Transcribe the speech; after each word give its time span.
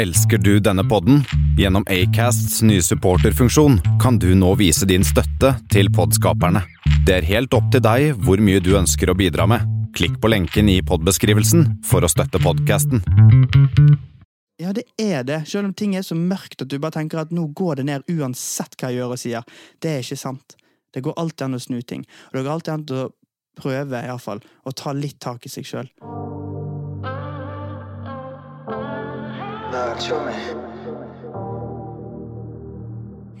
Elsker 0.00 0.38
du 0.38 0.60
denne 0.60 0.80
podden? 0.88 1.24
Gjennom 1.58 1.84
Acasts 1.88 2.62
nye 2.62 2.80
supporterfunksjon 2.82 3.74
kan 4.00 4.16
du 4.18 4.30
nå 4.34 4.54
vise 4.56 4.86
din 4.88 5.04
støtte 5.04 5.50
til 5.68 5.90
podskaperne. 5.92 6.62
Det 7.04 7.18
er 7.18 7.26
helt 7.28 7.52
opp 7.52 7.66
til 7.74 7.82
deg 7.84 8.14
hvor 8.24 8.40
mye 8.40 8.62
du 8.64 8.70
ønsker 8.78 9.12
å 9.12 9.16
bidra 9.18 9.44
med. 9.50 9.66
Klikk 9.92 10.16
på 10.22 10.30
lenken 10.32 10.72
i 10.72 10.78
podbeskrivelsen 10.88 11.66
for 11.84 12.00
å 12.00 12.08
støtte 12.08 12.40
podkasten. 12.40 13.04
Ja, 14.56 14.72
det 14.72 14.86
er 14.96 15.20
det. 15.28 15.42
Selv 15.52 15.68
om 15.68 15.76
ting 15.76 15.92
er 15.98 16.06
så 16.06 16.16
mørkt 16.16 16.64
at 16.64 16.72
du 16.72 16.78
bare 16.80 16.96
tenker 16.96 17.20
at 17.20 17.36
nå 17.36 17.50
går 17.52 17.82
det 17.82 17.88
ned 17.92 18.08
uansett 18.08 18.80
hva 18.80 18.88
jeg 18.88 19.02
gjør 19.02 19.16
og 19.18 19.20
sier. 19.20 19.56
Det 19.84 19.98
er 19.98 20.04
ikke 20.06 20.22
sant. 20.24 20.56
Det 20.96 21.04
går 21.04 21.20
alltid 21.20 21.50
an 21.50 21.60
å 21.60 21.64
snu 21.68 21.82
ting. 21.84 22.08
Og 22.32 22.40
det 22.40 22.46
går 22.46 22.54
alltid 22.56 22.78
an 22.78 22.90
å 23.04 23.08
prøve, 23.60 24.00
iallfall, 24.00 24.40
å 24.64 24.72
ta 24.72 24.96
litt 24.96 25.20
tak 25.20 25.44
i 25.44 25.52
seg 25.52 25.68
sjøl. 25.68 25.92
Show 29.70 30.18
me. 30.24 30.32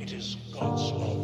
It 0.00 0.12
is 0.12 0.36
God's 0.52 0.92
love. 0.92 1.19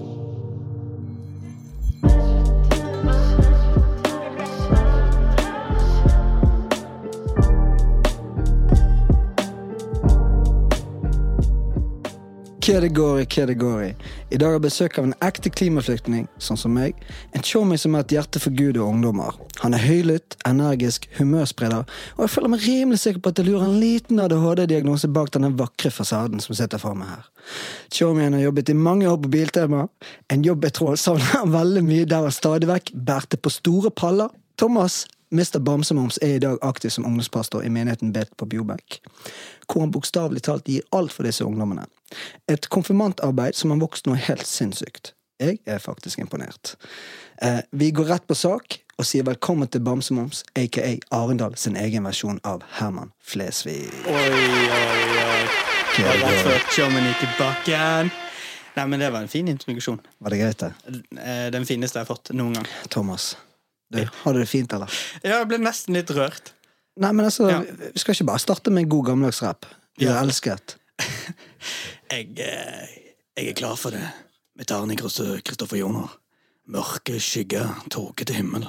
Hva 12.66 13.22
Kedegori. 13.30 13.94
i, 14.30 14.36
dag 14.36 14.50
har 14.50 14.58
besøk 14.58 14.96
av 14.98 15.04
en 15.06 15.12
ekte 15.22 15.52
klimaflyktning, 15.54 16.24
sånn 16.42 16.58
som 16.58 16.72
meg. 16.74 16.96
En 17.30 17.44
showmy 17.46 17.76
som 17.78 17.94
har 17.94 18.02
et 18.02 18.14
hjerte 18.16 18.40
for 18.42 18.50
Gud 18.50 18.74
og 18.80 18.88
ungdommer. 18.88 19.36
Han 19.60 19.76
er 19.76 19.84
høylytt, 19.84 20.34
energisk, 20.48 21.06
humørspreder, 21.14 21.84
og 22.16 22.24
jeg 22.24 22.32
føler 22.32 22.50
meg 22.50 22.64
rimelig 22.66 22.98
sikker 23.04 23.22
på 23.22 23.30
at 23.30 23.38
det 23.38 23.44
lurer 23.46 23.68
en 23.68 23.76
liten 23.78 24.18
ADHD-diagnose 24.18 25.06
bak 25.14 25.30
denne 25.36 25.52
vakre 25.54 25.92
fasaden 25.94 26.42
som 26.42 26.58
sitter 26.58 26.82
for 26.82 26.98
meg 26.98 27.12
her. 27.12 27.28
Showmyen 27.94 28.34
har 28.34 28.42
jobbet 28.48 28.72
i 28.72 28.76
mange 28.88 29.06
år 29.06 29.20
på 29.22 29.30
Biltema, 29.36 29.84
en 30.34 30.42
jobb 30.42 30.66
jeg 30.66 30.74
tror 30.74 30.90
han 30.96 31.02
savner 31.04 31.52
veldig 31.60 31.84
mye 31.86 32.08
der 32.10 32.26
han 32.26 32.34
stadig 32.34 32.66
vekk 32.72 32.90
bærte 32.98 33.38
på 33.38 33.52
store 33.54 33.92
paller. 33.94 34.34
Thomas 34.58 35.04
Mr. 35.30 35.60
Bamsemums 35.62 36.18
er 36.18 36.40
i 36.40 36.42
dag 36.42 36.58
aktiv 36.66 36.90
som 36.90 37.06
ungdomspastor 37.06 37.62
i 37.62 37.70
menigheten 37.70 38.10
Bet 38.10 38.34
på 38.34 38.50
Bjobekk, 38.50 38.98
hvor 39.70 39.86
han 39.86 39.94
bokstavelig 39.94 40.42
talt 40.48 40.66
gir 40.66 40.82
alt 40.90 41.14
for 41.14 41.30
disse 41.30 41.46
ungdommene. 41.46 41.86
Et 42.48 42.68
konfirmantarbeid 42.70 43.54
som 43.58 43.70
har 43.70 43.78
vokst 43.82 44.06
noe 44.06 44.16
helt 44.16 44.46
sinnssykt. 44.46 45.12
Jeg 45.40 45.58
er 45.68 45.78
faktisk 45.82 46.18
imponert. 46.22 46.76
Eh, 47.42 47.60
vi 47.76 47.90
går 47.92 48.06
rett 48.08 48.26
på 48.26 48.34
sak 48.34 48.78
og 48.96 49.04
sier 49.04 49.26
velkommen 49.26 49.68
til 49.68 49.82
Bamsemums, 49.84 50.44
aka 50.56 50.94
Arendal 51.12 51.56
sin 51.60 51.76
egen 51.76 52.06
versjon 52.08 52.38
av 52.48 52.62
Herman 52.78 53.10
Flesvig. 53.20 53.90
Oi, 54.08 54.30
oi, 54.32 55.16
oi. 55.26 55.46
Bakken. 57.38 58.10
Nei, 58.76 58.84
men 58.86 59.00
det 59.00 59.08
var 59.12 59.20
en 59.24 59.28
fin 59.32 59.48
introduksjon. 59.48 60.00
Var 60.20 60.30
det 60.34 60.38
greit, 60.40 60.58
det? 60.64 60.72
Eh, 61.20 61.50
Den 61.52 61.64
fineste 61.68 61.98
jeg 61.98 62.06
har 62.06 62.10
fått 62.14 62.32
noen 62.36 62.52
gang. 62.58 62.66
Thomas, 62.92 63.36
du, 63.92 64.02
har 64.22 64.32
du 64.36 64.40
det 64.42 64.48
fint, 64.50 64.72
eller? 64.76 64.92
Ja, 65.22 65.38
jeg 65.42 65.48
ble 65.52 65.58
nesten 65.64 65.96
litt 65.96 66.10
rørt. 66.16 66.52
Nei, 67.00 67.12
men 67.12 67.24
altså, 67.28 67.48
Ja. 67.50 67.60
vi 67.92 67.98
skal 68.00 68.14
ikke 68.14 68.24
bare 68.32 68.38
starte 68.40 68.70
med 68.72 68.84
en 68.84 68.88
god 68.88 69.06
gammeldags 69.06 69.42
rap. 69.42 69.66
Du 69.98 70.06
er 70.06 70.14
Ja. 70.14 70.20
elsket. 70.22 70.76
Jeg, 72.10 72.38
eh, 72.38 72.88
jeg 73.36 73.48
er 73.48 73.52
klar 73.58 73.74
for 73.76 73.90
det. 73.90 74.02
Er 74.58 74.96
Christo- 74.96 75.40
Kristoffer 75.44 75.76
Joner. 75.76 76.08
Mørke 76.68 77.20
skygger, 77.20 77.84
tåkete 77.90 78.32
himmel. 78.34 78.66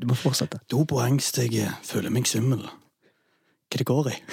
Du 0.00 0.06
må 0.06 0.14
fortsette. 0.14 0.58
Do 0.70 0.84
på 0.84 1.00
angst, 1.00 1.38
jeg 1.38 1.54
eh, 1.60 1.72
føler 1.84 2.10
meg 2.10 2.26
svimmel. 2.26 2.60
Hva 3.70 3.78
det 3.78 3.86
går 3.86 4.08
i? 4.10 4.14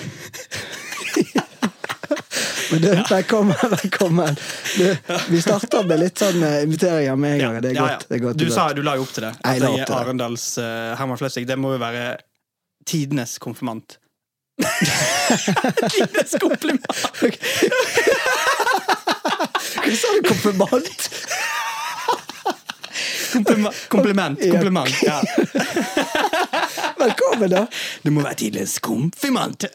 Men 2.72 2.82
du, 2.82 2.88
velkommen, 3.10 3.56
velkommen. 3.70 4.36
Du, 4.78 4.96
vi 5.30 5.42
starter 5.42 5.86
med 5.88 6.00
litt 6.02 6.20
sånn 6.20 6.44
eh, 6.44 6.64
inviteringer 6.66 7.16
med 7.16 7.38
en 7.38 7.40
gang. 7.40 7.62
Det 7.64 7.72
er 7.72 7.80
godt. 7.80 8.08
Det 8.10 8.16
er 8.18 8.24
godt 8.26 8.38
Du, 8.38 8.44
det 8.44 8.52
er 8.52 8.56
sa, 8.56 8.66
godt. 8.68 8.76
du 8.76 8.82
la 8.84 8.96
jo 9.00 9.06
opp 9.08 9.14
til 9.16 9.24
det. 9.24 9.34
At 9.40 9.62
jeg 9.64 9.80
er. 9.86 9.94
Arendals 9.96 10.50
uh, 10.60 10.96
Herman 11.00 11.18
Flesvig. 11.22 11.48
Det 11.48 11.56
må 11.60 11.72
jo 11.78 11.80
være 11.80 12.18
tidenes 12.88 13.38
konfirmant. 13.40 13.98
tidenes 15.94 16.36
kompliment! 16.42 16.88
Hva 19.88 19.96
sa 19.96 20.10
du? 20.18 20.22
Konfirmant? 20.28 21.10
Kompliment. 23.34 23.76
Kompliment. 23.90 24.40
Ja. 24.42 24.52
kompliment. 24.52 24.96
Ja. 25.08 25.22
Velkommen, 26.98 27.50
da. 27.50 27.68
Du 28.02 28.10
må 28.12 28.24
være 28.26 28.36
tidenes 28.42 28.80
konfirmant. 28.84 29.66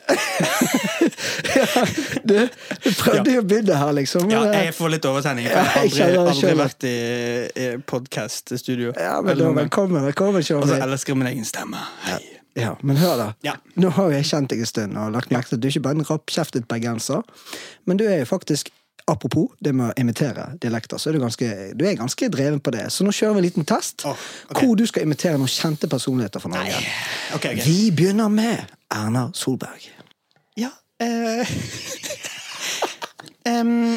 Du, 2.24 2.34
du 2.34 2.88
prøvde 2.98 3.36
jo 3.36 3.40
å 3.40 3.46
begynne 3.46 3.78
her, 3.78 3.92
liksom. 3.96 4.26
Ja, 4.32 4.42
jeg 4.56 4.74
får 4.76 4.92
litt 4.96 5.06
oversending. 5.08 5.46
Jeg 5.46 5.54
har 5.54 5.78
aldri, 5.80 6.08
aldri 6.24 6.52
vært 6.58 6.86
i, 6.88 6.94
i 7.54 7.70
podkast-studio. 7.88 8.92
ja, 8.98 9.14
men 9.24 9.38
da, 9.38 9.52
velkommen, 9.62 10.02
velkommen, 10.10 10.42
Og 10.42 10.68
så 10.68 10.80
elsker 10.82 11.16
min 11.16 11.30
egen 11.30 11.46
stemme. 11.48 11.80
Hei. 12.08 12.20
Ja, 12.58 12.74
men 12.82 12.98
hør, 13.00 13.16
da. 13.16 13.30
Ja. 13.46 13.54
Nå 13.80 13.94
har 13.96 14.12
jeg 14.12 14.26
kjent 14.28 14.52
deg 14.52 14.66
en 14.66 14.68
stund 14.68 14.98
og 15.00 15.14
lagt 15.14 15.32
merke 15.32 15.52
til 15.54 15.60
at 15.60 15.62
du 15.62 15.70
er 15.70 15.76
ikke 15.76 15.86
bare 15.86 16.02
en 16.02 16.08
rappkjeftet 16.10 16.66
bergenser, 16.68 17.22
men 17.88 18.00
du 18.00 18.04
er 18.10 18.24
jo 18.24 18.28
faktisk 18.34 18.68
Apropos 19.06 19.50
det 19.58 19.72
med 19.74 19.90
å 19.90 19.94
imitere 19.98 20.44
dialekter, 20.62 21.00
så 21.00 21.10
er 21.10 21.16
du 21.16 21.22
ganske, 21.24 21.46
du 21.74 21.82
er 21.88 21.96
ganske 21.98 22.28
dreven 22.30 22.60
på 22.62 22.70
det. 22.74 22.84
Så 22.94 23.02
nå 23.02 23.10
kjører 23.10 23.34
vi 23.34 23.42
en 23.42 23.46
liten 23.48 23.66
test, 23.66 24.04
oh, 24.06 24.18
okay. 24.46 24.62
hvor 24.62 24.78
du 24.78 24.84
skal 24.86 25.08
imitere 25.08 25.40
noen 25.40 25.50
kjente 25.50 25.90
personligheter 25.90 26.42
fra 26.42 26.52
Norge. 26.52 26.78
Okay, 27.34 27.56
okay. 27.58 27.66
Vi 27.66 27.90
begynner 27.90 28.30
med 28.30 28.70
Erna 28.94 29.26
Solberg. 29.34 29.88
Ja 30.60 30.70
eh, 31.02 31.48
um, 33.58 33.96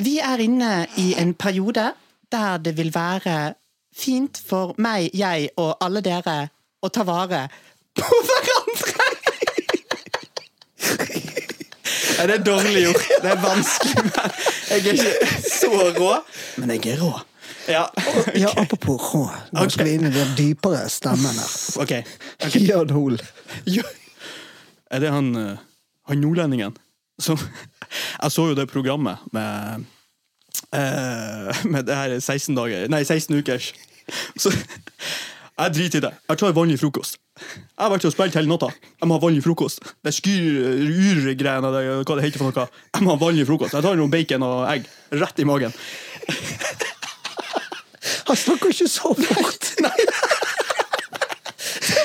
Vi 0.00 0.16
er 0.22 0.44
inne 0.44 0.72
i 0.96 1.10
en 1.18 1.34
periode 1.34 1.90
der 2.32 2.62
det 2.62 2.76
vil 2.78 2.92
være 2.94 3.54
fint 3.98 4.40
for 4.48 4.74
meg, 4.78 5.10
jeg 5.16 5.50
og 5.58 5.76
alle 5.84 6.00
dere 6.04 6.40
å 6.80 6.90
ta 6.94 7.04
vare 7.04 7.48
på 7.98 8.06
hverandre. 8.06 8.67
Nei, 12.18 12.26
det 12.26 12.34
er 12.34 12.44
dårlig 12.44 12.80
gjort. 12.82 13.08
Det 13.22 13.30
er 13.30 13.42
vanskelig. 13.42 14.04
Men 14.04 14.14
jeg 14.68 14.78
er 14.78 14.92
ikke 14.92 15.42
så 15.46 15.68
rå, 15.98 16.12
men 16.58 16.72
jeg 16.74 16.92
er 16.94 17.02
rå. 17.02 17.12
Ja, 17.68 17.84
Ja, 18.34 18.50
apropos 18.56 19.14
rå. 19.14 19.22
Nå 19.52 19.60
okay. 19.60 19.70
skal 19.70 19.86
vi 19.86 19.94
inn 19.98 20.08
i 20.08 20.12
den 20.12 20.34
dypere 20.38 20.88
stemmen 20.90 21.38
her. 21.38 21.54
ok. 21.84 21.94
okay. 22.46 22.64
Jørn 22.64 22.90
Hoel. 22.96 23.20
Er 24.90 25.04
det 25.04 25.12
han, 25.12 25.30
eh, 25.36 25.62
han 26.08 26.20
nordlendingen 26.24 26.76
som 27.20 27.38
Jeg 28.22 28.32
så 28.32 28.48
jo 28.50 28.54
det 28.54 28.68
programmet 28.70 29.18
med 29.32 29.84
eh, 30.74 31.64
Med 31.72 31.86
det 31.86 31.96
her 31.96 32.18
16 32.20 32.56
dager 32.56 32.88
Nei, 32.88 33.04
16 33.04 33.38
ukers. 33.38 33.74
Så 34.36 34.52
jeg 35.58 35.74
driter 35.74 35.98
i 35.98 36.02
det. 36.06 36.12
Jeg 36.30 36.38
tar 36.38 36.52
vanlig 36.54 36.78
frokost. 36.78 37.18
Jeg 37.38 37.80
har 37.84 37.92
vært 37.92 38.06
og 38.08 38.14
spilt 38.14 38.38
hele 38.38 38.50
natta. 38.50 38.68
Jeg 38.98 39.08
må 39.08 39.18
ha 39.18 39.22
vanlig 39.22 39.44
frokost. 39.46 39.82
Det 40.04 40.14
skyr-ur-greiene, 40.16 41.72
hva 41.72 42.18
det 42.18 42.26
heter 42.26 42.42
for 42.42 42.50
noe. 42.50 42.68
Jeg 42.94 43.06
må 43.06 43.14
ha 43.14 43.20
vanlig 43.20 43.46
frokost. 43.48 43.76
Jeg 43.76 43.86
tar 43.86 43.98
noen 43.98 44.12
bacon 44.12 44.46
og 44.46 44.64
egg 44.72 44.88
rett 45.22 45.42
i 45.42 45.48
magen. 45.48 45.74
Han 48.28 48.36
snakker 48.36 48.74
ikke 48.74 48.90
så 48.90 49.14
fort! 49.14 49.72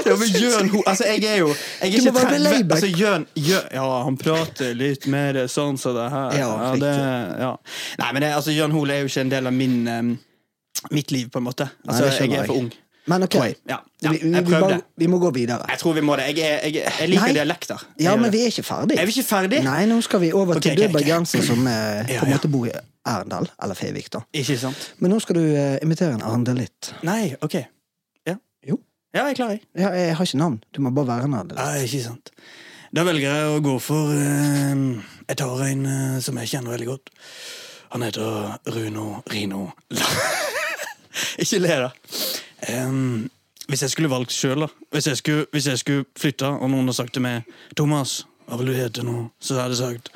Ja, 0.04 0.16
men 0.20 0.28
Jørn 0.28 0.70
altså, 0.88 1.06
jeg 1.08 1.24
er 1.28 1.38
jo 1.40 1.50
jeg 1.54 1.96
er 1.96 2.04
Du 2.04 2.12
må 2.12 2.24
være 2.24 2.40
med 2.40 2.72
altså, 2.72 2.88
Jørn, 2.88 3.26
Jørn 3.40 3.70
Ja, 3.72 3.86
han 4.04 4.18
prater 4.20 4.74
litt 4.76 5.08
mer 5.12 5.38
sånn 5.52 5.80
som 5.80 5.96
det 5.96 6.08
her. 6.12 6.36
Ja, 6.40 6.52
det, 6.80 6.92
ja. 7.40 7.52
Nei, 8.02 8.10
men 8.16 8.26
det, 8.26 8.32
altså, 8.36 8.52
Jørn 8.56 8.76
Hoel 8.76 8.94
er 8.96 9.04
jo 9.04 9.12
ikke 9.12 9.24
en 9.24 9.32
del 9.32 9.50
av 9.50 9.56
min 9.56 9.78
um, 9.88 10.14
mitt 10.92 11.12
liv, 11.12 11.30
på 11.32 11.40
en 11.40 11.48
måte. 11.48 11.70
Altså, 11.88 12.08
Nei, 12.08 12.16
jeg 12.20 12.40
er 12.42 12.50
for 12.50 12.64
ung. 12.66 12.72
Men 13.06 13.24
ok, 13.24 13.36
ja. 13.36 13.84
Ja, 14.00 14.12
vi, 14.12 14.18
vi, 14.18 14.30
vi, 14.30 14.52
bare, 14.52 14.80
vi 14.96 15.08
må 15.08 15.18
gå 15.20 15.32
videre. 15.36 15.66
Jeg 15.70 15.80
tror 15.80 15.94
vi 15.98 16.02
må 16.02 16.16
det. 16.16 16.30
Jeg, 16.32 16.38
jeg, 16.38 16.74
jeg, 16.76 16.92
jeg 17.00 17.10
liker 17.12 17.26
Nei. 17.26 17.34
dialekter. 17.36 17.84
Ja, 18.00 18.16
men 18.20 18.32
vi 18.32 18.44
er 18.46 18.52
ikke 18.52 18.64
ferdig. 18.64 18.98
Er 19.00 19.08
vi 19.10 19.16
ikke 19.16 19.28
ferdig? 19.28 19.60
Nei, 19.66 19.82
nå 19.92 19.98
skal 20.06 20.22
vi 20.24 20.30
over 20.32 20.56
okay, 20.56 20.70
til 20.70 20.78
okay, 20.78 20.92
du 20.92 20.98
bergenser 20.98 21.44
som 21.44 21.68
eh, 21.68 22.12
på 22.20 22.28
en 22.28 22.32
måte 22.32 22.52
bor 22.52 22.68
i 22.70 22.72
Arendal, 23.12 23.50
eller 23.64 23.80
Fevik, 23.80 24.08
da. 24.14 24.24
Ikke 24.40 24.56
sant? 24.60 24.86
Men 25.04 25.12
nå 25.12 25.20
skal 25.24 25.40
du 25.40 25.44
eh, 25.44 25.76
imitere 25.84 26.16
en 26.16 26.24
arendalitt. 26.24 26.94
Nei, 27.08 27.34
ok. 27.44 27.58
Ja, 28.30 28.38
Jo. 28.70 28.80
ja 29.16 29.26
jeg 29.32 29.40
klarer 29.40 29.58
det 29.58 29.60
jeg. 29.60 29.68
Ja, 29.84 29.92
jeg 30.00 30.16
har 30.20 30.30
ikke 30.32 30.40
navn. 30.40 30.62
Du 30.72 30.80
må 30.86 30.94
bare 30.96 31.12
være 31.12 31.28
en 31.28 31.36
arendalitt. 31.42 31.64
Ja, 31.64 31.90
ikke 31.90 32.06
sant. 32.06 32.32
Da 32.94 33.04
velger 33.08 33.28
jeg 33.28 33.52
å 33.52 33.60
gå 33.66 33.76
for 33.82 34.14
eh, 34.16 34.88
Jeg 35.28 35.40
tar 35.44 35.66
en 35.68 35.84
som 36.24 36.40
jeg 36.40 36.56
kjenner 36.56 36.78
veldig 36.78 36.92
godt. 36.94 37.12
Han 37.94 38.08
heter 38.08 38.56
Runo 38.74 39.20
Rino 39.30 39.68
Ikke 41.44 41.60
le, 41.62 41.76
da. 41.84 41.92
Em, 42.70 43.30
hvis 43.68 43.82
jeg 43.82 43.90
skulle 43.90 44.10
valgt 44.12 44.32
sjøl, 44.32 44.68
hvis 44.92 45.08
jeg, 45.08 45.18
skulle, 45.18 45.46
hvis 45.52 45.68
jeg 45.68 45.80
skulle 45.80 46.06
flytta, 46.20 46.46
og 46.46 46.70
noen 46.70 46.86
hadde 46.88 46.96
sagt 46.98 47.14
til 47.14 47.22
meg 47.22 47.44
'Thomas, 47.76 48.26
hva 48.48 48.58
vil 48.60 48.68
du 48.68 48.74
hete 48.74 49.04
nå?' 49.04 49.30
Så 49.42 49.56
hadde 49.56 49.76
jeg 49.76 49.78
sagt 49.78 50.10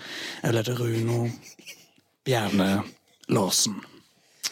'Jeg 0.44 0.52
vil 0.52 0.58
hete 0.58 0.76
Runo 0.80 1.30
Bjerne 2.26 2.84
Larsen'. 3.32 3.82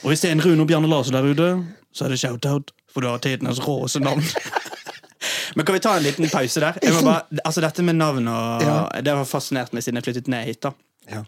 Og 0.04 0.08
hvis 0.12 0.22
det 0.22 0.30
er 0.30 0.32
en 0.32 0.46
Runo 0.46 0.66
Bjerne 0.66 0.88
Larsen 0.88 1.14
der 1.14 1.24
ute, 1.24 1.66
så 1.94 2.06
er 2.06 2.10
det 2.10 2.20
shout-out, 2.20 2.72
for 2.94 3.02
du 3.02 3.08
har 3.08 3.18
tidenes 3.18 3.60
råeste 3.68 4.00
navn. 4.00 4.24
Men 5.56 5.66
kan 5.66 5.74
vi 5.76 5.80
ta 5.80 5.98
en 5.98 6.04
liten 6.04 6.30
pause 6.30 6.60
der? 6.60 6.74
Bare, 7.04 7.22
altså 7.46 7.62
Dette 7.62 7.84
med 7.84 7.94
navn 7.96 8.28
og 8.28 8.62
Ja. 8.62 8.88
Det 9.02 9.14
har 9.14 9.24
fascinert 9.24 9.74
meg 9.74 9.84
siden 9.84 9.96
jeg 9.96 10.04
flyttet 10.04 10.28
ned 10.28 10.44
hit. 10.46 10.64
da 10.64 10.72
Ja. 11.12 11.22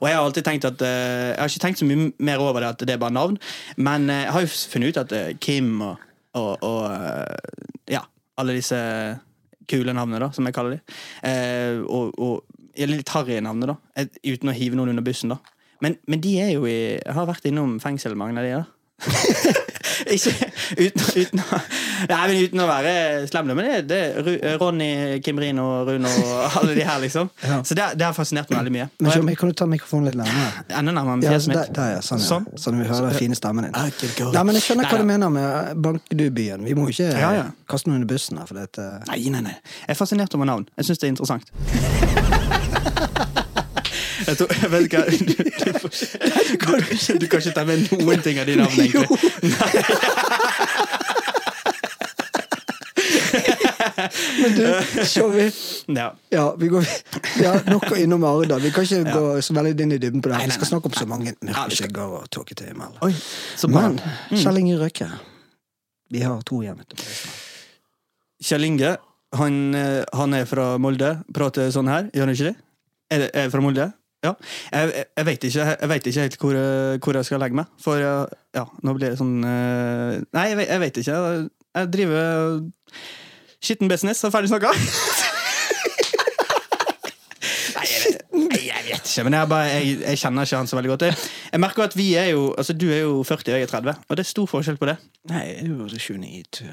Og 0.00 0.08
jeg 0.08 0.16
har 0.16 0.24
alltid 0.24 0.44
tenkt 0.44 0.64
at 0.64 0.82
eh, 0.82 1.34
Jeg 1.34 1.38
har 1.38 1.48
ikke 1.48 1.60
tenkt 1.60 1.78
så 1.78 1.84
mye 1.84 2.12
mer 2.18 2.38
over 2.38 2.60
det 2.60 2.68
at 2.68 2.78
det 2.80 2.90
er 2.90 2.96
bare 3.02 3.10
navn, 3.10 3.38
men 3.76 4.10
eh, 4.10 4.22
jeg 4.24 4.32
har 4.32 4.40
jo 4.40 4.46
funnet 4.46 4.88
ut 4.88 4.96
at 4.96 5.12
eh, 5.12 5.34
Kim 5.40 5.80
og, 5.82 5.96
og, 6.40 6.64
og 6.64 6.80
eh, 6.90 7.94
Ja, 7.94 8.04
alle 8.40 8.56
disse 8.56 8.78
kule 9.70 9.94
navnene, 9.96 10.20
da, 10.20 10.30
som 10.34 10.44
jeg 10.44 10.56
kaller 10.56 10.76
dem. 10.76 10.94
Eh, 11.24 11.80
og, 11.84 12.12
og 12.20 12.76
ja, 12.76 12.88
litt 12.90 13.12
harry 13.14 13.38
navnet, 13.44 13.72
da. 13.72 14.06
Uten 14.26 14.50
å 14.52 14.56
hive 14.56 14.76
noen 14.78 14.92
under 14.92 15.04
bussen, 15.06 15.32
da. 15.32 15.38
Men, 15.84 15.98
men 16.08 16.22
de 16.24 16.34
er 16.40 16.54
jo 16.54 16.66
i 16.68 16.96
har 16.96 17.28
vært 17.28 17.46
innom 17.48 17.78
fengsel, 17.82 18.16
mange 18.18 18.40
av 18.40 18.46
de, 18.46 18.60
da. 18.60 18.64
ikke 20.14 20.43
uten, 20.78 21.02
uten, 21.20 21.40
nei, 22.08 22.20
men 22.28 22.36
uten 22.44 22.62
å 22.64 22.66
være 22.68 22.94
slem, 23.30 23.50
men 23.52 23.64
det, 23.64 23.80
det 23.90 23.98
er 24.50 24.56
Ronny, 24.60 24.88
Kimrin 25.24 25.58
og 25.62 25.88
Rune 25.90 26.10
og 26.24 26.58
alle 26.62 26.74
de 26.78 26.84
her, 26.86 26.98
liksom. 27.04 27.30
Ja. 27.44 27.58
Så 27.66 27.76
det, 27.78 27.90
det 28.00 28.06
har 28.06 28.14
fascinert 28.16 28.48
meg 28.50 28.58
veldig 28.62 28.72
mye. 28.74 28.86
Men 29.04 29.12
jeg- 29.28 29.38
kan 29.40 29.50
du 29.52 29.54
ta 29.58 29.66
mikrofonen 29.68 30.08
litt 30.10 30.16
nærmere? 30.18 30.64
Enda 30.80 30.94
nærmere 30.96 31.22
Ja, 31.26 31.34
fjeset 31.34 31.52
mitt. 31.54 31.72
der, 31.76 31.90
ja. 31.96 32.00
Sånn, 32.04 32.22
ja. 32.22 32.28
Sånn. 32.30 32.46
sånn 32.60 32.80
vi 32.80 32.88
hører 32.88 33.10
den 33.10 33.18
fine 33.18 33.38
stemmen 33.38 33.68
din. 33.68 33.74
Nei, 33.74 34.44
men 34.44 34.54
Jeg 34.58 34.64
skjønner 34.68 34.88
hva 34.88 34.96
Nei, 34.98 35.02
du 35.04 35.10
mener 35.12 35.34
med 35.34 35.82
banker 35.84 36.18
du 36.22 36.26
byen. 36.30 36.64
Vi 36.64 36.74
må 36.78 36.88
ikke 36.92 37.10
Ja, 37.12 37.32
ja. 37.36 37.44
kaste 37.70 37.88
noen 37.90 38.00
under 38.02 38.10
bussen 38.14 38.38
her. 38.40 38.46
For 38.48 38.54
dette. 38.58 38.88
Nei, 39.10 39.20
nei, 39.34 39.40
nei. 39.50 39.56
Jeg 39.84 39.94
er 39.96 40.00
fascinert 40.00 40.34
over 40.38 40.48
navn. 40.48 40.66
Jeg 40.78 40.88
syns 40.90 40.98
det 41.04 41.08
er 41.10 41.14
interessant. 41.16 41.44
Jeg 44.24 44.36
tror, 44.38 44.48
jeg 44.56 44.70
vet 44.72 44.84
ikke, 44.86 45.00
du, 45.10 45.10
du, 45.18 45.34
du, 45.36 47.18
du 47.20 47.26
kan 47.28 47.42
ikke 47.42 47.52
ta 47.52 47.64
med 47.68 47.82
noen 47.92 48.22
ting 48.24 48.38
av 48.40 48.46
de 48.48 48.54
navnene, 48.56 48.86
egentlig. 48.86 50.22
Men 54.42 54.54
du, 54.56 54.64
Tjommi, 55.04 55.52
Ja. 55.86 56.14
ja, 56.30 56.54
vi 56.58 56.68
går 56.68 56.86
ja, 57.42 57.54
nok 57.66 57.96
innom 57.98 58.24
Arda. 58.24 58.58
Vi 58.62 58.70
kan 58.74 58.84
ikke 58.86 59.12
gå 59.12 59.24
så 59.44 59.56
veldig 59.56 59.86
inn 59.86 59.94
i 59.96 59.98
dybden 60.02 60.22
på 60.24 60.30
det. 60.30 60.38
Nei, 60.38 60.48
Vi 60.50 60.56
skal 60.58 60.70
snakke 60.74 60.90
om 60.90 60.96
så 60.96 61.06
mange 61.08 61.32
Ja, 61.32 61.38
mørkeskygger 61.48 62.18
og 62.20 62.28
tåketøymer. 62.34 62.98
Oi. 63.06 63.12
Men 63.72 63.98
Kjell 64.32 64.60
Inge 64.62 64.78
Røkke 64.82 65.08
Vi 66.12 66.22
har 66.22 66.42
to 66.46 66.62
igjen. 66.62 66.80
Kjell 68.44 68.64
Inge, 68.68 68.96
han, 69.34 69.60
eh, 69.74 70.04
han 70.14 70.34
er 70.36 70.44
fra 70.46 70.74
Molde. 70.78 71.16
Prater 71.34 71.70
sånn 71.74 71.88
her, 71.90 72.10
gjør 72.14 72.28
han 72.28 72.34
ikke 72.34 72.50
det? 72.52 72.56
Er 73.14 73.30
er 73.34 73.50
fra 73.50 73.60
Molde? 73.64 73.92
Ja. 74.24 74.32
Jeg, 74.72 74.92
jeg, 74.96 75.04
jeg, 75.18 75.26
vet 75.28 75.44
ikke, 75.50 75.64
jeg 75.80 75.88
vet 75.92 76.06
ikke 76.10 76.22
helt 76.24 76.38
hvor, 76.40 76.56
eh, 76.56 76.94
hvor 77.04 77.18
jeg 77.18 77.28
skal 77.28 77.42
legge 77.44 77.58
meg. 77.60 77.66
For 77.84 78.00
eh, 78.00 78.32
ja, 78.56 78.64
nå 78.82 78.94
blir 78.96 79.12
det 79.12 79.18
sånn 79.20 79.34
eh, 79.44 80.22
Nei, 80.32 80.46
jeg, 80.52 80.56
vet- 80.62 80.70
jeg 80.72 80.80
vet 80.86 81.00
ikke. 81.02 81.18
Jeg 81.74 81.90
driver 81.92 82.24
skitten 83.64 83.88
business, 83.92 84.20
så 84.24 84.30
ferdig 84.32 84.48
snakka. 84.52 84.72
Nei, 87.74 87.84
jeg, 88.68 88.80
vet 88.88 89.04
ikke, 89.04 89.24
men 89.26 89.34
jeg, 89.36 89.48
bare, 89.50 89.68
jeg, 89.70 89.96
jeg 90.04 90.18
kjenner 90.20 90.46
ikke 90.48 90.58
han 90.62 90.68
så 90.70 90.76
veldig 90.78 90.90
godt. 90.94 91.04
Jeg, 91.10 91.16
jeg 91.52 91.62
merker 91.62 91.84
at 91.86 91.96
vi 91.98 92.06
er 92.18 92.30
jo 92.32 92.46
Altså, 92.58 92.72
Du 92.76 92.86
er 92.92 93.02
jo 93.04 93.22
40, 93.26 93.52
og 93.54 93.60
jeg 93.60 93.68
er 93.68 93.72
30, 93.72 93.94
og 94.08 94.16
det 94.18 94.24
er 94.24 94.30
stor 94.30 94.48
forskjell 94.50 94.78
på 94.80 94.88
det. 94.90 94.96
Nei, 95.30 95.42
jeg 95.48 95.56
er 95.64 95.70
jo 95.70 95.88
29 95.90 96.72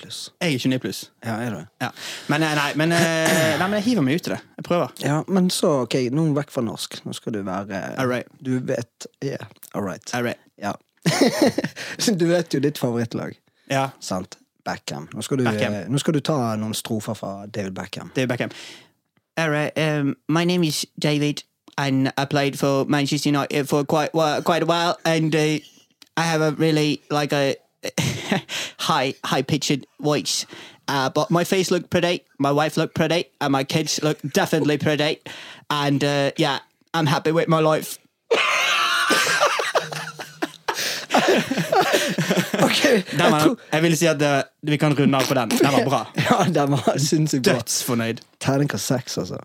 pluss. 0.00 0.18
Jeg 0.40 0.54
er 0.56 0.58
29 0.64 0.78
pluss. 0.82 1.00
Ja, 1.24 1.36
er 1.44 1.54
du? 1.54 1.60
Ja. 1.84 1.90
Men, 2.32 2.42
eh, 2.46 2.54
nei, 2.58 2.68
men, 2.80 2.92
eh, 2.96 3.58
nei, 3.60 3.66
men 3.68 3.76
jeg 3.78 3.86
hiver 3.90 4.02
meg 4.06 4.20
ut 4.20 4.26
i 4.30 4.34
det. 4.34 4.40
Jeg 4.58 4.64
prøver. 4.66 4.92
Ja, 5.04 5.20
men 5.28 5.50
så, 5.54 5.70
ok, 5.84 5.96
nå 6.16 6.24
vekk 6.36 6.50
fra 6.54 6.64
norsk. 6.66 7.00
Nå 7.06 7.14
skal 7.16 7.36
du 7.36 7.42
være 7.46 7.80
All 7.98 8.08
right. 8.10 8.26
Du 8.42 8.58
vet 8.58 9.06
Yeah, 9.24 9.44
all 9.74 9.82
right. 9.86 10.14
All 10.14 10.24
right. 10.24 10.38
Ja. 10.60 10.72
du 12.20 12.26
vet 12.28 12.52
jo 12.54 12.60
ditt 12.60 12.78
favorittlag, 12.78 13.36
Ja, 13.70 13.90
sant? 14.00 14.36
Beckham. 14.66 15.08
Nå 15.14 15.22
skal, 15.24 15.38
du, 15.40 15.44
Beckham. 15.44 15.72
eh, 15.74 15.86
nå 15.88 15.98
skal 15.98 16.14
du 16.14 16.20
ta 16.20 16.34
noen 16.60 16.74
strofer 16.76 17.14
fra 17.16 17.46
David 17.46 17.72
Beckham. 17.78 18.10
David 18.14 18.28
Beckham. 18.34 18.50
All 19.38 19.48
right. 19.50 19.72
Um, 19.78 20.16
my 20.28 20.44
name 20.44 20.64
is 20.64 20.86
David, 20.98 21.44
and 21.78 22.12
I 22.18 22.24
played 22.26 22.58
for 22.58 22.84
Manchester 22.84 23.30
United 23.30 23.68
for 23.68 23.84
quite 23.84 24.12
quite 24.44 24.62
a 24.62 24.66
while, 24.66 24.98
and 25.04 25.34
uh, 25.34 25.58
I 26.16 26.22
have 26.28 26.42
a 26.42 26.50
really 26.52 27.00
like 27.10 27.32
a 27.32 27.54
high 28.78 29.14
high 29.24 29.42
pitched 29.42 29.86
voice. 30.00 30.46
Uh, 30.88 31.08
but 31.08 31.30
my 31.30 31.44
face 31.44 31.70
looked 31.70 31.88
pretty, 31.88 32.24
my 32.38 32.50
wife 32.50 32.76
looked 32.76 32.96
pretty, 32.96 33.26
and 33.40 33.52
my 33.52 33.62
kids 33.62 34.02
look 34.02 34.18
definitely 34.22 34.76
pretty, 34.76 35.20
and 35.70 36.02
uh, 36.02 36.32
yeah, 36.36 36.58
I'm 36.92 37.06
happy 37.06 37.30
with 37.30 37.46
my 37.46 37.60
life. 37.60 37.99
Ok, 42.66 42.80
Den 43.10 43.20
jeg 43.20 43.42
tror 43.42 43.56
jeg 43.72 43.82
vil 43.84 43.94
si 43.96 44.06
at 44.10 44.18
det, 44.20 44.30
vi 44.68 44.76
kan 44.80 44.94
runde 44.98 45.16
av 45.18 45.28
på 45.28 45.34
den. 45.38 45.52
Den 45.56 45.72
var 45.76 45.84
bra. 45.88 46.00
Ja, 46.28 46.38
den 46.52 46.74
var 46.76 46.98
sinnssykt 47.00 47.44
bra. 47.46 47.54
Dødsfornøyd. 47.60 48.20
Terningkast 48.40 48.86
seks, 48.92 49.18
altså. 49.22 49.38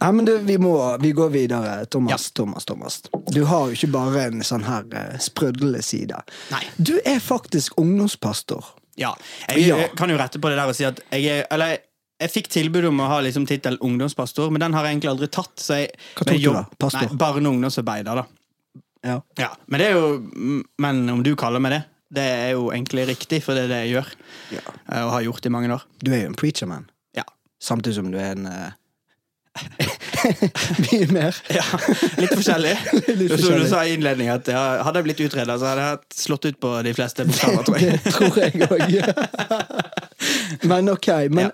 Ja, 0.00 0.10
men 0.14 0.24
du, 0.28 0.34
vi 0.46 0.56
må 0.62 0.72
vi 1.02 1.12
går 1.16 1.30
videre. 1.34 1.76
Thomas, 1.90 2.30
Thomas, 2.32 2.64
Thomas. 2.68 3.00
Du 3.34 3.42
har 3.50 3.68
jo 3.70 3.76
ikke 3.78 3.90
bare 3.94 4.26
en 4.28 4.42
sånn 4.46 4.66
her 4.66 4.86
uh, 4.94 5.18
sprudlende 5.22 5.82
side. 5.86 6.18
Nei. 6.52 6.62
Du 6.78 6.96
er 7.04 7.18
faktisk 7.22 7.78
ungdomspastor. 7.80 8.74
Ja. 8.98 9.12
Jeg, 9.48 9.66
Ja. 9.68 9.76
jeg 9.84 9.92
kan 9.98 10.10
jo 10.10 10.16
rette 10.18 10.40
på 10.42 10.50
det 10.50 10.58
der 10.58 10.70
og 10.70 10.74
si 10.74 10.82
at 10.88 10.98
jeg 11.14 11.26
er 11.30 11.44
Eller 11.54 11.76
jeg 12.18 12.32
fikk 12.34 12.48
tilbud 12.50 12.88
om 12.88 12.98
å 13.04 13.06
ha 13.12 13.20
liksom 13.22 13.44
tittel 13.46 13.76
ungdomspastor, 13.86 14.50
men 14.50 14.58
den 14.64 14.74
har 14.74 14.86
jeg 14.88 14.96
egentlig 14.96 15.10
aldri 15.12 15.28
tatt. 15.30 15.52
Så 15.62 15.76
jeg, 15.84 15.92
Hva 16.18 16.26
tok 16.26 16.40
du 16.42 16.48
da? 16.50 16.64
Pastor? 16.82 17.04
Nei, 17.12 17.18
Barne- 17.20 17.46
og 17.46 17.54
ungdomsarbeider, 17.60 18.18
da. 18.18 18.24
Ja. 19.06 19.20
Ja, 19.38 19.52
men 19.70 19.78
det 19.78 19.86
er 19.86 19.94
jo 19.94 20.64
Men 20.82 21.04
om 21.12 21.20
du 21.22 21.30
kaller 21.38 21.62
meg 21.62 21.76
det, 21.76 21.84
det 22.14 22.22
er 22.24 22.50
jo 22.56 22.70
egentlig 22.72 23.06
riktig, 23.10 23.42
for 23.44 23.52
det 23.58 23.66
er 23.66 23.72
det 23.72 23.80
jeg 23.84 23.90
gjør. 23.98 24.10
Ja. 24.56 24.62
eh, 24.92 25.02
Og 25.04 25.10
har 25.12 25.22
gjort 25.26 25.46
i 25.46 25.52
mange 25.52 25.72
år. 25.74 25.82
Du 26.04 26.12
er 26.12 26.22
jo 26.24 26.30
en 26.32 26.38
preacher 26.38 26.66
man, 26.70 26.86
Ja. 27.16 27.24
samtidig 27.60 27.94
som 27.98 28.10
du 28.12 28.18
er 28.18 28.32
en 28.36 28.46
uh... 28.46 28.70
Mye 30.92 31.06
mer. 31.12 31.34
ja 31.50 31.64
litt 32.20 32.30
forskjellig. 32.34 32.74
Litt 33.18 33.32
Som 33.42 33.56
du 33.58 33.64
sa 33.70 33.80
i 33.86 33.94
innledningen, 33.96 34.34
at 34.38 34.48
ja, 34.52 34.60
hadde 34.86 35.00
jeg 35.00 35.06
blitt 35.08 35.22
utreda, 35.26 35.56
så 35.58 35.66
hadde 35.72 35.86
jeg 35.86 35.98
slått 36.20 36.46
ut 36.48 36.58
på 36.62 36.70
de 36.86 36.92
fleste 36.94 37.26
bokstaver, 37.26 37.64
tror 37.66 37.78
jeg. 37.82 37.98
Det 38.04 38.12
tror 38.14 38.38
jeg 38.38 38.52
òg. 38.68 38.84
men 40.70 40.88
ok. 40.94 41.08
Men 41.34 41.48
Ja. 41.48 41.50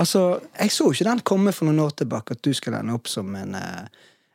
altså, 0.00 0.22
jeg 0.58 0.72
så 0.72 0.88
ikke 0.92 1.08
den 1.10 1.20
komme 1.32 1.52
for 1.56 1.68
noen 1.68 1.82
år 1.86 1.92
tilbake, 2.02 2.36
at 2.36 2.42
du 2.44 2.52
skulle 2.56 2.80
ende 2.80 2.96
opp 2.96 3.08
som 3.10 3.34
en 3.38 3.54
eh, 3.58 3.84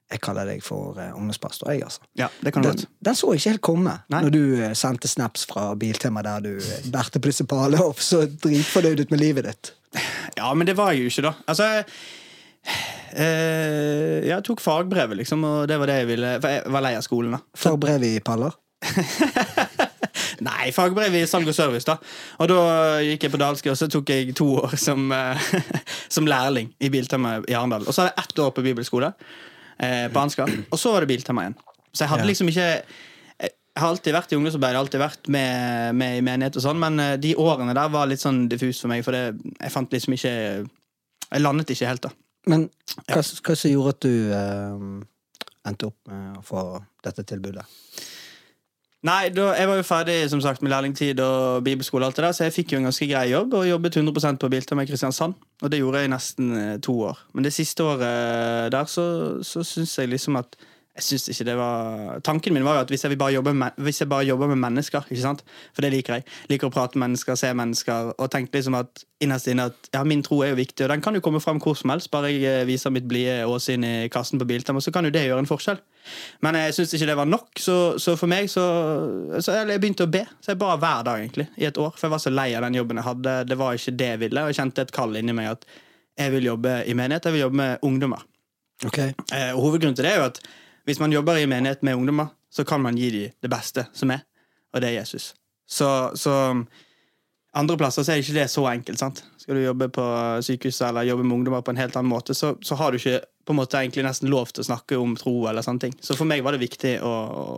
Jeg 0.07 0.21
kaller 0.24 0.48
deg 0.48 0.62
for 0.63 0.95
uh, 0.95 1.09
ungdomspastor, 1.18 1.68
jeg, 1.74 1.83
altså. 1.83 2.06
Ja, 2.15 2.30
det 2.39 2.54
kan 2.56 2.63
du 2.63 2.69
Den, 2.69 2.77
godt. 2.77 2.88
den 3.04 3.15
så 3.19 3.31
jeg 3.33 3.42
ikke 3.42 3.50
helt 3.50 3.65
komme, 3.68 3.95
Nei. 4.13 4.21
når 4.24 4.31
du 4.31 4.44
eh, 4.56 4.75
sendte 4.80 5.09
snaps 5.12 5.44
fra 5.50 5.74
Biltema 5.75 6.24
der 6.24 6.45
du 6.45 6.54
eh, 6.56 6.86
bærte 6.94 7.19
på 7.19 7.27
disse 7.27 7.44
palene 7.50 7.83
og 7.83 8.00
så 8.00 8.21
dritfornøyd 8.27 9.04
ut 9.04 9.12
med 9.12 9.19
livet 9.19 9.50
ditt. 9.50 9.74
Ja, 10.38 10.54
men 10.56 10.68
det 10.68 10.77
var 10.80 10.94
jeg 10.94 11.04
jo 11.04 11.12
ikke, 11.12 11.25
da. 11.27 11.33
Altså 11.48 11.68
eh, 13.18 14.27
Jeg 14.27 14.44
tok 14.48 14.63
fagbrevet, 14.63 15.18
liksom, 15.19 15.44
og 15.44 15.68
det 15.68 15.80
var 15.81 15.92
det 15.92 16.00
jeg 16.01 16.09
ville. 16.13 16.31
For 16.39 16.56
jeg 16.56 16.78
var 16.78 16.85
lei 16.87 16.94
av 16.95 17.04
skolen, 17.06 17.35
da. 17.35 17.42
Fagbrev 17.57 18.07
i 18.07 18.14
paller. 18.23 18.56
Nei, 20.47 20.69
fagbrev 20.76 21.16
i 21.18 21.26
salg 21.28 21.49
og 21.49 21.56
service, 21.57 21.87
da. 21.87 21.97
Og 22.40 22.49
da 22.52 22.59
gikk 23.04 23.28
jeg 23.28 23.33
på 23.33 23.40
Dalske, 23.42 23.71
og 23.73 23.80
så 23.80 23.90
tok 23.92 24.11
jeg 24.14 24.35
to 24.37 24.52
år 24.61 24.78
som, 24.80 25.11
eh, 25.11 25.52
som 26.16 26.30
lærling 26.30 26.71
i 26.80 26.92
Biltema 26.94 27.40
i 27.44 27.57
Arendal. 27.57 27.87
Og 27.87 27.92
så 27.92 28.06
hadde 28.06 28.14
jeg 28.16 28.23
ett 28.28 28.44
år 28.45 28.56
på 28.56 28.66
bibelskole 28.69 29.11
eh, 29.79 30.07
på 30.13 30.21
Ansgar, 30.21 30.51
og 30.71 30.79
så 30.79 30.93
var 30.93 31.03
det 31.03 31.11
Biltema 31.11 31.45
igjen. 31.45 31.57
Så 31.91 32.05
jeg 32.05 32.11
hadde 32.13 32.27
liksom 32.29 32.49
ikke 32.51 32.67
Jeg 32.67 33.83
har 33.83 33.91
alltid 33.93 34.13
vært 34.15 34.31
i 34.33 34.37
ungdomsarbeid, 34.37 34.75
alltid 34.75 35.01
vært 35.01 35.27
med, 35.29 35.95
med 35.97 36.17
i 36.17 36.21
menighet 36.25 36.55
og 36.57 36.63
sånn, 36.65 36.79
men 36.81 36.95
eh, 37.03 37.17
de 37.21 37.35
årene 37.37 37.75
der 37.77 37.91
var 37.93 38.09
litt 38.09 38.23
sånn 38.23 38.47
diffus 38.49 38.79
for 38.81 38.89
meg, 38.89 39.03
for 39.05 39.13
det, 39.13 39.37
jeg 39.59 39.73
fant 39.73 39.93
liksom 39.93 40.15
ikke 40.17 40.33
Jeg 41.27 41.43
landet 41.43 41.69
ikke 41.75 41.89
helt, 41.91 42.07
da. 42.07 42.11
Men 42.47 42.69
hva, 43.11 43.21
hva 43.21 43.55
som 43.59 43.69
gjorde 43.69 43.93
at 43.93 44.05
du 44.07 44.33
eh, 44.33 44.85
endte 45.69 45.91
opp 45.91 46.09
med 46.09 46.39
å 46.39 46.45
få 46.47 46.63
dette 47.05 47.25
tilbudet? 47.27 47.67
Nei, 49.06 49.27
da, 49.30 49.51
jeg 49.54 49.69
var 49.69 49.77
jo 49.77 49.85
ferdig 49.85 50.16
som 50.31 50.39
sagt 50.42 50.63
med 50.66 50.71
lærlingtid 50.73 51.19
og 51.21 51.63
bibelskole, 51.63 52.01
og 52.06 52.09
alt 52.09 52.18
det 52.18 52.23
der, 52.25 52.33
så 52.33 52.47
jeg 52.47 52.56
fikk 52.56 52.73
jo 52.73 52.80
en 52.80 52.87
ganske 52.89 53.07
grei 53.11 53.27
jobb 53.30 53.54
og 53.54 53.68
jobbet 53.69 53.99
100% 53.99 54.39
på 54.42 54.49
Biltema 54.49 54.81
i 54.81 54.89
Kristiansand. 54.89 55.35
Og 55.61 55.71
det 55.71 55.80
gjorde 55.83 56.01
jeg 56.01 56.09
i 56.09 56.13
nesten 56.16 56.56
eh, 56.57 56.80
to 56.81 56.95
år. 57.06 57.19
Men 57.37 57.45
det 57.45 57.54
siste 57.54 57.85
året 57.85 58.71
der 58.73 58.89
så, 58.89 59.06
så 59.45 59.61
syns 59.63 59.94
jeg 59.99 60.09
liksom 60.09 60.39
at 60.42 60.57
jeg 60.97 61.06
synes 61.06 61.27
ikke 61.30 61.45
det 61.45 61.56
var 61.59 62.21
Tanken 62.25 62.56
min 62.56 62.66
var 62.66 62.80
jo 62.80 62.85
at 62.85 62.92
hvis 62.92 63.04
jeg, 63.06 63.18
bare 63.18 63.35
jobbe 63.35 63.54
med, 63.54 63.75
hvis 63.85 64.01
jeg 64.01 64.09
bare 64.09 64.25
jobber 64.25 64.49
med 64.49 64.57
mennesker, 64.57 65.06
ikke 65.09 65.21
sant? 65.21 65.44
for 65.73 65.85
det 65.85 65.92
liker 65.94 66.18
jeg, 66.18 66.25
liker 66.49 66.69
å 66.69 66.73
prate 66.73 66.97
med 66.97 67.07
mennesker, 67.07 67.37
se 67.37 67.51
mennesker, 67.54 68.13
og 68.18 68.31
tenkte 68.33 68.57
liksom 68.57 68.77
at 68.80 69.04
innerst 69.21 69.49
inne 69.51 69.68
at 69.69 69.89
ja, 69.94 70.01
min 70.06 70.23
tro 70.25 70.39
er 70.42 70.51
jo 70.51 70.59
viktig, 70.59 70.85
og 70.85 70.92
den 70.92 71.04
kan 71.06 71.16
jo 71.18 71.21
komme 71.25 71.42
fram 71.42 71.61
hvor 71.61 71.77
som 71.77 71.94
helst, 71.94 72.09
bare 72.13 72.31
jeg 72.33 72.45
eh, 72.49 72.66
viser 72.69 72.94
mitt 72.94 73.06
blide 73.09 73.45
åsyn 73.49 73.85
i 73.85 73.94
kassen 74.13 74.42
på 74.42 74.47
Biltema, 74.49 74.81
så 74.81 74.94
kan 74.94 75.06
jo 75.06 75.13
det 75.13 75.25
gjøre 75.27 75.44
en 75.45 75.49
forskjell. 75.49 75.80
Men 76.45 76.57
jeg 76.57 76.75
syns 76.77 76.94
ikke 76.97 77.09
det 77.09 77.18
var 77.19 77.30
nok, 77.30 77.49
så, 77.61 77.77
så 78.01 78.16
for 78.18 78.31
meg 78.31 78.49
så, 78.49 78.63
så 79.42 79.57
eller 79.57 79.75
Jeg 79.75 79.83
begynte 79.83 80.06
å 80.07 80.11
be. 80.11 80.21
Så 80.39 80.54
jeg 80.54 80.61
ba 80.61 80.75
hver 80.80 81.04
dag, 81.04 81.19
egentlig, 81.19 81.49
i 81.59 81.68
et 81.68 81.77
år. 81.81 81.92
For 81.97 82.07
jeg 82.07 82.13
var 82.13 82.21
så 82.23 82.31
lei 82.31 82.47
av 82.56 82.63
den 82.63 82.77
jobben 82.80 83.01
jeg 83.01 83.07
hadde. 83.09 83.33
Det 83.49 83.57
var 83.59 83.75
ikke 83.75 83.95
det 83.99 84.07
jeg 84.13 84.21
ville, 84.21 84.45
og 84.45 84.54
jeg 84.54 84.59
kjente 84.61 84.85
et 84.87 84.94
kall 84.95 85.19
inni 85.19 85.35
meg 85.35 85.51
at 85.57 85.68
jeg 86.18 86.33
vil 86.33 86.47
jobbe 86.47 86.80
i 86.87 86.95
menighet, 86.97 87.27
jeg 87.27 87.35
vil 87.35 87.44
jobbe 87.44 87.59
med 87.59 87.85
ungdommer. 87.85 88.23
Okay. 88.85 89.13
Eh, 89.33 89.51
og 89.56 89.66
Hovedgrunnen 89.66 89.97
til 89.97 90.06
det 90.06 90.13
er 90.13 90.21
jo 90.21 90.30
at 90.30 90.39
hvis 90.87 90.99
man 91.03 91.11
jobber 91.13 91.37
i 91.41 91.47
menighet 91.51 91.83
med 91.83 91.99
ungdommer, 91.99 92.33
så 92.49 92.63
kan 92.67 92.81
man 92.81 92.95
gi 92.97 93.09
dem 93.11 93.33
det 93.44 93.49
beste 93.51 93.85
som 93.94 94.11
er, 94.15 94.23
og 94.73 94.81
det 94.81 94.89
er 94.94 94.99
Jesus. 95.01 95.33
Så, 95.67 95.87
så 96.15 96.33
andre 97.57 97.75
plasser 97.79 98.06
så 98.06 98.13
er 98.13 98.21
ikke 98.21 98.35
det 98.37 98.45
så 98.53 98.63
enkelt. 98.69 98.99
sant? 99.01 99.23
Skal 99.41 99.57
du 99.57 99.63
jobbe 99.65 99.87
på 99.94 100.03
sykehuset 100.45 100.87
eller 100.89 101.07
jobbe 101.09 101.25
med 101.25 101.35
ungdommer 101.39 101.63
på 101.65 101.73
en 101.73 101.81
helt 101.81 101.95
annen 101.99 102.11
måte, 102.11 102.35
så, 102.37 102.53
så 102.61 102.77
har 102.79 102.91
du 102.94 102.99
ikke 103.01 103.19
på 103.47 103.56
en 103.56 103.59
måte 103.61 103.79
egentlig 103.79 104.03
nesten 104.07 104.29
lov 104.31 104.51
til 104.51 104.63
å 104.63 104.67
snakke 104.67 104.97
om 104.99 105.15
tro 105.19 105.33
eller 105.49 105.63
sånne 105.65 105.83
ting. 105.85 105.95
Så 106.03 106.15
for 106.19 106.27
meg 106.29 106.44
var 106.45 106.56
det 106.56 106.63
viktig 106.65 106.97
å, 107.03 107.11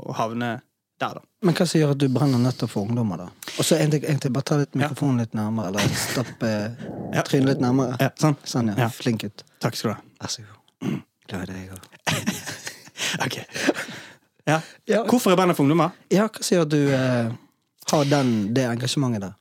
å 0.09 0.15
havne 0.17 0.59
der, 0.99 1.15
da. 1.17 1.23
Men 1.47 1.55
hva 1.55 1.65
som 1.69 1.79
gjør 1.79 1.93
at 1.95 1.99
du 2.01 2.07
brenner 2.11 2.41
nettopp 2.43 2.73
for 2.73 2.89
ungdommer, 2.89 3.21
da? 3.25 3.27
Og 3.55 3.65
så 3.65 3.77
egentlig, 3.79 4.31
bare 4.35 4.45
ta 4.49 4.57
litt 4.59 4.73
mikrofonen 4.77 5.21
litt 5.23 5.37
nærmere, 5.37 5.71
eller 5.71 5.93
stappe 6.09 6.49
Ja. 7.15 7.23
trynet 7.25 7.53
litt 7.55 7.63
nærmere. 7.63 7.95
Ja, 8.03 8.09
sånn. 8.19 8.35
Sånn, 8.43 8.73
ja. 8.73 8.79
Ja. 8.85 8.89
Flink 8.93 9.23
gutt. 9.25 9.45
Takk 9.63 9.79
skal 9.79 9.93
du 9.93 9.95
ha. 9.95 10.01
Vær 10.23 10.33
så 10.35 10.43
god. 10.45 10.99
Glad 11.29 11.45
i 11.45 11.53
det 11.53 11.61
jeg 11.63 11.77
òg. 11.77 12.65
Ok. 13.25 13.39
Ja. 14.49 14.61
Ja. 14.89 15.03
Hvorfor 15.05 15.31
er 15.31 15.37
bandet 15.37 15.57
for 15.57 15.67
ungdommer? 15.67 15.93
Ja, 16.09 16.25
hva 16.25 16.45
sier 16.45 16.65
du 16.65 16.79
eh, 16.89 17.29
har 17.91 18.09
den, 18.09 18.31
det 18.55 18.65
engasjementet 18.65 19.27
der? 19.27 19.35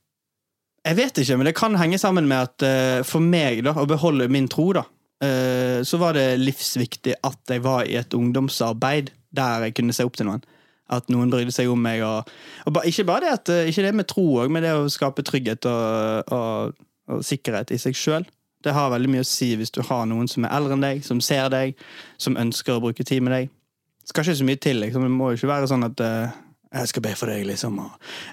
Jeg 0.85 0.97
vet 0.99 1.19
ikke, 1.21 1.37
men 1.37 1.49
det 1.49 1.55
kan 1.57 1.75
henge 1.79 1.99
sammen 2.01 2.27
med 2.29 2.47
at 2.47 2.65
eh, 2.65 2.99
for 3.07 3.23
meg, 3.23 3.63
da, 3.65 3.73
å 3.75 3.87
beholde 3.89 4.29
min 4.31 4.47
tro, 4.51 4.69
da, 4.77 4.85
eh, 5.25 5.81
så 5.85 5.99
var 6.01 6.15
det 6.17 6.39
livsviktig 6.39 7.17
at 7.25 7.51
jeg 7.51 7.63
var 7.65 7.89
i 7.89 7.97
et 7.99 8.15
ungdomsarbeid 8.15 9.11
der 9.35 9.67
jeg 9.67 9.75
kunne 9.77 9.95
se 9.95 10.05
opp 10.07 10.17
til 10.17 10.29
noen. 10.29 10.45
At 10.89 11.09
noen 11.13 11.29
brydde 11.29 11.53
seg 11.53 11.69
om 11.69 11.81
meg. 11.85 12.01
Og, 12.01 12.29
og 12.65 12.73
ba, 12.73 12.81
ikke 12.89 13.05
bare 13.05 13.27
det 13.27 13.33
at, 13.35 13.51
eh, 13.53 13.69
ikke 13.69 13.85
det 13.85 13.95
med 13.97 14.09
tro 14.09 14.25
òg, 14.41 14.53
men 14.53 14.65
det 14.65 14.73
å 14.77 14.87
skape 14.89 15.25
trygghet 15.25 15.67
og, 15.69 16.31
og, 16.33 16.79
og 17.11 17.25
sikkerhet 17.25 17.75
i 17.75 17.81
seg 17.81 17.97
sjøl. 17.97 18.25
Det 18.63 18.75
har 18.75 18.91
veldig 18.91 19.11
mye 19.13 19.23
å 19.23 19.27
si 19.27 19.53
hvis 19.59 19.71
du 19.75 19.81
har 19.87 20.05
noen 20.09 20.27
som 20.27 20.45
er 20.45 20.53
eldre 20.57 20.75
enn 20.75 20.83
deg, 20.83 21.01
som 21.05 21.21
ser 21.23 21.47
deg, 21.53 21.79
som 22.19 22.37
ønsker 22.39 22.75
å 22.75 22.83
bruke 22.83 23.05
tid 23.07 23.23
med 23.23 23.35
deg. 23.35 23.55
Det 24.03 24.11
skal 24.11 24.25
ikke 24.25 24.39
så 24.41 24.47
mye 24.47 24.59
til. 24.59 24.79
liksom. 24.83 25.05
Det 25.05 25.11
må 25.13 25.31
jo 25.31 25.39
ikke 25.39 25.51
være 25.51 25.69
sånn 25.69 25.85
at 25.85 26.03
uh, 26.03 26.37
jeg 26.75 26.91
skal 26.91 27.03
be 27.05 27.13
for 27.17 27.31
deg, 27.31 27.45
liksom. 27.47 27.79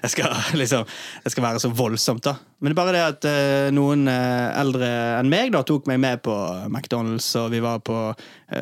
Jeg 0.03 0.13
skal, 0.13 0.35
liksom, 0.61 0.87
det 1.23 1.33
skal 1.33 1.45
være 1.47 1.61
så 1.63 1.71
voldsomt, 1.71 2.25
da. 2.27 2.35
Men 2.59 2.71
det 2.71 2.75
er 2.75 2.81
bare 2.81 2.95
det 2.95 3.03
at 3.05 3.27
uh, 3.29 3.67
noen 3.75 4.07
uh, 4.11 4.57
eldre 4.59 4.89
enn 5.19 5.31
meg 5.31 5.53
da 5.55 5.63
tok 5.67 5.87
meg 5.87 6.01
med 6.03 6.23
på 6.25 6.35
McDonald's, 6.67 7.29
og 7.39 7.51
vi 7.53 7.63
var 7.63 7.83
på 7.85 7.99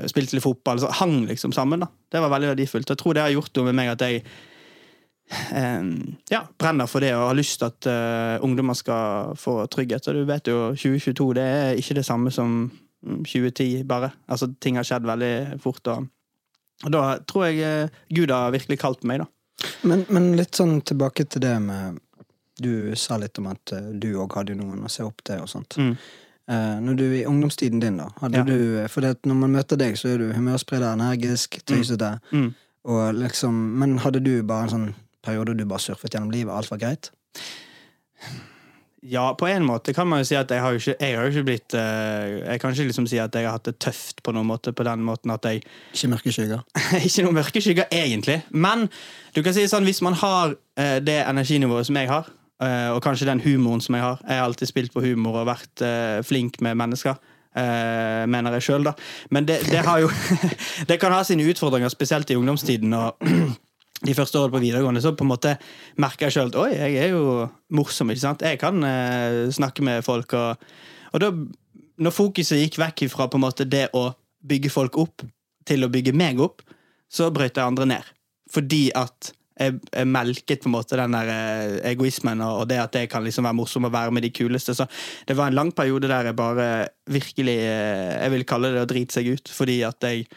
spilte 0.09 0.37
litt 0.37 0.45
fotball, 0.45 0.81
så 0.83 0.91
hang 1.01 1.23
liksom 1.29 1.55
sammen. 1.55 1.85
da. 1.85 1.89
Det 2.11 2.21
var 2.21 2.33
veldig 2.35 2.53
verdifullt. 2.53 2.93
Jeg 2.93 3.01
tror 3.01 3.17
det 3.17 3.25
har 3.25 3.33
gjort 3.33 3.55
noe 3.57 3.71
med 3.71 3.79
meg 3.81 3.95
at 3.95 4.05
jeg 4.05 4.25
ja, 6.29 6.41
brenner 6.59 6.87
for 6.89 7.01
det 7.03 7.13
og 7.17 7.29
har 7.31 7.37
lyst 7.37 7.59
til 7.59 7.69
at 7.71 7.87
eh, 7.89 8.43
ungdommer 8.45 8.77
skal 8.77 9.33
få 9.39 9.65
trygghet. 9.73 10.07
Og 10.11 10.19
du 10.19 10.25
vet 10.29 10.47
jo, 10.51 10.59
2022 10.77 11.29
det 11.37 11.45
er 11.45 11.79
ikke 11.81 11.97
det 11.97 12.05
samme 12.05 12.31
som 12.33 12.51
mm, 13.03 13.23
2010, 13.25 13.83
bare. 13.89 14.11
Altså, 14.29 14.51
ting 14.61 14.77
har 14.77 14.85
skjedd 14.87 15.07
veldig 15.09 15.61
fort. 15.63 15.87
og 15.87 16.07
og 16.83 16.91
da 16.91 17.01
tror 17.23 17.45
jeg 17.47 17.61
eh, 17.63 17.89
Gud 18.11 18.31
har 18.35 18.51
virkelig 18.51 18.75
kalt 18.81 19.05
meg, 19.07 19.21
da. 19.23 19.29
Men, 19.87 20.01
men 20.11 20.33
litt 20.35 20.57
sånn 20.59 20.81
tilbake 20.83 21.23
til 21.31 21.41
det 21.45 21.53
med 21.63 22.01
Du 22.59 22.91
sa 22.99 23.15
litt 23.17 23.39
om 23.39 23.47
at 23.47 23.71
eh, 23.75 23.87
du 23.95 24.09
òg 24.19 24.35
hadde 24.35 24.57
noen 24.59 24.83
å 24.83 24.91
se 24.91 25.03
opp 25.03 25.23
til 25.27 25.39
og 25.43 25.47
sånt. 25.49 25.77
Mm. 25.79 25.93
Eh, 26.51 26.75
når 26.83 26.97
du 26.99 27.05
i 27.15 27.23
ungdomstiden 27.27 27.79
din, 27.81 27.97
da, 27.97 28.09
hadde 28.21 28.37
Ja. 28.37 28.43
du 28.43 28.87
For 28.91 29.01
det, 29.01 29.09
at 29.17 29.25
når 29.25 29.39
man 29.39 29.55
møter 29.55 29.79
deg, 29.79 29.95
så 29.97 30.11
er 30.13 30.19
du 30.19 30.33
humørspreder, 30.35 30.93
energisk, 30.99 31.61
tøysete. 31.65 32.19
Mm. 32.35 32.53
Og 32.91 33.15
liksom, 33.23 33.55
men 33.79 33.97
hadde 34.03 34.19
du 34.23 34.43
bare 34.43 34.67
en 34.67 34.73
sånn 34.75 34.87
periode 35.25 35.57
du 35.57 35.65
bare 35.65 35.83
surfet 35.83 36.13
gjennom 36.15 36.33
livet, 36.33 36.53
alt 36.53 36.71
var 36.71 36.81
greit? 36.81 37.11
Ja, 39.05 39.35
på 39.37 39.45
en 39.47 39.65
måte 39.67 39.93
kan 39.93 40.07
man 40.09 40.23
jo 40.23 40.25
si 40.25 40.37
at 40.37 40.49
jeg 40.49 40.61
har 40.63 40.73
jo 40.73 40.79
ikke, 40.81 40.95
jeg 40.97 41.17
har 41.17 41.27
jo 41.27 41.33
ikke 41.33 41.45
blitt 41.45 41.75
eh, 41.77 42.39
Jeg 42.41 42.61
kan 42.61 42.71
ikke 42.73 42.87
liksom 42.89 43.05
si 43.07 43.19
at 43.21 43.35
jeg 43.37 43.45
har 43.45 43.53
hatt 43.53 43.67
det 43.67 43.75
tøft 43.77 44.23
på 44.25 44.33
noen 44.33 44.47
måte, 44.49 44.73
på 44.73 44.85
den 44.87 45.03
måten 45.05 45.33
at 45.35 45.45
jeg 45.45 45.61
Ikke 45.93 46.09
mørke 46.15 46.33
skygger? 46.33 46.63
Ikke 46.97 47.25
noen 47.27 47.37
mørke 47.37 47.61
skygger, 47.61 47.85
egentlig. 47.93 48.39
Men 48.49 48.87
du 49.35 49.43
kan 49.45 49.53
si 49.53 49.67
sånn, 49.69 49.85
hvis 49.85 50.01
man 50.05 50.17
har 50.23 50.55
eh, 50.79 50.97
det 51.05 51.19
energinivået 51.21 51.85
som 51.85 52.01
jeg 52.01 52.09
har, 52.09 52.31
eh, 52.65 52.89
og 52.95 53.03
kanskje 53.05 53.29
den 53.29 53.43
humoren 53.45 53.83
som 53.83 53.97
jeg 53.97 54.07
har 54.07 54.25
Jeg 54.25 54.39
har 54.39 54.49
alltid 54.49 54.73
spilt 54.73 54.95
på 54.95 55.05
humor 55.05 55.43
og 55.43 55.49
vært 55.53 55.85
flink 56.25 56.61
med 56.65 56.77
mennesker. 56.81 57.21
Uh, 57.55 58.25
mener 58.27 58.51
jeg 58.57 58.65
sjøl, 58.65 58.83
da. 58.83 58.91
Men 59.31 59.45
det, 59.47 59.61
det 59.71 59.79
har 59.85 60.01
jo 60.03 60.09
Det 60.89 60.97
kan 60.99 61.13
ha 61.15 61.21
sine 61.23 61.45
utfordringer, 61.47 61.87
spesielt 61.93 62.33
i 62.33 62.35
ungdomstiden. 62.35 62.91
og 62.93 63.15
de 64.03 64.15
første 64.15 64.39
årene 64.39 64.51
på 64.51 64.63
videregående 64.63 65.01
så 65.03 65.13
på 65.15 65.23
en 65.23 65.31
måte 65.31 65.53
merka 66.01 66.27
jeg 66.27 66.35
sjøl 66.35 66.51
at 66.51 66.57
oi, 66.59 66.71
jeg 66.75 66.97
er 67.05 67.13
jo 67.13 67.45
morsom. 67.75 68.11
ikke 68.11 68.25
sant? 68.25 68.43
Jeg 68.43 68.59
kan 68.61 68.83
eh, 68.83 69.45
snakke 69.55 69.85
med 69.85 70.03
folk. 70.05 70.35
Og, 70.35 70.65
og 71.13 71.23
da, 71.23 71.31
når 72.03 72.15
fokuset 72.15 72.59
gikk 72.59 72.79
vekk 72.81 73.05
fra 73.13 73.29
på 73.31 73.39
en 73.39 73.45
måte 73.45 73.67
det 73.69 73.87
å 73.95 74.09
bygge 74.45 74.73
folk 74.73 74.99
opp 75.01 75.23
til 75.65 75.85
å 75.85 75.91
bygge 75.91 76.13
meg 76.17 76.41
opp, 76.43 76.61
så 77.09 77.31
brøt 77.33 77.55
jeg 77.55 77.65
andre 77.65 77.87
ned. 77.95 78.13
Fordi 78.51 78.89
at 78.97 79.31
jeg, 79.55 79.77
jeg 79.87 80.07
melket 80.11 80.63
på 80.63 80.67
en 80.67 80.75
måte 80.75 80.97
den 80.99 81.15
der 81.15 81.31
eh, 81.31 81.77
egoismen 81.93 82.43
og, 82.43 82.63
og 82.63 82.67
det 82.69 82.81
at 82.81 82.97
jeg 82.99 83.09
kan 83.11 83.23
liksom 83.23 83.47
være 83.47 83.57
morsom 83.57 83.87
og 83.87 83.93
være 83.95 84.11
med 84.15 84.25
de 84.27 84.33
kuleste. 84.35 84.75
Så 84.75 84.87
det 85.27 85.37
var 85.39 85.49
en 85.49 85.57
lang 85.57 85.71
periode 85.75 86.11
der 86.11 86.29
jeg 86.29 86.37
bare 86.37 86.67
virkelig 87.07 87.55
eh, 87.63 88.11
Jeg 88.19 88.35
vil 88.35 88.45
kalle 88.49 88.73
det 88.75 88.83
å 88.83 88.89
drite 88.89 89.15
seg 89.15 89.31
ut. 89.31 89.55
Fordi 89.55 89.79
at 89.87 90.03
jeg 90.03 90.27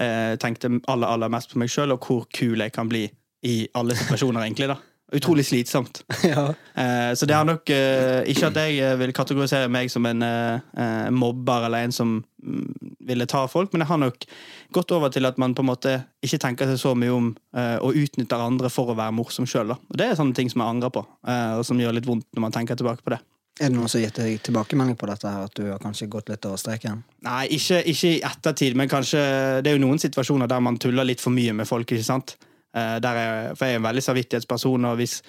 eh, 0.00 0.34
tenkte 0.40 0.72
aller, 0.90 1.06
aller 1.08 1.32
mest 1.32 1.52
på 1.52 1.60
meg 1.62 1.72
sjøl 1.72 1.94
og 1.94 2.08
hvor 2.08 2.26
kul 2.34 2.64
jeg 2.64 2.74
kan 2.74 2.90
bli 2.90 3.06
i 3.44 3.56
alle 3.76 3.96
situasjoner, 3.98 4.46
egentlig. 4.46 4.70
da. 4.72 4.80
Utrolig 5.14 5.44
slitsomt. 5.46 6.00
ja. 6.24 6.54
Eh, 6.74 7.14
så 7.14 7.26
det 7.26 7.34
har 7.36 7.44
nok 7.44 7.70
eh, 7.70 8.24
Ikke 8.32 8.48
at 8.48 8.56
jeg 8.56 8.78
eh, 8.80 8.96
vil 8.98 9.12
kategorisere 9.14 9.68
meg 9.70 9.92
som 9.92 10.06
en 10.08 10.24
eh, 10.24 10.64
eh, 10.80 11.10
mobber 11.14 11.68
eller 11.68 11.84
en 11.84 11.92
som 11.94 12.16
mm, 12.24 12.96
ville 13.04 13.28
ta 13.30 13.44
folk, 13.50 13.70
men 13.72 13.84
jeg 13.84 13.90
har 13.92 14.00
nok 14.00 14.26
gått 14.74 14.94
over 14.96 15.12
til 15.12 15.28
at 15.28 15.38
man 15.38 15.54
på 15.54 15.62
en 15.62 15.68
måte 15.68 15.92
ikke 16.24 16.40
tenker 16.42 16.72
seg 16.72 16.80
så 16.80 16.94
mye 16.98 17.12
om 17.12 17.26
og 17.54 17.98
utnytter 18.00 18.40
andre 18.40 18.70
for 18.72 18.90
å 18.90 18.96
være 18.98 19.14
morsom 19.14 19.46
sjøl. 19.46 19.76
Det 19.92 20.08
er 20.08 20.16
sånne 20.18 20.34
ting 20.34 20.48
som 20.50 20.64
jeg 20.64 20.72
angrer 20.72 20.90
på, 20.96 21.04
eh, 21.28 21.52
og 21.60 21.66
som 21.68 21.78
gjør 21.78 21.94
litt 21.94 22.08
vondt 22.08 22.26
når 22.32 22.46
man 22.48 22.56
tenker 22.56 22.80
tilbake 22.80 23.04
på 23.04 23.12
det. 23.14 23.20
Er 23.60 23.70
det 23.70 23.76
noen 23.76 23.86
som 23.86 24.00
har 24.00 24.08
gitt 24.08 24.16
deg 24.18 24.40
tilbakemelding 24.42 24.96
på 24.98 25.06
dette, 25.06 25.30
her, 25.30 25.46
at 25.46 25.54
du 25.54 25.68
har 25.68 25.82
kanskje 25.82 26.08
gått 26.10 26.30
litt 26.32 26.46
over 26.48 26.58
streken? 26.58 27.04
Nei, 27.22 27.44
ikke, 27.54 27.84
ikke 27.86 28.08
i 28.16 28.22
ettertid, 28.26 28.74
men 28.74 28.90
kanskje 28.90 29.20
Det 29.62 29.70
er 29.70 29.76
jo 29.76 29.84
noen 29.84 30.00
situasjoner 30.02 30.50
der 30.50 30.64
man 30.64 30.78
tuller 30.82 31.06
litt 31.06 31.22
for 31.22 31.30
mye 31.34 31.54
med 31.54 31.68
folk. 31.70 31.86
ikke 31.86 32.06
sant? 32.06 32.34
Eh, 32.74 32.96
der 32.98 33.20
er, 33.20 33.54
for 33.54 33.68
jeg 33.68 33.76
er 33.76 33.78
en 33.78 33.86
veldig 33.86 34.02
samvittighetsperson, 34.02 34.88
og 34.90 34.96
hvis, 34.98 35.20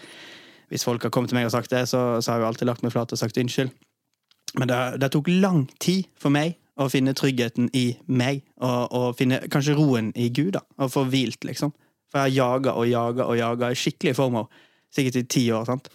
hvis 0.73 0.85
folk 0.87 1.05
har 1.05 1.13
kommet 1.13 1.29
til 1.29 1.37
meg 1.37 1.45
og 1.45 1.53
sagt 1.53 1.69
det, 1.69 1.83
så, 1.91 2.17
så 2.17 2.31
har 2.31 2.39
jeg 2.39 2.45
jo 2.45 2.47
alltid 2.47 2.69
lagt 2.71 2.85
meg 2.85 2.95
flat 2.95 3.13
og 3.13 3.21
sagt 3.21 3.37
unnskyld. 3.37 3.69
Men 4.57 4.71
det, 4.71 4.79
det 5.03 5.11
tok 5.13 5.29
lang 5.29 5.67
tid 5.83 6.07
for 6.17 6.33
meg 6.33 6.57
å 6.81 6.87
finne 6.89 7.13
tryggheten 7.15 7.69
i 7.77 7.91
meg, 8.07 8.41
og, 8.57 8.89
og 8.89 9.19
finne 9.19 9.43
kanskje 9.51 9.77
roen 9.77 10.09
i 10.17 10.31
Gud, 10.33 10.55
da, 10.57 10.63
og 10.81 10.91
få 10.91 11.05
hvilt, 11.11 11.45
liksom. 11.45 11.75
For 12.09 12.25
jeg 12.25 12.33
har 12.33 12.55
jaga 12.57 12.73
og 12.73 12.89
jaga 12.89 13.29
og 13.29 13.37
jaga 13.37 13.69
i 13.69 13.77
skikkelig 13.77 14.15
form, 14.17 14.41
sikkert 14.93 15.21
i 15.21 15.25
ti 15.29 15.45
år. 15.53 15.69
sant? 15.69 15.93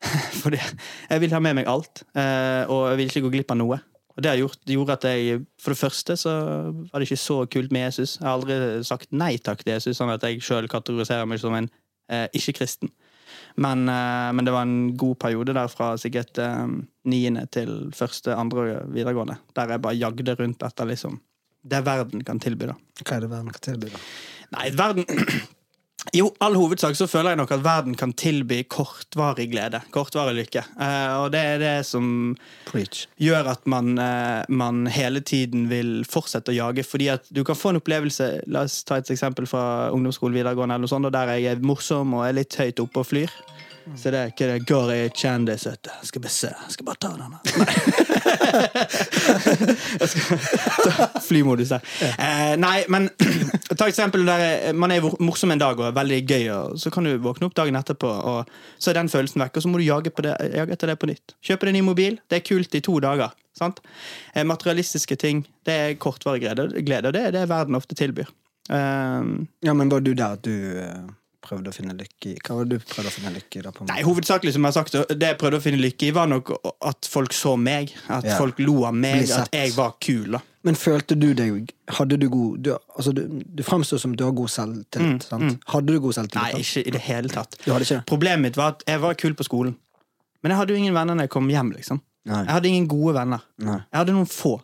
Fordi 0.42 0.58
jeg 0.60 1.22
vil 1.22 1.34
ha 1.36 1.40
med 1.44 1.58
meg 1.60 1.70
alt, 1.70 2.04
eh, 2.16 2.64
og 2.70 2.90
jeg 2.90 3.00
vil 3.00 3.12
ikke 3.12 3.24
gå 3.26 3.32
glipp 3.36 3.54
av 3.54 3.60
noe. 3.60 3.80
Og 4.16 4.24
det 4.24 4.32
har 4.32 4.40
gjort, 4.40 4.60
gjorde 4.68 4.96
at 4.98 5.04
jeg, 5.06 5.44
For 5.60 5.72
det 5.72 5.80
første 5.80 6.16
så 6.18 6.32
var 6.90 6.98
det 6.98 7.06
ikke 7.06 7.20
så 7.20 7.36
kult 7.52 7.70
med 7.72 7.86
Jesus. 7.86 8.16
Jeg 8.18 8.26
har 8.26 8.38
aldri 8.38 8.82
sagt 8.84 9.12
nei 9.12 9.36
takk 9.38 9.62
til 9.62 9.76
Jesus, 9.76 9.96
sånn 10.00 10.12
at 10.12 10.24
jeg 10.26 10.42
sjøl 10.44 10.68
kategoriserer 10.68 11.28
meg 11.30 11.40
som 11.40 11.54
en 11.56 11.70
eh, 12.10 12.26
ikke-kristen. 12.36 12.90
Men, 13.56 13.86
eh, 13.88 14.30
men 14.34 14.44
det 14.44 14.52
var 14.52 14.66
en 14.66 14.96
god 14.98 15.16
periode 15.22 15.54
der 15.54 15.70
fra 15.72 15.92
sikkert 16.00 16.40
eh, 16.42 16.66
niende 17.08 17.46
til 17.54 17.92
første, 17.96 18.34
andre 18.34 18.82
videregående. 18.90 19.38
Der 19.56 19.76
jeg 19.76 19.84
bare 19.86 20.00
jagde 20.00 20.36
rundt 20.40 20.66
etter 20.66 20.90
liksom 20.90 21.20
det 21.60 21.84
verden 21.84 22.24
kan 22.24 22.40
tilby. 22.40 22.70
da. 22.70 22.76
Hva 23.04 23.16
er 23.16 23.24
det 23.24 23.30
verden 23.30 23.52
kan 23.52 23.64
tilby, 23.64 23.90
da? 23.92 23.98
Nei, 24.56 24.70
verden 24.76 25.04
I 26.16 26.22
all 26.40 26.56
hovedsak 26.56 26.96
så 26.96 27.06
føler 27.10 27.34
jeg 27.34 27.38
nok 27.42 27.50
at 27.54 27.64
verden 27.64 27.94
kan 27.98 28.12
tilby 28.16 28.62
kortvarig 28.72 29.50
glede. 29.52 29.82
Kortvarig 29.92 30.38
lykke. 30.38 30.62
Uh, 30.78 31.24
og 31.24 31.26
det 31.34 31.42
er 31.44 31.60
det 31.60 31.74
som 31.86 32.36
Preach. 32.66 33.04
gjør 33.20 33.52
at 33.52 33.66
man, 33.68 33.92
uh, 34.00 34.40
man 34.48 34.86
hele 34.90 35.20
tiden 35.20 35.68
vil 35.70 36.00
fortsette 36.08 36.54
å 36.54 36.56
jage. 36.56 36.86
Fordi 36.88 37.10
at 37.12 37.28
du 37.28 37.42
kan 37.44 37.58
få 37.58 37.74
en 37.74 37.82
opplevelse 37.82 38.30
La 38.50 38.64
oss 38.66 38.80
ta 38.88 38.98
et 39.00 39.12
eksempel 39.12 39.48
fra 39.50 39.90
ungdomsskolen 39.94 40.40
videregående, 40.40 40.78
eller 40.78 40.88
noe 40.88 40.94
sånt, 40.94 41.12
der 41.12 41.34
jeg 41.36 41.52
er 41.52 41.64
morsom 41.64 42.16
og 42.16 42.26
er 42.26 42.38
litt 42.40 42.56
høyt 42.56 42.80
oppe 42.82 43.04
og 43.04 43.10
flyr. 43.12 43.36
Så 43.96 44.10
det 44.12 44.18
er 44.20 44.30
ikke 44.32 44.46
det 44.50 44.58
går 44.68 44.90
i 44.94 44.98
kjendis, 45.16 45.64
vet. 45.66 45.88
Skal 46.06 46.22
bare 46.24 46.34
se. 46.34 46.50
Skal 46.74 46.86
bare 46.86 47.00
ta 47.00 47.10
denne. 47.16 47.38
Jeg 50.00 50.08
skal 50.10 50.38
ta 50.84 51.08
flymodus 51.24 51.72
der. 51.72 51.84
Eh, 52.20 52.54
nei, 52.60 52.76
men 52.92 53.08
ta 53.78 53.86
eksempel 53.88 54.24
der 54.28 54.44
eh, 54.46 54.72
man 54.76 54.92
er 54.94 55.04
morsom 55.22 55.52
en 55.54 55.60
dag 55.62 55.78
og 55.80 55.88
er 55.90 55.96
veldig 55.96 56.20
gøy, 56.28 56.46
og 56.54 56.78
så 56.80 56.92
kan 56.94 57.06
du 57.08 57.14
våkne 57.24 57.48
opp 57.48 57.56
dagen 57.58 57.78
etterpå, 57.80 58.10
og 58.10 58.50
så 58.78 58.92
er 58.92 59.00
den 59.00 59.10
følelsen 59.12 59.42
vekk, 59.44 59.58
og 59.60 59.64
så 59.66 59.72
må 59.72 59.80
du 59.80 59.86
jage, 59.86 60.12
på 60.14 60.24
det, 60.26 60.34
jage 60.54 60.76
etter 60.76 60.92
det 60.92 60.98
på 61.02 61.10
nytt. 61.10 61.36
Kjøpe 61.46 61.68
deg 61.70 61.78
ny 61.78 61.84
mobil. 61.86 62.18
Det 62.30 62.40
er 62.40 62.46
kult 62.46 62.74
i 62.78 62.82
to 62.84 62.98
dager. 63.02 63.34
sant? 63.56 63.80
Eh, 64.34 64.44
materialistiske 64.46 65.16
ting 65.20 65.44
det 65.66 65.74
er 65.86 65.96
kortvarig 66.00 66.44
glede, 66.46 67.08
og 67.10 67.14
det 67.16 67.24
er 67.28 67.34
det 67.40 67.48
verden 67.50 67.78
ofte 67.78 67.96
tilbyr. 67.98 68.28
Eh, 68.70 69.22
Ja, 69.66 69.74
men 69.74 69.90
var 69.92 70.00
du 70.04 70.12
der 70.14 70.36
at 70.38 70.42
du 70.46 70.54
eh, 70.80 71.08
prøvde 71.42 71.70
å 71.72 71.74
finne 71.74 71.94
lykke 71.96 72.30
i 72.30 72.36
Hva 72.44 72.56
var 72.58 72.68
det 72.68 72.78
du 72.80 72.84
prøvde 72.90 73.10
å 73.10 73.14
finne 73.14 73.32
lykke 73.34 73.58
i? 73.58 73.62
da? 73.64 73.70
på 73.76 73.86
Nei, 73.88 74.02
hovedsakelig 74.06 74.52
som 74.54 74.62
jeg 74.66 74.72
har 74.72 74.76
sagt, 74.76 74.96
det 75.20 75.28
jeg 75.32 75.38
prøvde 75.40 75.60
å 75.60 75.64
finne 75.64 75.80
lykke 75.80 76.08
i, 76.08 76.12
var 76.16 76.26
nok 76.30 76.52
at 76.90 77.08
folk 77.10 77.32
så 77.36 77.56
meg. 77.58 77.94
At 78.08 78.24
Ja. 78.28 78.36
folk 78.38 78.58
lo 78.60 78.84
av 78.84 78.94
meg, 78.94 79.30
at 79.30 79.48
jeg 79.52 79.72
var 79.76 79.94
kul. 80.00 80.30
da. 80.32 80.40
Men 80.62 80.74
følte 80.76 81.16
du 81.18 81.32
deg 81.34 81.70
Hadde 81.88 82.18
du 82.20 82.28
god 82.28 82.58
Du, 82.62 82.70
altså, 82.96 83.14
du, 83.16 83.22
du 83.48 83.62
framstår 83.64 83.98
som 83.98 84.12
du 84.16 84.24
har 84.24 84.32
god 84.36 84.48
selvtillit. 84.52 85.00
Mm, 85.00 85.20
sant? 85.24 85.62
Hadde 85.72 85.86
du 85.94 86.00
god 86.00 86.14
selvtillit? 86.18 86.42
Nei, 86.42 86.52
da? 86.52 86.58
ikke 86.58 86.86
i 86.86 86.90
det 86.90 87.00
hele 87.00 87.28
tatt. 87.32 87.56
Det? 87.64 88.02
Problemet 88.06 88.40
mitt 88.40 88.56
var 88.60 88.74
at 88.76 88.84
jeg 88.86 89.00
var 89.00 89.14
kul 89.14 89.32
på 89.34 89.46
skolen. 89.48 89.76
Men 90.42 90.52
jeg 90.52 90.58
hadde 90.60 90.74
jo 90.76 90.76
ingen 90.82 90.94
venner 90.94 91.14
når 91.16 91.26
jeg 91.28 91.30
kom 91.30 91.48
hjem. 91.48 91.72
liksom. 91.72 92.00
Nei. 92.28 92.44
Jeg 92.44 92.52
hadde 92.52 92.68
ingen 92.68 92.86
gode 92.88 93.14
venner. 93.16 93.40
Nei. 93.64 93.78
Jeg 93.90 93.98
hadde 94.02 94.12
noen 94.12 94.28
få. 94.28 94.58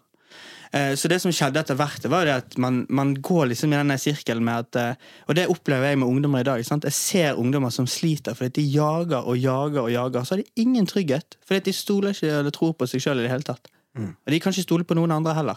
Eh, 0.73 0.95
Så 0.99 1.09
det 1.09 1.21
som 1.23 1.33
skjedde 1.33 1.61
etter 1.61 1.77
hvert, 1.79 2.05
var 2.11 2.25
det 2.27 2.35
at 2.35 2.57
man, 2.59 2.87
man 2.89 3.15
går 3.15 3.51
liksom 3.53 3.73
i 3.73 3.77
denne 3.79 3.99
sirkelen 3.99 4.45
med 4.45 4.67
at 4.67 4.77
eh, 4.77 4.95
Og 5.29 5.35
det 5.39 5.47
opplever 5.53 5.89
jeg 5.93 5.99
med 5.99 6.09
ungdommer 6.09 6.41
i 6.41 6.49
dag. 6.49 6.65
Sant? 6.67 6.85
Jeg 6.85 6.93
ser 6.93 7.39
ungdommer 7.39 7.71
som 7.71 7.87
sliter 7.87 8.35
fordi 8.35 8.61
de 8.61 8.67
jager 8.77 9.23
og 9.23 9.39
jager 9.39 9.83
og 9.87 9.91
jager. 9.93 10.25
Så 10.25 10.35
har 10.37 10.43
de 10.43 10.63
ingen 10.63 10.87
trygghet, 10.87 11.39
fordi 11.47 11.61
de 11.71 11.73
stoler 11.73 12.15
ikke 12.17 12.33
eller 12.41 12.51
tror 12.55 12.73
på 12.75 12.87
seg 12.91 13.01
sjøl 13.05 13.21
i 13.21 13.27
det 13.27 13.31
hele 13.33 13.47
tatt. 13.47 13.69
Og 13.97 14.29
de 14.33 14.41
kan 14.41 14.53
ikke 14.53 14.63
stole 14.67 14.85
på 14.85 14.95
noen 14.99 15.11
andre 15.15 15.33
heller. 15.35 15.57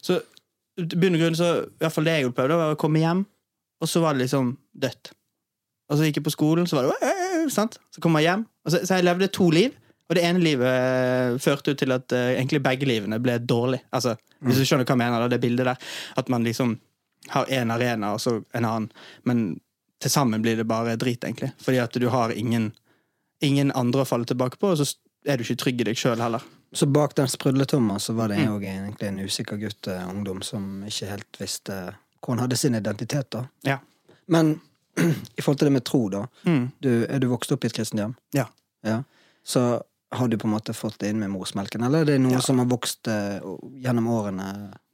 Så 0.00 0.20
i 0.80 0.84
bunn 0.96 1.14
og 1.16 1.20
grunn 1.20 1.36
så, 1.36 1.50
i 1.66 1.82
hvert 1.82 1.92
fall 1.92 2.04
det 2.08 2.14
jeg 2.18 2.28
opplevde, 2.30 2.56
var 2.56 2.72
å 2.72 2.78
komme 2.80 3.00
hjem, 3.02 3.24
og 3.80 3.88
så 3.88 4.00
var 4.00 4.14
det 4.16 4.22
liksom 4.26 4.54
dødt. 4.76 5.10
Og 5.90 5.98
så 5.98 6.06
gikk 6.08 6.18
jeg 6.20 6.24
på 6.26 6.32
skolen, 6.32 6.66
så 6.68 6.78
var 6.80 6.88
det 6.88 7.52
sant? 7.52 7.76
Så 7.92 8.00
kom 8.04 8.16
jeg 8.16 8.26
hjem. 8.30 8.46
Så, 8.68 8.80
så 8.88 8.96
jeg 8.98 9.04
levde 9.06 9.28
to 9.32 9.50
liv, 9.52 9.76
og 10.06 10.14
det 10.14 10.22
ene 10.22 10.42
livet 10.42 10.70
eh, 10.70 11.36
førte 11.42 11.72
jo 11.72 11.78
til 11.78 11.94
at 11.94 12.12
uh, 12.14 12.28
egentlig 12.36 12.62
begge 12.62 12.86
livene 12.86 13.18
ble 13.22 13.38
dårlig. 13.42 13.80
Altså, 13.90 14.14
Hvis 14.44 14.60
du 14.60 14.66
skjønner 14.68 14.86
hva 14.86 14.94
jeg 14.94 15.02
mener, 15.02 15.22
da, 15.24 15.30
det 15.32 15.42
bildet 15.42 15.66
der. 15.66 15.94
At 16.20 16.28
man 16.30 16.46
liksom 16.46 16.76
har 17.32 17.48
én 17.50 17.72
arena 17.74 18.12
og 18.14 18.20
så 18.22 18.36
en 18.54 18.64
annen, 18.68 18.90
men 19.26 19.40
til 19.98 20.12
sammen 20.12 20.44
blir 20.44 20.60
det 20.60 20.68
bare 20.68 20.94
drit, 21.00 21.24
egentlig. 21.24 21.50
Fordi 21.58 21.80
at 21.82 21.98
du 21.98 22.06
har 22.12 22.30
ingen, 22.30 22.68
ingen 23.42 23.72
andre 23.74 24.04
å 24.04 24.08
falle 24.08 24.28
tilbake 24.28 24.60
på, 24.62 24.70
og 24.70 24.78
så 24.78 24.86
er 25.26 25.38
du 25.38 25.42
ikke 25.42 25.58
trygg 25.64 25.82
i 25.82 25.88
deg 25.88 25.98
sjøl 25.98 26.22
heller. 26.22 26.44
Så 26.76 26.86
bak 26.86 27.16
den 27.18 27.30
sprudletomma 27.30 27.98
så 28.02 28.14
var 28.14 28.30
det 28.30 28.44
jo 28.44 28.60
egentlig 28.60 29.08
en 29.08 29.18
usikker 29.24 29.58
gutt, 29.58 29.88
ungdom, 29.88 30.42
som 30.46 30.84
ikke 30.86 31.10
helt 31.10 31.40
visste 31.40 31.80
hvor 32.20 32.34
han 32.34 32.44
hadde 32.44 32.58
sin 32.58 32.74
identitet, 32.74 33.30
da. 33.30 33.44
Ja. 33.66 33.78
Men 34.26 34.60
i 35.36 35.42
forhold 35.42 35.58
til 35.58 35.70
det 35.70 35.76
med 35.78 35.84
tro, 35.84 36.06
da. 36.12 36.26
Mm. 36.46 36.70
Du, 36.78 36.90
er 37.08 37.22
du 37.22 37.28
vokst 37.30 37.52
opp 37.54 37.64
i 37.64 37.70
et 37.70 37.76
kristent 37.76 38.02
hjem? 38.02 38.14
Ja. 38.36 38.46
Ja. 38.86 39.02
Så 39.46 39.62
har 40.16 40.28
du 40.28 40.36
på 40.40 40.48
en 40.48 40.54
måte 40.56 40.74
fått 40.76 40.98
det 41.02 41.12
inn 41.12 41.20
med 41.22 41.30
morsmelken, 41.32 41.84
eller 41.86 42.02
er 42.04 42.10
det 42.12 42.16
noe 42.24 42.38
Ja. 42.38 42.40
som 42.44 42.58
har 42.62 42.66
vokst 42.70 43.08
eh, 43.08 43.38
gjennom 43.82 44.08
årene? 44.12 44.48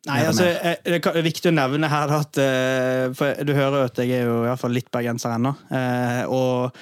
Nei, 0.09 0.19
altså, 0.27 0.49
eh, 0.51 0.77
Det 0.83 0.99
er 1.07 1.23
viktig 1.23 1.53
å 1.53 1.55
nevne 1.55 1.87
her 1.89 2.11
at 2.11 2.39
eh, 2.43 3.13
For 3.15 3.39
du 3.47 3.53
hører 3.55 3.77
jo 3.79 3.85
at 3.87 4.01
jeg 4.03 4.11
er 4.17 4.25
jo 4.27 4.41
i 4.41 4.49
hvert 4.49 4.59
fall 4.59 4.75
litt 4.75 4.91
bergenser 4.91 5.37
ennå. 5.37 5.53
Og 6.29 6.73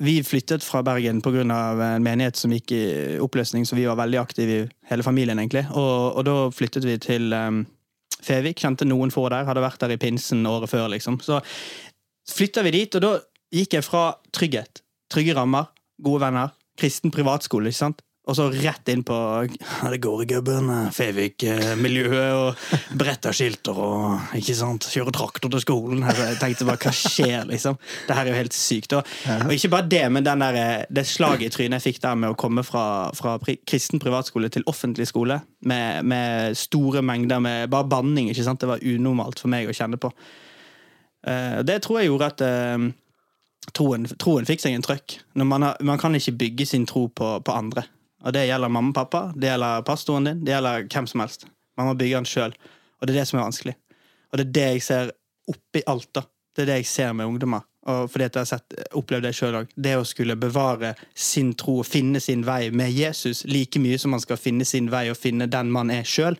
vi 0.00 0.14
flyttet 0.24 0.64
fra 0.64 0.80
Bergen 0.82 1.20
pga. 1.20 1.42
en 1.44 2.02
menighet 2.02 2.36
som 2.40 2.50
gikk 2.50 2.72
i 2.72 2.84
oppløsning, 3.20 3.66
så 3.68 3.76
vi 3.76 3.84
var 3.84 3.96
veldig 4.00 4.20
aktive 4.22 4.56
i 4.62 4.68
hele 4.88 5.02
familien, 5.04 5.38
egentlig. 5.38 5.66
Og, 5.76 6.16
og 6.16 6.24
da 6.24 6.36
flyttet 6.50 6.84
vi 6.88 6.96
til 6.98 7.34
Fevik. 8.24 8.56
Kjente 8.64 8.88
noen 8.88 9.12
få 9.12 9.28
der. 9.28 9.44
Hadde 9.44 9.60
vært 9.60 9.80
der 9.84 9.92
i 9.92 10.00
pinsen 10.00 10.46
året 10.48 10.70
før, 10.72 10.88
liksom. 10.88 11.20
Så 11.20 11.42
flytta 12.32 12.64
vi 12.64 12.70
dit, 12.78 12.94
og 12.96 13.04
da 13.04 13.12
gikk 13.54 13.76
jeg 13.76 13.84
fra 13.84 14.14
trygghet, 14.32 14.80
trygge 15.12 15.34
rammer, 15.36 15.68
gode 16.02 16.24
venner, 16.24 16.54
kristen 16.80 17.14
privatskole, 17.14 17.70
ikke 17.70 17.82
sant? 17.82 18.04
Og 18.24 18.36
så 18.38 18.46
rett 18.48 18.88
inn 18.88 19.02
på 19.04 19.14
ja, 19.44 19.88
det 19.92 19.98
går 20.00 20.22
i 20.22 20.26
gubben, 20.30 20.70
Fevik-miljøet, 20.96 22.30
og 22.32 22.94
bretteskilter, 22.96 23.76
og 23.76 24.38
ikke 24.38 24.54
sant, 24.56 24.86
kjører 24.88 25.12
traktor 25.12 25.52
til 25.52 25.60
skolen. 25.60 26.00
Jeg 26.08 26.38
tenkte 26.40 26.64
bare, 26.64 26.80
hva 26.80 26.92
skjer, 26.96 27.44
liksom? 27.50 27.76
Det 28.08 28.16
her 28.16 28.24
er 28.24 28.32
jo 28.32 28.38
helt 28.38 28.56
sykt. 28.56 28.96
Og, 28.96 29.12
og 29.34 29.52
ikke 29.52 29.72
bare 29.76 29.88
det, 29.92 30.02
men 30.16 30.24
den 30.24 30.40
der, 30.40 30.56
eh, 30.62 30.86
det 30.88 31.04
slaget 31.10 31.50
i 31.50 31.52
trynet 31.52 31.82
jeg 31.82 31.90
fikk 31.90 32.00
der 32.06 32.16
med 32.22 32.32
å 32.32 32.38
komme 32.40 32.64
fra, 32.64 32.86
fra 33.18 33.36
kristen 33.68 34.00
privatskole 34.00 34.48
til 34.48 34.64
offentlig 34.72 35.10
skole, 35.12 35.42
med, 35.68 36.08
med 36.08 36.56
store 36.56 37.04
mengder 37.04 37.44
med 37.44 37.68
bare 37.76 37.90
banning, 37.92 38.32
ikke 38.32 38.48
sant? 38.48 38.64
det 38.64 38.72
var 38.72 38.88
unormalt 38.88 39.44
for 39.44 39.52
meg 39.52 39.68
å 39.68 39.76
kjenne 39.76 40.00
på. 40.00 40.08
Eh, 41.28 41.60
det 41.68 41.82
tror 41.84 42.00
jeg 42.00 42.08
gjorde 42.08 42.32
at 42.32 42.48
eh, 42.48 42.92
troen, 43.72 44.06
troen 44.20 44.46
fikk 44.48 44.62
seg 44.62 44.76
en 44.76 44.84
trøkk. 44.84 45.18
Man, 45.40 45.62
har, 45.62 45.80
man 45.80 46.00
kan 46.00 46.14
ikke 46.14 46.36
bygge 46.40 46.66
sin 46.66 46.86
tro 46.86 47.06
på, 47.08 47.36
på 47.44 47.54
andre. 47.54 47.86
Og 48.24 48.32
det 48.32 48.46
gjelder 48.48 48.72
mamma 48.72 48.92
og 48.92 48.96
pappa, 48.96 49.26
det 49.36 49.50
gjelder 49.50 49.84
pastoren 49.84 50.28
din, 50.28 50.44
det 50.44 50.54
gjelder 50.54 50.86
hvem 50.88 51.08
som 51.10 51.24
helst. 51.24 51.46
Man 51.76 51.90
må 51.90 51.96
bygge 51.98 52.20
den 52.20 52.28
sjøl. 52.28 52.54
Og 53.00 53.06
det 53.06 53.14
er 53.14 53.20
det 53.20 53.28
som 53.28 53.38
er 53.38 53.46
vanskelig. 53.48 53.74
Og 54.32 54.40
det 54.40 54.46
er 54.46 54.54
det 54.56 54.66
jeg 54.72 54.82
ser 54.86 55.14
oppi 55.50 55.82
alt, 55.90 56.08
da. 56.16 56.24
Det 56.54 56.64
er 56.64 56.70
det 56.70 56.76
jeg 56.82 56.90
ser 56.90 57.12
med 57.16 57.28
ungdommer. 57.28 57.66
Og 57.90 58.08
fordi 58.10 58.24
at 58.24 58.36
jeg 58.36 58.46
har 58.46 58.48
sett, 58.48 58.76
opplevd 58.96 59.26
det 59.26 59.34
sjøl 59.36 59.58
òg. 59.58 59.72
Det 59.76 59.96
å 59.98 60.06
skulle 60.08 60.38
bevare 60.40 60.94
sin 61.12 61.52
tro 61.58 61.80
og 61.82 61.88
finne 61.88 62.22
sin 62.22 62.46
vei 62.46 62.70
med 62.72 62.94
Jesus 62.94 63.42
like 63.50 63.80
mye 63.82 63.98
som 64.00 64.14
man 64.14 64.22
skal 64.24 64.40
finne 64.40 64.64
sin 64.64 64.88
vei 64.92 65.10
og 65.12 65.20
finne 65.20 65.50
den 65.50 65.72
man 65.74 65.92
er 65.92 66.06
sjøl, 66.08 66.38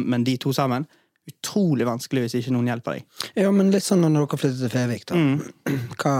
men 0.00 0.24
de 0.24 0.38
to 0.40 0.54
sammen, 0.56 0.86
utrolig 1.26 1.86
vanskelig 1.86 2.26
hvis 2.26 2.36
ikke 2.40 2.54
noen 2.54 2.68
hjelper 2.70 2.98
deg. 2.98 3.22
Ja, 3.38 3.50
men 3.54 3.72
litt 3.74 3.84
sånn 3.86 4.04
når 4.04 4.14
dere 4.16 4.38
flyttet 4.40 4.62
til 4.62 4.72
Fevik, 4.72 5.06
da. 5.10 5.18
Mm. 5.18 5.40
Hva, 6.00 6.14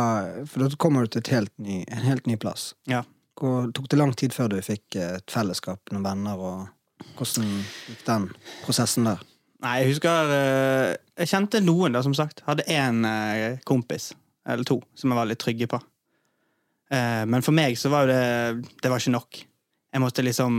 for 0.50 0.64
da 0.64 0.80
kommer 0.82 1.06
du 1.06 1.16
til 1.16 1.30
helt 1.34 1.52
ny, 1.62 1.82
en 1.86 2.06
helt 2.06 2.26
ny 2.30 2.38
plass. 2.40 2.72
Ja. 2.90 3.04
Hvor, 3.36 3.70
tok 3.76 3.88
det 3.92 4.00
lang 4.00 4.14
tid 4.16 4.34
før 4.34 4.54
du 4.54 4.58
fikk 4.64 4.98
eh, 4.98 5.18
et 5.20 5.32
fellesskap, 5.32 5.82
noen 5.92 6.06
venner, 6.06 6.40
og 6.40 7.08
hvordan 7.18 7.50
gikk 7.86 8.06
den 8.06 8.30
prosessen 8.64 9.08
der? 9.08 9.24
Nei, 9.64 9.74
jeg 9.80 9.94
husker 9.94 10.30
eh, 10.34 10.94
Jeg 11.16 11.30
kjente 11.32 11.62
noen, 11.64 11.94
da, 11.96 12.02
som 12.04 12.14
sagt. 12.16 12.42
Hadde 12.48 12.66
én 12.72 13.04
eh, 13.08 13.60
kompis, 13.68 14.10
eller 14.46 14.66
to, 14.68 14.80
som 14.96 15.12
jeg 15.12 15.20
var 15.20 15.30
litt 15.30 15.42
trygge 15.42 15.70
på. 15.70 15.82
Men 16.86 17.42
for 17.42 17.50
meg 17.50 17.74
så 17.74 17.90
var 17.90 18.04
jo 18.04 18.12
det 18.12 18.74
Det 18.78 18.90
var 18.92 19.00
ikke 19.02 19.10
nok. 19.10 19.38
Jeg 19.90 20.02
måtte 20.04 20.22
liksom 20.22 20.52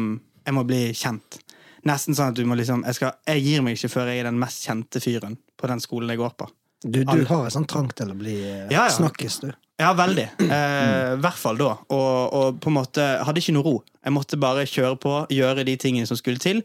Jeg 0.44 0.56
må 0.58 0.66
bli 0.68 0.82
kjent. 0.92 1.38
Nesten 1.86 2.16
sånn 2.18 2.32
at 2.34 2.38
du 2.40 2.46
må 2.50 2.56
liksom 2.58 2.82
Jeg, 2.88 2.96
skal, 2.98 3.12
jeg 3.28 3.44
gir 3.46 3.62
meg 3.62 3.78
ikke 3.78 3.90
før 3.94 4.10
jeg 4.10 4.24
er 4.24 4.30
den 4.32 4.40
mest 4.42 4.66
kjente 4.66 5.02
fyren 5.04 5.38
på 5.58 5.68
den 5.70 5.80
skolen 5.84 6.10
jeg 6.10 6.18
går 6.22 6.34
på. 6.40 6.48
Du, 6.84 7.00
du 7.04 7.24
har 7.26 7.46
en 7.46 7.54
sånn 7.54 7.66
trang 7.70 7.88
til 7.98 8.12
å 8.13 8.18
bli 8.18 8.36
eh, 8.46 8.68
Ja, 8.70 8.84
ja. 8.86 8.92
snakkis, 8.94 9.40
du. 9.42 9.50
Ja, 9.82 9.94
veldig. 9.98 10.28
Eh, 10.58 11.13
I 11.13 11.22
hvert 11.22 11.38
fall 11.42 11.58
da. 11.62 11.72
Og, 11.94 12.34
og 12.38 12.60
på 12.63 12.70
en 12.72 12.78
måte 12.80 13.06
hadde 13.26 13.42
ikke 13.42 13.56
noe 13.58 13.66
ro. 13.66 13.76
Jeg 14.06 14.13
måtte 14.16 14.40
bare 14.42 14.66
kjøre 14.70 14.98
på, 15.02 15.16
gjøre 15.34 15.66
de 15.68 15.78
tingene 15.82 16.10
som 16.10 16.18
skulle 16.20 16.42
til. 16.42 16.62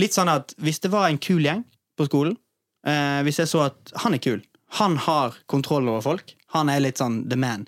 Litt 0.00 0.16
sånn 0.16 0.30
at 0.32 0.54
hvis 0.60 0.80
det 0.84 0.90
var 0.92 1.08
en 1.10 1.20
kul 1.20 1.44
gjeng 1.44 1.64
på 2.00 2.08
skolen, 2.08 2.36
eh, 2.88 3.20
hvis 3.26 3.42
jeg 3.42 3.50
så 3.52 3.66
at 3.68 3.92
han 4.04 4.16
er 4.16 4.22
kul, 4.24 4.40
han 4.80 4.96
har 5.04 5.36
kontroll 5.52 5.88
over 5.92 6.00
folk, 6.04 6.32
han 6.56 6.72
er 6.72 6.80
litt 6.84 7.00
sånn 7.00 7.22
the 7.28 7.36
man, 7.36 7.66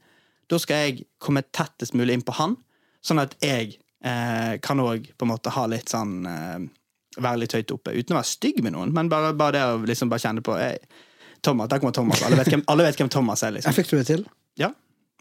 da 0.49 0.57
skal 0.61 0.87
jeg 0.87 1.05
komme 1.21 1.43
tettest 1.53 1.97
mulig 1.97 2.17
inn 2.17 2.25
på 2.25 2.33
han, 2.41 2.57
sånn 3.05 3.21
at 3.21 3.37
jeg 3.45 3.77
eh, 4.05 4.55
kan 4.63 4.81
òg 4.85 5.11
på 5.19 5.27
en 5.27 5.33
måte 5.33 5.53
ha 5.55 5.67
litt 5.71 5.93
sånn 5.93 6.17
eh, 6.29 6.65
Være 7.15 7.39
litt 7.45 7.53
høyt 7.55 7.71
oppe. 7.71 7.93
Uten 7.95 8.17
å 8.17 8.19
være 8.19 8.27
stygg 8.27 8.57
med 8.67 8.73
noen, 8.75 8.91
men 8.91 9.07
bare, 9.09 9.29
bare 9.39 9.55
det 9.55 9.61
å 9.71 9.75
liksom 9.87 10.09
bare 10.11 10.19
kjenne 10.25 10.43
på 10.43 10.57
hey, 10.59 10.81
Thomas, 11.47 11.69
Der 11.71 11.79
kommer 11.79 11.95
Thomas. 11.95 12.23
Alle 12.27 12.41
vet 12.41 12.49
hvem, 12.51 12.65
alle 12.73 12.87
vet 12.89 12.99
hvem 12.99 13.11
Thomas 13.15 13.45
er, 13.47 13.53
liksom. 13.55 13.75
Fikk 13.79 13.93
du 13.93 13.97
det 14.01 14.07
til? 14.09 14.25
Ja, 14.59 14.73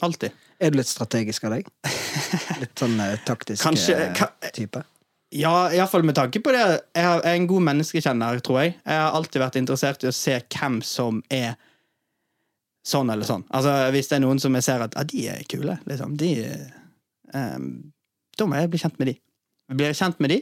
alltid. 0.02 0.34
Er 0.58 0.72
du 0.74 0.80
litt 0.80 0.90
strategisk 0.90 1.46
av 1.46 1.54
deg? 1.54 1.70
Litt 2.64 2.82
sånn 2.82 2.98
eh, 3.04 3.14
taktisk 3.28 3.62
Kanskje- 3.68 4.00
eh, 4.08 4.14
ka- 4.18 4.32
type? 4.56 4.82
Ja, 5.38 5.54
iallfall 5.74 6.06
med 6.06 6.18
tanke 6.18 6.42
på 6.46 6.52
det. 6.54 6.64
Jeg 6.98 7.06
er 7.10 7.30
en 7.36 7.48
god 7.50 7.64
menneskekjenner, 7.70 8.42
tror 8.46 8.60
jeg. 8.64 8.74
Jeg 8.86 9.00
har 9.04 9.16
alltid 9.18 9.42
vært 9.42 9.56
interessert 9.62 10.04
i 10.06 10.10
å 10.10 10.14
se 10.18 10.36
hvem 10.54 10.82
som 10.86 11.22
er 11.34 11.56
sånn 12.86 13.10
eller 13.14 13.26
sånn. 13.30 13.46
Altså, 13.54 13.74
Hvis 13.96 14.10
det 14.12 14.18
er 14.20 14.26
noen 14.26 14.42
som 14.42 14.54
jeg 14.58 14.66
ser 14.66 14.84
at 14.86 14.98
ah, 15.00 15.06
de 15.10 15.28
er 15.34 15.42
kule, 15.50 15.78
liksom, 15.90 16.18
de 16.22 16.34
ehm, 17.34 17.70
Da 18.38 18.46
må 18.50 18.58
jeg 18.60 18.72
bli 18.74 18.80
kjent 18.82 18.98
med 19.02 19.12
de. 19.12 19.16
Blir 19.74 19.92
jeg 19.92 20.00
kjent 20.02 20.20
med 20.24 20.30
de, 20.34 20.40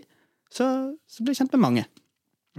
så, 0.51 0.65
så 1.07 1.23
blir 1.23 1.33
jeg 1.35 1.41
kjent 1.43 1.53
med 1.57 1.61
mange. 1.63 1.83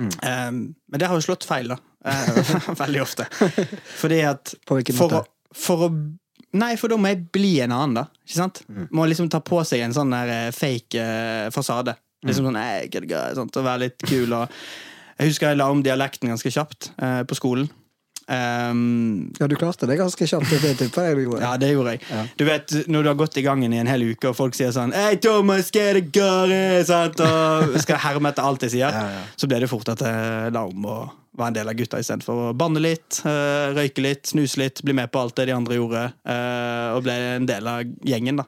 Mm. 0.00 0.08
Um, 0.08 0.58
men 0.88 1.00
det 1.02 1.08
har 1.10 1.18
jo 1.18 1.24
slått 1.26 1.44
feil, 1.48 1.72
da. 1.74 1.78
Eh, 2.02 2.72
Veldig 2.80 2.98
ofte. 3.04 3.28
Fordi 4.00 4.16
at 4.26 4.54
På 4.66 4.74
hvilken 4.74 4.96
for 4.98 5.12
å, 5.14 5.20
måte? 5.20 5.54
for 5.54 5.84
å 5.86 5.90
Nei, 6.58 6.72
for 6.76 6.90
da 6.90 6.96
må 7.00 7.08
jeg 7.12 7.20
bli 7.32 7.52
en 7.64 7.72
annen, 7.72 7.94
da. 8.00 8.02
Ikke 8.26 8.36
sant? 8.40 8.58
Mm. 8.68 8.88
Må 8.92 9.04
liksom 9.08 9.28
ta 9.32 9.38
på 9.40 9.60
seg 9.64 9.84
en 9.86 9.94
sånn 9.96 10.10
der 10.12 10.32
eh, 10.34 10.48
fake 10.52 10.98
uh, 11.00 11.46
fasade. 11.54 11.94
Liksom 12.26 12.44
Mm. 12.44 12.48
sånn, 12.50 12.58
«Hey, 12.60 12.88
good 12.92 13.06
guy», 13.08 13.32
sånt, 13.38 13.56
og 13.56 13.64
være 13.64 13.84
litt 13.86 14.02
kul. 14.04 14.34
Og 14.36 14.50
jeg 15.16 15.30
husker 15.30 15.48
jeg 15.52 15.58
la 15.62 15.70
om 15.72 15.80
dialekten 15.82 16.28
ganske 16.30 16.52
kjapt 16.52 16.90
uh, 17.00 17.22
på 17.26 17.38
skolen. 17.38 17.70
Ehm, 18.28 19.32
Ja, 19.38 19.46
du 19.50 19.56
klarte 19.56 19.86
det 19.88 19.96
ganske 19.98 20.26
kjapt. 20.28 20.50
Det 20.62 20.74
tipper 20.78 21.08
jeg 21.08 21.16
du 21.16 21.22
gjorde. 21.24 21.40
ja, 21.46 21.56
det 21.60 21.72
gjorde 21.72 21.94
jeg. 21.96 22.02
Ja. 22.10 22.22
Du 22.38 22.44
vet, 22.48 22.74
Når 22.88 23.02
du 23.02 23.08
har 23.12 23.18
gått 23.18 23.36
i 23.40 23.42
gangen 23.46 23.72
i 23.72 23.80
en 23.82 23.90
hel 23.90 24.04
uke, 24.12 24.30
og 24.30 24.36
folk 24.38 24.54
sier 24.58 24.72
sånn 24.74 24.94
Hei, 24.96 25.16
Thomas, 25.22 25.70
hva 25.74 25.88
er 25.92 26.00
det 26.02 26.86
sant? 26.88 27.20
Og 27.24 27.74
skal 27.84 28.00
herme 28.04 28.32
etter 28.32 28.46
alt 28.46 28.62
jeg 28.68 28.76
sier, 28.78 28.92
Ja, 28.94 29.08
ja. 29.18 29.26
så 29.36 29.50
ble 29.50 29.62
det 29.64 29.70
fort 29.72 29.88
at 29.94 30.04
jeg 30.06 30.54
la 30.54 30.64
om 30.68 30.86
og 30.92 31.18
var 31.38 31.48
en 31.48 31.54
del 31.56 31.70
av 31.70 31.76
gutta 31.78 31.96
istedenfor 31.96 32.50
å 32.50 32.54
banne 32.60 32.80
litt, 32.84 33.22
eh, 33.24 33.70
røyke 33.72 34.02
litt, 34.04 34.26
snuse 34.28 34.58
litt, 34.60 34.82
bli 34.84 34.92
med 34.92 35.08
på 35.08 35.22
alt 35.22 35.38
det 35.38 35.46
de 35.48 35.54
andre 35.56 35.78
gjorde, 35.78 36.02
eh, 36.28 36.88
og 36.92 37.06
ble 37.06 37.14
en 37.38 37.46
del 37.48 37.70
av 37.72 37.80
gjengen, 38.04 38.42
da. 38.42 38.44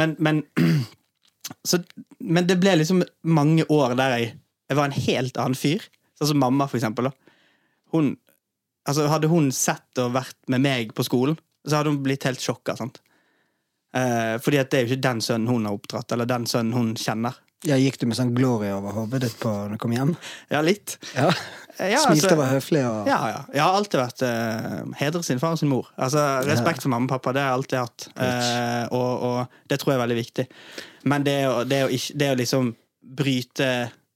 Men, 0.00 0.14
men 0.24 0.40
så, 1.68 1.82
Men 2.24 2.46
det 2.48 2.56
ble 2.62 2.78
liksom 2.80 3.02
mange 3.28 3.66
år 3.68 3.92
der 4.00 4.16
jeg, 4.16 4.30
jeg 4.72 4.78
var 4.78 4.88
en 4.88 4.96
helt 4.96 5.36
annen 5.42 5.58
fyr. 5.60 5.84
Sånn 6.16 6.30
som 6.32 6.40
mamma, 6.40 6.64
for 6.70 6.80
eksempel. 6.80 7.10
Da. 7.10 7.34
Hun, 7.92 8.14
altså, 8.86 9.08
hadde 9.12 9.30
hun 9.32 9.50
sett 9.54 10.02
og 10.02 10.14
vært 10.16 10.38
med 10.52 10.64
meg 10.64 10.94
på 10.96 11.06
skolen, 11.06 11.38
så 11.64 11.80
hadde 11.80 11.94
hun 11.94 12.02
blitt 12.04 12.26
helt 12.28 12.42
sjokka. 12.42 12.76
Sant? 12.80 13.00
Eh, 13.94 14.36
fordi 14.42 14.58
at 14.60 14.70
det 14.72 14.78
er 14.78 14.86
jo 14.86 14.92
ikke 14.94 15.06
den 15.06 15.22
sønnen 15.24 15.50
hun 15.50 15.66
har 15.68 15.76
oppdratt, 15.78 16.12
eller 16.12 16.28
den 16.28 16.46
sønnen 16.50 16.74
hun 16.76 16.94
kjenner. 16.98 17.40
Ja, 17.64 17.78
Gikk 17.80 17.96
du 17.96 18.04
med 18.10 18.18
sånn 18.18 18.34
glory 18.36 18.68
over 18.74 18.92
hodet 18.92 19.22
ditt 19.24 19.36
på 19.40 19.48
når 19.48 19.76
du 19.76 19.80
kom 19.80 19.94
hjem? 19.94 20.10
Ja, 20.52 20.60
litt. 20.64 20.98
Ja. 21.14 21.30
Ja, 21.78 21.98
Smilte 22.04 22.28
altså- 22.28 22.32
og 22.36 22.38
var 22.38 22.50
høflig 22.52 22.82
og 22.86 23.08
Ja, 23.08 23.16
ja. 23.32 23.38
Jeg 23.54 23.62
har 23.64 23.74
alltid 23.74 23.98
vært 23.98 24.22
eh, 24.22 24.82
hedret 25.00 25.24
sin 25.24 25.40
far 25.42 25.56
og 25.56 25.58
sin 25.58 25.70
mor. 25.72 25.88
Altså, 25.96 26.20
Respekt 26.46 26.84
for 26.84 26.92
mamma 26.92 27.08
og 27.08 27.14
pappa, 27.16 27.32
det 27.32 27.42
har 27.42 27.48
jeg 27.48 27.58
alltid 27.58 27.78
hatt. 27.80 28.08
Eh, 28.14 28.84
og, 28.92 29.24
og 29.30 29.48
det 29.72 29.80
tror 29.80 29.94
jeg 29.94 29.98
er 29.98 30.04
veldig 30.04 30.18
viktig. 30.20 30.46
Men 31.10 31.24
det 31.26 31.38
å, 31.48 31.56
det 31.66 31.80
å, 31.86 31.88
ikke, 31.88 32.18
det 32.20 32.28
å 32.30 32.38
liksom 32.38 32.70
bryte 33.16 33.70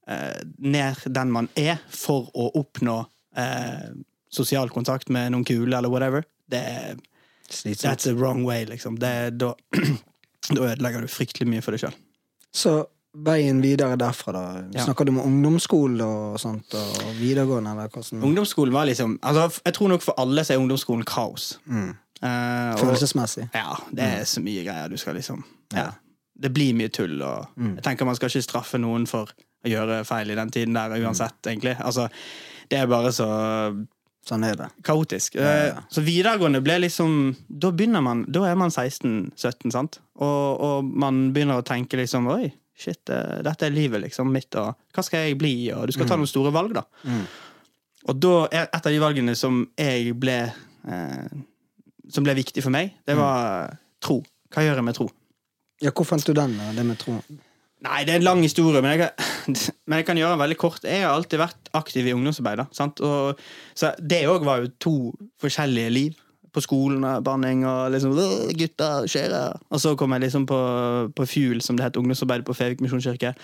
eh, 0.09 0.39
ned 0.59 1.03
den 1.19 1.33
man 1.35 1.49
er, 1.59 1.81
for 1.91 2.29
å 2.37 2.51
oppnå 2.61 2.99
eh, 3.37 3.89
sosial 4.31 4.69
kontakt 4.71 5.09
med 5.09 5.33
noen 5.33 5.45
kule 5.49 5.77
eller 5.77 5.89
whatever, 5.93 6.25
det 6.51 6.59
er 6.61 6.97
slitsomt. 7.51 7.85
That's 7.89 8.05
the 8.09 8.15
wrong 8.15 8.45
way, 8.45 8.65
liksom. 8.69 8.99
Det, 9.01 9.39
da, 9.41 9.55
da 10.55 10.61
ødelegger 10.73 11.01
du 11.05 11.09
fryktelig 11.13 11.49
mye 11.49 11.63
for 11.65 11.73
deg 11.77 11.81
sjøl. 11.87 11.97
Så 12.55 12.75
veien 13.19 13.63
videre 13.65 13.97
derfra, 13.99 14.33
da? 14.37 14.43
Ja. 14.77 14.85
Snakker 14.85 15.09
du 15.09 15.15
om 15.15 15.21
ungdomsskole 15.25 16.05
og 16.05 16.37
sånt, 16.41 16.75
og 16.77 17.15
videregående, 17.19 17.73
eller 17.73 17.89
hvordan 17.93 18.23
Ungdomsskolen 18.29 18.73
var 18.77 18.85
liksom 18.87 19.17
altså, 19.23 19.61
Jeg 19.65 19.75
tror 19.75 19.89
nok 19.95 20.05
for 20.05 20.21
alle 20.21 20.45
så 20.45 20.55
er 20.55 20.61
ungdomsskolen 20.63 21.05
kaos. 21.09 21.57
mm. 21.67 21.89
Uh, 22.19 22.75
Følelsesmessig? 22.81 23.45
Ja, 23.55 23.77
det 23.95 24.03
er 24.03 24.25
så 24.27 24.41
mye 24.43 24.65
greier 24.67 24.89
du 24.91 24.97
skal 24.99 25.15
liksom 25.15 25.45
ja. 25.71 25.93
Det 26.35 26.51
blir 26.55 26.75
mye 26.75 26.89
tull, 26.91 27.21
og 27.23 27.47
Mm. 27.57 27.77
jeg 27.77 27.85
tenker 27.85 28.05
man 28.07 28.17
skal 28.19 28.29
ikke 28.33 28.43
straffe 28.43 28.79
noen 28.79 29.07
for 29.07 29.31
å 29.65 29.71
gjøre 29.71 30.01
feil 30.07 30.31
i 30.31 30.35
den 30.39 30.51
tiden 30.51 30.75
der 30.75 30.97
uansett, 30.99 31.39
egentlig. 31.47 31.77
Altså, 31.79 32.09
det 32.71 32.79
er 32.81 32.87
bare 32.91 33.13
så 33.15 33.27
Sånn 34.27 34.45
er 34.45 34.57
det. 34.59 34.67
kaotisk. 34.85 35.37
Ja, 35.39 35.43
ja. 35.43 35.67
Eh, 35.79 35.83
Så 35.95 36.03
videregående 36.05 36.61
ble 36.61 36.75
liksom 36.83 37.37
Da 37.49 37.71
begynner 37.73 38.03
man 38.05 38.25
Da 38.29 38.43
er 38.51 38.57
man 38.61 38.69
16-17, 38.71 39.71
sant? 39.73 40.01
Og, 40.21 40.61
og 40.61 40.85
man 40.85 41.31
begynner 41.33 41.61
å 41.63 41.65
tenke 41.65 41.97
liksom 41.97 42.27
Oi, 42.35 42.51
shit, 42.77 43.09
eh, 43.09 43.39
dette 43.47 43.67
er 43.67 43.71
livet 43.73 44.03
liksom 44.05 44.29
mitt, 44.33 44.53
og 44.61 44.75
hva 44.95 45.05
skal 45.07 45.29
jeg 45.29 45.39
bli? 45.41 45.55
Og 45.73 45.87
du 45.89 45.93
skal 45.97 46.07
ta 46.11 46.17
noen 46.19 46.29
store 46.29 46.53
valg, 46.53 46.75
da. 46.77 46.83
Mm. 47.05 47.25
Og 48.09 48.21
da 48.21 48.35
et 48.51 48.75
av 48.87 48.93
de 48.93 49.01
valgene 49.03 49.35
som 49.39 49.63
jeg 49.79 50.13
ble 50.19 50.37
eh, 50.89 51.33
Som 52.11 52.25
ble 52.25 52.35
viktig 52.39 52.63
for 52.65 52.71
meg, 52.75 52.95
det 53.07 53.17
var 53.19 53.77
tro. 54.01 54.21
Hva 54.55 54.63
gjør 54.65 54.79
jeg 54.81 54.85
med 54.91 54.97
tro? 54.97 55.09
Ja, 55.85 55.91
hvor 55.95 56.07
fant 56.09 56.25
du 56.27 56.33
den, 56.35 56.57
det 56.75 56.85
med 56.87 56.99
tro? 56.99 57.19
Nei, 57.87 58.03
det 58.05 58.15
er 58.15 58.19
en 58.19 58.25
lang 58.27 58.41
historie, 58.43 58.81
men 58.83 58.97
jeg 58.99 59.11
men 59.89 60.01
jeg 60.01 60.07
kan 60.09 60.19
gjøre 60.21 60.37
en 60.37 60.43
veldig 60.43 60.59
kort. 60.61 60.87
Jeg 60.87 61.05
har 61.05 61.15
alltid 61.15 61.41
vært 61.41 61.71
aktiv 61.79 62.09
i 62.09 62.15
ungdomsarbeid. 62.17 62.65
så 62.73 63.93
det 63.99 64.25
òg 64.29 64.47
var 64.47 64.65
jo 64.65 64.73
to 64.79 64.97
forskjellige 65.43 65.93
liv. 65.95 66.25
På 66.49 66.63
skolen 66.65 67.05
og 67.05 67.25
banning 67.27 67.61
og 67.69 67.93
liksom 67.93 68.15
Gutter, 68.57 69.05
skjer 69.07 69.29
det? 69.31 69.43
Og 69.69 69.83
så 69.83 69.93
kom 70.01 70.15
jeg 70.17 70.25
liksom 70.25 70.47
på, 70.49 70.61
på 71.15 71.27
Fuel, 71.29 71.61
som 71.63 71.77
det 71.77 71.85
het, 71.85 71.99
ungdomsarbeid 72.01 72.47
på 72.47 72.57
Fevik 72.57 72.81
misjonskirke. 72.83 73.35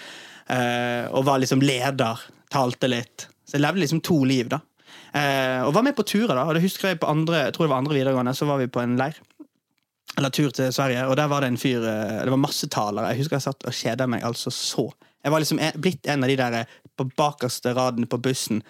Eh, 0.48 1.04
og 1.12 1.26
var 1.28 1.42
liksom 1.42 1.62
leder. 1.62 2.22
Talte 2.52 2.88
litt. 2.88 3.28
Så 3.44 3.58
jeg 3.58 3.66
levde 3.66 3.84
liksom 3.84 4.00
to 4.04 4.22
liv, 4.24 4.48
da. 4.48 4.62
Eh, 5.14 5.60
og 5.66 5.74
var 5.76 5.84
med 5.84 5.94
på 5.98 6.06
turer, 6.08 6.32
da. 6.32 6.46
Og 6.48 6.56
det 6.56 6.64
husker 6.64 6.90
jeg 6.94 7.02
på 7.02 7.10
andre, 7.12 7.44
jeg 7.44 7.54
tror 7.54 7.68
det 7.68 7.74
var 7.74 7.84
andre 7.84 7.98
videregående, 7.98 8.34
så 8.34 8.48
var 8.48 8.62
vi 8.62 8.72
på 8.72 8.82
en 8.82 8.96
leir 8.98 9.20
eller 10.18 10.30
tur 10.30 10.52
til 10.54 10.72
Sverige, 10.72 11.06
og 11.10 11.16
der 11.18 11.26
var 11.30 11.42
det 11.42 11.50
en 11.50 11.58
fyr 11.58 11.82
eh, 11.82 12.20
Det 12.22 12.30
var 12.30 12.40
masse 12.40 12.68
talere. 12.70 13.10
Jeg 13.12 13.24
husker 13.24 13.36
jeg 13.36 13.46
satt 13.48 13.66
og 13.66 13.74
kjeda 13.74 14.06
meg 14.10 14.24
altså 14.26 14.52
så. 14.54 14.88
Jeg 15.24 15.32
var 15.32 15.42
liksom 15.42 15.60
en, 15.64 15.78
blitt 15.80 16.06
en 16.12 16.24
av 16.26 16.30
de 16.30 16.36
der 16.38 16.56
eh, 16.60 16.74
på 16.94 17.06
bakerste 17.18 17.72
raden 17.74 18.06
på 18.10 18.18
bussen 18.22 18.60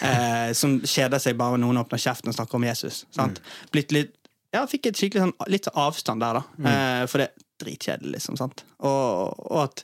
eh, 0.00 0.52
som 0.56 0.78
kjeder 0.80 1.20
seg 1.20 1.36
bare 1.36 1.56
når 1.58 1.64
noen 1.66 1.82
åpner 1.82 2.00
kjeften 2.00 2.30
og 2.30 2.36
snakker 2.38 2.60
om 2.60 2.64
Jesus. 2.68 3.02
Sant? 3.14 3.42
Blitt 3.74 3.92
litt 3.96 4.14
Ja, 4.54 4.62
fikk 4.70 4.86
et 4.88 4.96
skikkelig 4.96 5.26
sånn, 5.26 5.34
litt 5.52 5.66
avstand 5.74 6.22
der, 6.24 6.38
da. 6.38 6.70
Eh, 6.70 7.02
for 7.10 7.20
det 7.20 7.26
er 7.28 7.44
dritkjedelig, 7.60 8.14
liksom. 8.16 8.38
Sant? 8.40 8.62
Og, 8.86 9.34
og 9.50 9.58
at 9.66 9.82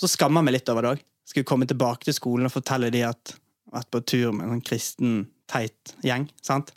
Så 0.00 0.08
skammer 0.10 0.40
jeg 0.42 0.48
meg 0.48 0.56
litt 0.56 0.72
over 0.72 0.82
det 0.86 0.94
òg. 0.96 1.04
Skulle 1.28 1.46
komme 1.46 1.68
tilbake 1.70 2.08
til 2.08 2.16
skolen 2.16 2.48
og 2.48 2.54
fortelle 2.56 2.90
de 2.90 3.04
at 3.06 3.36
vært 3.72 3.90
på 3.94 4.00
tur 4.04 4.32
med 4.34 4.46
en 4.46 4.56
sånn 4.56 4.66
kristen, 4.66 5.14
teit 5.52 5.94
gjeng. 6.04 6.26
sant? 6.44 6.72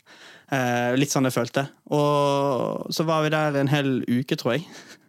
Eh, 0.52 0.94
litt 1.00 1.10
sånn 1.10 1.26
jeg 1.26 1.34
følte. 1.34 1.66
Og 1.96 2.86
så 2.94 3.04
var 3.08 3.24
vi 3.24 3.32
der 3.34 3.56
en 3.58 3.72
hel 3.72 3.98
uke, 4.06 4.36
tror 4.38 4.56
jeg. 4.56 4.68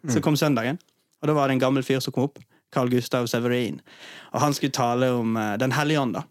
Så 0.10 0.21
kom 0.23 0.38
søndagen, 0.39 0.80
og 1.21 1.27
da 1.30 1.34
var 1.36 1.49
det 1.49 1.58
en 1.58 1.63
gammel 1.67 1.84
fyr 1.84 1.99
som 2.03 2.13
kom 2.15 2.30
opp. 2.30 2.39
Carl 2.73 2.89
Gustav 2.89 3.27
Severin. 3.27 3.82
Og 4.34 4.41
han 4.43 4.56
skulle 4.56 4.75
tale 4.75 5.12
om 5.15 5.38
eh, 5.38 5.56
Den 5.58 5.75
hellige 5.75 5.99
ånd, 5.99 6.17
da. 6.17 6.23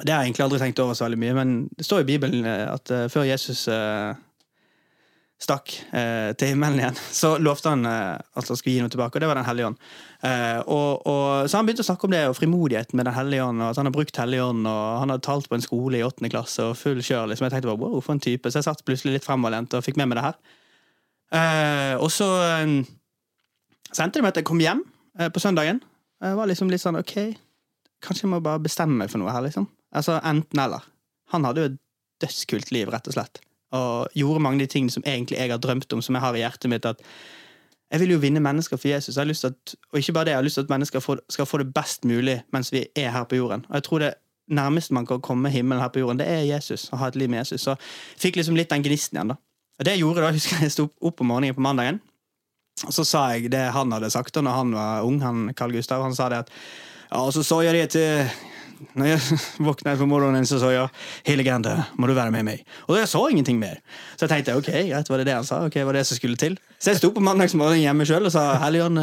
Det 0.00 0.08
har 0.08 0.22
jeg 0.22 0.32
egentlig 0.32 0.46
aldri 0.46 0.58
tenkt 0.62 0.80
over 0.80 0.96
så 0.96 1.04
veldig 1.04 1.20
mye, 1.20 1.32
men 1.36 1.56
det 1.76 1.84
står 1.84 2.00
i 2.00 2.08
Bibelen 2.14 2.46
eh, 2.48 2.68
at 2.72 2.90
eh, 2.90 3.08
før 3.12 3.28
Jesus 3.28 3.66
stakk 5.42 5.72
til 6.38 6.52
himmelen 6.52 6.78
igjen, 6.78 6.98
så 7.20 7.32
lovte 7.42 7.72
han 7.72 7.82
at 7.82 8.36
han 8.36 8.44
skulle 8.46 8.76
gi 8.76 8.82
noe 8.84 8.92
tilbake, 8.92 9.18
og 9.18 9.24
det 9.24 9.26
var 9.26 9.34
Den 9.40 9.48
hellige 9.48 9.72
ånd. 9.72 9.80
Og, 10.70 11.02
og, 11.02 11.48
så 11.50 11.58
han 11.58 11.66
begynte 11.66 11.82
å 11.82 11.88
snakke 11.88 12.06
om 12.06 12.14
det 12.14 12.20
og 12.28 12.36
frimodigheten 12.38 12.94
med 12.94 13.08
Den 13.08 13.16
hellige 13.16 13.48
ånd, 13.48 13.58
og 13.58 13.72
at 13.72 13.80
han 13.80 13.90
har 13.90 13.96
brukt 13.96 14.20
Hellige 14.22 14.44
ånd, 14.52 14.68
og 14.70 15.00
han 15.00 15.10
hadde 15.10 15.26
talt 15.26 15.50
på 15.50 15.58
en 15.58 15.64
skole 15.66 15.98
i 15.98 16.04
åttende 16.06 16.30
klasse 16.30 16.62
og 16.62 16.78
full 16.78 17.02
kjør. 17.02 17.32
Liksom. 17.32 17.48
Jeg 17.48 17.56
tenkte 17.56 17.72
bare, 17.72 17.82
wow, 17.82 17.98
for 17.98 18.14
en 18.14 18.22
type. 18.22 18.54
Så 18.54 18.62
jeg 18.62 18.68
satt 18.68 18.86
plutselig 18.86 19.16
litt 19.16 19.26
fremoverlent 19.26 19.74
og 19.74 19.82
fikk 19.82 19.98
med 19.98 20.12
meg 20.12 20.20
det 20.20 20.28
her. 20.28 20.38
Og 21.98 22.10
så 22.14 22.30
sendte 23.90 24.20
de 24.20 24.22
meg 24.22 24.30
at 24.30 24.44
jeg 24.44 24.46
kom 24.46 24.62
hjem 24.62 24.86
på 25.18 25.42
søndagen. 25.42 25.82
Jeg 26.22 26.38
var 26.38 26.48
liksom 26.48 26.70
litt 26.70 26.82
sånn 26.82 26.98
OK, 27.00 27.16
kanskje 28.04 28.26
jeg 28.26 28.32
må 28.32 28.42
bare 28.44 28.62
bestemme 28.62 28.96
meg 29.00 29.10
for 29.12 29.22
noe 29.22 29.32
her, 29.34 29.44
liksom. 29.44 29.66
Altså 29.92 30.18
enten 30.24 30.60
eller. 30.62 30.84
Han 31.34 31.44
hadde 31.48 31.64
jo 31.64 31.70
et 31.72 31.80
dødskult 32.22 32.72
liv, 32.74 32.90
rett 32.92 33.08
og 33.10 33.16
slett. 33.16 33.42
Og 33.76 34.16
gjorde 34.16 34.42
mange 34.44 34.60
av 34.60 34.66
de 34.66 34.72
tingene 34.74 34.94
som 34.94 35.04
egentlig 35.06 35.38
jeg 35.40 35.52
har 35.52 35.60
drømt 35.62 35.92
om, 35.96 36.02
som 36.04 36.16
jeg 36.16 36.24
har 36.24 36.36
i 36.36 36.42
hjertet 36.44 36.70
mitt. 36.70 36.86
at 36.86 37.00
jeg 37.92 38.00
vil 38.00 38.14
jo 38.14 38.22
vinne 38.22 38.40
mennesker 38.40 38.76
for 38.80 38.88
Jesus. 38.88 39.16
Jeg 39.16 39.20
har 39.20 39.28
lyst 39.28 39.44
at, 39.44 39.74
og 39.92 39.98
ikke 39.98 40.12
bare 40.16 40.24
det, 40.24 40.32
jeg 40.32 40.38
har 40.38 40.44
lyst 40.44 40.56
til 40.56 40.64
at 40.64 40.70
mennesker 40.72 41.00
skal 41.28 41.46
få 41.46 41.58
det 41.58 41.74
best 41.74 42.04
mulig 42.08 42.42
mens 42.52 42.72
vi 42.72 42.86
er 42.96 43.10
her 43.10 43.24
på 43.24 43.36
jorden. 43.36 43.66
Og 43.68 43.74
jeg 43.74 43.82
tror 43.82 43.98
det 43.98 44.14
nærmeste 44.48 44.94
man 44.94 45.06
kan 45.06 45.20
komme 45.20 45.50
himmelen 45.50 45.82
her 45.82 45.88
på 45.88 45.98
jorden, 45.98 46.18
det 46.18 46.28
er 46.28 46.46
Jesus. 46.48 46.88
Å 46.92 46.96
ha 46.96 47.10
et 47.12 47.16
liv 47.16 47.30
med 47.30 47.42
Jesus. 47.42 47.60
Så 47.60 47.76
jeg 47.76 48.22
fikk 48.24 48.40
liksom 48.40 48.56
litt 48.56 48.70
den 48.70 48.84
gnisten 48.84 49.18
igjen, 49.18 49.34
da. 49.34 49.36
Og 49.78 49.84
det 49.84 49.96
jeg 49.96 50.04
gjorde 50.04 50.22
da, 50.22 50.26
jeg 50.32 50.40
husker 50.40 50.64
jeg 50.64 50.72
sto 50.72 50.88
opp 51.00 51.20
om 51.20 51.30
morgenen 51.32 51.56
på 51.56 51.64
mandagen, 51.64 52.00
så 52.90 53.04
sa 53.06 53.26
jeg 53.36 53.50
det 53.52 53.66
han 53.74 53.92
hadde 53.94 54.10
sagt 54.10 54.34
da 54.34 54.40
når 54.42 54.56
han 54.58 54.72
var 54.74 55.04
ung, 55.06 55.20
han 55.22 55.52
Carl 55.54 55.70
Gustav. 55.72 56.02
Han 56.02 56.14
sa 56.18 56.28
det 56.32 56.38
at 56.46 56.50
Ja, 57.12 57.20
og 57.26 57.32
så 57.36 57.42
sa 57.44 57.60
jeg 57.62 57.74
det 57.76 57.90
til 57.94 58.24
når 58.96 59.06
jeg 59.12 59.20
våknet 59.68 59.98
på 60.00 60.06
morgenen, 60.10 60.46
så 60.48 60.58
sa 60.58 60.72
jeg 60.74 60.88
Hele 61.28 61.44
Grande, 61.46 61.76
må 62.00 62.08
du 62.10 62.14
være 62.16 62.32
med 62.34 62.42
meg? 62.48 62.64
Og 62.88 62.96
jeg 62.98 63.06
sa 63.08 63.20
ingenting 63.30 63.60
mer. 63.60 63.76
Så 64.16 64.24
jeg 64.26 64.32
tenkte 64.32 64.56
ok, 64.58 64.70
greit, 64.90 65.10
var 65.12 65.20
det 65.22 65.26
det 65.28 65.36
han 65.36 65.44
sa? 65.46 65.60
Ok, 65.68 65.76
var 65.86 65.94
det 65.94 66.02
som 66.08 66.18
skulle 66.18 66.36
til? 66.40 66.56
Så 66.82 66.90
jeg 66.90 66.98
sto 66.98 67.12
på 67.14 67.22
mandagsmorgenen 67.22 67.84
hjemme 67.84 68.08
sjøl 68.08 68.26
og 68.26 68.34
sa 68.34 68.48
Helligånd, 68.64 68.98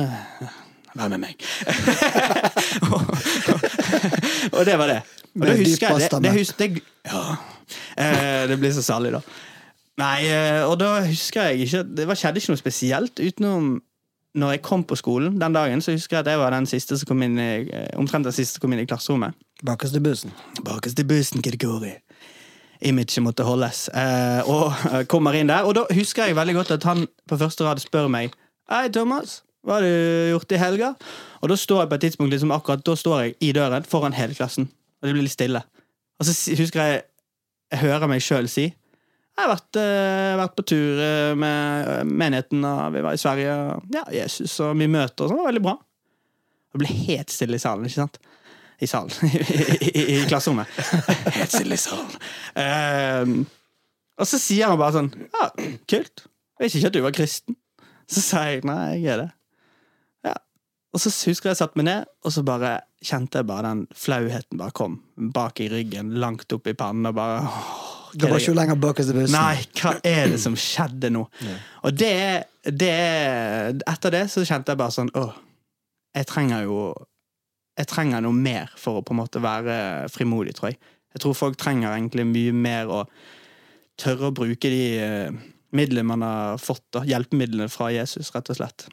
vær 1.00 1.14
med 1.14 1.22
meg. 1.24 1.40
og, 2.90 3.08
og 4.60 4.66
det 4.68 4.76
var 4.82 4.92
det. 4.92 5.00
Og 5.40 5.46
det 5.48 5.58
husker 5.62 5.94
jeg 5.94 6.10
det, 6.10 6.22
det, 6.26 6.34
hus- 6.36 6.56
det 6.60 6.70
Ja. 7.06 7.24
Eh, 7.96 8.48
det 8.50 8.58
blir 8.60 8.74
så 8.76 8.82
salig, 8.84 9.12
da. 9.14 9.22
Nei, 10.00 10.30
eh, 10.32 10.64
og 10.64 10.78
da 10.80 11.00
husker 11.04 11.50
jeg 11.50 11.66
ikke 11.66 11.84
Det 11.98 12.08
var, 12.08 12.18
skjedde 12.20 12.40
ikke 12.40 12.54
noe 12.54 12.62
spesielt 12.62 13.20
utenom 13.20 13.78
når 14.38 14.52
jeg 14.54 14.62
kom 14.62 14.84
på 14.86 14.96
skolen 14.96 15.40
den 15.42 15.56
dagen, 15.56 15.82
så 15.82 15.92
husker 15.92 16.18
jeg 16.18 16.26
at 16.26 16.32
jeg 16.32 16.40
var 16.40 16.54
den 16.54 16.68
siste 16.70 16.98
som 16.98 17.10
kom 17.10 17.24
inn 17.26 17.40
i, 17.42 17.66
eh, 17.74 17.90
omtrent 17.98 18.28
den 18.28 18.36
siste 18.36 18.56
som 18.56 18.62
kom 18.62 18.76
inn 18.76 18.84
i 18.84 18.86
klasserommet. 18.86 19.34
Bakerst 19.66 19.98
i 19.98 20.00
bussen. 20.00 20.32
Bakerst 20.64 21.00
i 21.00 21.04
bussen, 21.04 21.42
Kirkori. 21.42 21.96
Imaget 22.86 23.24
måtte 23.24 23.44
holdes. 23.44 23.90
Eh, 23.90 24.42
og 24.48 24.74
eh, 24.92 25.04
kommer 25.10 25.34
inn 25.36 25.50
der. 25.50 25.66
Og 25.66 25.76
da 25.76 25.84
husker 25.92 26.30
jeg 26.30 26.38
veldig 26.38 26.56
godt 26.62 26.72
at 26.78 26.86
han 26.88 27.08
på 27.28 27.40
første 27.42 27.66
rad 27.66 27.82
spør 27.82 28.08
meg 28.08 28.32
Hei, 28.70 28.86
Thomas, 28.94 29.42
hva 29.66 29.80
har 29.80 29.82
du 29.82 29.90
gjort 30.30 30.52
i 30.54 30.62
helga? 30.62 30.94
Og 31.42 31.50
da 31.50 31.56
står 31.58 31.82
jeg 31.82 31.90
på 31.90 31.98
et 31.98 32.04
tidspunkt 32.06 32.32
liksom 32.32 32.52
akkurat 32.54 32.84
da 32.86 32.94
står 32.96 33.24
jeg 33.24 33.36
i 33.42 33.50
døren 33.58 33.84
foran 33.84 34.14
hele 34.14 34.38
klassen. 34.38 34.70
Og 35.02 35.10
det 35.10 35.16
blir 35.16 35.26
litt 35.26 35.34
stille. 35.34 35.64
Og 36.22 36.30
så 36.30 36.36
husker 36.54 36.84
jeg 36.84 37.02
jeg 37.70 37.82
hører 37.84 38.10
meg 38.10 38.22
sjøl 38.26 38.48
si 38.50 38.70
jeg 39.40 39.48
har 39.48 39.54
vært, 39.54 39.78
eh, 39.80 40.38
vært 40.40 40.56
på 40.58 40.64
tur 40.68 40.98
eh, 41.00 41.34
med 41.40 41.92
eh, 41.94 42.02
menigheten, 42.08 42.64
og 42.68 42.96
vi 42.96 43.04
var 43.06 43.16
i 43.16 43.22
Sverige. 43.22 43.54
Og, 43.56 43.86
ja, 43.96 44.02
Jesus 44.12 44.58
og 44.66 44.74
mye 44.76 44.92
møter 44.92 45.24
og 45.26 45.32
sånn. 45.32 45.38
Det 45.38 45.44
var 45.44 45.48
veldig 45.54 45.64
bra. 45.64 45.76
Det 46.70 46.82
ble 46.82 46.90
helt 47.08 47.32
stille 47.32 47.56
i 47.56 47.64
salen, 47.64 47.88
ikke 47.88 48.02
sant? 48.02 48.20
I 48.84 48.90
salen. 48.90 49.16
I, 49.30 49.94
i, 49.94 50.04
i 50.18 50.20
klasserommet. 50.28 50.76
Helt 51.38 51.52
stille 51.52 51.76
i 51.76 51.82
salen. 51.82 52.14
Um, 52.56 53.34
og 54.20 54.28
så 54.30 54.40
sier 54.40 54.72
han 54.72 54.80
bare 54.80 54.96
sånn 54.96 55.10
Ja, 55.34 55.50
kult. 55.90 56.24
Jeg 56.24 56.64
visste 56.64 56.80
ikke 56.80 56.92
at 56.92 56.96
du 56.96 57.02
var 57.04 57.16
kristen. 57.16 57.58
Så 58.10 58.24
sa 58.24 58.46
jeg 58.48 58.64
nei, 58.68 59.00
jeg 59.02 59.12
er 59.16 59.24
det. 59.26 59.28
Ja. 60.30 60.36
Og 60.96 61.04
så 61.04 61.12
husker 61.12 61.50
jeg 61.50 61.58
jeg 61.58 61.60
satte 61.60 61.80
meg 61.80 61.90
ned, 61.90 62.12
og 62.24 62.36
så 62.36 62.44
bare 62.48 62.78
kjente 63.04 63.42
jeg 63.42 63.50
bare 63.52 63.68
den 63.68 63.86
flauheten 63.96 64.60
bare 64.60 64.76
kom. 64.76 65.00
Bak 65.36 65.60
i 65.64 65.68
ryggen, 65.72 66.16
langt 66.24 66.56
opp 66.56 66.72
i 66.72 66.76
pannen, 66.78 67.08
og 67.12 67.20
bare 67.20 67.44
åh, 67.44 67.99
Det 68.14 68.30
var 68.30 68.42
ikke 68.42 68.56
lenger 68.58 68.80
bakerst 68.80 69.12
i 69.12 69.18
bussen. 69.18 69.36
Nei, 69.36 69.66
hva 69.80 69.94
er 70.06 70.34
det 70.34 70.40
som 70.42 70.56
skjedde 70.60 71.12
nå? 71.14 71.26
Og 71.86 71.96
det, 71.96 72.16
det 72.66 72.96
Etter 73.88 74.16
det 74.16 74.26
så 74.34 74.44
kjente 74.48 74.74
jeg 74.74 74.82
bare 74.82 74.96
sånn 74.96 75.12
Åh, 75.18 75.36
jeg 76.18 76.30
trenger 76.30 76.66
jo 76.66 76.80
Jeg 77.80 77.90
trenger 77.92 78.24
noe 78.26 78.36
mer 78.36 78.74
for 78.80 79.00
å 79.00 79.04
på 79.06 79.16
en 79.16 79.22
måte 79.22 79.42
være 79.44 79.76
frimodig, 80.12 80.58
tror 80.58 80.74
jeg. 80.74 80.80
Jeg 81.16 81.24
tror 81.24 81.38
folk 81.38 81.60
trenger 81.62 81.94
egentlig 81.94 82.26
mye 82.28 82.56
mer 82.56 82.92
å 82.92 83.04
tørre 84.00 84.30
å 84.30 84.36
bruke 84.36 84.72
de 84.72 84.84
eh, 85.00 85.38
midlene 85.76 86.08
man 86.12 86.26
har 86.26 86.60
fått, 86.62 86.84
da. 86.96 87.06
Hjelpemidlene 87.08 87.70
fra 87.72 87.90
Jesus, 87.94 88.34
rett 88.36 88.52
og 88.52 88.60
slett. 88.60 88.90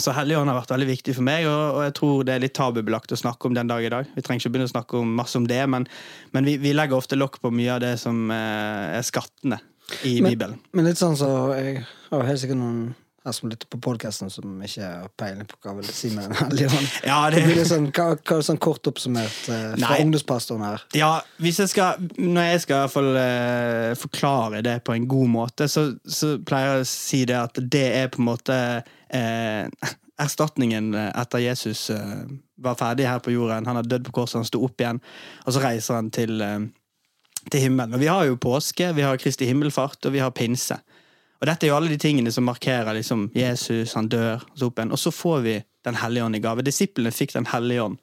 Så 0.00 0.12
Helligånd 0.16 0.48
har 0.48 0.56
vært 0.56 0.70
veldig 0.72 0.86
viktig 0.88 1.14
for 1.18 1.26
meg, 1.26 1.44
og, 1.46 1.76
og 1.76 1.82
jeg 1.84 1.94
tror 1.98 2.22
det 2.24 2.32
er 2.34 2.40
litt 2.46 2.54
tabubelagt 2.56 3.12
å 3.12 3.18
snakke 3.20 3.50
om 3.50 3.54
den 3.58 3.68
dag 3.68 3.84
i 3.84 3.90
dag. 3.92 4.08
Vi 4.16 4.22
trenger 4.24 4.40
ikke 4.40 4.54
begynne 4.54 4.70
å 4.70 4.72
snakke 4.72 4.96
om 5.02 5.10
masse 5.18 5.36
om 5.38 5.44
det, 5.46 5.60
men, 5.68 5.84
men 6.32 6.48
vi, 6.48 6.56
vi 6.62 6.72
legger 6.72 6.96
ofte 6.96 7.18
lokk 7.18 7.36
på 7.44 7.50
mye 7.52 7.74
av 7.76 7.82
det 7.84 7.92
som 8.00 8.24
eh, 8.32 8.96
er 8.96 9.04
skattene 9.04 9.60
i 10.08 10.14
Men- 10.22 10.32
Bibelen. 10.32 10.58
Men 10.72 10.88
litt 10.88 10.96
sånn 11.00 11.18
så 11.20 11.28
Jeg 11.58 11.82
har 12.08 12.24
helt 12.24 12.40
sikkert 12.40 12.60
noen 12.62 12.94
her 13.24 13.32
som 13.32 13.48
lytter 13.48 13.68
på 13.70 13.78
podkasten, 13.82 14.30
som 14.30 14.62
ikke 14.66 14.82
har 14.82 15.10
peiling 15.18 15.46
på 15.46 15.58
hva 15.62 15.72
jeg 15.72 15.78
vil 15.78 15.94
si 15.94 16.10
med 16.14 16.26
Den 16.26 16.38
hellige 16.40 16.70
ånd. 16.74 16.88
Ja, 17.06 17.18
Det 17.30 17.38
det, 17.38 17.54
blir 17.54 17.68
sånn, 17.68 17.88
hva, 17.94 18.06
hva 18.18 18.38
er 18.38 18.46
sånn 18.48 18.60
kort 18.62 18.90
oppsummert 18.90 19.50
eh, 19.52 19.74
fra 19.78 19.98
ungdomspastoren 20.02 20.64
her? 20.66 20.84
Ja, 20.98 21.12
jeg 21.42 21.68
skal 21.70 22.02
Når 22.18 22.48
jeg 22.48 22.64
skal 22.64 22.82
hvert 22.82 22.94
fall 22.96 23.10
eh, 23.20 23.92
forklare 24.00 24.62
det 24.66 24.76
på 24.86 24.96
en 24.96 25.06
god 25.10 25.30
måte, 25.30 25.68
så, 25.70 25.92
så 26.02 26.34
pleier 26.42 26.80
jeg 26.80 26.86
å 26.86 26.90
si 26.90 27.24
det 27.30 27.38
at 27.38 27.62
det 27.62 27.86
er 28.02 28.10
på 28.10 28.22
en 28.22 28.30
måte 28.32 28.58
uh, 28.82 29.90
erstatningen 30.24 30.92
etter 30.94 31.42
Jesus 31.42 31.88
var 32.62 32.76
ferdig 32.78 33.06
her 33.08 33.22
på 33.22 33.32
jorden. 33.34 33.66
Han 33.66 33.78
har 33.78 33.86
dødd 33.86 34.06
på 34.06 34.14
korset, 34.18 34.40
han 34.40 34.46
sto 34.46 34.60
opp 34.66 34.82
igjen, 34.82 35.00
og 35.46 35.54
så 35.54 35.62
reiser 35.62 35.98
han 35.98 36.10
til, 36.14 36.42
til 37.50 37.64
himmelen. 37.64 37.96
Og 37.96 38.02
vi 38.02 38.10
har 38.10 38.28
jo 38.28 38.38
påske, 38.38 38.92
vi 38.94 39.02
har 39.02 39.18
Kristi 39.18 39.48
himmelfart, 39.48 39.98
og 40.06 40.14
vi 40.14 40.22
har 40.22 40.30
pinse. 40.36 40.78
Og 41.42 41.48
dette 41.50 41.66
er 41.66 41.72
jo 41.72 41.76
alle 41.76 41.90
de 41.90 41.98
tingene 41.98 42.30
som 42.30 42.46
markerer 42.46 42.94
liksom 42.94 43.26
Jesus, 43.34 43.96
han 43.98 44.06
dør, 44.08 44.44
og 44.46 44.58
så 44.60 44.68
opp 44.70 44.78
igjen. 44.78 44.92
Og 44.94 45.00
så 45.02 45.10
får 45.10 45.40
vi 45.48 45.60
Den 45.82 45.96
hellige 45.98 46.22
ånd 46.24 46.36
i 46.36 46.38
gave. 46.38 46.62
Disiplene 46.62 47.10
fikk 47.10 47.32
Den 47.34 47.46
hellige 47.50 47.82
ånd. 47.82 47.96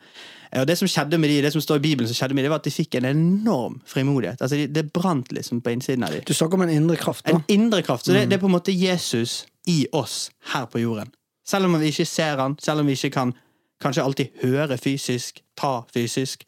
Eh, 0.52 0.60
Og 0.62 0.68
det 0.68 0.76
som 0.78 0.88
skjedde 0.88 1.18
med 1.18 1.30
de, 1.30 1.42
det 1.42 1.54
som 1.54 1.62
står 1.62 1.80
i 1.80 1.80
Bibelen, 1.86 2.08
som 2.08 2.16
skjedde 2.18 2.36
med 2.36 2.44
de, 2.44 2.50
var 2.52 2.60
at 2.60 2.68
de 2.68 2.72
fikk 2.76 2.96
en 3.00 3.06
enorm 3.06 3.78
frimodighet. 3.88 4.42
Altså, 4.42 4.56
de, 4.56 4.68
det 4.68 4.92
brant 4.92 5.32
liksom 5.32 5.62
på 5.62 5.72
innsiden 5.72 6.04
av 6.04 6.12
dem. 6.12 6.26
Du 6.28 6.34
snakker 6.34 6.60
om 6.60 6.66
en 6.68 6.70
indre 6.76 6.98
kraft, 7.00 7.24
da. 7.26 7.38
En 7.38 7.44
indre 7.48 7.82
kraft. 7.82 8.06
Så 8.06 8.12
det, 8.12 8.26
det 8.28 8.36
er 8.36 8.42
på 8.44 8.50
en 8.52 8.58
måte 8.58 8.76
Jesus 8.76 9.46
i 9.68 9.88
oss 9.96 10.30
her 10.54 10.66
på 10.66 10.80
jorden. 10.84 11.14
Selv 11.48 11.66
om 11.66 11.80
vi 11.80 11.94
ikke 11.94 12.06
ser 12.06 12.38
han, 12.38 12.58
selv 12.60 12.84
om 12.84 12.88
vi 12.92 12.98
ikke 13.00 13.10
kan 13.16 13.34
kanskje 13.82 14.04
alltid 14.04 14.44
høre 14.44 14.78
fysisk, 14.78 15.40
ta 15.58 15.82
fysisk, 15.94 16.44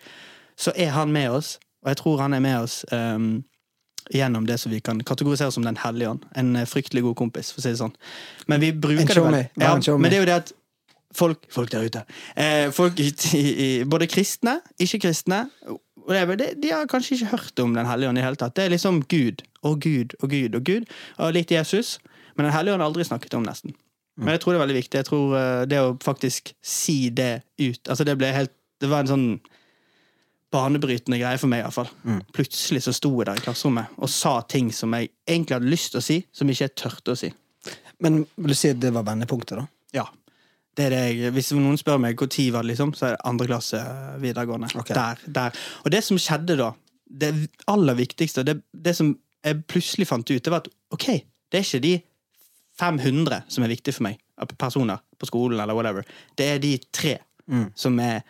så 0.60 0.74
er 0.76 0.92
han 0.98 1.12
med 1.16 1.32
oss. 1.32 1.56
Og 1.84 1.90
jeg 1.90 1.98
tror 1.98 2.20
han 2.22 2.34
er 2.34 2.44
med 2.44 2.60
oss 2.68 2.82
ehm, 2.92 3.44
gjennom 4.10 4.48
det 4.48 4.58
som 4.62 4.72
vi 4.72 4.80
kan 4.84 5.04
kategorisere 5.04 5.52
som 5.52 5.64
Den 5.64 5.78
hellige 5.78 6.10
ånd. 6.10 6.26
En 6.36 6.56
eh, 6.56 6.66
fryktelig 6.66 7.04
god 7.04 7.16
kompis, 7.20 7.52
for 7.54 7.62
å 7.62 7.66
si 7.66 7.74
det 7.74 7.82
sånn. 7.82 7.94
Men 8.48 8.64
vi 8.64 8.72
bruker 8.74 9.14
det 9.14 9.24
vel 9.26 9.38
ja, 9.42 9.76
en. 9.76 10.02
Men 10.02 10.10
det 10.10 10.18
er 10.20 10.24
jo 10.24 10.30
det 10.32 10.40
at 10.42 10.54
folk, 11.16 11.46
folk 11.52 11.72
der 11.72 11.86
ute 11.86 12.04
eh, 12.36 12.72
Folk 12.72 13.00
i, 13.00 13.10
i, 13.38 13.46
i, 13.52 13.70
Både 13.86 14.08
kristne, 14.08 14.60
ikke-kristne 14.80 15.46
det, 16.08 16.48
De 16.62 16.72
har 16.72 16.88
kanskje 16.90 17.18
ikke 17.18 17.36
hørt 17.36 17.60
om 17.64 17.76
Den 17.76 17.90
hellige 17.90 18.10
ånd 18.10 18.18
i 18.18 18.22
det 18.22 18.28
hele 18.30 18.40
tatt. 18.40 18.56
Det 18.58 18.66
er 18.66 18.74
liksom 18.74 19.04
Gud 19.12 19.44
og 19.62 19.80
Gud 19.84 20.16
og 20.22 20.32
Gud 20.34 20.56
og 20.58 20.64
Gud, 20.66 20.90
og 21.22 21.36
litt 21.36 21.52
Jesus. 21.54 22.00
Men 22.36 22.48
Den 22.48 22.56
hellige 22.56 22.74
ånd 22.74 22.82
har 22.82 22.90
aldri 22.90 23.06
snakket 23.06 23.36
om, 23.38 23.46
nesten. 23.46 23.76
Men 24.18 24.36
jeg 24.36 24.42
tror 24.42 24.54
det 24.54 24.60
er 24.60 24.66
veldig 24.66 24.80
viktig. 24.80 24.98
Jeg 24.98 25.08
tror 25.08 25.36
eh, 25.38 25.64
Det 25.70 25.80
å 25.82 25.94
faktisk 26.04 26.54
si 26.62 27.10
det 27.16 27.44
ut 27.62 27.90
Altså 27.90 28.06
Det 28.08 28.18
ble 28.20 28.34
helt 28.36 28.54
Det 28.82 28.90
var 28.92 29.06
en 29.06 29.12
sånn 29.12 29.28
banebrytende 30.52 31.20
greie 31.22 31.40
for 31.40 31.52
meg, 31.52 31.62
I 31.62 31.68
hvert 31.68 31.78
fall. 31.78 31.92
Mm. 32.04 32.22
Plutselig 32.36 32.84
så 32.86 32.94
sto 32.96 33.12
jeg 33.18 33.28
der 33.30 33.40
i 33.40 33.44
klasserommet 33.46 33.94
og 33.98 34.10
sa 34.12 34.34
ting 34.52 34.72
som 34.76 34.94
jeg 34.98 35.12
egentlig 35.28 35.58
hadde 35.58 35.72
lyst 35.72 35.94
til 35.94 36.02
å 36.02 36.06
si, 36.06 36.18
som 36.36 36.50
ikke 36.52 36.68
jeg 36.68 36.76
turte 36.82 37.16
å 37.16 37.20
si. 37.20 37.30
Men 38.02 38.24
vil 38.36 38.52
du 38.54 38.58
si 38.58 38.72
at 38.74 38.82
det 38.82 38.92
var 38.96 39.06
vendepunktet, 39.08 39.62
da? 39.62 39.66
Ja. 39.96 40.06
Det 40.78 40.88
det 40.94 41.00
jeg, 41.00 41.34
hvis 41.36 41.52
noen 41.56 41.80
spør 41.80 42.00
meg 42.02 42.20
når 42.20 42.32
det 42.36 42.48
var 42.56 42.68
liksom, 42.68 42.94
så 42.96 43.10
er 43.10 43.16
det 43.16 43.26
andre 43.28 43.48
klasse 43.50 43.82
videregående. 44.24 44.70
Okay. 44.82 44.96
Der, 44.96 45.20
der. 45.28 45.60
Og 45.86 45.92
det 45.92 46.04
som 46.04 46.20
skjedde 46.20 46.58
da, 46.60 46.72
det 47.06 47.34
aller 47.72 48.00
viktigste, 48.00 48.44
det, 48.48 48.62
det 48.72 48.96
som 48.98 49.12
jeg 49.44 49.64
plutselig 49.68 50.08
fant 50.08 50.30
ut, 50.32 50.44
det 50.44 50.52
var 50.54 50.64
at 50.64 50.72
ok, 50.96 51.08
det 51.52 51.60
er 51.60 51.68
ikke 51.68 51.84
de 51.84 51.96
500 52.80 53.44
som 53.52 53.64
er 53.66 53.72
viktige 53.74 53.96
for 53.98 54.08
meg, 54.08 54.20
personer 54.58 55.04
på 55.20 55.28
skolen 55.30 55.60
eller 55.60 55.76
whatever. 55.78 56.08
Det 56.38 56.54
er 56.56 56.64
de 56.64 56.78
tre 56.92 57.18
Mm. 57.52 57.72
som 57.76 57.98
er 58.00 58.22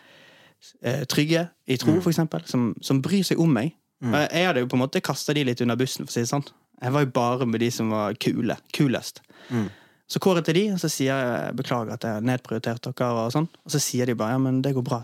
eh, 0.82 1.04
trygge 1.06 1.44
i 1.74 1.80
tro, 1.80 1.94
for 2.00 2.12
eksempel, 2.12 2.44
som, 2.48 2.72
som 2.84 3.00
bryr 3.04 3.24
seg 3.26 3.40
om 3.42 3.52
meg. 3.52 3.74
Mm. 4.02 4.16
Jeg, 4.24 4.46
hadde 4.48 4.64
jo 4.64 4.70
på 4.70 4.78
en 4.78 4.82
måte 4.82 5.02
kasta 5.04 5.34
de 5.36 5.44
litt 5.46 5.62
under 5.64 5.78
bussen, 5.78 6.06
for 6.06 6.12
å 6.12 6.14
si 6.14 6.24
det 6.24 6.32
sånn. 6.32 6.44
Jeg 6.82 6.94
var 6.94 7.04
jo 7.04 7.12
bare 7.14 7.46
med 7.46 7.62
de 7.62 7.70
som 7.74 7.92
var 7.94 8.16
kule. 8.22 8.56
Kulest. 8.74 9.22
Mm. 9.54 9.68
Så 10.10 10.20
går 10.20 10.42
jeg 10.42 10.56
de, 10.58 10.64
og 10.74 10.80
så 10.82 10.90
sier 10.92 11.14
jeg 11.14 11.56
beklager 11.56 11.94
at 11.94 12.04
jeg 12.04 12.18
har 12.18 12.26
nedprioritert 12.26 12.84
dere. 12.84 13.12
Og 13.22 13.32
sånn 13.32 13.46
Og 13.48 13.72
så 13.72 13.80
sier 13.80 14.10
de 14.10 14.18
bare 14.18 14.34
ja, 14.34 14.42
men 14.42 14.60
det 14.64 14.74
går 14.76 14.84
bra. 14.84 15.00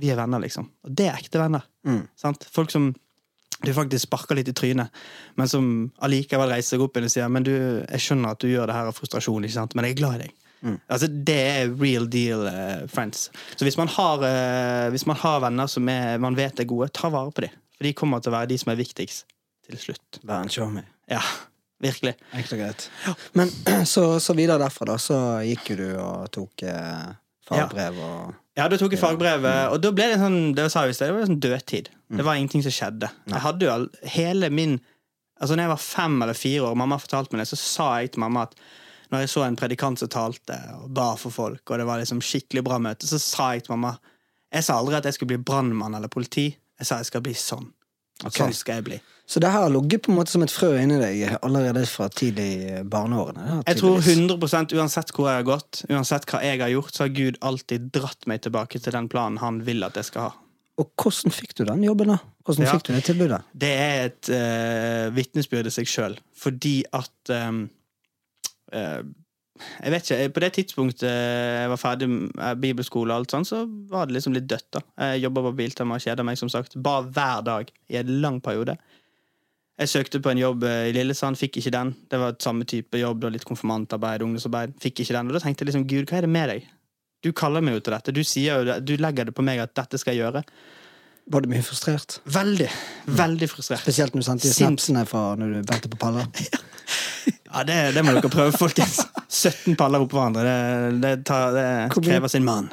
Vi 0.00 0.10
er 0.10 0.18
venner, 0.18 0.40
liksom. 0.42 0.66
Og 0.86 0.96
det 0.96 1.10
er 1.10 1.20
ekte 1.20 1.42
venner. 1.42 1.66
Mm. 1.86 2.02
Sant? 2.18 2.46
Folk 2.50 2.72
som 2.72 2.90
du 3.60 3.72
faktisk 3.76 4.06
sparker 4.06 4.38
litt 4.38 4.48
i 4.48 4.56
trynet, 4.56 4.88
men 5.36 5.48
som 5.50 5.64
allikevel 6.00 6.48
reiser 6.48 6.78
seg 6.78 6.84
opp 6.84 6.94
igjen 6.96 7.10
og 7.10 7.12
sier 7.12 7.32
men 7.32 7.44
du, 7.44 7.52
jeg 7.52 8.04
skjønner 8.06 8.32
at 8.32 8.40
du 8.40 8.48
gjør 8.48 8.70
det 8.70 8.76
her 8.78 8.88
av 8.88 8.96
frustrasjon, 8.96 9.44
ikke 9.44 9.58
sant? 9.58 9.76
men 9.76 9.84
jeg 9.84 9.98
er 9.98 10.00
glad 10.00 10.16
i 10.16 10.22
deg. 10.22 10.46
Mm. 10.60 10.76
Altså, 10.92 11.08
det 11.08 11.38
er 11.40 11.74
real 11.80 12.08
deal 12.10 12.44
uh, 12.46 12.86
friends. 12.90 13.28
Så 13.56 13.66
hvis 13.66 13.78
man, 13.80 13.88
har, 13.88 14.24
uh, 14.24 14.90
hvis 14.92 15.06
man 15.08 15.16
har 15.20 15.40
venner 15.44 15.70
som 15.70 15.88
er, 15.88 16.18
man 16.22 16.36
vet 16.38 16.60
er 16.60 16.68
gode, 16.68 16.90
ta 16.96 17.10
vare 17.12 17.32
på 17.34 17.46
dem. 17.46 17.54
For 17.78 17.88
de 17.88 17.94
kommer 17.96 18.20
til 18.20 18.32
å 18.32 18.36
være 18.36 18.50
de 18.52 18.58
som 18.60 18.74
er 18.74 18.80
viktigst 18.80 19.24
til 19.70 19.80
slutt. 19.80 20.20
Vær 20.26 20.44
en 20.44 20.52
showme. 20.52 20.84
Ja, 21.10 21.22
virkelig. 21.82 22.16
Enkelt 22.34 22.56
og 22.56 22.62
greit. 22.64 22.86
Men 23.38 23.54
så, 23.94 24.04
så 24.20 24.36
videre 24.36 24.60
derfra, 24.62 24.92
da, 24.92 24.98
så 25.00 25.18
gikk 25.46 25.72
jo 25.72 25.80
du 25.80 25.88
og 26.02 26.28
tok 26.36 26.66
uh, 26.68 27.10
fagbrev 27.48 28.04
og 28.04 28.36
Ja, 28.58 28.66
da 28.68 28.76
tok 28.76 28.92
jeg 28.92 29.00
fagbrevet, 29.00 29.70
og 29.72 29.80
da 29.80 29.92
ble 29.94 30.10
det 30.10 30.20
sånn 30.20 30.40
det 30.58 30.66
sa 30.72 30.84
jeg 30.84 30.92
i 30.92 30.96
sted, 30.98 31.08
det 31.08 31.16
var 31.16 31.24
en 31.24 31.32
sånn 31.32 31.44
dødtid. 31.46 31.88
Det 32.10 32.24
var 32.26 32.36
ingenting 32.36 32.64
som 32.66 32.74
skjedde. 32.74 33.08
Jeg 33.30 33.44
hadde 33.46 33.68
jo 33.68 34.08
hele 34.18 34.50
min 34.52 34.80
Altså 35.40 35.54
når 35.56 35.64
jeg 35.64 35.70
var 35.70 35.80
fem 35.80 36.16
eller 36.20 36.36
fire 36.36 36.64
år, 36.66 36.74
og 36.74 36.76
mamma 36.76 36.98
fortalte 37.00 37.32
meg 37.32 37.40
det, 37.40 37.46
så 37.48 37.56
sa 37.56 37.84
jeg 38.02 38.10
til 38.12 38.20
mamma 38.20 38.42
at 38.44 38.58
når 39.10 39.24
jeg 39.24 39.32
så 39.32 39.44
en 39.46 39.58
predikant 39.58 39.98
som 39.98 40.08
talte 40.12 40.56
og 40.78 40.88
ba 40.94 41.12
for 41.18 41.34
folk, 41.34 41.62
og 41.70 41.78
det 41.80 41.86
var 41.88 42.00
liksom 42.02 42.22
skikkelig 42.24 42.62
bra 42.66 42.78
møte, 42.82 43.08
så 43.10 43.18
sa 43.22 43.52
jeg 43.56 43.66
til 43.66 43.76
mamma 43.76 43.96
Jeg 44.52 44.64
sa 44.66 44.80
aldri 44.80 44.96
at 44.98 45.04
jeg 45.06 45.14
skulle 45.14 45.36
bli 45.36 45.44
brannmann 45.46 45.94
eller 45.94 46.10
politi. 46.10 46.48
Jeg 46.78 46.86
sa 46.88 46.96
jeg 46.98 47.06
skal 47.06 47.22
bli 47.22 47.34
sånn. 47.38 47.68
Sånn 48.20 48.52
skal 48.52 48.80
jeg 48.80 48.84
bli. 48.88 48.96
Så 49.30 49.38
det 49.40 49.48
her 49.52 49.62
har 49.62 49.70
ligget 49.70 50.02
på 50.02 50.10
en 50.10 50.16
måte 50.18 50.32
som 50.32 50.42
et 50.42 50.50
frø 50.50 50.72
inni 50.80 50.96
deg 50.98 51.36
allerede 51.38 51.84
fra 51.86 52.08
tidlig 52.10 52.80
barneårene? 52.90 53.60
Jeg 53.62 53.78
tror 53.78 54.00
tydeligvis. 54.02 54.54
100 54.58 54.74
uansett 54.80 55.12
hvor 55.14 55.28
jeg 55.30 55.38
har 55.38 55.46
gått, 55.46 55.84
uansett 55.88 56.26
hva 56.26 56.40
jeg 56.42 56.58
har 56.64 56.72
gjort, 56.72 56.90
så 56.96 57.04
har 57.06 57.12
Gud 57.14 57.38
alltid 57.46 57.86
dratt 57.94 58.26
meg 58.26 58.42
tilbake 58.42 58.82
til 58.82 58.96
den 58.96 59.06
planen 59.12 59.38
han 59.38 59.62
vil 59.64 59.86
at 59.86 59.94
jeg 60.00 60.10
skal 60.10 60.26
ha. 60.26 60.32
Og 60.82 60.90
hvordan 60.98 61.34
fikk 61.36 61.54
du 61.60 61.64
den 61.68 61.84
jobben, 61.86 62.10
da? 62.10 62.18
Hvordan 62.42 62.66
Ja. 62.66 62.72
fikk 62.74 62.88
du 62.88 62.92
det 62.96 63.04
tilbudet? 63.06 63.40
Det 63.54 63.70
er 63.70 64.04
et 64.08 64.30
uh, 64.34 65.14
vitnesbyrd 65.14 65.70
i 65.70 65.74
seg 65.78 65.86
sjøl, 65.86 66.18
fordi 66.34 66.80
at 66.96 67.30
eh, 67.30 67.52
Jeg 68.70 69.92
vet 69.92 70.06
ikke, 70.06 70.28
På 70.34 70.42
det 70.44 70.52
tidspunktet 70.56 71.10
jeg 71.10 71.72
var 71.72 71.80
ferdig 71.80 72.08
med 72.08 72.62
bibelskole, 72.62 73.12
og 73.12 73.20
alt 73.20 73.34
sånt, 73.34 73.48
så 73.50 73.64
var 73.90 74.08
det 74.08 74.16
liksom 74.16 74.36
litt 74.36 74.48
dødt. 74.48 74.70
da. 74.72 74.80
Jeg 75.10 75.26
jobba 75.26 75.42
på 75.48 75.56
Biltema, 75.58 75.98
kjeda 76.00 76.24
meg, 76.24 76.38
som 76.40 76.48
sagt. 76.52 76.76
Ba 76.76 77.00
hver 77.02 77.44
dag 77.44 77.70
i 77.90 78.00
en 78.00 78.14
lang 78.22 78.40
periode. 78.40 78.78
Jeg 79.80 79.88
søkte 79.88 80.20
på 80.20 80.28
en 80.28 80.40
jobb 80.40 80.64
eh, 80.68 80.90
i 80.90 80.92
Lillesand, 80.92 81.38
fikk 81.40 81.56
ikke 81.56 81.72
den. 81.72 81.94
Det 82.10 82.18
var 82.20 82.34
et 82.34 82.44
samme 82.44 82.66
type 82.68 82.98
jobb, 83.00 83.22
da, 83.22 83.30
litt 83.32 83.46
konfirmantarbeid, 83.48 84.24
ungdomsarbeid. 84.26 84.74
Fikk 84.82 85.00
ikke 85.00 85.16
den. 85.16 85.30
Og 85.30 85.36
da 85.36 85.40
tenkte 85.40 85.64
jeg 85.64 85.70
liksom, 85.70 85.86
Gud, 85.88 86.04
hva 86.10 86.18
er 86.18 86.26
det 86.26 86.34
med 86.34 86.52
deg? 86.52 86.66
Du 87.24 87.32
kaller 87.36 87.64
meg 87.64 87.78
jo 87.78 87.84
til 87.84 87.96
dette. 87.96 88.14
Du 88.16 88.20
sier 88.24 88.60
jo 88.60 88.76
du 88.84 88.94
legger 89.00 89.28
det 89.28 89.36
på 89.36 89.44
meg 89.44 89.60
at 89.62 89.72
dette 89.76 90.00
skal 90.00 90.16
jeg 90.16 90.24
gjøre. 90.24 90.44
Var 91.30 91.44
du 91.44 91.48
mye 91.52 91.62
frustrert? 91.62 92.18
Veldig, 92.26 92.66
veldig 93.20 93.48
frustrert. 93.52 93.84
Spesielt 93.84 94.14
når 94.16 94.24
du 94.24 94.26
sendte 94.26 94.50
snapsene 94.54 95.04
fra 95.06 95.28
når 95.38 95.52
du 95.60 95.62
bærte 95.70 95.90
på 95.92 96.00
paller. 96.00 96.26
Ja, 97.50 97.64
det, 97.66 97.74
det 97.96 98.02
må 98.06 98.12
dere 98.14 98.28
prøve, 98.30 98.52
folkens. 98.54 99.00
17 99.26 99.74
paller 99.78 99.98
oppå 100.04 100.14
hverandre. 100.14 100.44
Det, 100.46 101.00
det, 101.02 101.10
tar, 101.26 101.50
det 101.56 101.64
mye- 101.90 102.04
krever 102.06 102.30
sin 102.30 102.44
mann. 102.46 102.68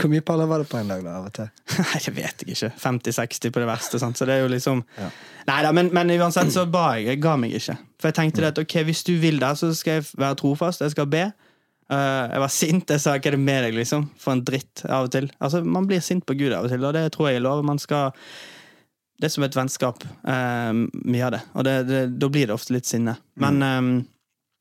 Hvor 0.00 0.08
mye 0.08 0.22
paller 0.24 0.48
var 0.48 0.62
det 0.62 0.70
på 0.70 0.78
en 0.80 0.88
dag, 0.88 1.02
da? 1.04 1.18
av 1.20 1.26
og 1.28 1.34
til? 1.36 1.50
Nei, 1.76 2.00
det 2.06 2.14
vet 2.16 2.44
jeg 2.46 2.54
ikke. 2.56 2.70
50-60 2.80 3.52
på 3.52 3.60
det 3.60 3.68
verste. 3.68 4.00
Sant? 4.00 4.16
Så 4.16 4.24
det 4.28 4.38
er 4.38 4.46
jo 4.46 4.48
liksom 4.54 4.80
Ja. 4.96 5.10
Nei 5.50 5.58
da, 5.66 5.72
men, 5.76 5.90
men 5.92 6.14
uansett 6.16 6.48
så 6.54 6.64
ba 6.72 6.94
jeg. 6.96 7.10
Jeg 7.12 7.20
ga 7.26 7.36
meg 7.44 7.52
ikke. 7.60 7.76
For 8.00 8.08
jeg 8.08 8.16
tenkte 8.22 8.40
det 8.46 8.50
at 8.54 8.62
ok, 8.64 8.76
hvis 8.88 9.04
du 9.04 9.12
vil 9.20 9.36
det, 9.42 9.52
så 9.60 9.68
skal 9.76 10.00
jeg 10.00 10.08
være 10.24 10.38
trofast. 10.40 10.80
Jeg 10.86 10.96
skal 10.96 11.10
be. 11.12 11.26
Eh, 11.92 12.24
jeg 12.32 12.40
var 12.40 12.52
sint. 12.52 12.92
Jeg 12.94 13.02
sa 13.02 13.12
hva 13.16 13.20
er 13.28 13.36
det 13.36 13.42
med 13.42 13.66
deg, 13.66 13.76
liksom? 13.76 14.06
For 14.20 14.32
en 14.32 14.44
dritt 14.46 14.84
av 14.88 15.08
og 15.08 15.12
til. 15.12 15.28
Altså, 15.44 15.60
Man 15.64 15.86
blir 15.90 16.00
sint 16.04 16.24
på 16.28 16.36
Gud 16.38 16.52
av 16.56 16.64
og 16.64 16.72
til, 16.72 16.84
og 16.88 16.94
det 16.96 17.04
tror 17.12 17.28
jeg 17.30 17.40
er 17.40 17.44
lov. 17.44 17.64
Man 17.64 17.78
skal 17.82 18.12
Det 19.22 19.28
er 19.28 19.34
som 19.36 19.44
et 19.44 19.54
vennskap, 19.54 20.02
uh, 20.26 20.72
mye 21.06 21.26
av 21.26 21.30
det. 21.30 21.40
Og 21.54 21.64
det, 21.64 21.74
det, 21.86 21.98
da 22.18 22.28
blir 22.32 22.48
det 22.48 22.54
ofte 22.56 22.72
litt 22.74 22.88
sinne. 22.88 23.12
Men 23.38 23.60
um, 23.62 23.90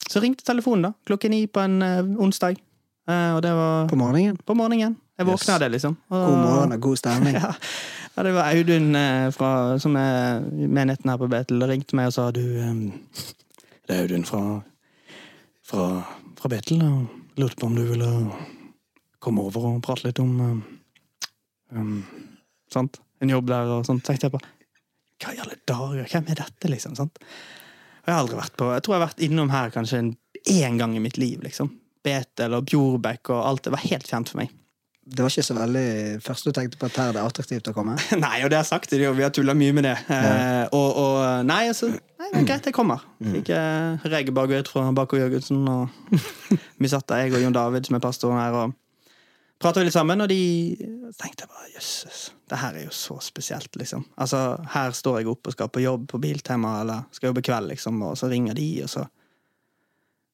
så 0.05 0.21
ringte 0.21 0.45
telefonen, 0.45 0.83
da. 0.85 0.91
Klokken 1.07 1.31
ni 1.33 1.47
på 1.47 1.63
en 1.63 1.81
uh, 1.81 2.03
onsdag. 2.21 2.59
Og 3.11 3.39
det 3.43 3.49
var 3.57 3.87
På 3.89 3.97
morgenen? 3.97 4.37
på 4.45 4.53
morgenen. 4.55 4.93
Jeg 5.17 5.25
våkna 5.27 5.53
Yes. 5.55 5.59
det, 5.59 5.69
liksom. 5.73 5.95
Og, 6.13 6.27
God 6.27 6.37
morgen 6.37 6.71
og 6.75 6.79
god 6.81 6.97
stemning. 7.01 7.33
ja. 7.41 7.49
ja, 8.15 8.23
det 8.23 8.31
var 8.35 8.53
Audun 8.53 8.95
fra, 9.33 9.49
som 9.81 9.95
er 9.99 10.45
menigheten 10.51 11.09
her 11.09 11.17
på 11.17 11.27
Betel, 11.33 11.65
ringte 11.67 11.97
meg 11.97 12.11
og 12.11 12.13
sa 12.15 12.27
du 12.31 12.43
um, 12.61 12.83
Det 13.87 13.97
er 13.97 14.05
Audun 14.05 14.23
fra, 14.29 14.43
fra, 15.65 15.87
fra 16.37 16.53
Betel, 16.53 16.85
og 16.85 17.09
lurte 17.39 17.59
på 17.59 17.69
om 17.69 17.75
du 17.77 17.83
ville 17.85 18.09
komme 19.21 19.43
over 19.45 19.67
og 19.69 19.81
prate 19.85 20.07
litt 20.07 20.19
om 20.23 20.33
um, 21.71 22.01
Sant? 22.71 23.01
En 23.21 23.29
jobb 23.29 23.49
der 23.51 23.69
og 23.69 23.85
sånt. 23.85 24.03
Så 24.03 24.11
tenkte 24.11 24.29
jeg 24.29 24.35
på 24.35 24.41
Hva 25.21 25.33
i 25.35 25.41
alle 25.43 25.57
dager, 25.69 26.07
hvem 26.09 26.31
er 26.31 26.39
dette, 26.39 26.71
liksom? 26.71 26.95
sant? 26.97 27.19
Og 28.01 28.09
jeg 28.09 28.15
har 28.15 28.23
aldri 28.23 28.39
vært 28.39 28.55
på 28.57 28.71
Jeg 28.71 28.83
tror 28.85 28.95
jeg 28.95 29.01
har 29.01 29.09
vært 29.09 29.25
innom 29.27 29.51
her 29.53 29.73
kanskje 29.75 30.01
én 30.49 30.79
gang 30.79 30.95
i 30.97 31.03
mitt 31.03 31.19
liv, 31.21 31.43
liksom. 31.43 31.69
Betel 32.01 32.55
og 32.57 32.65
Bjorbekk 32.71 33.29
og 33.35 33.43
alt. 33.45 33.63
Det 33.67 33.75
var 33.75 33.83
helt 33.83 34.07
kjent 34.09 34.31
for 34.31 34.41
meg. 34.41 34.55
Det 35.01 35.23
var 35.23 35.33
ikke 35.33 35.43
så 35.43 35.55
veldig 35.57 35.85
først 36.21 36.45
du 36.45 36.51
tenkte 36.53 36.77
på 36.77 36.85
at 36.85 36.97
her 37.01 37.15
det 37.15 37.21
er 37.21 37.27
attraktivt 37.27 37.69
å 37.71 37.73
komme? 37.73 37.95
nei, 38.21 38.35
og 38.43 38.51
det 38.51 38.59
har 38.59 38.61
jeg 38.61 38.69
sagt 38.69 38.91
de, 38.93 38.99
og 39.09 39.15
vi 39.17 39.25
har 39.25 39.31
tulla 39.33 39.55
mye 39.57 39.73
med 39.73 39.87
det. 39.89 39.95
Eh, 40.13 40.67
og, 40.77 40.89
og 41.01 41.47
nei, 41.47 41.63
altså 41.71 41.89
Nei, 41.89 42.27
det 42.27 42.43
er 42.43 42.45
greit, 42.51 42.67
jeg 42.69 42.75
kommer. 42.77 43.01
Fikk 43.17 43.49
eh, 43.57 44.05
regebaguett 44.13 44.69
fra 44.69 44.83
Bako 44.93 45.17
Jørgensen, 45.17 45.63
og 45.65 45.89
vi 46.81 46.91
satt 46.91 47.07
der, 47.09 47.25
jeg 47.25 47.33
og 47.33 47.47
Jon 47.47 47.57
David, 47.57 47.89
som 47.89 47.97
er 47.97 48.03
pastoren 48.03 48.37
her, 48.37 48.59
og 48.59 48.77
prata 49.61 49.81
litt 49.81 49.95
sammen, 49.95 50.21
og 50.21 50.29
de 50.29 50.37
tenkte 51.17 51.47
jeg 51.47 51.49
bare 51.49 51.73
jøsses, 51.73 52.21
det 52.53 52.61
her 52.61 52.77
er 52.77 52.85
jo 52.85 52.93
så 52.93 53.17
spesielt, 53.25 53.73
liksom. 53.81 54.05
Altså, 54.21 54.43
her 54.75 54.93
står 54.93 55.21
jeg 55.23 55.31
opp 55.33 55.49
og 55.49 55.57
skal 55.57 55.73
på 55.73 55.81
jobb 55.81 56.05
på 56.13 56.21
Biltema, 56.21 56.77
eller 56.85 57.09
skal 57.09 57.31
jobbe 57.31 57.43
kveld, 57.49 57.73
liksom, 57.73 57.97
og 58.05 58.13
så 58.21 58.29
ringer 58.29 58.57
de, 58.57 58.69
og 58.85 58.93
så 58.93 59.07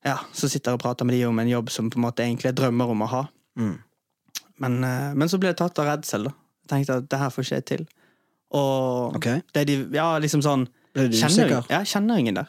Ja, 0.06 0.20
så 0.32 0.48
sitter 0.48 0.72
jeg 0.72 0.78
og 0.78 0.84
prater 0.84 1.08
med 1.08 1.18
de 1.18 1.26
om 1.28 1.40
en 1.40 1.50
jobb 1.50 1.72
som 1.74 1.88
på 1.92 1.98
en 1.98 2.06
måte 2.06 2.24
egentlig 2.24 2.52
jeg 2.52 2.56
drømmer 2.60 2.92
om 2.94 3.02
å 3.04 3.08
ha. 3.12 3.28
Mm. 3.60 3.74
Men, 4.64 4.84
eh, 4.84 5.14
men 5.14 5.30
så 5.30 5.40
ble 5.42 5.52
jeg 5.52 5.60
tatt 5.60 5.80
av 5.82 5.90
redsel, 5.92 6.30
da. 6.30 6.36
Jeg 6.66 6.72
tenkte 6.74 7.00
at 7.02 7.10
det 7.12 7.22
her 7.22 7.34
får 7.34 7.46
ikke 7.46 7.60
jeg 7.60 7.66
til. 7.72 7.88
Og 8.58 9.16
Ok. 9.16 9.28
det 9.54 9.68
de, 9.68 9.76
ja, 9.96 10.18
liksom 10.24 10.42
sånn 10.42 10.68
Ble 10.96 11.10
du 11.12 11.18
Kjenner, 11.18 11.66
ja, 11.70 11.84
kjenner 11.84 12.18
ingen 12.18 12.40
der. 12.40 12.48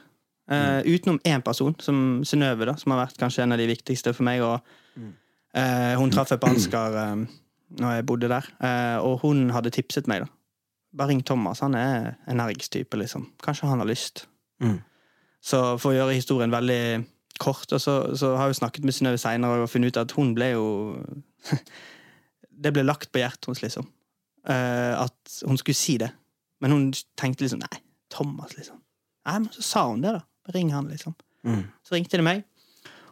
Eh, 0.49 0.81
utenom 0.95 1.19
én 1.25 1.43
person, 1.45 1.75
som 1.81 2.23
Synnøve, 2.25 2.79
som 2.79 2.93
har 2.93 3.07
vært 3.07 3.19
kanskje 3.19 3.43
en 3.43 3.53
av 3.53 3.59
de 3.59 3.67
viktigste 3.67 4.15
for 4.15 4.25
meg. 4.25 4.41
Og, 4.41 4.63
uh, 4.97 5.95
hun 6.01 6.11
traff 6.11 6.31
jeg 6.31 6.41
på 6.41 6.49
Ansgar 6.49 6.95
uh, 6.97 7.27
når 7.77 7.95
jeg 7.99 8.07
bodde 8.07 8.29
der, 8.29 8.49
uh, 8.63 9.05
og 9.05 9.21
hun 9.21 9.51
hadde 9.51 9.71
tipset 9.71 10.09
meg. 10.09 10.25
da 10.25 10.27
Bare 10.97 11.09
ring 11.09 11.23
Thomas, 11.23 11.61
han 11.61 11.75
er 11.75 12.17
energisk 12.27 12.73
type, 12.73 12.97
liksom. 12.97 13.27
Kanskje 13.45 13.69
han 13.69 13.79
har 13.79 13.87
lyst. 13.87 14.27
Mm. 14.63 14.79
Så 15.45 15.79
for 15.79 15.93
å 15.93 15.99
gjøre 15.99 16.17
historien 16.17 16.51
veldig 16.51 17.05
kort, 17.39 17.71
og 17.73 17.81
så, 17.81 18.17
så 18.17 18.37
har 18.37 18.49
jeg 18.49 18.63
snakket 18.63 18.85
med 18.85 18.97
Synnøve 18.97 19.21
seinere 19.21 19.63
og 19.63 19.71
funnet 19.71 19.93
ut 19.93 20.01
at 20.01 20.13
hun 20.17 20.33
ble 20.35 20.55
jo 20.55 20.67
Det 22.59 22.73
ble 22.75 22.83
lagt 22.87 23.13
på 23.15 23.21
hjertet 23.23 23.47
hennes, 23.47 23.63
liksom. 23.63 23.87
Uh, 24.49 25.05
at 25.05 25.39
hun 25.47 25.59
skulle 25.61 25.77
si 25.79 25.99
det. 26.01 26.11
Men 26.63 26.75
hun 26.75 26.87
tenkte 27.19 27.45
liksom 27.45 27.61
Nei, 27.63 27.81
Thomas, 28.11 28.57
liksom. 28.57 28.81
Nei, 29.29 29.39
men 29.45 29.51
så 29.55 29.63
sa 29.63 29.85
hun 29.91 30.03
det, 30.03 30.17
da. 30.17 30.53
Ring 30.55 30.73
han, 30.73 30.89
liksom. 30.89 31.15
Mm. 31.45 31.67
Så 31.87 31.95
ringte 31.95 32.19
de 32.19 32.25
meg, 32.25 32.43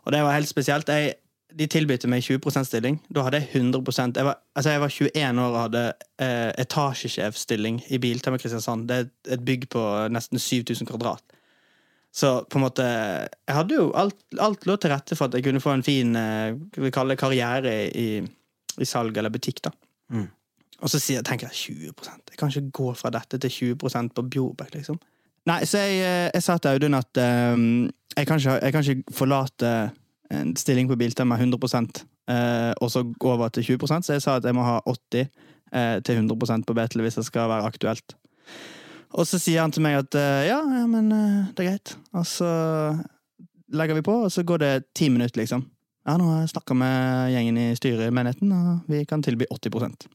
og 0.07 0.13
det 0.15 0.23
var 0.25 0.37
helt 0.39 0.49
spesielt. 0.49 0.89
Jeg, 0.89 1.19
de 1.57 1.67
tilbød 1.71 2.07
meg 2.11 2.25
20 2.25 2.65
stilling. 2.69 2.99
Da 3.13 3.23
hadde 3.27 3.41
jeg 3.41 3.63
100% 3.63 4.19
jeg 4.19 4.27
var, 4.27 4.39
altså 4.57 4.75
jeg 4.75 4.81
var 4.83 4.93
21 4.93 5.41
år 5.41 5.55
og 5.55 5.61
hadde 5.61 5.83
eh, 6.21 6.51
etasjesjefstilling 6.65 7.81
i 7.91 8.01
Biltema 8.03 8.39
Kristiansand. 8.41 8.89
Det 8.89 8.97
er 8.97 9.35
et- 9.35 9.45
bygg 9.45 9.69
på 9.73 9.83
nesten 10.13 10.39
7000 10.39 10.87
kvadrat. 10.87 11.23
Så 12.13 12.45
på 12.49 12.59
en 12.59 12.65
måte 12.65 12.83
Jeg 12.83 13.55
hadde 13.55 13.75
jo 13.75 13.93
alt, 13.93 14.17
alt 14.41 14.65
lå 14.67 14.77
til 14.81 14.91
rette 14.91 15.17
for 15.17 15.27
at 15.27 15.35
jeg 15.35 15.45
kunne 15.45 15.61
få 15.61 15.75
en 15.77 15.83
fin 15.83 16.17
eh, 16.17 16.55
vi 16.77 16.91
kaller 16.91 17.15
det, 17.15 17.21
karriere 17.21 17.73
i, 17.73 17.91
i 17.93 18.27
salg 18.85 19.17
eller 19.17 19.31
butikk. 19.31 19.63
da 19.65 19.71
Mm. 20.09 20.29
Og 20.81 20.91
så 20.91 21.01
sier, 21.03 21.23
tenker 21.23 21.49
jeg 21.49 21.57
20 21.57 21.85
Jeg 22.31 22.39
kan 22.39 22.49
ikke 22.49 22.71
gå 22.71 22.93
fra 22.95 23.11
dette 23.11 23.39
til 23.39 23.75
20% 23.75 24.13
på 24.15 24.23
Bjorbekk, 24.23 24.75
liksom. 24.75 25.01
Nei, 25.47 25.65
så 25.65 25.79
jeg, 25.79 25.97
eh, 25.99 26.31
jeg 26.35 26.43
sa 26.43 26.59
til 26.59 26.69
Audun 26.69 26.95
at 26.95 27.19
um, 27.55 27.91
jeg, 28.17 28.27
kan 28.27 28.39
ikke, 28.39 28.59
jeg 28.63 28.73
kan 28.73 28.85
ikke 28.85 29.15
forlate 29.15 29.73
en 30.31 30.57
stilling 30.57 30.89
på 30.89 30.97
Biltema 30.97 31.35
100 31.35 31.57
uh, 32.31 32.73
og 32.81 32.91
så 32.91 33.03
gå 33.03 33.33
over 33.33 33.49
til 33.49 33.63
20% 33.63 34.03
så 34.03 34.13
jeg 34.13 34.23
sa 34.23 34.37
at 34.37 34.45
jeg 34.45 34.55
må 34.55 34.63
ha 34.63 34.79
80 34.87 35.27
uh, 35.75 35.99
til 36.03 36.23
100% 36.23 36.67
på 36.67 36.75
Betel 36.75 37.03
hvis 37.03 37.19
det 37.19 37.27
skal 37.27 37.49
være 37.49 37.67
aktuelt. 37.67 38.17
Og 39.17 39.27
så 39.27 39.39
sier 39.41 39.63
han 39.63 39.73
til 39.73 39.85
meg 39.87 40.01
at 40.01 40.19
uh, 40.19 40.43
ja, 40.45 40.59
ja, 40.61 40.85
men 40.91 41.13
eh, 41.15 41.47
det 41.55 41.65
er 41.65 41.71
greit. 41.71 41.95
Og 42.13 42.27
så 42.27 42.51
legger 43.73 43.99
vi 43.99 44.05
på, 44.05 44.17
og 44.27 44.33
så 44.33 44.45
går 44.47 44.63
det 44.63 44.73
ti 44.95 45.09
minutter, 45.09 45.41
liksom. 45.41 45.65
Ja, 46.07 46.15
nå 46.21 46.29
har 46.31 46.45
jeg 46.45 46.53
snakka 46.53 46.75
med 46.79 47.33
gjengen 47.35 47.57
i 47.59 47.67
styret 47.75 48.07
i 48.07 48.15
menigheten, 48.15 48.53
og 48.55 48.87
vi 48.91 49.03
kan 49.11 49.25
tilby 49.27 49.49
80% 49.51 50.07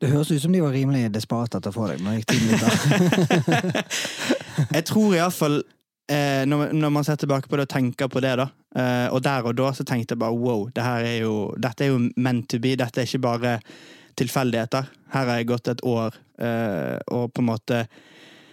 Det 0.00 0.08
høres 0.08 0.30
ut 0.32 0.40
som 0.40 0.54
de 0.54 0.62
var 0.64 0.72
rimelig 0.72 1.10
desperate 1.12 1.60
etter 1.60 1.68
å 1.68 1.76
få 1.76 1.90
deg. 1.90 2.24
Ti 2.26 2.38
minutter. 2.40 3.84
Jeg 4.72 4.86
tror 4.88 5.12
iallfall 5.18 5.58
eh, 6.08 6.42
når, 6.48 6.72
når 6.72 6.94
man 6.96 7.04
ser 7.04 7.20
tilbake 7.20 7.50
på 7.50 7.60
det 7.60 7.68
og 7.68 7.74
tenker 7.74 8.08
på 8.08 8.22
det, 8.24 8.32
da, 8.40 8.48
eh, 8.74 9.08
og 9.12 9.20
der 9.22 9.50
og 9.50 9.58
da, 9.60 9.68
så 9.76 9.84
tenkte 9.84 10.16
jeg 10.16 10.22
bare 10.24 10.38
wow, 10.38 10.64
det 10.72 10.86
her 10.86 11.04
er 11.10 11.18
jo, 11.26 11.36
dette 11.60 11.84
er 11.84 11.92
jo 11.92 12.00
meant 12.16 12.48
to 12.48 12.62
be. 12.62 12.72
Dette 12.80 13.04
er 13.04 13.10
ikke 13.10 13.26
bare 13.28 13.58
tilfeldigheter. 14.16 14.88
Her 15.12 15.28
har 15.28 15.42
jeg 15.42 15.50
gått 15.52 15.68
et 15.74 15.84
år 15.84 16.16
eh, 16.40 16.96
og 17.12 17.28
på 17.36 17.44
en 17.44 17.50
måte 17.52 17.84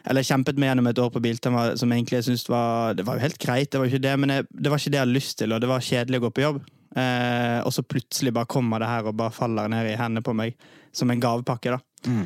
Eller 0.10 0.26
kjempet 0.26 0.58
meg 0.58 0.72
gjennom 0.72 0.88
et 0.90 1.00
år 1.04 1.12
på 1.14 1.22
Biltema 1.22 1.68
som 1.78 1.92
egentlig 1.94 2.18
jeg 2.18 2.28
syntes 2.32 2.48
var 2.50 2.96
Det 2.98 3.06
var 3.06 3.20
jo 3.20 3.26
helt 3.28 3.38
greit, 3.42 3.70
det 3.72 3.80
var 3.82 3.92
ikke 3.92 4.02
det, 4.08 4.14
men 4.20 4.34
jeg, 4.34 4.48
det 4.50 4.72
var 4.72 4.82
ikke 4.82 4.94
det 4.94 4.98
jeg 5.00 5.06
hadde 5.06 5.18
lyst 5.20 5.38
til, 5.38 5.54
og 5.54 5.62
det 5.62 5.70
var 5.70 5.86
kjedelig 5.86 6.20
å 6.20 6.24
gå 6.26 6.32
på 6.34 6.46
jobb. 6.46 6.62
Eh, 6.98 7.60
og 7.62 7.74
så 7.76 7.84
plutselig 7.86 8.34
bare 8.34 8.50
kommer 8.50 8.82
det 8.82 8.90
her 8.90 9.06
og 9.12 9.18
bare 9.20 9.36
faller 9.36 9.70
ned 9.70 9.92
i 9.92 9.98
hendene 10.00 10.26
på 10.26 10.34
meg 10.34 10.58
som 10.96 11.12
en 11.14 11.22
gavepakke, 11.22 11.76
da. 11.76 12.10
Mm. 12.10 12.26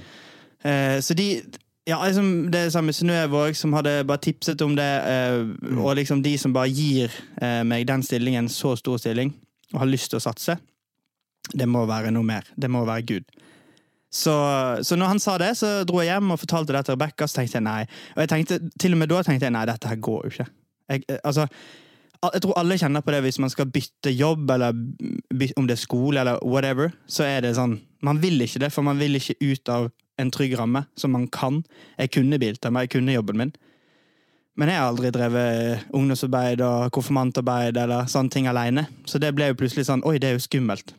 Eh, 0.64 0.98
så 1.04 1.18
de 1.20 1.28
ja, 1.84 1.98
liksom 2.00 2.52
Det 2.52 2.70
samme 2.72 2.94
Synnøve 2.96 3.42
òg, 3.50 3.58
som 3.60 3.74
hadde 3.76 4.06
bare 4.08 4.22
tipset 4.24 4.62
om 4.64 4.76
det. 4.78 4.88
Eh, 5.04 5.42
Og 5.84 5.98
liksom 6.00 6.22
de 6.24 6.38
som 6.40 6.54
bare 6.56 6.72
gir 6.72 7.12
eh, 7.42 7.64
meg 7.68 7.88
den 7.90 8.04
stillingen, 8.04 8.48
så 8.48 8.78
stor 8.80 9.02
stilling, 9.02 9.34
og 9.74 9.82
har 9.84 9.92
lyst 9.92 10.14
til 10.14 10.22
å 10.22 10.24
satse, 10.24 10.56
det 11.52 11.68
må 11.68 11.84
være 11.90 12.14
noe 12.16 12.24
mer. 12.24 12.48
Det 12.56 12.70
må 12.72 12.86
være 12.88 13.04
Gud. 13.04 13.26
Så, 14.14 14.34
så 14.86 14.96
når 15.00 15.16
han 15.16 15.22
sa 15.22 15.38
det, 15.42 15.56
så 15.58 15.80
dro 15.90 16.04
jeg 16.04 16.14
hjem 16.14 16.36
og 16.36 16.42
fortalte 16.44 16.76
det 16.76 16.84
til 16.86 16.94
Rebekka, 16.94 17.26
så 17.26 17.40
tenkte 17.40 17.58
jeg 17.58 17.66
nei. 17.66 17.80
Og 18.14 18.20
jeg 18.22 18.30
tenkte, 18.30 18.60
til 18.80 18.94
og 18.94 19.02
med 19.02 19.10
da 19.10 19.24
tenkte 19.26 19.50
jeg 19.50 19.56
nei, 19.56 19.64
dette 19.66 19.90
her 19.90 20.04
går 20.06 20.28
jo 20.28 20.34
ikke. 20.36 20.46
Jeg, 20.94 21.06
eh, 21.10 21.20
altså, 21.24 21.48
jeg 22.28 22.44
tror 22.46 22.60
alle 22.62 22.78
kjenner 22.78 23.04
på 23.04 23.16
det 23.16 23.24
hvis 23.26 23.42
man 23.42 23.52
skal 23.52 23.72
bytte 23.74 24.14
jobb, 24.14 24.54
eller 24.54 24.78
om 25.58 25.68
det 25.68 25.76
er 25.76 25.82
skole, 25.82 26.22
eller 26.22 26.40
whatever. 26.46 26.94
Så 27.10 27.26
er 27.26 27.42
det 27.44 27.56
sånn 27.58 27.80
Man 28.04 28.20
vil 28.20 28.42
ikke 28.44 28.60
det, 28.60 28.74
for 28.76 28.84
man 28.84 29.00
vil 29.00 29.16
ikke 29.16 29.38
ut 29.40 29.70
av 29.72 29.90
en 30.20 30.32
trygg 30.32 30.58
ramme, 30.60 30.84
som 31.00 31.14
man 31.16 31.30
kan. 31.32 31.62
Jeg 31.98 32.12
kunne 32.14 32.40
Biltema, 32.40 32.84
jeg 32.84 32.92
kunne 32.98 33.16
jobben 33.16 33.40
min. 33.40 33.54
Men 34.60 34.70
jeg 34.70 34.78
har 34.78 34.92
aldri 34.92 35.10
drevet 35.10 35.88
ungdomsarbeid 35.96 36.62
og 36.62 36.92
konfirmantarbeid 36.94 37.80
eller 37.80 38.10
sånne 38.12 38.30
ting 38.30 38.50
alene. 38.52 38.86
Så 39.10 39.18
det 39.24 39.32
ble 39.34 39.50
jo 39.50 39.58
plutselig 39.58 39.88
sånn 39.88 40.04
Oi, 40.06 40.20
det 40.22 40.30
er 40.30 40.38
jo 40.38 40.44
skummelt. 40.44 40.94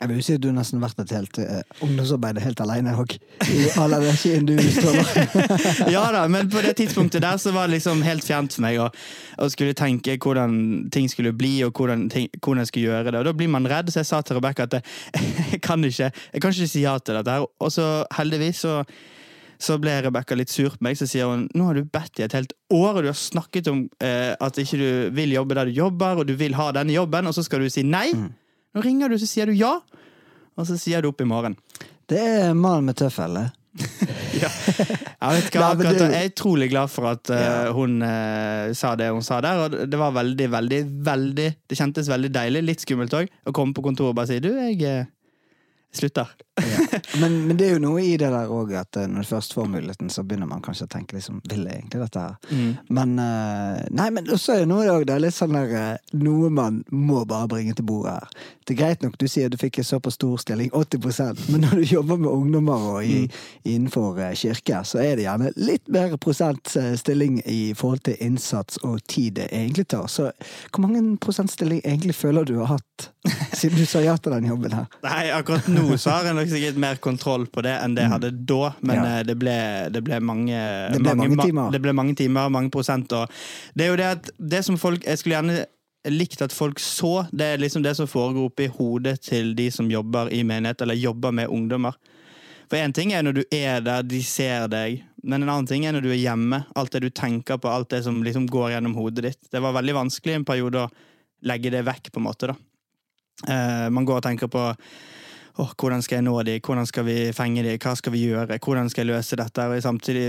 Jeg 0.00 0.08
vil 0.08 0.16
jo 0.16 0.24
si 0.24 0.34
at 0.38 0.40
du 0.40 0.46
har 0.48 0.54
nesten 0.56 0.80
vært 0.80 1.02
et 1.02 1.10
helt 1.12 1.38
uh, 1.44 1.58
ungdomsarbeid 1.84 2.38
helt 2.40 2.60
alene 2.64 2.94
òg. 2.96 3.12
I 3.52 3.66
all 3.82 3.92
energien 3.98 4.46
du 4.48 4.54
utstråler. 4.54 5.10
ja 5.94 6.06
da, 6.14 6.22
men 6.32 6.48
på 6.48 6.62
det 6.64 6.72
tidspunktet 6.78 7.20
der 7.20 7.36
så 7.42 7.52
var 7.52 7.68
det 7.68 7.76
liksom 7.76 8.00
helt 8.06 8.24
fjernt 8.24 8.56
for 8.56 8.64
meg 8.64 8.80
å, 8.80 8.88
skulle 9.52 9.76
tenke 9.76 10.16
hvordan 10.16 10.88
ting 10.94 11.10
skulle 11.12 11.34
bli, 11.36 11.58
og 11.66 11.76
hvordan, 11.76 12.08
ting, 12.12 12.30
hvordan 12.40 12.64
jeg 12.64 12.72
skulle 12.72 12.88
gjøre 12.88 13.12
det. 13.12 13.20
Og 13.20 13.28
da 13.28 13.36
blir 13.36 13.52
man 13.52 13.68
redd, 13.68 13.92
så 13.92 14.00
jeg 14.00 14.08
sa 14.08 14.22
til 14.24 14.40
Rebekka 14.40 14.70
at 14.70 14.78
jeg, 14.78 14.88
jeg, 15.52 15.60
kan 15.68 15.84
ikke, 15.84 16.08
jeg 16.08 16.44
kan 16.44 16.56
ikke 16.56 16.72
si 16.72 16.86
ja 16.86 16.96
til 16.98 17.20
dette. 17.20 17.36
her. 17.36 17.48
Og 17.60 17.72
så 17.76 17.90
heldigvis 18.16 18.64
så 18.64 18.80
så 19.60 19.76
ble 19.76 19.92
Rebekka 20.00 20.36
litt 20.38 20.48
sur 20.48 20.72
på 20.72 20.86
meg, 20.86 20.96
så 20.96 21.04
sier 21.08 21.28
hun 21.28 21.42
nå 21.52 21.66
har 21.68 21.76
du 21.76 21.84
bedt 21.84 22.20
i 22.20 22.24
et 22.24 22.32
helt 22.32 22.54
år, 22.72 22.94
og 22.94 23.02
du 23.04 23.10
har 23.10 23.18
snakket 23.18 23.68
om 23.68 23.82
eh, 24.00 24.32
at 24.32 24.56
ikke 24.56 24.78
du 24.80 25.16
vil 25.16 25.34
jobbe 25.36 25.58
der 25.58 25.68
du 25.68 25.76
jobber, 25.76 26.22
og 26.22 26.30
du 26.30 26.32
vil 26.40 26.56
ha 26.56 26.70
denne 26.72 26.96
jobben, 26.96 27.28
og 27.28 27.36
så 27.36 27.44
skal 27.44 27.60
du 27.60 27.68
si 27.68 27.84
nei. 27.84 28.08
Nå 28.74 28.82
ringer 28.84 29.10
du, 29.10 29.18
så 29.18 29.26
sier 29.26 29.50
du 29.50 29.56
ja, 29.58 29.78
og 30.56 30.66
så 30.68 30.76
sier 30.78 31.02
du 31.02 31.10
opp 31.10 31.22
i 31.22 31.28
morgen. 31.28 31.56
Det 32.10 32.20
er 32.20 32.54
mannen 32.54 32.90
med 32.90 33.00
tøffel. 33.00 33.40
Ja. 34.40 34.46
Jeg 34.46 35.36
vet 35.36 35.56
hva, 35.58 35.72
akkurat, 35.74 35.98
jeg 36.00 36.14
er 36.16 36.28
utrolig 36.30 36.68
glad 36.70 36.88
for 36.88 37.08
at 37.10 37.30
uh, 37.34 37.72
hun 37.76 37.98
uh, 38.00 38.70
sa 38.78 38.92
det 38.96 39.10
hun 39.10 39.24
sa 39.26 39.40
der. 39.44 39.58
Og 39.64 39.74
det 39.90 39.98
var 40.00 40.14
veldig, 40.16 40.46
veldig, 40.52 40.78
veldig 41.06 41.48
Det 41.68 41.78
kjentes 41.78 42.08
veldig 42.08 42.30
deilig, 42.32 42.62
litt 42.64 42.84
skummelt 42.86 43.16
òg, 43.18 43.28
å 43.28 43.54
komme 43.56 43.76
på 43.76 43.84
kontoret 43.84 44.14
og 44.14 44.16
bare 44.16 44.30
si 44.30 44.38
du, 44.40 44.52
jeg 44.54 44.78
uh, 44.86 45.10
slutter. 45.92 46.30
Men, 47.20 47.46
men 47.46 47.56
det 47.56 47.66
er 47.66 47.74
jo 47.74 47.82
noe 47.82 48.02
i 48.02 48.16
det 48.18 48.30
der 48.32 48.50
òg, 48.50 48.72
at 48.78 48.96
eh, 48.98 49.08
når 49.10 49.24
du 49.24 49.28
først 49.30 49.54
får 49.56 49.68
muligheten, 49.70 50.10
så 50.12 50.24
begynner 50.26 50.48
man 50.50 50.62
kanskje 50.64 50.86
å 50.86 50.90
tenke 50.90 51.16
liksom 51.16 51.40
Vil 51.50 51.64
jeg 51.66 51.80
egentlig 51.80 52.02
dette 52.04 52.24
her? 52.24 52.36
Mm. 52.50 52.70
Men 52.96 53.14
eh, 53.22 53.80
Nei, 53.96 54.08
men 54.14 54.30
også 54.30 54.54
er 54.54 54.64
det 54.64 54.70
noe 54.70 54.84
i 54.84 54.88
det. 54.90 55.06
Det 55.08 55.16
er 55.16 55.24
litt 55.24 55.36
sånn 55.36 55.56
der 55.56 55.74
eh, 55.78 56.16
Noe 56.20 56.50
man 56.54 56.82
må 56.90 57.24
bare 57.28 57.48
bringe 57.50 57.74
til 57.76 57.86
bordet 57.88 58.16
her. 58.18 58.46
Det 58.66 58.74
er 58.74 58.80
greit 58.80 59.04
nok 59.04 59.16
du 59.20 59.26
sier 59.30 59.50
du 59.50 59.58
fikk 59.60 59.80
en 59.80 59.88
såpass 59.88 60.16
stor 60.18 60.38
stilling, 60.42 60.70
80% 60.76 61.48
men 61.50 61.64
når 61.64 61.80
du 61.80 61.94
jobber 61.96 62.20
med 62.20 62.30
ungdommer 62.30 62.84
og 62.92 63.06
i, 63.06 63.24
innenfor 63.66 64.20
eh, 64.22 64.34
kirke, 64.38 64.82
så 64.86 65.00
er 65.02 65.18
det 65.18 65.26
gjerne 65.26 65.50
litt 65.58 65.90
mer 65.90 66.14
prosent 66.22 66.70
stilling 66.70 67.40
i 67.50 67.72
forhold 67.76 68.04
til 68.06 68.18
innsats 68.22 68.78
og 68.86 69.00
tid 69.10 69.38
det 69.40 69.48
egentlig 69.50 69.88
tar. 69.90 70.06
Så 70.10 70.30
hvor 70.70 70.84
mange 70.84 71.02
prosent 71.22 71.52
stilling 71.52 71.82
egentlig 71.84 72.14
føler 72.18 72.46
du 72.46 72.56
har 72.60 72.76
hatt, 72.76 73.10
siden 73.58 73.80
du 73.80 73.86
sa 73.88 74.02
ja 74.04 74.16
til 74.20 74.34
den 74.36 74.48
jobben 74.50 74.74
her? 74.76 74.86
Nei, 75.04 75.30
akkurat 75.34 75.68
nå 75.70 75.98
så 76.00 76.16
har 76.16 76.30
jeg 76.30 76.38
nok 76.38 76.52
sikkert 76.52 76.79
mer 76.80 76.98
kontroll 77.02 77.44
på 77.52 77.62
det 77.66 77.74
enn 77.84 77.94
det 77.96 78.04
jeg 78.06 78.12
hadde 78.16 78.30
da, 78.48 78.70
men 78.80 78.96
Mm. 78.96 79.04
Ja. 79.04 79.18
eh, 79.18 79.24
det, 79.28 79.36
ble, 79.40 79.56
det 79.94 80.02
ble 80.06 80.20
mange 80.20 80.60
Det 80.92 81.00
ble 81.02 81.14
mange 81.14 81.36
mange 81.36 81.46
timer. 81.50 81.70
Det 81.74 81.80
ble 81.84 81.92
mange 81.96 82.14
timer, 82.18 82.48
mange 82.52 82.70
prosent. 82.74 83.08
Det 83.74 83.84
er 83.86 83.92
jo 83.92 83.98
det 84.00 84.08
at 84.14 84.30
det 84.38 84.64
som 84.66 84.78
folk 84.80 85.04
Jeg 85.04 85.18
skulle 85.20 85.36
gjerne 85.38 85.66
likt 86.08 86.40
at 86.40 86.52
folk 86.56 86.78
så, 86.80 87.26
det 87.30 87.44
er 87.44 87.58
liksom 87.60 87.82
det 87.84 87.92
som 87.98 88.06
foregår 88.08 88.46
oppi 88.48 88.66
hodet 88.72 89.18
til 89.20 89.50
de 89.54 89.66
som 89.70 89.90
jobber 89.92 90.30
i 90.32 90.40
menighet, 90.48 90.80
eller 90.80 90.96
jobber 90.96 91.30
med 91.36 91.48
ungdommer. 91.52 91.92
For 92.70 92.78
én 92.80 92.94
ting 92.96 93.12
er 93.12 93.22
når 93.26 93.34
du 93.36 93.42
er 93.52 93.82
der, 93.84 94.02
de 94.08 94.22
ser 94.24 94.64
deg, 94.72 95.02
men 95.22 95.42
en 95.42 95.50
annen 95.50 95.66
ting 95.68 95.84
er 95.84 95.92
når 95.92 96.06
du 96.06 96.08
er 96.14 96.22
hjemme. 96.22 96.62
Alt 96.78 96.94
det 96.96 97.02
du 97.04 97.10
tenker 97.10 97.58
på, 97.60 97.68
alt 97.68 97.90
det 97.92 98.00
som 98.06 98.22
liksom 98.24 98.46
går 98.48 98.70
gjennom 98.72 98.94
hodet 98.96 99.26
ditt. 99.26 99.40
Det 99.52 99.60
var 99.60 99.74
veldig 99.76 99.98
vanskelig 99.98 100.38
en 100.38 100.46
periode 100.48 100.86
å 100.86 100.88
legge 101.44 101.72
det 101.74 101.84
vekk, 101.84 102.12
på 102.14 102.22
en 102.22 102.28
måte. 102.30 102.54
da. 102.54 102.56
Uh, 103.48 103.88
man 103.92 104.04
går 104.08 104.20
og 104.22 104.24
tenker 104.24 104.48
på 104.52 104.64
åh, 105.60 105.74
hvordan 105.76 106.02
skal 106.04 106.20
jeg 106.20 106.26
nå 106.26 106.34
de, 106.48 106.58
hvordan 106.64 106.88
skal 106.88 107.06
vi 107.06 107.18
fenge 107.36 107.64
de, 107.66 107.76
hva 107.80 107.94
skal 107.98 108.14
vi 108.14 108.24
gjøre, 108.28 108.58
hvordan 108.64 108.90
skal 108.90 109.04
jeg 109.04 109.12
løse 109.12 109.38
dette? 109.40 109.66
Og 109.68 109.84
samtidig, 109.84 110.26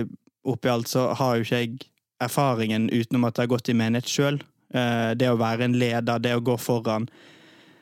oppi 0.51 0.71
alt, 0.71 0.89
så 0.91 1.11
har 1.17 1.37
jo 1.37 1.45
ikke 1.45 1.61
jeg 1.61 1.91
erfaringen 2.21 2.89
utenom 2.91 3.27
at 3.29 3.37
jeg 3.37 3.47
har 3.47 3.53
gått 3.55 3.71
i 3.71 3.77
menighet 3.77 4.09
sjøl. 4.09 4.41
Eh, 4.73 5.11
det 5.19 5.29
å 5.31 5.39
være 5.39 5.67
en 5.67 5.77
leder, 5.79 6.21
det 6.21 6.35
å 6.37 6.43
gå 6.45 6.57
foran. 6.61 7.07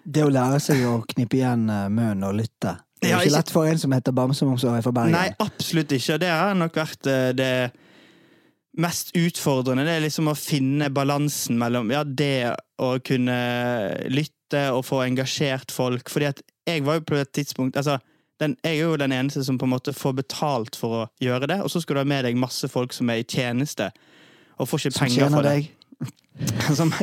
Det 0.03 0.23
å 0.25 0.31
lære 0.31 0.61
seg 0.63 0.85
å 0.87 0.99
knippe 1.09 1.39
igjen 1.41 1.67
eh, 1.69 1.89
munnen 1.91 2.25
og 2.29 2.37
lytte. 2.39 2.77
Det 2.99 3.11
er 3.11 3.15
jo 3.15 3.29
ikke 3.29 3.37
lett 3.37 3.53
for 3.53 3.69
en 3.69 3.79
som 3.79 3.93
heter 3.95 4.15
Bamsemomsåret 4.15 4.83
fra 4.83 4.95
Bergen. 4.95 5.15
Nei, 5.15 5.29
absolutt 5.39 5.93
ikke. 5.95 6.17
Det 6.19 6.31
har 6.31 6.57
nok 6.57 6.79
vært 6.81 7.07
eh, 7.07 7.29
det 7.37 7.53
mest 8.79 9.13
utfordrende. 9.17 9.85
Det 9.87 9.95
er 9.95 10.03
liksom 10.03 10.31
å 10.31 10.37
finne 10.37 10.89
balansen 10.93 11.59
mellom 11.59 11.91
ja, 11.93 12.03
det 12.03 12.51
å 12.79 12.91
kunne 13.05 13.39
lytte 14.11 14.65
og 14.75 14.83
få 14.87 15.03
engasjert 15.05 15.71
folk. 15.73 16.11
Fordi 16.11 16.29
at 16.31 16.43
jeg 16.69 16.85
var 16.85 16.99
jo 16.99 17.05
på 17.11 17.19
et 17.19 17.31
tidspunkt 17.35 17.77
altså, 17.77 17.97
den, 18.39 18.55
Jeg 18.63 18.77
er 18.77 18.85
jo 18.85 18.95
den 18.95 19.11
eneste 19.11 19.43
som 19.43 19.57
på 19.59 19.67
en 19.67 19.73
måte 19.73 19.93
får 19.93 20.13
betalt 20.21 20.77
for 20.79 21.01
å 21.01 21.07
gjøre 21.23 21.49
det, 21.51 21.59
og 21.63 21.71
så 21.71 21.81
skal 21.83 21.97
du 21.97 22.03
ha 22.03 22.07
med 22.07 22.23
deg 22.27 22.39
masse 22.39 22.69
folk 22.71 22.95
som 22.95 23.11
er 23.11 23.23
i 23.23 23.27
tjeneste, 23.27 23.89
og 24.55 24.69
får 24.69 24.85
ikke 24.85 24.95
som 24.95 25.05
penger 25.07 25.35
for 25.35 25.47
det. 25.49 25.57
Som, 26.71 26.93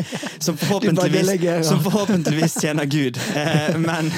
som, 0.41 0.57
forhåpentligvis, 0.57 1.67
som 1.69 1.83
forhåpentligvis 1.85 2.55
tjener 2.63 2.87
Gud. 2.89 3.19
Eh, 3.37 3.77
men 3.79 4.09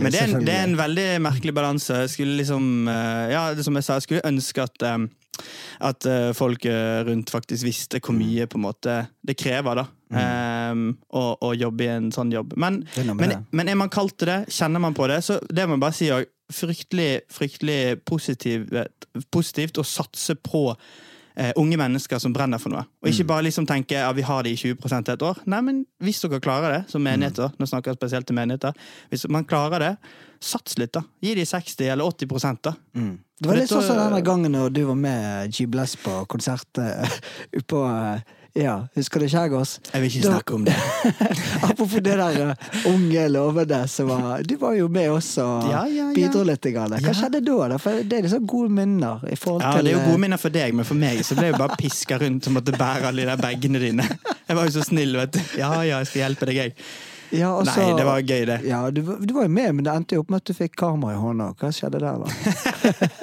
men 0.00 0.12
det 0.12 0.22
er, 0.22 0.30
en, 0.30 0.46
det 0.46 0.54
er 0.54 0.62
en 0.64 0.78
veldig 0.78 1.04
merkelig 1.20 1.52
balanse. 1.54 1.98
Jeg 2.06 2.10
skulle 2.10 2.38
liksom 2.38 2.88
eh, 2.88 3.34
Ja, 3.34 3.42
som 3.60 3.76
jeg 3.76 3.84
sa, 3.84 3.98
jeg 3.98 4.06
skulle 4.06 4.24
ønske 4.24 4.64
at 4.64 4.86
eh, 4.88 5.04
at 5.82 6.06
uh, 6.06 6.32
folk 6.36 6.64
eh, 6.68 7.00
rundt 7.06 7.30
faktisk 7.32 7.64
visste 7.64 8.00
hvor 8.04 8.14
mye 8.14 8.46
på 8.46 8.58
en 8.60 8.66
måte 8.66 8.96
det 9.24 9.36
krever 9.40 9.80
da 9.80 9.86
eh, 10.12 10.82
å, 11.08 11.22
å 11.40 11.52
jobbe 11.56 11.86
i 11.86 11.90
en 11.94 12.10
sånn 12.14 12.32
jobb. 12.34 12.52
Men, 12.60 12.82
er 13.00 13.14
men, 13.16 13.38
men 13.50 13.72
er 13.72 13.78
man 13.80 13.92
kalt 13.92 14.18
til 14.20 14.28
det, 14.28 14.40
kjenner 14.52 14.82
man 14.84 14.94
på 14.94 15.08
det, 15.10 15.22
så 15.24 15.40
det 15.48 15.66
må 15.66 15.78
jeg 15.78 15.84
bare 15.86 15.98
si 15.98 16.10
òg. 16.12 16.28
fryktelig, 16.52 17.22
fryktelig 17.32 18.02
positivt, 18.04 18.74
positivt 19.32 19.78
å 19.80 19.84
satse 19.88 20.34
på 20.36 20.66
uh, 21.38 21.52
unge 21.56 21.78
mennesker 21.80 22.20
som 22.20 22.34
brenner 22.34 22.60
for 22.60 22.74
noe. 22.74 22.84
Og 23.00 23.08
Mm. 23.08 23.12
ikke 23.14 23.26
bare 23.30 23.46
liksom 23.48 23.66
tenke 23.66 23.96
ja, 23.96 24.12
vi 24.12 24.22
har 24.22 24.42
det 24.42 24.52
i 24.52 24.56
20 24.56 25.08
et 25.14 25.22
år. 25.22 25.40
Nei, 25.46 25.60
men 25.62 25.86
hvis 25.98 26.20
dere 26.20 26.40
klarer 26.40 26.76
det 26.76 26.90
som 26.90 27.02
menigheter, 27.02 27.48
Mm. 27.48 27.56
nå 27.58 27.66
snakker 27.66 27.90
jeg 27.92 27.96
spesielt 27.96 28.26
til 28.26 28.36
menigheter, 28.36 28.72
hvis 29.08 29.28
man 29.30 29.44
klarer 29.44 29.78
det, 29.78 29.96
sats 30.40 30.76
litt, 30.78 30.92
da. 30.92 31.02
Gi 31.22 31.34
de 31.34 31.44
60 31.46 31.88
eller 31.88 32.04
80 32.04 32.62
da. 32.62 32.74
Mm. 32.94 33.18
Det 33.42 33.50
var 33.50 33.58
litt 33.58 33.72
sånn 33.72 33.82
som 33.82 33.98
denne 33.98 34.20
gangen 34.22 34.54
når 34.54 34.70
du 34.76 34.84
var 34.86 34.98
med 34.98 35.50
G 35.56 35.66
Bless 35.66 35.96
på 35.98 36.20
konsert 36.30 36.78
eh, 36.78 37.18
på 37.72 37.82
eh, 37.88 38.22
Ja, 38.54 38.74
husker 38.94 39.22
du 39.22 39.26
Kjærgaards? 39.32 39.78
Jeg 39.94 40.02
vil 40.02 40.10
ikke 40.12 40.22
Da- 40.26 40.32
snakke 40.36 40.54
om 40.58 40.64
det. 40.66 40.74
Apropos 41.66 41.94
det 42.04 42.16
der 42.20 42.36
eh, 42.52 42.74
unge 42.90 43.22
lovende 43.32 43.78
som 43.88 44.10
var 44.12 44.42
Du 44.44 44.54
var 44.60 44.74
jo 44.76 44.88
med 44.92 45.08
oss 45.10 45.30
og 45.42 45.70
Ja, 45.70 45.84
ja, 45.88 46.10
ja. 46.10 46.14
bidro 46.14 46.42
litt. 46.44 46.60
Grann. 46.74 46.92
Hva 47.02 47.14
skjedde 47.16 47.40
da? 47.46 47.56
da? 47.72 47.78
For 47.82 48.02
det 48.04 48.18
er 48.18 48.26
liksom 48.28 48.44
gode 48.46 48.70
minner 48.76 49.24
i 49.26 49.34
Ja, 49.34 49.72
til 49.72 49.88
Det 49.88 49.94
er 49.94 49.96
jo 49.96 50.04
gode 50.10 50.20
minner 50.26 50.38
for 50.42 50.52
deg, 50.54 50.74
men 50.76 50.84
for 50.88 51.00
meg 51.00 51.24
så 51.26 51.34
ble 51.38 51.48
jeg 51.50 51.58
bare 51.58 51.78
piska 51.80 52.20
rundt 52.22 52.46
og 52.50 52.58
måtte 52.60 52.76
bære 52.76 53.08
alle 53.10 53.24
de 53.24 53.30
der 53.32 53.40
bagene 53.40 53.80
dine. 53.82 54.06
Jeg 54.46 54.58
var 54.60 54.68
jo 54.68 54.74
så 54.76 54.84
snill, 54.86 55.16
vet 55.16 55.32
du. 55.32 55.40
Ja, 55.58 55.72
ja, 55.82 56.02
jeg 56.02 56.12
skal 56.12 56.22
hjelpe 56.26 56.46
deg, 56.52 56.60
jeg. 56.60 56.76
Ja, 57.32 57.48
altså, 57.58 57.80
Nei, 57.80 57.96
det 57.98 58.04
var 58.06 58.20
gøy, 58.20 58.42
det. 58.48 58.58
Ja, 58.68 58.80
du, 58.92 59.00
du 59.02 59.34
var 59.34 59.46
jo 59.48 59.52
med, 59.56 59.70
men 59.78 59.86
det 59.86 59.92
endte 59.96 60.16
jo 60.18 60.22
opp 60.24 60.30
med 60.34 60.42
at 60.42 60.50
du 60.50 60.54
fikk 60.56 60.76
kamera 60.80 61.14
i 61.16 61.20
hånda. 61.20 61.50
Hva 61.60 61.70
skjedde 61.74 62.00
der, 62.02 62.22
da? 62.22 62.28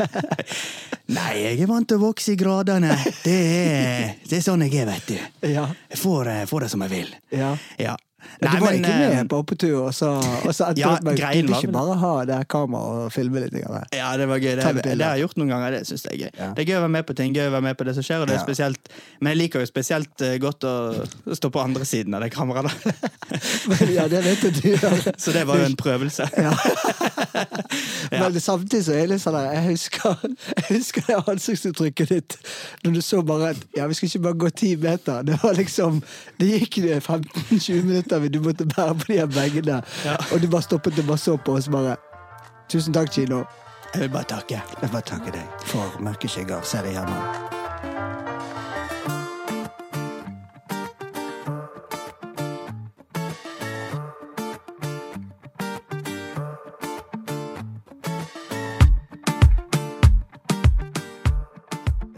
Nei, 1.19 1.31
jeg 1.41 1.61
er 1.63 1.69
vant 1.69 1.87
til 1.89 1.97
å 1.97 2.03
vokse 2.07 2.33
i 2.35 2.37
gradene. 2.39 2.93
Det 3.23 3.37
er, 3.37 4.11
det 4.29 4.37
er 4.39 4.43
sånn 4.45 4.61
jeg 4.67 4.75
er, 4.83 4.89
vet 4.91 5.09
du. 5.09 5.17
Ja, 5.55 5.65
Jeg 5.89 6.01
får, 6.01 6.29
eh, 6.35 6.43
får 6.49 6.65
det 6.65 6.69
som 6.75 6.85
jeg 6.85 6.93
vil. 6.97 7.15
ja. 7.33 7.55
Ja. 7.81 7.95
Du 8.39 8.47
var 8.61 8.75
ikke 8.77 8.91
eh, 8.93 9.15
med 9.15 9.29
på 9.31 9.37
oppetur, 9.41 9.75
og 9.87 9.93
så, 9.95 10.09
og 10.45 10.53
så 10.55 10.69
Ja, 10.77 10.95
du 11.01 11.11
greien 11.15 11.49
ikke 11.49 11.71
bare 11.73 11.95
ha 12.01 12.11
det 12.29 12.39
kameraet 12.51 13.05
og 13.07 13.13
filme 13.15 13.43
litt. 13.43 13.55
Eller? 13.59 13.87
Ja, 13.95 14.11
det 14.19 14.27
var 14.29 14.39
gøy. 14.41 14.55
Det, 14.59 14.83
det 14.85 14.97
har 15.05 15.17
jeg 15.17 15.25
gjort 15.25 15.37
noen 15.41 15.53
ganger. 15.53 15.77
Det 15.77 15.81
synes 15.89 16.05
jeg 16.07 16.13
er 16.15 16.21
gøy. 16.25 16.31
Ja. 16.39 16.49
Det 16.55 16.63
er 16.63 16.69
gøy 16.71 16.77
å 16.79 16.83
være 16.85 16.93
med 16.97 17.07
på 17.09 17.15
ting, 17.19 17.35
gøy 17.35 17.47
å 17.49 17.53
være 17.55 17.67
med 17.69 17.79
på 17.79 17.87
det 17.89 17.95
som 17.97 18.05
skjer. 18.05 18.23
Og 18.23 18.29
det 18.29 18.35
er 18.37 18.39
Ja. 18.39 18.45
spesielt, 18.47 18.91
men 19.19 19.33
jeg 19.33 19.41
liker 19.43 19.63
jo 19.63 19.69
spesielt 19.69 20.25
eh, 20.25 20.37
godt 20.41 20.63
å 20.67 20.75
stå 21.35 21.51
på 21.53 21.63
andre 21.63 21.85
siden 21.87 22.15
av 22.17 22.23
det 22.23 22.31
kameraet. 22.35 22.71
Men 23.71 23.93
ja, 23.97 24.07
det 24.11 24.23
vet 24.25 24.45
du. 24.61 24.69
Så 25.23 25.31
det 25.35 25.45
var 25.47 25.59
jo 25.59 25.67
en 25.69 25.77
prøvelse. 25.79 26.27
Ja. 26.37 26.53
Men 28.11 28.39
samtidig 28.41 28.83
så 28.85 28.93
er 28.95 29.03
jeg 29.03 29.09
litt 29.11 29.21
sånn 29.21 29.35
jeg 29.39 29.63
husker, 29.67 30.21
jeg 30.57 30.65
husker 30.71 31.05
det 31.07 31.17
ansiktsuttrykket 31.29 32.09
ditt 32.13 32.35
når 32.83 32.95
du 32.97 33.01
så 33.05 33.21
bare 33.25 33.51
at 33.53 33.61
ja, 33.77 33.85
vi 33.89 33.93
skal 33.97 34.09
ikke 34.09 34.21
bare 34.25 34.39
gå 34.43 34.49
ti 34.57 34.71
meter. 34.81 35.21
Det 35.27 35.37
var 35.43 35.53
liksom, 35.57 36.01
det 36.39 36.49
gikk 36.55 36.79
15-20 37.05 37.83
minutter 37.85 38.08
du 38.09 38.39
måtte 38.41 38.65
bære 38.65 38.95
på 38.95 39.05
de 39.07 39.13
her 39.19 39.25
bagene. 39.25 39.81
Ja. 40.05 40.15
og 40.33 40.41
du 40.41 40.47
bare 40.47 40.61
stoppet 40.61 40.99
og 40.99 41.05
bare 41.05 41.17
så 41.17 41.37
på 41.37 41.53
oss 41.53 41.69
bare 41.69 41.95
Tusen 42.69 42.93
takk, 42.93 43.09
Kino. 43.11 43.43
Jeg 43.93 44.01
vil 44.01 44.09
bare 44.09 44.23
takke. 44.23 44.61
Jeg 44.81 44.89
bare 44.91 45.01
takke 45.01 45.31
deg 45.33 45.45
for 45.65 46.01
mørke 46.05 46.27
skygger, 46.29 46.61
ser 46.61 46.85
Herman. 46.85 47.49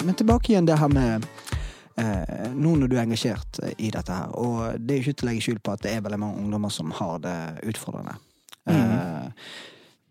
Men 0.04 0.16
tilbake 0.16 0.52
igjen 0.52 0.68
det 0.68 0.76
her 0.80 0.88
med 0.92 1.24
Nå 2.62 2.76
når 2.78 2.92
du 2.92 2.98
er 2.98 3.06
engasjert 3.06 3.62
eh, 3.64 3.76
i 3.88 3.92
dette 3.94 4.16
her, 4.16 4.32
og 4.38 4.80
det 4.80 4.96
er 4.96 5.02
jo 5.02 5.10
ikke 5.10 5.20
til 5.22 5.28
å 5.28 5.32
legge 5.32 5.46
skjul 5.48 5.60
på 5.64 5.76
at 5.76 5.84
det 5.86 5.96
er 5.96 6.06
veldig 6.06 6.22
mange 6.22 6.46
ungdommer 6.46 6.74
som 6.74 6.94
har 7.02 7.22
det 7.24 7.38
utfordrende. 7.72 8.18
Mm. 8.70 9.40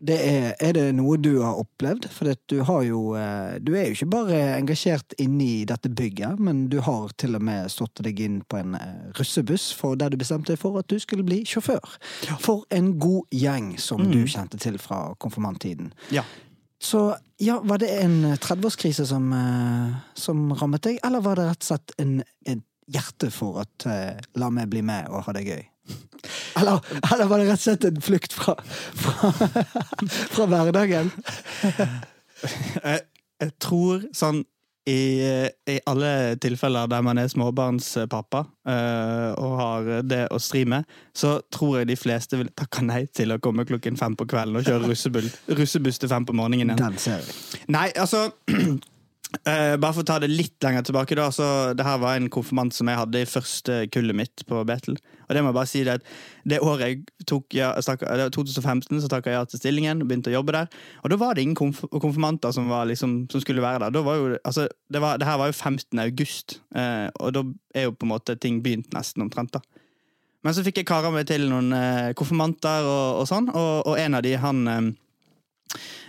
det 0.03 0.17
er, 0.27 0.47
er 0.59 0.73
det 0.75 0.85
noe 0.99 1.15
du 1.23 1.37
har 1.39 1.61
opplevd? 1.61 2.09
For 2.11 2.33
du 2.51 2.57
har 2.67 2.81
jo 2.83 3.13
eh, 3.15 3.61
Du 3.63 3.71
er 3.79 3.87
jo 3.87 3.95
ikke 3.95 4.09
bare 4.11 4.41
engasjert 4.57 5.15
inni 5.23 5.63
dette 5.71 5.93
bygget, 5.93 6.43
men 6.43 6.65
du 6.73 6.81
har 6.83 7.15
til 7.21 7.39
og 7.39 7.45
med 7.47 7.71
stått 7.71 8.03
deg 8.03 8.19
inn 8.25 8.41
på 8.43 8.59
en 8.59 8.75
russebuss 9.21 9.71
for 9.79 9.95
der 10.01 10.11
du 10.11 10.19
bestemte 10.19 10.57
deg 10.57 10.63
for 10.63 10.81
at 10.83 10.91
du 10.91 10.99
skulle 10.99 11.27
bli 11.29 11.45
sjåfør. 11.47 11.99
For 12.43 12.67
en 12.75 12.97
god 12.99 13.31
gjeng 13.31 13.77
som 13.79 14.03
du 14.11 14.25
kjente 14.27 14.59
til 14.59 14.81
fra 14.83 15.11
konfirmanttiden. 15.23 15.95
Ja. 16.11 16.27
Så 16.83 17.17
ja, 17.37 17.61
var 17.65 17.79
det 17.79 17.91
en 18.01 18.25
30-årskrise 18.33 19.05
som, 19.07 19.33
eh, 19.33 19.97
som 20.15 20.53
rammet 20.57 20.83
deg, 20.87 21.01
eller 21.05 21.21
var 21.25 21.37
det 21.37 21.49
rett 21.51 21.65
og 21.65 21.69
slett 21.69 21.93
en, 22.01 22.15
en 22.49 22.63
hjerte 22.91 23.29
for 23.35 23.61
at 23.63 23.87
eh, 23.89 24.21
la 24.41 24.49
meg 24.55 24.71
bli 24.73 24.83
med 24.87 25.11
og 25.13 25.27
ha 25.27 25.35
det 25.37 25.45
gøy? 25.45 25.61
Eller, 26.57 26.81
eller 27.13 27.29
var 27.29 27.41
det 27.43 27.51
rett 27.51 27.61
og 27.61 27.67
slett 27.67 27.87
en 27.89 28.01
flukt 28.05 28.37
fra, 28.37 28.57
fra, 28.97 29.33
fra 30.35 30.49
hverdagen? 30.51 31.13
Jeg, 32.41 33.03
jeg 33.37 33.53
tror 33.61 34.07
sånn 34.17 34.39
i, 34.91 35.49
i 35.71 35.77
alle 35.89 36.37
tilfeller 36.43 36.91
der 36.91 37.05
man 37.07 37.19
er 37.19 37.31
småbarnspappa 37.31 38.43
øh, 38.69 39.31
og 39.39 39.57
har 39.61 39.91
det 40.07 40.23
å 40.35 40.41
stri 40.43 40.65
med, 40.69 40.89
så 41.17 41.39
tror 41.53 41.81
jeg 41.81 41.91
de 41.93 41.99
fleste 41.99 42.41
vil 42.41 42.51
takke 42.59 42.85
nei 42.87 43.05
til 43.15 43.35
å 43.35 43.41
komme 43.43 43.67
klokken 43.69 43.99
fem 44.01 44.17
på 44.19 44.27
kvelden 44.31 44.61
og 44.61 44.67
kjøre 44.67 44.91
russebuss 45.59 46.03
til 46.03 46.11
fem 46.11 46.27
på 46.27 46.37
morgenen 46.37 46.75
igjen. 46.75 46.81
Den 46.81 46.99
ser 47.01 47.23
vi. 47.25 47.65
Nei, 47.73 47.89
altså 47.95 48.29
eh, 49.47 49.77
Bare 49.81 49.95
for 49.95 50.03
å 50.03 50.09
ta 50.09 50.19
det 50.23 50.31
litt 50.31 50.57
lenger 50.65 50.85
tilbake, 50.87 51.17
da. 51.19 51.29
Så 51.35 51.47
det 51.77 51.87
her 51.87 52.01
var 52.03 52.19
en 52.19 52.31
konfirmant 52.33 52.75
som 52.75 52.91
jeg 52.91 52.99
hadde 53.01 53.23
i 53.23 53.29
første 53.29 53.81
kullet 53.95 54.17
mitt 54.17 54.45
på 54.49 54.63
Betel. 54.69 54.99
Og 55.29 55.37
det 55.37 55.43
må 55.45 55.53
jeg 55.53 55.59
bare 55.61 55.71
si 55.71 55.83
det 55.87 55.97
at 56.01 56.07
det 56.51 56.59
året 56.67 56.89
jeg 56.89 57.27
tok 57.31 57.55
ja, 57.55 57.71
stakk, 57.79 58.03
det 58.03 58.27
var 58.27 58.33
2015, 58.35 59.03
så 59.03 59.11
takka 59.11 59.31
jeg 59.31 59.39
ja 59.39 59.47
til 59.47 59.63
stillingen 59.63 60.03
og 60.03 60.11
begynte 60.11 60.33
å 60.33 60.35
jobbe 60.35 60.57
der. 60.57 60.71
Og 61.05 61.13
da 61.13 61.19
var 61.21 61.37
det 61.39 61.45
ingen 61.47 61.59
konf 61.59 61.85
konfirmanter 61.93 62.55
som, 62.57 62.71
liksom, 62.91 63.15
som 63.31 63.45
skulle 63.45 63.63
være 63.63 63.85
der. 63.87 64.07
Var 64.07 64.19
jo, 64.19 64.33
altså, 64.43 64.67
det, 64.91 65.03
var, 65.05 65.21
det 65.23 65.29
her 65.29 65.39
var 65.39 65.53
jo 65.53 65.59
15. 65.59 66.01
august, 66.03 66.59
uh, 66.75 67.07
og 67.21 67.37
da 67.37 67.45
er 67.79 67.87
jo 67.87 67.95
på 67.95 68.09
en 68.09 68.15
måte 68.17 68.35
ting 68.43 68.59
begynt 68.65 68.91
nesten 68.97 69.23
omtrent. 69.23 69.55
da. 69.55 69.63
Men 70.43 70.57
så 70.57 70.65
fikk 70.67 70.81
jeg 70.81 70.89
kara 70.89 71.13
meg 71.15 71.29
til 71.31 71.47
noen 71.53 71.71
uh, 71.77 72.11
konfirmanter 72.19 72.89
og, 72.89 73.23
og 73.23 73.31
sånn, 73.31 73.53
og, 73.55 73.87
og 73.87 74.01
en 74.03 74.19
av 74.19 74.27
de, 74.27 74.35
han 74.41 74.67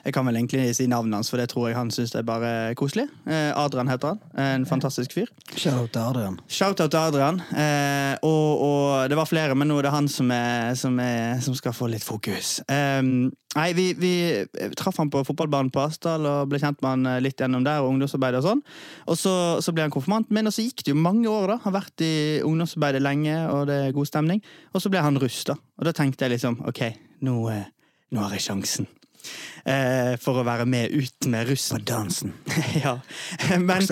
Jeg 0.06 0.16
kan 0.16 0.26
vel 0.26 0.40
egentlig 0.40 0.72
si 0.76 0.88
navnet 0.90 1.20
hans, 1.20 1.30
for 1.30 1.38
det 1.38 1.50
tror 1.52 1.68
jeg 1.70 1.78
han 1.78 1.92
syns 1.94 2.16
er 2.18 2.26
bare 2.26 2.74
koselig. 2.80 3.06
Eh, 3.30 3.52
Adrian 3.54 3.90
heter 3.92 4.16
han. 4.16 4.22
En 4.42 4.66
fantastisk 4.66 5.14
fyr. 5.14 5.30
Shout-out 5.54 5.92
til 5.94 6.02
Adrian. 6.02 6.40
Shout-out 6.50 6.90
til 6.90 7.00
Adrian. 7.00 7.42
Eh, 7.54 8.16
og, 8.26 8.64
og 8.66 9.10
det 9.12 9.20
var 9.20 9.30
flere, 9.30 9.56
men 9.56 9.70
nå 9.70 9.78
er 9.78 9.88
det 9.88 9.94
han 9.94 10.10
som, 10.10 10.32
er, 10.34 10.74
som, 10.80 10.98
er, 11.04 11.38
som 11.46 11.56
skal 11.58 11.76
få 11.78 11.92
litt 11.92 12.06
fokus. 12.06 12.60
Eh, 12.72 13.02
nei, 13.04 13.68
vi, 13.78 13.92
vi 14.00 14.14
traff 14.80 14.98
han 14.98 15.12
på 15.14 15.22
fotballbanen 15.28 15.70
på 15.74 15.84
Asdal 15.84 16.26
og 16.26 16.50
ble 16.50 16.62
kjent 16.62 16.82
med 16.82 16.90
han 16.96 17.12
eh, 17.12 17.20
litt 17.28 17.42
gjennom 17.42 17.66
der, 17.68 17.84
og 17.84 17.94
ungdomsarbeidet 17.94 18.42
og 18.42 18.48
sånn. 18.48 18.64
Og 19.06 19.20
så, 19.20 19.36
så 19.62 19.76
ble 19.76 19.86
han 19.86 19.94
konfirmanten 19.94 20.34
min, 20.38 20.50
og 20.50 20.56
så 20.56 20.66
gikk 20.66 20.86
det 20.88 20.96
jo 20.96 21.04
mange 21.04 21.30
år, 21.30 21.54
da. 21.54 21.60
Har 21.68 21.78
vært 21.78 22.06
i 22.08 22.16
ungdomsarbeidet 22.48 23.04
lenge, 23.06 23.38
og 23.52 23.68
det 23.70 23.78
er 23.84 23.94
god 24.00 24.10
stemning. 24.10 24.42
Og 24.74 24.82
så 24.82 24.90
ble 24.90 25.06
han 25.06 25.22
russ, 25.22 25.44
da. 25.52 25.60
Og 25.78 25.86
da 25.86 25.94
tenkte 25.98 26.26
jeg 26.26 26.40
liksom, 26.40 26.64
OK, 26.72 26.82
nå, 27.28 27.38
eh, 27.54 27.70
nå 28.16 28.26
har 28.26 28.34
jeg 28.40 28.48
sjansen. 28.50 28.90
Eh, 29.66 30.16
for 30.22 30.42
å 30.42 30.46
være 30.48 30.66
med 30.70 30.94
ut 30.94 31.28
med 31.30 31.52
På 31.70 31.78
dansen. 31.86 32.34
ja. 32.84 32.98
Men, 33.60 33.88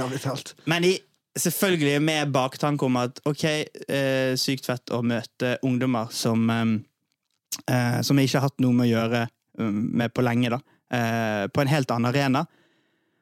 men 0.65 0.87
i, 0.87 0.95
selvfølgelig 1.37 2.01
med 2.01 2.31
baktanke 2.33 2.85
om 2.85 2.97
at 3.01 3.21
ok, 3.29 3.45
eh, 3.45 4.35
sykt 4.39 4.69
fett 4.69 4.93
å 4.93 5.01
møte 5.05 5.57
ungdommer 5.63 6.11
som, 6.11 6.49
eh, 6.49 7.99
som 8.01 8.17
jeg 8.17 8.29
ikke 8.29 8.39
har 8.39 8.49
hatt 8.49 8.63
noe 8.63 8.75
med 8.75 8.89
å 8.89 8.93
gjøre 8.93 9.27
um, 9.59 9.83
med 9.99 10.13
på 10.13 10.25
lenge, 10.25 10.49
da. 10.55 10.61
Eh, 10.89 11.45
på 11.53 11.61
en 11.61 11.71
helt 11.71 11.91
annen 11.93 12.09
arena. 12.09 12.45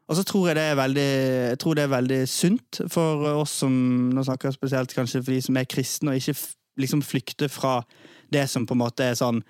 Og 0.08 0.16
så 0.16 0.24
tror 0.24 0.48
jeg 0.48 0.56
det 0.56 0.70
er 0.70 0.80
veldig, 0.80 1.12
det 1.60 1.84
er 1.84 1.92
veldig 1.92 2.22
sunt 2.32 2.80
for 2.88 3.26
oss 3.42 3.58
som 3.60 3.74
Nå 4.16 4.24
snakker 4.24 4.48
jeg 4.48 4.56
spesielt 4.56 4.94
kanskje 4.96 5.20
for 5.20 5.36
de 5.36 5.42
som 5.44 5.58
er 5.60 5.68
kristne, 5.68 6.14
og 6.14 6.22
ikke 6.22 6.38
liksom 6.80 7.02
flykte 7.04 7.50
fra 7.52 7.82
det 8.32 8.46
som 8.50 8.66
på 8.68 8.76
en 8.76 8.86
måte 8.86 9.04
er 9.04 9.18
sånn 9.20 9.42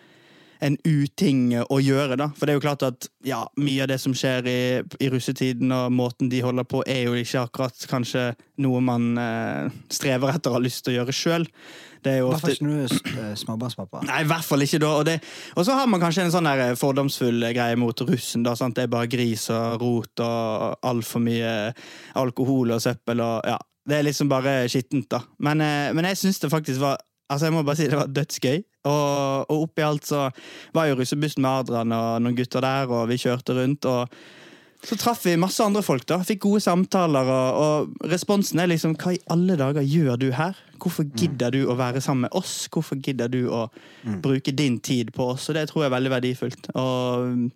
en 0.63 0.77
uting 0.85 1.51
å 1.61 1.79
gjøre, 1.81 2.17
da. 2.19 2.29
For 2.37 2.47
det 2.47 2.53
er 2.53 2.59
jo 2.59 2.63
klart 2.63 2.85
at 2.87 3.09
ja, 3.27 3.43
mye 3.59 3.83
av 3.85 3.91
det 3.91 3.99
som 4.01 4.15
skjer 4.17 4.47
i, 4.49 4.61
i 5.03 5.09
russetiden 5.13 5.73
og 5.73 5.93
måten 5.93 6.31
de 6.31 6.41
holder 6.45 6.67
på, 6.67 6.81
er 6.89 7.05
jo 7.07 7.17
ikke 7.17 7.43
akkurat 7.47 7.85
kanskje 7.91 8.31
noe 8.63 8.81
man 8.81 9.11
eh, 9.21 9.77
strever 9.93 10.33
etter 10.33 10.51
og 10.51 10.59
har 10.59 10.65
lyst 10.65 10.85
til 10.85 10.95
å 10.95 10.99
gjøre 11.01 11.15
sjøl. 11.15 11.47
Det 12.03 12.13
er 12.13 12.19
jo 12.21 12.31
ofte... 12.31 12.53
Hvorfor 12.53 12.71
er 12.71 12.87
ikke 12.87 13.13
du 13.13 13.21
eh, 13.23 13.33
småbarnspappa. 13.41 14.03
Nei, 14.07 14.21
i 14.23 14.29
hvert 14.29 14.47
fall 14.47 14.65
ikke 14.65 14.81
da. 14.81 14.91
Og, 14.99 15.07
det, 15.07 15.17
så 15.55 15.77
har 15.77 15.89
man 15.91 16.01
kanskje 16.03 16.27
en 16.27 16.33
sånn 16.33 16.49
der 16.49 16.77
fordomsfull 16.79 17.49
greie 17.55 17.79
mot 17.79 18.05
russen. 18.07 18.45
da, 18.47 18.55
sant? 18.57 18.77
Det 18.77 18.87
er 18.87 18.93
bare 18.93 19.11
gris 19.11 19.47
og 19.53 19.81
rot 19.83 20.25
og 20.25 20.87
altfor 20.87 21.23
mye 21.23 21.55
alkohol 22.17 22.77
og 22.77 22.83
søppel 22.83 23.25
og 23.25 23.41
ja. 23.47 23.57
Det 23.87 23.95
er 23.95 24.03
liksom 24.03 24.27
bare 24.27 24.65
skittent, 24.67 25.05
da. 25.13 25.21
Men, 25.39 25.61
eh, 25.63 25.93
men 25.95 26.09
jeg 26.09 26.19
syns 26.19 26.41
det 26.43 26.49
faktisk 26.51 26.81
var 26.81 26.97
Altså, 27.27 27.47
jeg 27.47 27.55
må 27.55 27.63
bare 27.67 27.79
si 27.79 27.87
det 27.91 27.99
var 27.99 28.11
dødsgøy. 28.11 28.59
Og, 28.87 29.51
og 29.51 29.63
oppi 29.67 29.83
alt 29.83 30.07
så 30.07 30.27
var 30.75 30.87
jo 30.87 30.97
russebussen 30.99 31.43
med 31.43 31.63
Adrian 31.65 31.95
og 31.95 32.21
noen 32.23 32.37
gutter 32.37 32.63
der, 32.63 32.91
og 32.91 33.09
vi 33.11 33.19
kjørte 33.19 33.57
rundt. 33.57 33.85
og 33.85 34.07
så 34.85 34.95
traff 34.95 35.23
vi 35.25 35.33
masse 35.41 35.63
andre 35.63 35.81
folk, 35.81 36.05
da. 36.07 36.19
Fikk 36.23 36.43
gode 36.45 36.61
samtaler. 36.63 37.27
Og, 37.33 37.61
og 37.97 38.09
responsen 38.11 38.61
er 38.61 38.69
liksom 38.69 38.93
Hva 39.01 39.15
i 39.15 39.21
alle 39.33 39.57
dager 39.59 39.83
gjør 39.83 40.19
du 40.21 40.27
her? 40.37 40.59
Hvorfor 40.77 41.07
gidder 41.17 41.51
du 41.55 41.63
å 41.65 41.75
være 41.79 42.01
sammen 42.03 42.27
med 42.27 42.37
oss? 42.37 42.67
Hvorfor 42.71 42.99
gidder 43.01 43.31
du 43.33 43.47
å 43.49 43.65
bruke 44.23 44.53
din 44.55 44.77
tid 44.79 45.11
på 45.15 45.31
oss? 45.33 45.49
Og 45.49 45.57
det 45.57 45.65
tror 45.71 45.83
jeg 45.83 45.89
er 45.89 45.95
veldig 45.97 46.13
verdifullt. 46.13 46.69
Og 46.77 47.49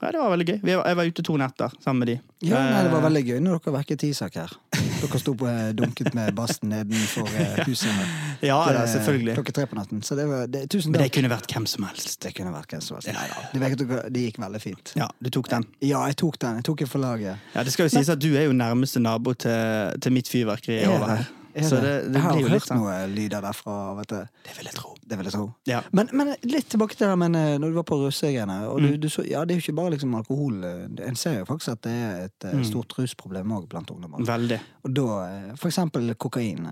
ja, 0.00 0.10
det 0.14 0.18
var 0.20 0.30
veldig 0.30 0.44
gøy. 0.46 0.58
Var, 0.62 0.84
jeg 0.86 0.96
var 0.96 1.08
ute 1.10 1.22
to 1.26 1.36
netter 1.40 1.72
sammen 1.82 1.98
med 2.04 2.08
de. 2.12 2.14
Ja, 2.46 2.58
nei, 2.70 2.82
Det 2.86 2.90
var 2.92 3.00
Eh, 3.00 3.06
veldig 3.08 3.22
gøy 3.26 3.38
når 3.42 3.56
dere 3.64 3.72
vekket 3.80 4.02
Isak 4.06 4.36
her. 4.38 4.52
Dere 5.00 5.18
sto 5.18 5.34
på 5.34 5.48
eh, 5.50 5.72
dunket 5.74 6.14
med 6.14 6.34
basten 6.38 6.70
nedenfor 6.70 7.26
eh, 7.34 7.58
huset. 7.68 7.90
Ja, 8.46 8.60
det, 8.68 8.76
Det- 8.78 8.92
selvfølgelig. 8.94 9.34
Klokka 9.40 9.52
tre 9.56 9.66
på 9.66 9.74
natten. 9.80 10.02
Så 10.06 10.14
det 10.14 10.26
var, 10.30 10.46
det, 10.46 10.68
tusen 10.70 10.92
Men 10.94 11.02
det 11.02 11.10
kunne 11.16 11.30
vært 11.32 11.50
hvem 11.50 11.66
som 11.66 11.82
helst. 11.88 12.20
Det 12.22 12.30
kunne 12.38 12.52
vært 12.54 12.70
hvem 12.76 12.80
som 12.86 12.96
helst. 13.00 13.08
Ja, 13.10 13.16
Neida. 13.18 13.48
Det, 13.52 13.88
dere- 13.88 14.04
det 14.14 14.22
gikk 14.28 14.38
veldig 14.44 14.62
fint. 14.62 14.92
Ja, 14.98 15.08
du 15.18 15.30
tok 15.34 15.50
den. 15.50 15.66
Ja, 15.82 16.04
jeg 16.06 16.16
tok 16.22 16.38
den. 16.46 16.60
Jeg 16.62 16.68
tok 16.70 16.78
den 16.84 16.92
for 16.94 17.02
laget. 17.02 17.42
Ja, 17.56 17.64
Det 17.66 17.72
skal 17.74 17.88
jo 17.90 17.96
sies 17.98 18.08
at 18.14 18.22
du 18.22 18.30
er 18.38 18.46
jo 18.46 18.54
nærmeste 18.54 19.02
nabo 19.02 19.34
til, 19.34 19.98
til 20.00 20.12
mitt 20.14 20.30
fyrverkeri 20.30 20.78
Er 20.84 20.94
over 20.94 21.16
her. 21.16 21.26
Så 21.64 21.78
det? 21.80 21.92
det, 22.12 22.12
jeg 22.14 22.22
har 22.22 22.36
jo 22.36 22.42
litt 22.46 22.52
hørt 22.52 22.66
sånn. 22.68 22.78
noe 22.82 23.06
lyder 23.08 23.40
derfra. 23.42 23.76
Vet 23.98 24.08
du. 24.12 24.18
Det 24.44 24.54
vil 24.58 24.68
jeg 24.68 24.74
tro. 24.76 24.90
Det 25.08 25.18
vil 25.18 25.24
jeg 25.30 25.32
tro. 25.34 25.46
Ja. 25.66 25.80
Men, 25.92 26.08
men 26.12 26.34
litt 26.44 26.68
tilbake 26.70 26.94
til 26.98 27.08
det 27.08 27.16
men, 27.18 27.34
eh, 27.34 27.56
når 27.58 27.72
du 27.72 27.78
var 27.80 27.86
på 27.88 27.98
russegreiene. 28.02 28.58
Mm. 28.68 28.84
du, 28.84 28.96
du 28.98 29.08
så, 29.08 29.24
ja, 29.26 29.44
det 29.44 29.54
er 29.56 29.60
jo 29.60 29.64
ikke 29.66 29.76
bare 29.80 29.94
liksom 29.96 30.14
alkohol. 30.20 30.60
eh, 30.64 31.06
En 31.08 31.16
ser 31.16 31.38
jo 31.40 31.48
faktisk 31.48 31.72
at 31.74 31.82
det 31.88 31.96
er 31.96 32.24
et 32.28 32.44
eh, 32.44 32.54
Mm. 32.58 32.64
stort 32.64 32.92
rusproblem 32.98 33.52
òg 33.56 33.68
blant 33.68 33.90
ungdommer. 33.90 34.22
Veldig. 34.26 34.60
Og 34.84 34.94
da 34.94 35.08
for 35.56 35.68
eksempel 35.72 36.14
kokain, 36.14 36.66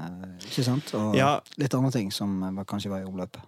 ikke 0.45 0.65
sant? 0.65 0.95
Og 0.95 1.15
Ja. 1.17 1.41
litt 1.59 1.75
andre 1.75 1.91
ting 1.91 2.11
som 2.13 2.41
kanskje 2.67 2.91
var 2.91 3.01
i 3.01 3.05
omløpet. 3.09 3.41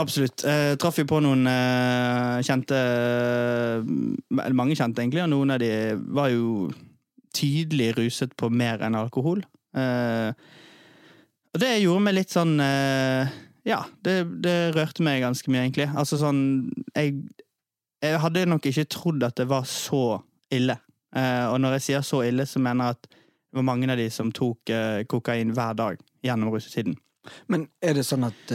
Absolutt. 0.00 0.44
Eh, 0.48 0.76
traff 0.80 0.96
jo 0.96 1.04
på 1.04 1.18
noen 1.20 1.46
eh, 1.46 2.40
kjente 2.46 2.72
Eller 4.40 4.54
mange 4.56 4.76
kjente, 4.78 5.02
egentlig, 5.02 5.22
og 5.24 5.30
noen 5.32 5.50
av 5.54 5.58
de 5.62 5.70
var 6.14 6.30
jo 6.32 6.70
tydelig 7.36 7.92
ruset 7.98 8.32
på 8.38 8.48
mer 8.50 8.82
enn 8.86 8.96
alkohol. 8.98 9.42
Eh, 9.76 10.32
og 11.54 11.60
det 11.62 11.70
gjorde 11.82 12.02
meg 12.06 12.14
litt 12.14 12.30
sånn 12.34 12.54
eh, 12.62 13.30
Ja, 13.66 13.82
det, 14.06 14.14
det 14.44 14.54
rørte 14.76 15.02
meg 15.04 15.22
ganske 15.24 15.50
mye, 15.52 15.66
egentlig. 15.66 15.88
Altså 15.98 16.16
sånn 16.20 16.40
Jeg, 16.96 17.16
jeg 18.02 18.20
hadde 18.22 18.46
nok 18.48 18.66
ikke 18.70 18.86
trodd 18.88 19.22
at 19.26 19.36
det 19.36 19.48
var 19.50 19.66
så 19.68 20.20
ille. 20.50 20.78
Eh, 21.14 21.46
og 21.50 21.58
når 21.60 21.76
jeg 21.78 21.86
sier 21.90 22.06
så 22.06 22.22
ille, 22.26 22.46
så 22.46 22.62
mener 22.62 22.84
jeg 22.92 22.96
at 22.98 23.10
det 23.10 23.58
var 23.58 23.66
mange 23.66 23.90
av 23.90 23.98
de 23.98 24.06
som 24.14 24.30
tok 24.32 24.70
eh, 24.70 25.02
kokain 25.10 25.50
hver 25.56 25.74
dag 25.78 25.98
gjennom 26.24 26.52
russetiden. 26.54 26.94
Men 27.52 27.66
er 27.84 27.98
det 27.98 28.06
sånn 28.08 28.24
at 28.24 28.52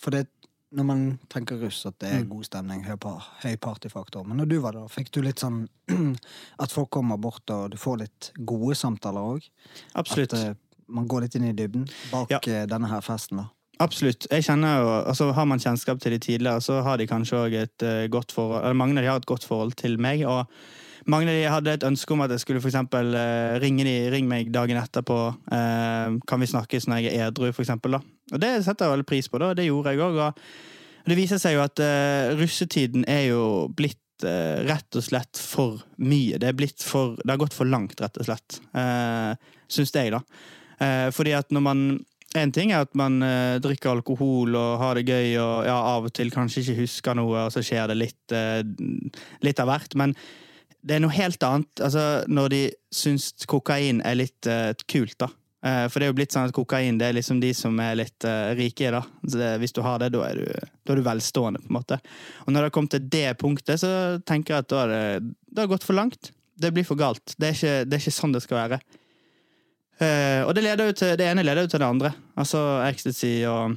For 0.00 0.14
det 0.14 0.26
når 0.70 0.86
man 0.86 1.00
tenker 1.28 1.58
russ, 1.58 1.80
at 1.88 1.96
det 1.98 2.08
er 2.14 2.20
Mm. 2.22 2.28
god 2.30 2.44
stemning, 2.46 2.82
høy, 2.86 3.56
partyfaktor. 3.58 4.22
Men 4.24 4.36
når 4.38 4.46
du 4.52 4.60
var 4.62 4.72
der, 4.76 4.86
fikk 4.88 5.10
du 5.10 5.20
litt 5.26 5.40
sånn 5.42 5.64
at 6.62 6.70
folk 6.70 6.90
kommer 6.94 7.18
bort, 7.18 7.42
og 7.50 7.72
du 7.72 7.76
får 7.76 7.98
litt 8.04 8.28
gode 8.46 8.76
samtaler 8.78 9.32
òg? 9.34 9.48
Absolutt. 9.98 10.32
At 10.38 10.56
man 10.90 11.08
går 11.10 11.26
litt 11.26 11.38
inn 11.38 11.48
i 11.48 11.54
dybden 11.56 11.86
bak 12.10 12.30
Ja. 12.32 12.40
eh, 12.46 12.66
denne 12.70 12.90
her 12.90 13.00
festen, 13.04 13.42
da? 13.42 13.48
Absolutt. 13.80 14.26
Jeg 14.30 14.44
kjenner 14.44 14.82
jo, 14.82 14.88
altså 15.08 15.30
Har 15.32 15.46
man 15.48 15.58
kjennskap 15.62 16.00
til 16.02 16.12
de 16.12 16.18
tidligere, 16.20 16.60
så 16.60 16.82
har 16.84 16.98
de 17.00 17.06
kanskje 17.08 17.38
også 17.38 17.62
et 17.62 17.82
uh, 17.86 18.06
godt 18.12 18.32
forhold 18.36 18.60
eller 18.60 18.76
Mange 18.76 18.98
av 18.98 19.04
de 19.04 19.08
har 19.08 19.16
et 19.22 19.26
godt 19.30 19.46
forhold 19.48 19.72
til 19.80 19.96
meg. 19.98 20.26
og 20.28 20.46
mange 21.08 21.30
av 21.30 21.34
de 21.34 21.48
hadde 21.48 21.72
et 21.72 21.86
ønske 21.88 22.12
om 22.12 22.20
at 22.20 22.30
jeg 22.34 22.42
skulle 22.42 22.60
for 22.60 22.68
eksempel, 22.68 23.14
eh, 23.16 23.58
ringe 23.62 23.84
de, 23.86 23.94
ring 24.12 24.28
meg 24.28 24.50
dagen 24.52 24.76
etterpå. 24.76 25.16
Eh, 25.50 26.18
kan 26.28 26.42
vi 26.42 26.46
snakkes 26.50 26.86
når 26.86 27.00
jeg 27.00 27.14
er 27.16 27.30
edru, 27.30 27.48
for 27.56 27.64
eksempel, 27.64 27.96
da. 27.96 28.00
Og 28.34 28.42
det 28.42 28.50
setter 28.66 28.84
jeg 28.84 28.92
veldig 28.98 29.06
pris 29.08 29.28
på. 29.28 29.40
da, 29.40 29.54
Det 29.54 29.64
gjorde 29.64 29.94
jeg 29.94 29.98
òg. 30.04 30.18
Og 30.26 31.08
det 31.08 31.16
viser 31.16 31.40
seg 31.40 31.56
jo 31.56 31.62
at 31.64 31.80
eh, 31.80 32.34
russetiden 32.36 33.08
er 33.08 33.30
jo 33.30 33.68
blitt 33.74 33.96
rett 34.20 34.96
og 35.00 35.02
slett 35.02 35.38
for 35.40 35.80
mye. 35.96 36.36
Det 36.36 36.50
er 36.50 36.52
blitt 36.52 36.82
for, 36.84 37.16
det 37.16 37.30
har 37.32 37.40
gått 37.40 37.56
for 37.56 37.64
langt, 37.64 37.96
rett 38.04 38.18
og 38.20 38.26
slett. 38.28 38.58
Uh, 38.76 39.32
Syns 39.64 39.94
jeg, 39.96 40.10
da. 40.12 40.20
Eh, 40.80 41.08
fordi 41.14 41.34
at 41.36 41.52
når 41.52 41.66
man 41.66 41.82
en 42.38 42.52
ting 42.54 42.70
er 42.70 42.84
at 42.84 42.92
man 42.98 43.18
eh, 43.26 43.58
drikker 43.62 43.90
alkohol 43.90 44.54
og 44.54 44.76
har 44.78 44.98
det 44.98 45.08
gøy 45.08 45.32
og 45.42 45.66
ja, 45.66 45.74
av 45.96 46.06
og 46.06 46.12
til 46.14 46.30
kanskje 46.30 46.62
ikke 46.62 46.84
husker 46.84 47.18
noe, 47.18 47.48
og 47.48 47.54
så 47.54 47.62
skjer 47.66 47.90
det 47.90 47.96
litt, 47.98 48.34
eh, 48.36 48.62
litt 49.42 49.62
av 49.62 49.70
hvert. 49.70 49.96
Men 49.98 50.14
det 50.80 50.96
er 50.96 51.02
noe 51.02 51.14
helt 51.16 51.42
annet 51.44 51.82
altså, 51.82 52.04
når 52.30 52.54
de 52.54 52.62
syns 52.94 53.32
kokain 53.50 54.00
er 54.06 54.20
litt 54.20 54.46
eh, 54.46 54.70
kult, 54.86 55.18
da. 55.20 55.30
Eh, 55.66 55.86
for 55.90 56.00
det 56.00 56.06
er 56.06 56.12
jo 56.12 56.18
blitt 56.20 56.36
sånn 56.36 56.48
at 56.48 56.56
kokain 56.56 57.00
det 57.00 57.10
er 57.10 57.18
liksom 57.18 57.42
de 57.42 57.50
som 57.56 57.74
er 57.82 57.98
litt 57.98 58.28
eh, 58.28 58.52
rike, 58.58 58.94
da. 58.94 59.02
Hvis 59.60 59.74
du 59.74 59.82
har 59.84 59.98
det, 60.00 60.12
da 60.14 60.22
er, 60.30 60.38
du, 60.38 60.70
da 60.86 60.94
er 60.94 61.02
du 61.02 61.06
velstående, 61.10 61.64
på 61.64 61.72
en 61.72 61.80
måte. 61.80 62.00
Og 62.46 62.54
når 62.54 62.60
det 62.60 62.70
har 62.70 62.76
kommet 62.78 62.94
til 62.94 63.10
det 63.12 63.26
punktet, 63.42 63.82
så 63.82 63.92
tenker 64.22 64.54
jeg 64.54 64.68
at 64.68 64.70
da 64.70 64.84
har 64.84 64.94
det, 64.94 65.34
det 65.50 65.66
har 65.66 65.74
gått 65.74 65.88
for 65.88 65.98
langt. 65.98 66.30
Det 66.60 66.70
blir 66.76 66.86
for 66.86 67.00
galt. 67.00 67.34
Det 67.36 67.50
er 67.50 67.58
ikke, 67.58 67.76
det 67.88 67.98
er 67.98 68.04
ikke 68.04 68.18
sånn 68.20 68.38
det 68.38 68.44
skal 68.46 68.62
være. 68.62 68.80
Eh, 70.00 70.42
og 70.46 70.54
det, 70.56 70.62
leder 70.64 70.86
jo 70.90 70.92
til, 70.96 71.16
det 71.20 71.26
ene 71.28 71.42
leder 71.44 71.66
jo 71.66 71.68
til 71.74 71.82
det 71.82 71.86
andre. 71.88 72.10
Altså 72.40 72.60
ecstasy 72.88 73.42
og, 73.48 73.76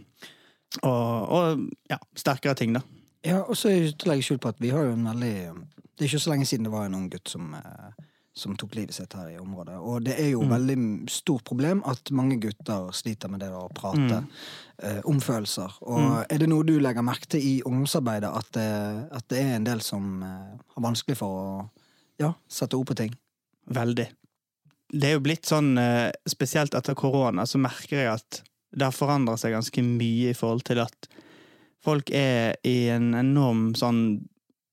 og, 0.83 1.29
og 1.35 1.67
ja, 1.91 1.97
sterkere 2.15 2.55
ting, 2.55 2.73
da. 2.77 2.81
Ja, 3.25 3.41
og 3.43 3.55
så 3.59 3.69
er 3.71 3.91
jeg 3.91 4.23
skjul 4.23 4.39
på 4.43 4.51
at 4.51 4.59
vi 4.63 4.71
har 4.73 4.83
jo 4.83 4.95
en 4.97 5.05
veldig 5.07 5.35
Det 5.93 6.03
er 6.03 6.09
ikke 6.09 6.19
så 6.25 6.31
lenge 6.33 6.45
siden 6.49 6.65
det 6.67 6.71
var 6.73 6.85
en 6.89 6.95
ung 6.97 7.05
gutt 7.11 7.29
som, 7.31 7.53
eh, 7.55 8.07
som 8.35 8.55
tok 8.57 8.73
livet 8.75 8.95
sitt 8.97 9.13
her 9.13 9.27
i 9.29 9.37
området. 9.39 9.75
Og 9.77 10.01
det 10.03 10.15
er 10.19 10.31
jo 10.31 10.41
Mm. 10.41 10.49
veldig 10.55 11.09
stort 11.11 11.43
problem 11.45 11.83
at 11.85 12.11
mange 12.11 12.39
gutter 12.41 12.89
sliter 12.91 13.29
med 13.29 13.39
det 13.39 13.49
å 13.53 13.67
prate 13.73 13.99
Mm. 14.23 14.27
eh, 14.83 15.01
om 15.05 15.19
følelser. 15.21 15.71
Og 15.83 16.25
er 16.29 16.37
det 16.39 16.49
noe 16.49 16.63
du 16.63 16.79
legger 16.79 17.03
merke 17.05 17.27
til 17.29 17.39
i 17.41 17.61
ungdomsarbeidet, 17.61 18.31
at, 18.35 18.51
det, 18.51 19.07
at 19.11 19.27
det 19.29 19.39
er 19.43 19.55
en 19.55 19.63
del 19.63 19.79
som 19.81 20.23
eh, 20.23 20.57
har 20.75 20.81
vanskelig 20.83 21.15
for 21.17 21.27
å 21.29 21.69
ja, 22.19 22.33
sette 22.49 22.73
ord 22.75 22.87
på 22.87 22.95
ting? 22.95 23.13
Veldig. 23.69 24.07
Det 24.93 25.09
er 25.09 25.15
jo 25.17 25.23
blitt 25.25 25.49
sånn, 25.49 25.73
eh, 25.81 26.11
spesielt 26.29 26.75
etter 26.77 26.97
korona, 26.97 27.47
så 27.49 27.61
merker 27.61 27.97
jeg 27.97 28.11
at 28.13 28.43
det 28.73 28.85
har 28.85 28.95
forandret 28.95 29.41
seg 29.41 29.55
ganske 29.55 29.83
mye 29.85 30.31
i 30.31 30.37
forhold 30.37 30.63
til 30.67 30.81
at 30.83 31.07
folk 31.83 32.09
er 32.15 32.57
i 32.65 32.89
en 32.93 33.11
enorm 33.17 33.71
sånn 33.77 34.03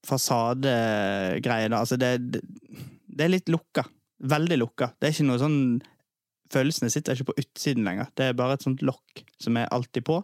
fasadegreie. 0.07 1.69
da. 1.69 1.81
Altså 1.81 1.97
det, 2.01 2.15
det 2.31 3.25
er 3.25 3.33
litt 3.33 3.49
lukka. 3.51 3.85
Veldig 4.21 4.57
lukka. 4.61 4.91
Det 4.97 5.09
er 5.09 5.15
ikke 5.15 5.29
noe 5.31 5.41
sånn 5.41 5.59
Følelsene 6.51 6.91
sitter 6.91 7.15
ikke 7.15 7.29
på 7.29 7.39
utsiden 7.39 7.85
lenger. 7.87 8.09
Det 8.11 8.25
er 8.27 8.33
bare 8.35 8.57
et 8.57 8.63
sånt 8.65 8.81
lokk 8.83 9.21
som 9.39 9.55
er 9.55 9.69
alltid 9.71 10.03
på. 10.03 10.17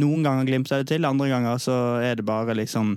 Noen 0.00 0.22
ganger 0.24 0.46
glimter 0.48 0.80
det 0.80 0.88
til, 0.88 1.04
andre 1.04 1.28
ganger 1.28 1.58
så 1.60 1.74
er 2.00 2.16
det 2.16 2.24
bare 2.24 2.54
liksom 2.56 2.94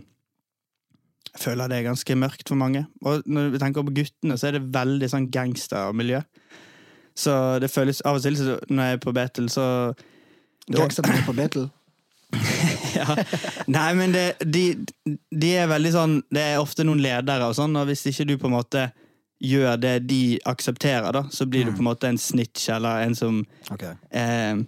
jeg 1.30 1.42
føler 1.44 1.70
det 1.70 1.80
er 1.80 1.90
ganske 1.90 2.16
mørkt 2.18 2.48
for 2.50 2.60
mange. 2.60 2.86
Og 3.06 3.26
når 3.26 3.52
vi 3.54 3.62
tenker 3.62 3.86
på 3.86 3.96
guttene, 4.02 4.38
så 4.38 4.50
er 4.50 4.58
det 4.58 4.70
veldig 4.74 5.10
sånn 5.12 5.28
gangstermiljø. 5.34 6.22
Så 7.20 7.34
det 7.62 7.72
føles 7.72 8.02
av 8.08 8.18
og 8.20 8.24
til 8.24 8.40
når 8.70 8.84
jeg 8.84 8.98
er 8.98 9.04
på 9.04 9.14
Betel, 9.16 9.50
så 9.52 9.66
Gangstermiljø 10.70 11.26
på 11.26 11.36
Betel? 11.38 11.70
ja. 13.00 13.16
Nei, 13.68 13.90
men 13.98 14.14
det, 14.14 14.26
de, 14.46 14.64
de 15.34 15.50
er 15.58 15.66
veldig 15.66 15.92
sånn 15.96 16.12
Det 16.30 16.44
er 16.52 16.60
ofte 16.62 16.86
noen 16.86 17.02
ledere 17.02 17.48
og 17.50 17.56
sånn, 17.58 17.74
og 17.80 17.88
hvis 17.90 18.06
ikke 18.12 18.28
du 18.30 18.36
på 18.38 18.50
en 18.52 18.54
måte 18.54 18.84
gjør 19.40 19.80
det 19.80 19.94
de 20.10 20.38
aksepterer, 20.52 21.10
da, 21.16 21.24
så 21.32 21.48
blir 21.50 21.66
du 21.66 21.72
på 21.72 21.80
en 21.80 21.88
måte 21.88 22.10
en 22.12 22.20
snitch 22.20 22.68
eller 22.76 23.06
en 23.06 23.16
som 23.16 23.40
okay. 23.72 23.96
eh, 24.12 24.60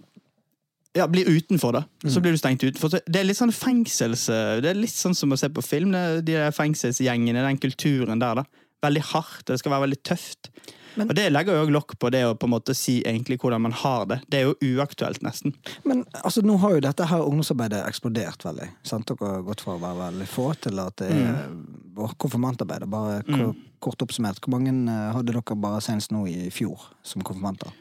ja, 0.96 1.06
blir 1.08 1.28
utenfor, 1.28 1.72
da. 1.72 1.84
Så 2.04 2.20
blir 2.20 2.34
du 2.34 2.40
stengt 2.40 2.64
utenfor. 2.64 2.98
Det 3.00 3.20
er 3.20 3.24
litt 3.24 3.38
sånn 3.38 3.54
fengsels... 3.54 4.26
Det 4.28 4.68
er 4.68 4.76
litt 4.76 4.92
sånn 4.92 5.16
som 5.16 5.32
å 5.32 5.38
se 5.40 5.48
på 5.48 5.64
film, 5.64 5.94
de 5.94 6.34
der 6.34 6.52
fengselsgjengene, 6.52 7.46
den 7.46 7.60
kulturen 7.62 8.20
der, 8.20 8.42
da. 8.42 8.68
Veldig 8.84 9.04
hardt, 9.12 9.46
det 9.48 9.60
skal 9.62 9.76
være 9.76 9.86
veldig 9.86 10.00
tøft. 10.04 10.50
Men- 10.94 11.08
og 11.08 11.14
det 11.16 11.32
legger 11.32 11.56
jo 11.56 11.72
lokk 11.72 11.96
på 11.98 12.10
det 12.12 12.22
å 12.26 12.36
på 12.36 12.44
en 12.44 12.52
måte 12.52 12.74
si 12.76 13.00
egentlig 13.02 13.38
hvordan 13.40 13.62
man 13.62 13.72
har 13.72 14.06
det. 14.06 14.20
Det 14.28 14.40
er 14.40 14.50
jo 14.50 14.76
uaktuelt, 14.76 15.22
nesten. 15.22 15.54
Men 15.84 16.04
altså, 16.22 16.42
nå 16.44 16.58
har 16.60 16.74
jo 16.74 16.80
dette 16.84 17.06
her 17.08 17.24
ungdomsarbeidet 17.24 17.86
eksplodert 17.88 18.44
veldig. 18.44 18.68
Sant? 18.84 19.06
Dere 19.08 19.36
har 19.38 19.42
gått 19.46 19.64
fra 19.64 19.76
å 19.76 19.80
være 19.80 20.12
veldig 20.12 20.28
få 20.28 20.52
til 20.60 20.78
at 20.78 20.96
det 21.00 21.08
er 21.08 21.48
mm. 21.48 22.16
konfirmantarbeid. 22.18 22.88
Bare 22.92 23.22
mm. 23.24 23.54
kort 23.80 24.02
oppsummert, 24.04 24.42
hvor 24.44 24.58
mange 24.58 24.74
eh, 24.92 25.12
hadde 25.16 25.32
dere 25.32 25.56
bare 25.56 25.80
senest 25.80 26.12
nå 26.12 26.26
i 26.28 26.50
fjor 26.52 26.90
som 27.02 27.24
konfirmanter? 27.24 27.72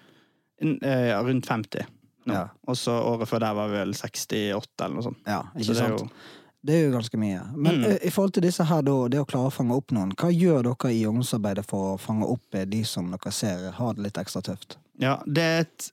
Eh, 0.62 1.10
Ja, 1.12 1.20
rundt 1.26 1.50
50 1.50 1.84
nå. 1.84 2.01
Ja. 2.28 2.48
Og 2.68 2.76
så 2.78 2.92
året 2.92 3.28
før 3.28 3.40
der 3.40 3.54
var 3.54 3.68
vi 3.72 3.78
vel 3.80 3.94
68 3.94 4.86
eller 4.86 4.96
noe 4.96 5.04
sånt. 5.04 5.18
Ja, 5.28 5.42
Så 5.56 5.60
ikke 5.60 5.66
det 5.74 5.78
er 5.82 5.88
sant? 5.88 6.00
jo 6.02 6.10
Det 6.64 6.76
er 6.76 6.84
jo 6.92 6.92
ganske 7.00 7.18
mye. 7.18 7.42
Men 7.58 7.80
Mm. 7.82 7.84
eh, 7.92 7.98
i 8.06 8.10
forhold 8.12 8.34
til 8.34 8.44
disse 8.44 8.64
her, 8.64 8.82
det 8.84 9.18
å 9.20 9.26
klare 9.26 9.48
å 9.50 9.52
fange 9.52 9.74
opp 9.74 9.88
noen, 9.92 10.12
hva 10.16 10.30
gjør 10.30 10.62
dere 10.64 10.92
i 10.94 11.06
ungdomsarbeidet 11.10 11.66
for 11.66 11.96
å 11.96 12.00
fange 12.00 12.24
opp 12.30 12.54
eh, 12.54 12.66
de 12.66 12.84
som 12.84 13.10
dere 13.10 13.32
ser 13.34 13.72
har 13.72 13.94
det 13.96 14.04
litt 14.04 14.14
ekstra 14.22 14.44
tøft? 14.44 14.78
Ja, 15.00 15.24
det 15.26 15.42
er 15.42 15.60
et 15.62 15.92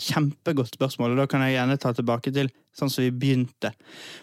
kjempegodt 0.00 0.74
spørsmål, 0.76 1.12
og 1.12 1.16
da 1.22 1.26
kan 1.26 1.40
jeg 1.42 1.56
gjerne 1.56 1.78
ta 1.78 1.92
tilbake 1.92 2.32
til 2.34 2.50
sånn 2.78 2.90
som 2.90 3.02
vi 3.02 3.10
begynte. 3.10 3.72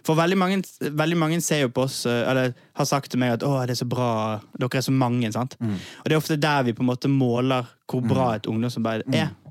For 0.03 0.15
veldig 0.15 0.37
mange, 0.39 0.61
veldig 0.81 1.17
mange 1.19 1.41
ser 1.43 1.61
jo 1.65 1.69
på 1.69 1.83
oss, 1.83 2.05
eh, 2.05 2.29
eller 2.29 2.53
har 2.75 2.85
sagt 2.85 3.11
til 3.11 3.19
meg 3.19 3.33
at 3.33 3.39
'å, 3.41 3.65
det 3.67 3.71
er 3.79 3.85
så 3.85 3.87
bra, 3.89 4.41
dere 4.57 4.69
er 4.75 4.81
så 4.81 4.91
mange', 4.95 5.31
sant? 5.33 5.57
Mm. 5.59 5.73
Og 5.75 6.03
det 6.05 6.11
er 6.13 6.17
ofte 6.17 6.39
der 6.39 6.63
vi 6.63 6.73
på 6.73 6.79
en 6.81 6.87
måte 6.87 7.09
måler 7.09 7.67
hvor 7.87 8.01
bra 8.07 8.33
et 8.35 8.43
ungdomsarbeid 8.47 9.03
er. 9.13 9.23
Eh, 9.23 9.44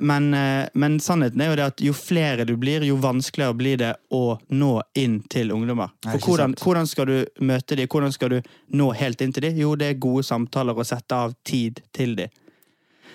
Men, 0.00 0.34
eh, 0.34 0.68
men 0.74 0.98
sannheten 1.00 1.40
er 1.40 1.52
jo 1.52 1.56
det 1.60 1.66
at 1.70 1.82
jo 1.86 1.92
flere 1.94 2.46
du 2.48 2.56
blir, 2.58 2.82
jo 2.82 2.96
vanskeligere 2.98 3.54
blir 3.54 3.78
det 3.78 3.92
å 4.10 4.38
nå 4.50 4.72
inn 4.98 5.20
til 5.30 5.52
ungdommer. 5.54 5.92
For 6.02 6.32
hvordan, 6.32 6.56
hvordan 6.58 6.88
skal 6.90 7.06
du 7.06 7.44
møte 7.46 7.78
dem? 7.78 7.86
Hvordan 7.86 8.14
skal 8.14 8.32
du 8.34 8.54
nå 8.74 8.88
helt 8.98 9.22
inn 9.22 9.34
til 9.34 9.46
dem? 9.46 9.60
Jo, 9.62 9.76
det 9.78 9.92
er 9.92 10.00
gode 10.02 10.26
samtaler 10.26 10.74
og 10.74 10.88
sette 10.88 11.14
av 11.14 11.36
tid 11.46 11.78
til 11.94 12.16
dem. 12.18 12.34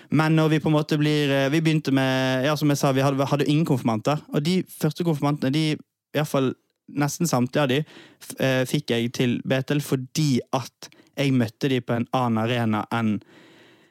Men 0.08 0.38
når 0.38 0.54
vi 0.54 0.60
på 0.64 0.70
en 0.70 0.76
måte 0.78 0.96
blir 0.96 1.28
eh, 1.28 1.50
Vi 1.52 1.60
begynte 1.60 1.92
med 1.92 2.46
Ja, 2.46 2.54
som 2.56 2.70
jeg 2.72 2.80
sa, 2.80 2.94
vi 2.96 3.04
hadde, 3.04 3.26
hadde 3.28 3.44
ingen 3.44 3.66
konfirmanter. 3.68 4.22
Og 4.32 4.40
de 4.44 4.62
første 4.72 5.04
konfirmantene, 5.04 5.52
de 5.52 5.76
iallfall 6.16 6.54
nesten 6.88 7.28
samtlige 7.28 7.62
av 7.62 7.68
de, 7.68 7.82
eh, 8.40 8.62
fikk 8.64 8.94
jeg 8.94 9.12
til 9.12 9.40
Betel 9.44 9.82
fordi 9.84 10.38
at 10.56 10.88
jeg 11.18 11.34
møtte 11.36 11.68
de 11.68 11.82
på 11.84 11.98
en 11.98 12.08
annen 12.16 12.40
arena 12.40 12.86
enn 12.94 13.18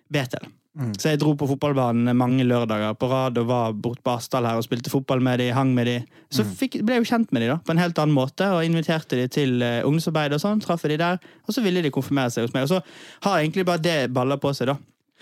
Betel. 0.10 0.50
Så 0.78 1.10
jeg 1.10 1.20
dro 1.22 1.32
på 1.38 1.48
fotballbanen 1.50 2.12
mange 2.18 2.46
lørdager 2.46 2.94
på 3.00 3.10
rad 3.10 3.40
og 3.42 3.48
var 3.50 3.74
bort 3.74 4.04
på 4.06 4.14
Asdal 4.14 4.46
her 4.46 4.60
og 4.60 4.66
spilte 4.68 4.92
fotball 4.94 5.24
med 5.26 5.42
de, 5.42 5.48
hang 5.56 5.72
med 5.74 5.90
de. 5.90 5.96
Så 6.34 6.46
fikk, 6.46 6.80
ble 6.86 6.98
jeg 6.98 7.06
jo 7.06 7.10
kjent 7.16 7.34
med 7.34 7.44
de 7.44 7.50
da, 7.50 7.58
på 7.66 7.74
en 7.74 7.82
helt 7.82 7.98
annen 8.04 8.14
måte 8.14 8.50
og 8.54 8.66
inviterte 8.66 9.18
de 9.18 9.26
til 9.34 9.58
uh, 9.64 9.82
ungdomsarbeid 9.88 10.36
og 10.38 10.44
sånn. 10.44 10.62
Traff 10.62 10.86
de 10.86 11.00
der, 11.02 11.18
og 11.48 11.56
så 11.56 11.64
ville 11.66 11.82
de 11.82 11.94
konfirmere 11.94 12.34
seg 12.34 12.46
hos 12.46 12.54
meg. 12.54 12.68
Og 12.68 12.76
så 12.76 13.26
har 13.26 13.40
egentlig 13.42 13.66
bare 13.68 13.82
det 13.82 13.98
baller 14.14 14.42
på 14.42 14.54
seg, 14.58 14.70
da. 14.70 14.78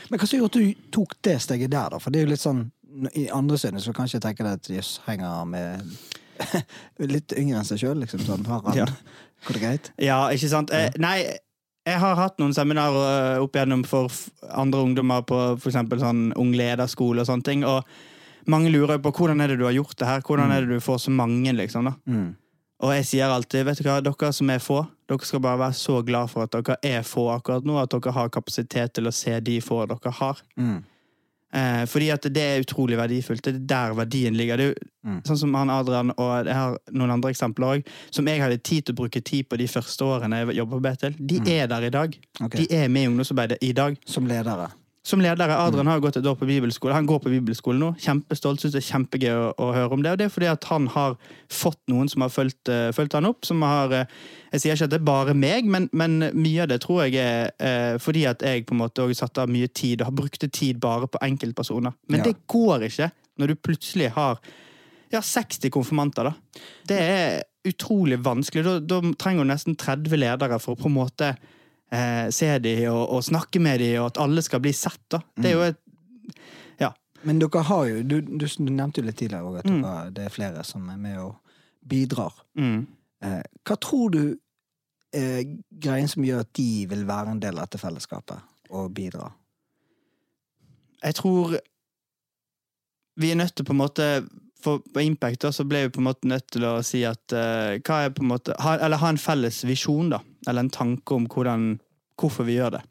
Men 0.09 0.19
hva 0.19 0.27
som 0.27 0.41
gjorde 0.41 0.59
at 0.59 0.59
du 0.59 0.91
tok 0.97 1.15
det 1.23 1.37
steget 1.45 1.71
der, 1.71 1.95
da? 1.95 2.01
For 2.03 2.11
det 2.11 2.19
er 2.19 2.27
jo 2.27 2.33
litt 2.33 2.43
sånn 2.43 2.65
I 3.15 3.29
andre 3.35 3.59
synet 3.59 3.83
så 3.83 3.93
kan 3.95 4.11
jeg 4.11 4.23
deg 4.23 4.43
at 4.47 4.67
jøss, 4.71 4.97
henger 5.07 5.47
med 5.47 5.95
litt 7.15 7.31
yngre 7.39 7.61
enn 7.61 7.67
seg 7.67 7.79
sjøl, 7.79 8.01
liksom. 8.03 8.27
Sånn, 8.27 8.43
har 8.49 8.63
han 8.67 8.83
Ja. 8.83 8.89
Går 9.45 9.57
det 9.57 9.61
greit? 9.61 9.89
Ja, 10.01 10.19
ikke 10.33 10.49
sant? 10.49 10.71
Eh, 10.73 10.89
nei, 10.97 11.19
jeg 11.85 12.01
har 12.01 12.17
hatt 12.17 12.39
noen 12.41 12.53
seminarer 12.55 13.35
eh, 13.35 13.43
opp 13.43 13.55
igjennom 13.55 13.83
for 13.87 14.13
andre 14.49 14.81
ungdommer 14.87 15.25
på 15.27 15.41
for 15.59 15.69
eksempel 15.69 16.01
sånn 16.01 16.31
ung 16.39 16.55
lederskole 16.57 17.21
og 17.21 17.29
sånne 17.29 17.45
ting, 17.45 17.65
og 17.67 17.85
mange 18.49 18.71
lurer 18.73 19.01
på 19.01 19.13
hvordan 19.13 19.41
er 19.41 19.53
det 19.53 19.59
du 19.61 19.67
har 19.67 19.75
gjort 19.75 19.97
det 19.99 20.09
her, 20.09 20.25
hvordan 20.25 20.53
er 20.53 20.65
det 20.65 20.77
du 20.77 20.83
får 20.83 21.05
så 21.05 21.13
mange, 21.13 21.53
liksom, 21.53 21.89
da. 21.89 21.95
Mm. 22.09 22.33
Og 22.83 22.91
jeg 22.91 23.05
sier 23.07 23.31
alltid, 23.31 23.63
vet 23.69 23.79
du 23.79 23.87
hva, 23.87 24.01
dere 24.03 24.31
som 24.35 24.49
er 24.51 24.61
få, 24.61 24.81
dere 25.09 25.27
skal 25.27 25.41
bare 25.45 25.61
være 25.61 25.77
så 25.79 26.01
glad 26.05 26.31
for 26.33 26.45
at 26.45 26.57
dere 26.57 26.75
er 26.83 27.05
få 27.07 27.29
akkurat 27.33 27.65
nå, 27.65 27.77
at 27.79 27.93
dere 27.93 28.13
har 28.17 28.33
kapasitet 28.33 28.97
til 28.97 29.07
å 29.07 29.13
se 29.15 29.37
de 29.45 29.61
få 29.63 29.85
dere 29.89 30.13
har. 30.19 30.41
Mm. 30.59 30.81
Eh, 31.55 31.85
fordi 31.87 32.09
at 32.11 32.25
det 32.35 32.43
er 32.43 32.63
utrolig 32.65 32.97
verdifullt. 32.99 33.45
Det 33.45 33.53
er 33.55 33.65
der 33.69 33.95
verdien 33.95 34.35
ligger. 34.35 34.57
Det 34.57 34.65
er 34.65 34.73
jo 34.73 34.91
Mm. 35.05 35.19
Sånn 35.21 35.37
som 35.37 35.53
han 35.53 35.69
Adrian, 35.69 36.09
og 36.17 36.47
jeg 36.47 36.55
har 36.57 36.79
noen 36.97 37.11
andre 37.13 37.29
eksempler 37.29 37.75
òg, 37.75 37.89
som 38.09 38.25
jeg 38.25 38.41
hadde 38.41 38.57
tid 38.57 38.87
til 38.87 38.95
å 38.95 38.97
bruke 39.03 39.21
tid 39.21 39.45
på 39.47 39.59
de 39.61 39.67
første 39.69 40.01
årene 40.01 40.39
jeg 40.41 40.57
jobba 40.57 40.79
på 40.79 40.81
Betel. 40.81 41.13
De 41.19 41.37
er 41.45 41.67
der 41.69 41.85
i 41.85 41.91
dag. 41.93 42.17
Okay. 42.41 42.65
De 42.65 42.75
er 42.75 42.89
med 42.89 43.03
i 43.03 43.11
ungdomsarbeidet 43.11 43.59
i 43.61 43.71
dag. 43.77 43.99
Som 44.09 44.25
ledere. 44.25 44.71
Som 45.05 45.21
ledere. 45.21 45.53
Adrian 45.61 45.85
har 45.85 45.99
gått 46.01 46.15
et 46.17 46.25
år 46.25 46.33
på 46.39 46.47
bibelskole. 46.49 46.95
Han 46.95 47.05
går 47.05 47.19
på 47.21 47.29
bibelskole 47.29 47.77
nå. 47.77 47.91
Kjempestolt. 48.01 48.63
Syns 48.63 48.73
det 48.73 48.79
er 48.81 48.87
kjempegøy 48.87 49.33
å, 49.37 49.51
å 49.61 49.67
høre 49.75 49.93
om 49.93 50.01
det. 50.01 50.15
Og 50.15 50.17
det 50.17 50.25
er 50.25 50.33
fordi 50.33 50.49
at 50.49 50.65
han 50.71 50.87
har 50.95 51.13
fått 51.53 51.77
noen 51.91 52.09
som 52.09 52.25
har 52.25 52.33
fulgt, 52.33 52.71
uh, 52.73 52.89
fulgt 52.95 53.13
han 53.13 53.29
opp. 53.29 53.45
Som 53.45 53.61
har 53.61 53.93
uh, 53.93 54.17
Jeg 54.49 54.63
sier 54.63 54.73
ikke 54.73 54.87
at 54.89 54.95
det 54.95 54.99
er 55.03 55.05
bare 55.11 55.37
meg, 55.37 55.69
men, 55.69 55.85
men 55.93 56.31
mye 56.33 56.65
av 56.65 56.71
det 56.73 56.79
tror 56.81 57.03
jeg 57.05 57.21
er 57.21 57.53
uh, 57.61 58.01
fordi 58.01 58.25
at 58.31 58.41
jeg 58.41 58.65
på 58.65 58.73
en 58.73 58.81
måte 58.81 59.05
òg 59.05 59.13
satte 59.17 59.45
av 59.45 59.51
mye 59.53 59.69
tid, 59.69 60.01
og 60.01 60.09
har 60.09 60.17
brukte 60.23 60.49
tid 60.49 60.81
bare 60.81 61.11
på 61.11 61.21
enkeltpersoner. 61.27 61.93
Men 62.09 62.23
Ja. 62.23 62.31
det 62.31 62.39
går 62.49 62.87
ikke 62.89 63.11
når 63.37 63.51
du 63.51 63.59
plutselig 63.61 64.09
har 64.15 64.39
ja, 65.13 65.21
60 65.21 65.69
konfirmanter, 65.69 66.31
da. 66.31 66.63
Det 66.87 66.97
er 66.97 67.43
utrolig 67.69 68.17
vanskelig. 68.25 68.65
Da, 68.65 68.79
da 68.81 69.13
trenger 69.21 69.45
du 69.45 69.51
nesten 69.53 69.77
30 69.77 70.17
ledere 70.17 70.57
for 70.63 70.73
å 70.73 70.81
på 70.81 70.89
en 70.89 70.97
måte 70.97 71.35
eh, 71.95 72.27
se 72.35 72.51
dem 72.59 72.83
og, 72.91 73.03
og 73.17 73.23
snakke 73.25 73.61
med 73.63 73.79
dem, 73.83 73.95
og 74.01 74.11
at 74.11 74.19
alle 74.25 74.43
skal 74.45 74.61
bli 74.63 74.73
sett. 74.75 75.01
da. 75.11 75.21
Det 75.35 75.51
er 75.51 75.57
jo 75.57 75.65
et 75.71 75.81
Ja. 76.81 76.91
Men 77.23 77.39
dere 77.39 77.61
har 77.63 77.85
jo 77.89 78.01
Du, 78.03 78.19
du, 78.21 78.45
du 78.45 78.69
nevnte 78.71 79.01
jo 79.01 79.07
litt 79.07 79.17
tidligere 79.21 79.59
at 79.63 79.65
Mm. 79.71 79.81
dere, 79.81 80.09
det 80.13 80.25
er 80.25 80.33
flere 80.33 80.63
som 80.67 80.89
er 80.89 80.97
med 80.97 81.17
og 81.23 81.35
bidrar. 81.87 82.33
Mm. 82.57 82.85
Eh, 83.23 83.41
hva 83.65 83.77
tror 83.79 84.11
du 84.11 84.23
er 85.15 85.43
greien 85.71 86.07
som 86.11 86.23
gjør 86.27 86.41
at 86.43 86.53
de 86.57 86.85
vil 86.91 87.05
være 87.07 87.31
en 87.31 87.39
del 87.39 87.55
av 87.57 87.69
dette 87.69 87.79
fellesskapet 87.79 88.41
og 88.69 88.91
bidra? 88.93 89.31
Jeg 91.03 91.15
tror 91.15 91.55
vi 93.17 93.31
er 93.31 93.35
nødt 93.39 93.55
til 93.55 93.65
på 93.65 93.71
en 93.75 93.79
måte 93.79 94.07
for 94.65 94.81
på 94.93 95.03
Impact 95.05 95.43
da, 95.45 95.51
så 95.53 95.63
ble 95.67 95.83
vi 95.85 95.91
på 95.93 96.01
en 96.01 96.07
måte 96.09 96.27
nødt 96.27 96.47
til 96.51 96.65
å 96.65 96.79
si 96.83 97.03
at 97.05 97.31
uh, 97.37 97.77
hva 97.85 97.99
er 98.07 98.13
på 98.15 98.23
en 98.25 98.31
måte, 98.31 98.55
ha, 98.65 98.73
Eller 98.81 98.97
ha 98.97 99.11
en 99.13 99.19
felles 99.21 99.59
visjon, 99.67 100.09
da. 100.09 100.19
Eller 100.47 100.65
en 100.65 100.71
tanke 100.73 101.13
om 101.13 101.27
hvordan, 101.29 101.75
hvorfor 102.19 102.47
vi 102.47 102.57
gjør 102.59 102.77
det. 102.77 102.83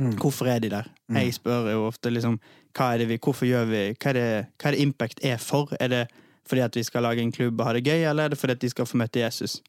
Mm. 0.00 0.16
Hvorfor 0.18 0.48
er 0.48 0.58
de 0.58 0.70
der? 0.72 0.88
Jeg 1.12 1.34
spør 1.36 1.70
jo 1.70 1.86
ofte 1.86 2.10
liksom, 2.10 2.38
hva 2.76 2.92
er 2.92 3.02
det 3.02 3.08
vi, 3.10 3.18
hvorfor 3.22 3.46
gjør 3.46 3.66
vi, 3.68 3.82
hva 3.92 4.12
er, 4.12 4.18
det, 4.18 4.28
hva 4.56 4.70
er 4.70 4.76
det 4.76 4.84
Impact 4.86 5.24
er 5.24 5.40
for? 5.42 5.74
Er 5.80 5.92
det 5.92 6.04
fordi 6.48 6.64
at 6.64 6.76
vi 6.76 6.82
skal 6.82 7.04
lage 7.06 7.22
en 7.22 7.32
klubb 7.32 7.60
og 7.60 7.68
ha 7.68 7.74
det 7.76 7.84
gøy, 7.86 8.02
eller 8.08 8.24
er 8.24 8.32
det 8.32 8.38
fordi 8.40 8.56
at 8.56 8.62
de 8.62 8.70
skal 8.72 8.88
få 8.88 8.98
møte 8.98 9.20
Jesus? 9.20 9.60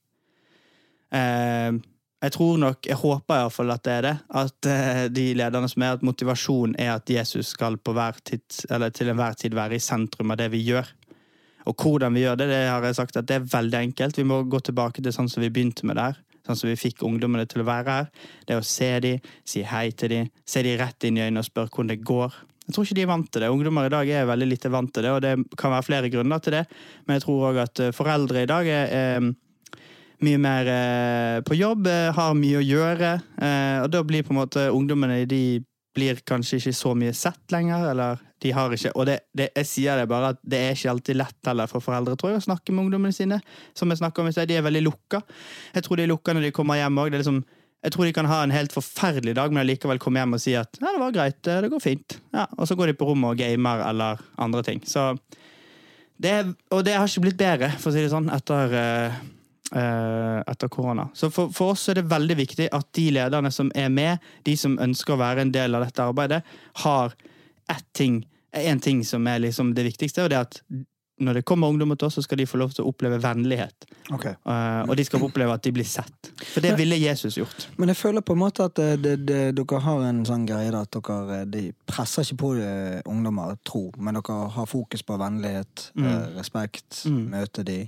Eh, 1.14 1.76
jeg 2.24 2.32
tror 2.32 2.58
nok, 2.58 2.88
jeg 2.88 2.98
håper 2.98 3.36
iallfall 3.36 3.74
at 3.76 3.84
det 3.84 3.94
er 3.94 4.06
det, 4.08 4.16
at 4.41 4.70
eh, 4.72 5.04
de 5.12 5.26
lederne 5.38 5.70
som 5.70 5.84
er, 5.84 5.98
at 5.98 6.06
motivasjonen 6.08 6.76
er 6.80 6.94
at 6.96 7.10
Jesus 7.10 7.52
skal 7.54 7.78
på 7.78 7.94
hver 7.94 8.20
tid, 8.26 8.46
eller 8.72 8.94
til 8.96 9.12
enhver 9.12 9.36
tid 9.38 9.56
være 9.58 9.76
i 9.76 9.84
sentrum 9.84 10.32
av 10.32 10.39
det 10.39 10.50
vi 10.54 10.64
gjør. 10.64 10.88
Og 11.68 11.76
hvordan 11.80 12.16
vi 12.16 12.24
gjør 12.24 12.39
det, 12.39 12.48
det 12.52 12.62
har 12.68 12.84
jeg 12.84 12.96
sagt 12.96 13.20
at 13.20 13.28
det 13.28 13.38
er 13.38 13.52
veldig 13.52 13.80
enkelt. 13.80 14.18
Vi 14.18 14.28
må 14.28 14.41
gå 14.48 14.60
tilbake 14.60 15.04
til 15.04 15.16
sånn 15.16 15.30
som 15.32 15.44
vi 15.44 15.52
begynte 15.52 15.88
med 15.88 16.00
der. 16.00 16.18
Sånn 16.44 16.60
som 16.60 16.70
vi 16.70 16.80
fikk 16.80 17.06
ungdommene 17.08 17.46
til 17.50 17.64
å 17.64 17.68
være 17.68 18.00
her. 18.00 18.10
Det 18.50 18.58
å 18.60 18.66
se 18.68 18.89
dem, 19.04 19.30
si 19.48 19.64
hei 19.68 19.89
til 19.96 20.12
dem, 20.12 20.34
se 20.46 20.64
dem 20.66 20.80
rett 20.82 21.08
inn 21.08 21.20
i 21.20 21.24
øynene 21.24 21.44
og 21.44 21.48
spørre 21.48 21.72
hvordan 21.72 21.94
det 21.94 22.02
går. 22.04 22.41
Jeg 22.64 22.76
tror 22.76 22.88
ikke 22.88 22.98
de 22.98 23.04
er 23.04 23.12
vant 23.12 23.30
til 23.32 23.44
det. 23.44 23.52
Ungdommer 23.52 23.88
i 23.88 23.91
dag 23.91 24.10
er 24.10 24.28
veldig 24.28 24.50
lite 24.50 24.72
vant 24.72 24.91
til 24.96 25.04
det, 25.04 25.12
og 25.12 25.24
det 25.24 25.34
kan 25.60 25.74
være 25.74 25.88
flere 25.88 26.12
grunner 26.12 26.44
til 26.44 26.56
det. 26.58 26.66
Men 27.08 27.18
jeg 27.18 27.26
tror 27.26 27.48
òg 27.50 27.64
at 27.64 27.82
eh, 27.84 27.96
foreldre 27.96 28.44
i 28.44 28.50
dag 28.50 28.70
er, 28.72 28.94
er 28.94 29.32
mye 30.24 30.39
mer 30.39 30.72
eh, 30.72 31.41
på 31.44 31.58
jobb, 31.60 31.88
eh, 31.91 32.12
har 32.16 32.39
mye 32.39 32.60
å 32.60 32.64
gjøre. 32.64 33.14
Eh, 33.36 33.78
og 33.84 33.91
da 33.91 34.04
blir 34.08 34.24
på 34.24 34.36
en 34.36 34.39
måte 34.39 34.68
ungdommene 34.72 35.24
de 35.30 35.44
blir 35.94 36.24
kanskje 36.26 36.60
ikke 36.60 36.76
så 36.78 36.94
mye 36.98 37.14
sett 37.16 37.54
lenger, 37.54 37.89
eller 37.91 38.22
de 38.44 38.52
har 38.52 38.74
ikke 38.76 38.91
Og 39.00 39.08
det, 39.08 39.18
det, 39.32 39.50
jeg 39.56 39.70
sier 39.70 40.00
det 40.00 40.10
bare 40.12 40.34
at 40.34 40.39
det 40.44 40.60
er 40.60 40.78
ikke 40.78 40.91
alltid 40.91 41.20
lett 41.20 41.50
heller 41.50 41.70
for 41.72 41.84
foreldre 41.84 42.18
tror 42.20 42.34
jeg, 42.34 42.44
å 42.44 42.48
snakke 42.50 42.76
med 42.76 42.86
ungdommene 42.86 43.16
sine. 43.16 43.39
Som 43.78 43.94
jeg 43.94 44.02
snakker 44.02 44.24
om 44.24 44.30
i 44.30 44.36
sted, 44.36 44.50
De 44.52 44.58
er 44.60 44.66
veldig 44.66 44.84
lukka. 44.84 45.24
Jeg 45.74 45.86
tror 45.86 46.00
de 46.00 46.06
er 46.06 46.12
lukka 46.12 46.36
når 46.36 46.50
de 46.50 46.56
kommer 46.56 46.80
hjem 46.80 47.00
òg. 47.04 47.16
Liksom, 47.16 47.44
jeg 47.84 47.96
tror 47.96 48.08
de 48.08 48.16
kan 48.16 48.30
ha 48.32 48.41
en 48.44 48.56
helt 48.56 48.76
forferdelig 48.76 49.36
dag, 49.36 49.54
men 49.56 49.68
likevel 49.68 50.00
komme 50.00 50.22
hjem 50.22 50.38
og 50.38 50.44
si 50.44 50.56
at 50.56 50.80
ja, 50.80 50.88
det 50.88 51.02
var 51.02 51.16
greit, 51.16 51.39
det 51.44 51.72
går 51.72 51.84
fint. 51.84 52.18
Ja, 52.36 52.46
og 52.56 52.68
så 52.70 52.78
går 52.80 52.91
de 52.91 52.98
på 53.00 53.08
rommet 53.10 53.34
og 53.34 53.39
gamer 53.41 53.84
eller 53.89 54.22
andre 54.39 54.64
ting. 54.64 54.84
Så 54.88 55.12
det, 56.24 56.36
og 56.72 56.84
det 56.88 56.96
har 56.96 57.10
ikke 57.10 57.26
blitt 57.26 57.39
bedre, 57.39 57.72
for 57.76 57.91
å 57.91 57.96
si 57.96 58.04
det 58.04 58.12
sånn, 58.14 58.30
etter, 58.32 58.76
eh, 58.80 59.18
eh, 59.76 60.39
etter 60.48 60.72
korona. 60.72 61.10
Så 61.18 61.28
for, 61.34 61.52
for 61.52 61.74
oss 61.74 61.89
er 61.91 62.00
det 62.00 62.08
veldig 62.12 62.38
viktig 62.39 62.70
at 62.72 62.88
de 62.96 63.10
lederne 63.18 63.52
som 63.52 63.72
er 63.76 63.91
med, 63.91 64.24
de 64.48 64.56
som 64.60 64.80
ønsker 64.80 65.18
å 65.18 65.20
være 65.20 65.44
en 65.44 65.52
del 65.52 65.76
av 65.76 65.84
dette 65.84 66.06
arbeidet, 66.06 66.39
har 66.86 67.18
ett 67.72 67.89
ting, 67.98 68.22
en 68.54 68.80
ting 68.80 69.04
som 69.06 69.28
er 69.28 69.39
liksom 69.43 69.74
det 69.78 69.86
viktigste, 69.89 70.24
og 70.26 70.30
det 70.34 70.38
er 70.38 70.49
at 70.49 70.60
når 71.24 71.38
det 71.38 71.43
kommer 71.45 71.70
ungdommer 71.70 71.95
til 71.95 72.08
oss, 72.08 72.16
så 72.18 72.24
skal 72.26 72.39
de 72.41 72.45
få 72.49 72.58
lov 72.58 72.72
til 72.74 72.84
å 72.84 72.89
oppleve 72.89 73.20
vennlighet. 73.22 73.86
Okay. 74.12 74.34
Uh, 74.49 74.82
og 74.89 74.95
de 74.97 75.06
skal 75.06 75.22
få 75.22 75.28
oppleve 75.30 75.54
at 75.56 75.64
de 75.64 75.72
blir 75.76 75.86
sett. 75.88 76.32
For 76.41 76.64
det 76.66 76.74
ville 76.80 76.97
Jesus 76.99 77.38
gjort. 77.38 77.68
Men 77.78 77.91
jeg 77.93 77.99
føler 77.99 78.26
på 78.26 78.34
en 78.34 78.41
måte 78.41 78.66
at 78.66 78.76
det, 78.80 78.88
det, 79.06 79.14
det, 79.30 79.41
dere 79.60 79.82
har 79.86 80.01
en 80.10 80.24
sånn 80.28 80.47
greie 80.49 80.72
da, 80.74 80.82
at 80.88 80.97
dere 80.97 81.38
eh, 81.43 81.45
de 81.54 81.64
presser 81.89 82.26
ikke 82.26 82.39
på 82.41 82.51
eh, 82.66 82.97
ungdommer 83.14 83.56
tro, 83.64 83.86
men 84.01 84.18
dere 84.20 84.39
har 84.58 84.68
fokus 84.70 85.06
på 85.06 85.20
vennlighet, 85.22 85.89
Mm. 85.93 86.08
eh, 86.10 86.26
respekt, 86.39 87.04
møte 87.08 87.64
de. 87.68 87.80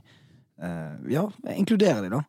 Uh, 0.62 0.94
ja, 1.12 1.26
inkludere 1.58 2.06
de, 2.06 2.14
da. 2.14 2.22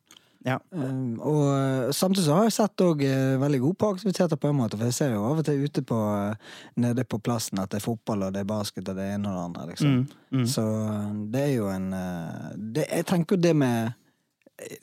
Ja. 0.47 0.61
Um, 0.71 1.17
og 1.27 1.41
eh, 1.51 1.91
samtidig 1.91 2.25
så 2.29 2.37
har 2.37 2.45
jeg 2.47 2.53
sett 2.55 2.83
òg 2.85 3.01
veldig 3.43 3.59
god 3.65 3.75
på 3.83 3.89
aktiviteter 3.97 4.39
på 4.39 4.49
en 4.53 4.59
måte. 4.61 4.79
For 4.79 4.87
jeg 4.87 4.95
ser 4.95 5.11
jo 5.17 5.25
av 5.27 5.41
og 5.41 5.45
til 5.49 5.65
ute 5.67 5.83
på 5.83 5.99
eh, 6.15 6.37
nede 6.79 7.03
på 7.05 7.19
plassen 7.19 7.59
at 7.59 7.73
det 7.73 7.81
er 7.81 7.87
fotball 7.89 8.23
og 8.29 8.33
det 8.37 8.45
er 8.45 8.49
basket 8.53 8.89
og 8.93 8.97
det 9.01 9.09
ene 9.17 9.27
og 9.33 9.35
det 9.35 9.45
andre. 9.49 9.67
liksom. 9.73 9.97
Mm, 9.97 10.39
mm. 10.39 10.47
Så 10.55 10.63
eh, 10.63 11.09
det 11.35 11.43
er 11.49 11.55
jo 11.57 11.67
en 11.75 11.89
eh, 11.93 12.51
det, 12.77 12.87
Jeg 12.93 13.07
tenker 13.11 13.37
jo 13.37 13.43
det 13.49 13.57
med 13.57 13.93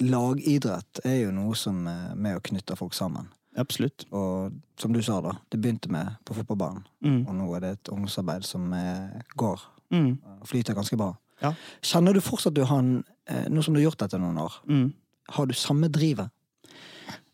lagidrett 0.03 0.99
er 1.05 1.15
jo 1.23 1.31
noe 1.33 1.55
som 1.57 1.79
er 1.89 2.11
med 2.15 2.37
å 2.37 2.43
knytte 2.45 2.75
folk 2.77 2.93
sammen. 2.97 3.29
Absolutt. 3.57 4.05
Og 4.13 4.53
som 4.81 4.93
du 4.93 4.99
sa, 5.05 5.19
da, 5.21 5.35
det 5.53 5.59
begynte 5.61 5.89
med 5.93 6.15
på 6.25 6.35
fotballbanen. 6.37 6.83
Mm. 7.05 7.19
Og 7.29 7.35
nå 7.37 7.49
er 7.57 7.63
det 7.63 7.71
et 7.77 7.91
ungdomsarbeid 7.93 8.45
som 8.47 8.73
eh, 8.77 9.21
går 9.39 9.69
Mm. 9.93 10.15
flyter 10.49 10.73
ganske 10.73 10.97
bra. 10.97 11.11
Ja. 11.43 11.51
Kjenner 11.85 12.15
du 12.15 12.21
fortsatt 12.23 12.55
du 12.57 12.63
har 12.65 12.79
en, 12.81 13.03
eh, 13.29 13.43
nå 13.51 13.61
som 13.61 13.75
du 13.75 13.77
har 13.79 13.83
gjort 13.91 13.99
dette 14.01 14.17
noen 14.17 14.39
år, 14.41 14.55
Mm. 14.65 14.87
Har 15.35 15.49
du 15.49 15.53
samme 15.57 15.89
drivet? 15.93 16.31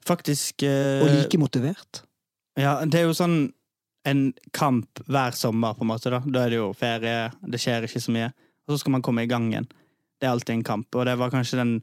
Faktisk 0.08 0.64
eh, 0.66 1.04
Og 1.04 1.10
like 1.12 1.39
motivert? 1.41 2.04
Ja, 2.60 2.80
det 2.86 3.02
er 3.02 3.08
jo 3.08 3.16
sånn 3.18 3.52
en 4.08 4.22
kamp 4.56 5.02
hver 5.12 5.36
sommer, 5.36 5.76
på 5.76 5.86
en 5.86 5.91
måte. 5.91 6.12
Da 6.12 6.22
Da 6.26 6.45
er 6.45 6.54
det 6.54 6.60
jo 6.62 6.70
ferie, 6.78 7.30
det 7.41 7.60
skjer 7.62 7.86
ikke 7.88 8.02
så 8.02 8.14
mye. 8.16 8.30
Og 8.66 8.74
så 8.74 8.82
skal 8.82 8.95
man 8.95 9.04
komme 9.06 9.26
i 9.26 9.30
gang 9.30 9.50
igjen. 9.52 9.68
Det 10.20 10.28
er 10.28 10.34
alltid 10.34 10.56
en 10.56 10.68
kamp. 10.68 10.95
Og 10.95 11.06
det 11.06 11.18
var 11.20 11.34
kanskje 11.34 11.60
den 11.62 11.82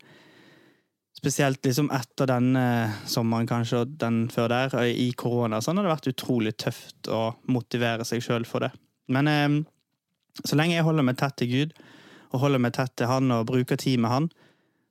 Spesielt 1.17 1.65
liksom 1.65 1.87
etter 1.97 2.29
denne 2.29 2.93
sommeren, 3.09 3.47
kanskje, 3.49 3.79
og 3.81 3.93
den 3.97 4.27
før 4.29 4.51
der, 4.53 4.75
og 4.77 4.85
i 5.01 5.07
korona, 5.17 5.63
sånn 5.65 5.79
har 5.81 5.87
det 5.87 5.93
vært 5.95 6.09
utrolig 6.11 6.53
tøft 6.61 7.09
å 7.09 7.31
motivere 7.49 8.05
seg 8.05 8.21
sjøl 8.21 8.45
for 8.45 8.67
det. 8.67 8.69
Men 9.09 9.31
eh, 9.33 9.55
så 10.45 10.59
lenge 10.61 10.77
jeg 10.77 10.85
holder 10.85 11.07
meg 11.09 11.17
tett 11.17 11.39
til 11.41 11.49
Gud, 11.49 11.73
og 12.35 12.43
holder 12.43 12.61
meg 12.61 12.75
tett 12.77 12.93
til 13.01 13.09
Han 13.09 13.33
og 13.33 13.47
bruker 13.49 13.81
tid 13.81 14.03
med 14.05 14.13
Han, 14.13 14.29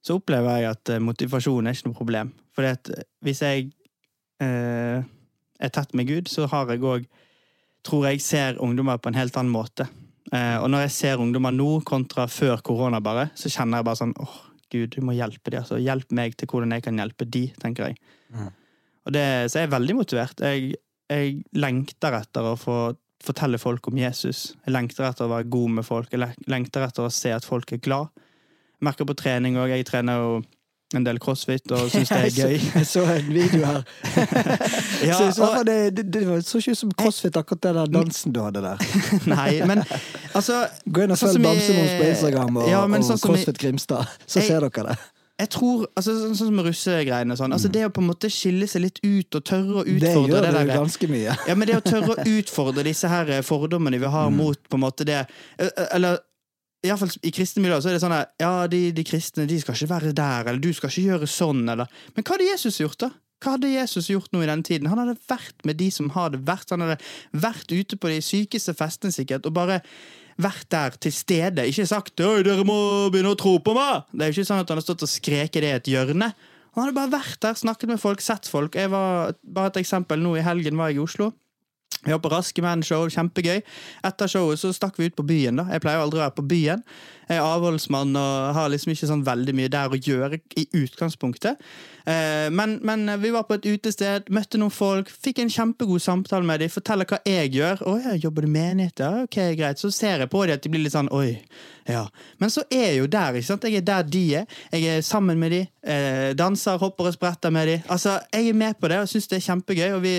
så 0.06 0.20
opplever 0.20 0.62
jeg 0.62 0.72
at 0.72 0.94
eh, 0.94 1.04
motivasjon 1.04 1.66
er 1.66 1.76
ikke 1.76 1.90
noe 1.90 1.98
problem. 1.98 2.32
For 2.56 2.68
eh, 2.68 3.04
hvis 3.26 3.42
jeg 3.42 3.70
eh, 4.44 5.02
er 5.02 5.74
tett 5.74 5.96
med 5.98 6.10
Gud, 6.10 6.30
så 6.32 6.50
har 6.52 6.74
jeg 6.74 6.84
òg 6.86 7.12
Tror 7.86 8.08
jeg 8.08 8.18
ser 8.26 8.56
ungdommer 8.66 8.98
på 8.98 9.12
en 9.12 9.18
helt 9.20 9.36
annen 9.38 9.54
måte. 9.54 9.86
Eh, 10.34 10.56
og 10.58 10.72
når 10.74 10.88
jeg 10.88 10.94
ser 10.96 11.22
ungdommer 11.22 11.54
nå 11.54 11.84
kontra 11.86 12.24
før 12.26 12.64
korona, 12.66 12.98
bare, 12.98 13.28
så 13.38 13.52
kjenner 13.54 13.78
jeg 13.78 13.86
bare 13.86 14.00
sånn 14.00 14.16
åh, 14.24 14.40
Gud, 14.74 14.96
du 14.96 15.04
må 15.06 15.14
hjelpe 15.14 15.54
dem. 15.54 15.62
Altså, 15.62 15.78
hjelp 15.78 16.16
meg 16.18 16.34
til 16.34 16.50
hvordan 16.50 16.74
jeg 16.74 16.86
kan 16.88 16.98
hjelpe 16.98 17.28
de, 17.30 17.44
tenker 17.62 17.92
jeg. 17.92 18.00
Mm. 18.34 18.50
Og 19.06 19.14
det, 19.14 19.26
så 19.54 19.62
jeg 19.62 19.70
er 19.70 19.76
veldig 19.76 19.98
motivert. 20.00 20.42
Jeg, 20.42 20.80
jeg 21.14 21.36
lengter 21.62 22.18
etter 22.18 22.50
å 22.50 22.56
få 22.58 22.80
fortelle 23.26 23.62
folk 23.62 23.88
om 23.92 24.02
Jesus. 24.02 24.56
Jeg 24.66 24.74
lengter 24.74 25.06
etter 25.08 25.28
å 25.28 25.34
være 25.36 25.50
god 25.54 25.78
med 25.78 25.88
folk. 25.88 26.10
Jeg 26.14 26.50
lengter 26.50 26.86
etter 26.86 27.06
å 27.06 27.14
se 27.14 27.32
at 27.38 27.46
folk 27.46 27.78
er 27.78 27.86
glad. 27.86 28.25
Merker 28.86 29.08
på 29.10 29.16
trening 29.18 29.58
òg. 29.62 29.74
Jeg 29.76 29.88
trener 29.90 30.22
jo 30.22 30.36
en 30.96 31.04
del 31.04 31.18
crossfit 31.20 31.72
og 31.76 31.90
syns 31.92 32.12
det 32.14 32.20
er 32.28 32.36
gøy. 32.46 32.60
Jeg 32.76 32.86
så 32.88 33.04
en 33.10 33.32
video 33.34 33.66
her. 33.66 33.82
Ja, 35.06 35.18
så, 35.18 35.32
så, 35.36 35.48
og- 35.50 35.66
det, 35.68 35.78
det, 35.98 36.06
det 36.14 36.22
var- 36.28 36.42
så 36.46 36.58
ikke 36.62 36.72
ut 36.76 36.78
som 36.80 36.92
crossfit, 36.98 37.36
akkurat 37.38 37.62
den 37.66 37.76
der 37.82 37.90
dansen 37.98 38.34
du 38.34 38.40
hadde 38.46 38.62
der. 38.64 38.86
Nei, 39.34 39.50
men 39.68 39.82
altså 40.38 40.62
Gå 40.86 41.04
inn 41.06 41.12
og 41.14 41.20
Sånn 41.20 41.34
følg 41.36 41.44
Bamsemons 41.50 41.98
på 42.00 42.08
Instagram 42.14 42.62
og, 42.64 42.70
Ja, 42.72 42.84
og 42.86 43.04
sånn 43.10 43.20
CrossFit 43.26 43.60
Grimstad, 43.62 44.08
så 44.26 44.40
Jeg- 44.40 44.48
ser 44.54 44.66
dere 44.70 44.88
det. 44.94 44.98
Jeg 45.36 45.50
tror, 45.52 45.82
altså 46.00 46.14
Sånn 46.22 46.36
som 46.40 46.60
russegreiene 46.64 47.36
sånn. 47.36 47.52
Altså, 47.52 47.68
det 47.68 47.82
å 47.84 47.90
på 47.92 48.00
en 48.00 48.08
måte 48.08 48.30
skille 48.32 48.70
seg 48.72 48.86
litt 48.86 49.02
ut 49.04 49.36
og 49.36 49.44
tørre 49.44 49.82
å 49.82 49.84
utfordre 49.84 50.00
Det 50.00 50.14
gjør 50.32 50.46
det, 50.46 50.62
du 50.70 50.72
ganske 50.78 51.10
mye. 51.12 51.34
Ja, 51.50 51.56
men 51.60 51.68
det 51.68 51.76
å 51.76 51.84
tørre 51.84 52.16
å 52.16 52.24
utfordre 52.38 52.86
disse 52.88 53.10
her 53.12 53.34
fordommene 53.44 54.00
vi 54.00 54.14
har 54.14 54.32
mot 54.32 54.56
på 54.72 54.80
en 54.80 54.86
måte 54.86 55.04
det 55.10 55.18
eh, 55.26 56.16
eh, 56.90 56.98
fall, 57.02 57.14
i 57.26 57.34
kristne 57.36 57.64
miljøer 57.64 57.84
så 57.84 57.92
er 57.92 57.98
det 57.98 58.04
sånn 58.04 58.16
at 58.16 58.34
ja, 58.42 58.54
de, 58.72 58.82
de 58.96 59.06
kristne 59.08 59.48
de 59.50 59.60
skal 59.62 59.78
ikke 59.78 59.92
være 59.92 60.16
der, 60.18 60.50
eller 60.50 60.64
du 60.64 60.72
skal 60.76 60.92
ikke 60.92 61.10
gjøre 61.12 61.30
sånn, 61.30 61.64
eller 61.72 61.90
Men 62.16 62.26
hva 62.26 62.36
hadde 62.36 62.50
Jesus 62.50 62.82
gjort, 62.82 63.00
da? 63.06 63.12
Hva 63.44 63.56
hadde 63.58 63.74
Jesus 63.74 64.10
gjort 64.10 64.32
nå 64.34 64.42
i 64.42 64.50
den 64.50 64.64
tiden? 64.66 64.90
Han 64.90 65.02
hadde 65.02 65.18
vært 65.30 65.66
med 65.68 65.78
de 65.78 65.90
som 65.94 66.08
har 66.16 66.32
det 66.34 66.40
verst. 66.48 66.72
Han 66.74 66.82
hadde 66.82 66.98
vært 67.36 67.70
ute 67.70 67.98
på 68.00 68.10
de 68.10 68.22
sykeste 68.24 68.74
festene, 68.78 69.14
sikkert, 69.14 69.46
og 69.46 69.58
bare 69.58 69.82
vært 70.42 70.68
der 70.72 70.96
til 71.00 71.14
stede. 71.16 71.68
Ikke 71.68 71.86
sagt 71.88 72.20
'Oi, 72.20 72.44
dere 72.44 72.66
må 72.68 73.10
begynne 73.12 73.36
å 73.36 73.40
tro 73.40 73.58
på 73.60 73.76
meg'! 73.76 74.08
Det 74.12 74.24
er 74.24 74.32
jo 74.32 74.40
ikke 74.40 74.50
sånn 74.50 74.64
at 74.64 74.72
han 74.72 74.80
har 74.80 74.88
stått 74.88 75.06
og 75.06 75.12
skreket 75.12 75.62
det 75.64 75.72
i 75.72 75.78
et 75.78 75.92
hjørne. 75.94 76.34
Han 76.76 76.84
hadde 76.84 76.98
bare 76.98 77.14
vært 77.14 77.40
der, 77.44 77.56
snakket 77.56 77.92
med 77.94 78.02
folk, 78.02 78.24
sett 78.24 78.50
folk. 78.52 78.76
Jeg 78.76 78.92
var, 78.92 79.36
bare 79.44 79.72
et 79.72 79.80
eksempel, 79.84 80.20
nå 80.20 80.36
i 80.36 80.44
helgen 80.44 80.76
var 80.76 80.92
jeg 80.92 81.00
i 81.00 81.06
Oslo. 81.06 81.32
Vi 82.06 82.14
var 82.14 82.22
på 82.22 82.32
Raske 82.32 82.62
menn-show, 82.62 83.08
kjempegøy. 83.10 83.64
Etter 84.06 84.30
showet 84.30 84.62
så 84.62 84.72
stakk 84.76 85.00
vi 85.00 85.10
ut 85.10 85.18
på 85.18 85.26
byen. 85.26 85.62
da. 85.62 85.68
Jeg 85.74 85.82
pleier 85.82 86.04
aldri 86.04 86.22
å 86.22 86.26
være 86.26 86.38
på 86.38 86.48
byen. 86.48 86.84
Jeg 87.26 87.40
er 87.40 87.46
avholdsmann 87.46 88.14
og 88.22 88.54
har 88.54 88.70
liksom 88.70 88.94
ikke 88.94 89.10
sånn 89.10 89.26
veldig 89.26 89.56
mye 89.58 89.72
der 89.74 89.90
å 89.90 89.98
gjøre 89.98 90.40
i 90.62 90.68
utgangspunktet. 90.78 91.62
Eh, 92.06 92.52
men, 92.54 92.78
men 92.86 93.10
vi 93.22 93.32
var 93.34 93.48
på 93.50 93.58
et 93.58 93.66
utested, 93.66 94.30
møtte 94.30 94.62
noen 94.62 94.74
folk, 94.74 95.10
fikk 95.10 95.42
en 95.42 95.50
kjempegod 95.50 96.04
samtale 96.06 96.46
med 96.46 96.62
dem, 96.62 96.70
forteller 96.70 97.10
hva 97.10 97.24
jeg 97.26 97.56
gjør. 97.58 97.82
'Å 97.82 97.96
jeg 98.12 98.24
jobber 98.28 98.46
med 98.46 98.78
menighet?' 98.78 99.02
Ja, 99.02 99.24
ok, 99.26 99.40
greit. 99.58 99.82
Så 99.82 99.90
ser 99.90 100.22
jeg 100.22 100.30
på 100.30 100.46
dem 100.46 100.54
at 100.60 100.62
de 100.62 100.70
blir 100.70 100.86
litt 100.86 100.94
sånn 100.94 101.10
'oi'. 101.10 101.42
Ja. 101.88 102.08
Men 102.42 102.50
så 102.50 102.64
er 102.72 102.88
jeg 102.90 103.00
jo 103.00 103.10
der, 103.12 103.36
ikke 103.38 103.48
sant. 103.48 103.64
Jeg 103.64 103.82
er 103.82 103.86
der 103.86 104.08
de 104.10 104.24
er. 104.36 104.46
Jeg 104.74 104.98
er 104.98 105.02
sammen 105.06 105.40
med 105.40 105.54
de, 105.54 105.60
eh, 105.86 106.32
danser, 106.38 106.78
hopper 106.82 107.12
og 107.12 107.14
spretter 107.14 107.54
med 107.54 107.68
de. 107.68 107.82
Altså, 107.90 108.20
jeg 108.34 108.50
er 108.50 108.54
med 108.54 108.74
på 108.82 108.88
det 108.88 109.00
og 109.04 109.10
syns 109.10 109.28
det 109.28 109.38
er 109.38 109.46
kjempegøy. 109.46 109.92
Og 109.98 110.02
vi 110.04 110.16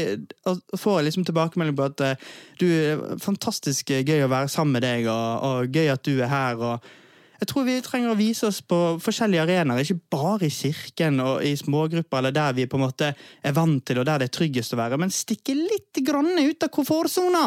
og 0.47 0.79
får 0.79 1.01
liksom 1.03 1.25
tilbakemelding 1.25 1.77
på 1.77 1.89
at 1.91 2.05
eh, 2.07 2.29
du 2.61 2.67
er 2.71 3.19
fantastisk 3.23 3.91
gøy 3.91 4.23
å 4.23 4.31
være 4.31 4.53
sammen 4.53 4.79
med 4.79 4.87
deg, 4.87 5.11
og, 5.11 5.43
og 5.43 5.75
gøy 5.75 5.91
at 5.93 6.07
du 6.07 6.14
er 6.21 6.31
her. 6.31 6.62
og 6.62 6.95
jeg 7.41 7.49
tror 7.51 7.66
vi 7.68 7.74
trenger 7.84 8.12
å 8.12 8.18
vise 8.18 8.47
oss 8.49 8.61
på 8.64 8.78
forskjellige 9.03 9.43
arenaer, 9.45 9.82
ikke 9.84 9.99
bare 10.12 10.47
i 10.49 10.53
kirken 10.53 11.20
og 11.24 11.43
i 11.45 11.53
smågrupper, 11.59 12.18
eller 12.22 12.34
der 12.37 12.55
vi 12.57 12.66
på 12.70 12.78
en 12.78 12.84
måte 12.87 13.11
er 13.16 13.57
vant 13.57 13.84
til, 13.87 14.01
og 14.01 14.07
der 14.09 14.22
det 14.22 14.30
er 14.30 14.34
tryggest 14.39 14.72
å 14.76 14.80
være, 14.80 14.99
men 15.01 15.12
stikke 15.14 15.55
litt 15.57 16.01
grann 16.07 16.32
ut 16.39 16.62
av 16.66 16.72
komfortsona! 16.74 17.45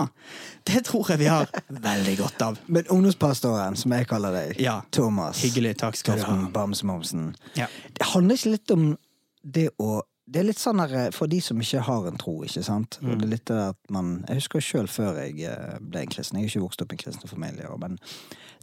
Det 0.69 0.83
tror 0.89 1.09
jeg 1.13 1.23
vi 1.23 1.29
har 1.31 1.49
veldig 1.69 2.15
godt 2.19 2.45
av. 2.45 2.59
Men 2.67 2.85
ungdomspastoren, 2.93 3.77
som 3.79 3.95
jeg 3.97 4.07
kaller 4.09 4.35
deg, 4.35 4.59
Ja. 4.61 4.81
Thomas 4.91 5.41
Hyggelig, 5.43 5.77
takk 5.81 5.95
skal 5.97 6.17
du 6.19 6.23
ha. 6.27 6.37
Bamsemomsen, 6.53 7.33
Ja. 7.55 7.67
det 7.93 8.05
handler 8.13 8.35
ikke 8.35 8.51
litt 8.57 8.71
om 8.71 8.97
det 9.43 9.69
å 9.79 10.01
det 10.29 10.43
er 10.43 10.45
litt 10.45 10.59
sånn 10.61 10.77
der, 10.77 11.09
For 11.15 11.25
de 11.25 11.39
som 11.41 11.57
ikke 11.57 11.81
har 11.81 12.05
en 12.05 12.17
tro, 12.21 12.43
ikke 12.45 12.61
sant. 12.63 12.99
Mm. 13.01 13.17
det 13.17 13.25
er 13.25 13.31
litt 13.31 13.49
at 13.51 13.77
man, 13.89 14.25
Jeg 14.27 14.35
husker 14.43 14.61
sjøl 14.61 14.87
før 14.87 15.15
jeg 15.25 15.41
eh, 15.49 15.79
ble 15.81 16.03
en 16.03 16.11
kristen. 16.13 16.37
Jeg 16.37 16.45
er 16.45 16.51
ikke 16.53 16.65
vokst 16.67 16.81
opp 16.83 16.91
i 16.93 16.97
en 16.99 17.01
kristen 17.01 17.29
familie. 17.31 17.65
Men 17.81 17.97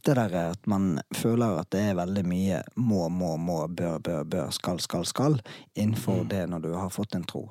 det 0.06 0.16
der 0.16 0.34
at 0.52 0.66
man 0.70 0.96
føler 1.14 1.60
at 1.60 1.70
det 1.74 1.82
er 1.90 1.98
veldig 1.98 2.24
mye 2.28 2.62
må, 2.76 3.06
må, 3.12 3.34
må, 3.36 3.62
bør, 3.68 3.98
bør, 3.98 4.24
bør, 4.24 4.50
skal, 4.54 4.80
skal, 4.82 5.06
skal 5.08 5.40
innenfor 5.74 6.24
det 6.30 6.44
når 6.50 6.66
du 6.66 6.74
har 6.76 6.92
fått 6.94 7.16
en 7.18 7.26
tro. 7.28 7.48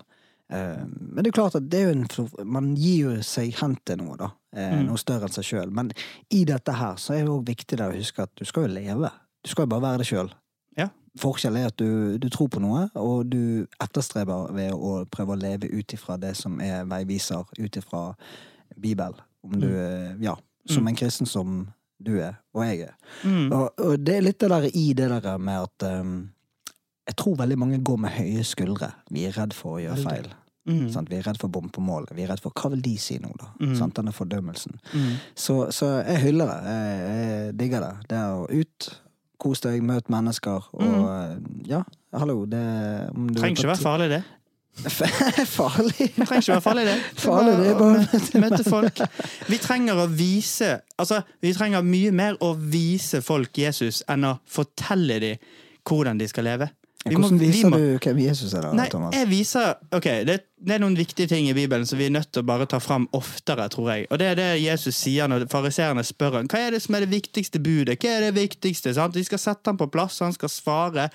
Eh, 0.50 0.86
Men 0.88 1.24
det 1.24 1.32
er 1.32 1.38
klart 1.38 1.58
at 1.58 1.68
det 1.72 1.82
er 1.82 1.90
jo 1.90 1.96
en, 1.96 2.50
man 2.58 2.74
gir 2.78 3.10
jo 3.10 3.14
seg 3.26 3.56
hen 3.62 3.78
til 3.86 4.02
noe, 4.04 4.18
da. 4.20 4.32
Eh, 4.56 4.80
Noe 4.86 5.02
større 5.02 5.28
enn 5.28 5.36
seg 5.36 5.48
sjøl. 5.48 5.74
Men 5.74 5.92
i 6.34 6.44
dette 6.48 6.76
her 6.76 7.00
så 7.02 7.16
er 7.16 7.24
det 7.24 7.32
jo 7.32 7.42
viktig 7.46 7.80
å 7.82 7.92
huske 7.96 8.26
at 8.26 8.34
du 8.38 8.46
skal 8.48 8.68
jo 8.68 8.76
leve. 8.78 9.12
Du 9.44 9.52
skal 9.52 9.66
jo 9.66 9.74
bare 9.76 9.88
være 9.90 10.04
det 10.04 10.10
sjøl. 10.10 10.32
Ja. 10.80 10.90
Forskjellen 11.20 11.62
er 11.62 11.72
at 11.72 11.80
du, 11.80 12.18
du 12.22 12.28
tror 12.34 12.50
på 12.52 12.62
noe, 12.64 12.88
og 13.00 13.30
du 13.32 13.66
etterstreber 13.84 14.52
ved 14.56 14.74
å 14.76 14.98
prøve 15.12 15.36
å 15.36 15.40
leve 15.40 15.70
ut 15.72 15.96
ifra 15.96 16.18
det 16.22 16.36
som 16.38 16.60
er 16.64 16.86
veiviser, 16.90 17.48
ut 17.60 17.80
ifra 17.82 18.10
Bibelen. 18.76 19.22
Om 19.46 19.60
du 19.62 19.70
mm. 19.70 20.22
ja, 20.26 20.34
som 20.70 20.88
en 20.90 20.98
kristen 20.98 21.30
som 21.30 21.68
du 22.00 22.16
er, 22.20 22.40
og 22.54 22.66
jeg 22.66 22.88
er. 22.90 22.96
Mm. 23.24 23.52
Og, 23.56 23.70
og 23.80 24.00
det 24.04 24.18
er 24.18 24.26
litt 24.26 24.40
det 24.44 24.50
der 24.52 24.66
i 24.72 24.88
det 24.98 25.10
der 25.12 25.38
med 25.38 25.68
at 25.68 25.86
um, 26.02 26.16
Jeg 27.08 27.16
tror 27.22 27.36
veldig 27.38 27.58
mange 27.62 27.78
går 27.86 27.98
med 28.02 28.16
høye 28.18 28.44
skuldre. 28.44 28.92
Vi 29.14 29.24
er 29.28 29.36
redd 29.38 29.54
for 29.54 29.78
å 29.78 29.84
gjøre 29.84 30.02
feil. 30.02 30.28
Mm. 30.66 30.88
Sant? 30.90 31.10
Vi 31.12 31.20
er 31.20 31.28
redd 31.28 31.38
for 31.38 31.48
å 31.48 31.54
bombe 31.54 31.70
på 31.76 31.84
mål. 31.86 32.08
Vi 32.18 32.24
er 32.26 32.32
redd 32.34 32.42
for 32.42 32.50
hva 32.58 32.72
vil 32.74 32.82
de 32.82 32.96
si 32.98 33.20
nå, 33.22 33.30
da? 33.38 33.52
Mm. 33.62 33.76
Sant? 33.78 33.94
Denne 34.00 34.14
fordømmelsen. 34.16 34.80
Mm. 34.96 35.12
Så, 35.38 35.60
så 35.76 35.92
jeg 36.02 36.24
hyller 36.24 36.50
det. 36.50 36.74
Jeg, 36.74 37.04
jeg 37.06 37.54
digger 37.62 37.86
det. 37.86 37.92
Det 38.10 38.18
er 38.18 38.40
å 38.40 38.48
ut, 38.50 38.88
kos 39.46 39.62
deg, 39.62 39.84
møt 39.86 40.10
mennesker 40.10 40.72
og 40.74 41.70
Ja, 41.70 41.84
hallo, 42.18 42.42
det 42.50 42.64
Mm. 43.14 43.30
Trenger 43.38 43.54
ikke 43.60 43.70
være 43.70 43.84
farlig, 43.84 44.10
det. 44.16 44.24
farlig. 45.58 46.12
Det 46.16 46.28
trenger 46.28 46.42
ikke 46.42 46.54
være 46.54 46.62
farlig, 46.62 46.86
det. 46.86 46.96
Farlig, 47.26 47.54
det 47.60 47.68
er 47.72 47.78
bare- 47.80 48.42
møte, 48.44 48.64
folk. 48.70 49.00
Vi 49.50 49.58
trenger 49.64 50.02
å 50.04 50.08
vise 50.12 50.72
Altså, 51.00 51.22
vi 51.44 51.54
trenger 51.56 51.84
mye 51.86 52.12
mer 52.16 52.36
å 52.44 52.54
vise 52.60 53.22
folk 53.26 53.56
Jesus 53.60 54.04
enn 54.12 54.28
å 54.28 54.38
fortelle 54.48 55.20
dem 55.24 55.38
hvordan 55.86 56.18
de 56.20 56.28
skal 56.28 56.44
leve. 56.50 56.68
Vi 57.06 57.14
må- 57.14 57.28
Hvordan 57.28 57.40
vi 57.40 57.48
viser 57.52 57.70
må- 57.70 57.78
du 57.78 58.00
hvem 58.02 58.18
Jesus 58.24 58.54
er, 58.58 58.62
da, 58.66 58.72
Nei, 58.74 58.88
Thomas? 58.90 59.14
jeg 59.14 59.28
viser 59.30 59.76
Ok, 59.94 60.08
det, 60.26 60.40
det 60.58 60.74
er 60.76 60.80
noen 60.82 60.96
viktige 60.98 61.28
ting 61.30 61.46
i 61.48 61.54
Bibelen 61.54 61.86
som 61.86 62.00
vi 62.00 62.08
er 62.08 62.14
nødt 62.16 62.32
til 62.34 62.42
å 62.42 62.46
bare 62.50 62.66
ta 62.66 62.80
fram 62.82 63.06
oftere, 63.14 63.68
tror 63.70 63.92
jeg. 63.94 64.08
Og 64.10 64.18
det 64.20 64.28
er 64.32 64.36
det 64.40 64.48
Jesus 64.64 64.96
sier 64.98 65.28
når 65.30 65.46
fariseerne 65.52 66.02
spør 66.04 66.40
ham. 66.40 66.48
hva 66.50 66.60
er 66.66 66.72
det 66.72 66.82
som 66.82 66.96
er 66.98 67.06
det 67.06 67.12
viktigste 67.14 67.62
budet. 67.62 68.00
Hva 68.02 68.10
er 68.18 68.32
det 68.32 68.34
viktigste? 68.42 68.94
Sant? 68.98 69.14
De 69.14 69.24
skal 69.24 69.38
sette 69.40 69.70
ham 69.70 69.78
på 69.78 69.88
plass, 69.94 70.18
han 70.26 70.34
skal 70.34 70.50
svare. 70.50 71.10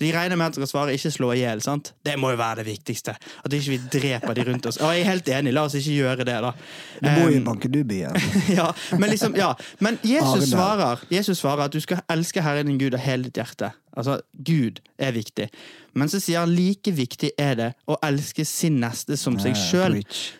De 0.00 0.10
regner 0.12 0.36
med 0.36 0.46
at 0.46 0.56
dere 0.56 0.66
skal 0.66 0.72
svare 0.72 0.92
'ikke 0.96 1.10
slå 1.14 1.32
i 1.32 1.40
hjel'. 1.40 1.62
sant? 1.62 1.92
Det 2.04 2.18
må 2.18 2.30
jo 2.30 2.36
være 2.36 2.56
det 2.56 2.66
viktigste. 2.66 3.16
At 3.44 3.52
ikke 3.52 3.70
vi 3.70 3.80
dreper 3.92 4.34
de 4.34 4.44
rundt 4.50 4.66
oss. 4.66 4.76
Og 4.76 4.92
jeg 4.92 5.00
er 5.00 5.10
helt 5.10 5.28
enig, 5.28 5.52
la 5.52 5.64
oss 5.64 5.74
ikke 5.74 5.96
gjøre 5.96 6.24
det, 6.24 6.36
da. 6.44 6.52
Du 7.00 7.08
bor 7.08 7.30
jo 7.30 7.36
i 7.36 7.44
Bankedubyen. 7.44 8.16
ja, 8.58 8.72
men 8.98 9.10
liksom, 9.10 9.36
ja. 9.36 9.54
Men 9.80 9.98
Jesus 10.04 10.50
svarer, 10.50 11.00
Jesus 11.10 11.38
svarer 11.38 11.64
at 11.64 11.72
du 11.72 11.80
skal 11.80 12.00
elske 12.10 12.42
Herren 12.42 12.66
din 12.66 12.78
Gud 12.78 12.94
av 12.94 13.00
hele 13.00 13.24
ditt 13.24 13.40
hjerte. 13.40 13.72
Altså, 13.96 14.20
Gud 14.44 14.80
er 14.98 15.12
viktig. 15.16 15.48
men 15.96 16.10
så 16.12 16.18
sier 16.20 16.42
han 16.42 16.50
like 16.52 16.92
viktig 16.92 17.30
er 17.40 17.54
det 17.56 17.66
å 17.88 17.96
elske 18.04 18.44
sin 18.44 18.74
neste 18.82 19.16
som 19.16 19.38
seg 19.40 19.54
Ja, 19.54 19.62
sjøl. 19.62 19.94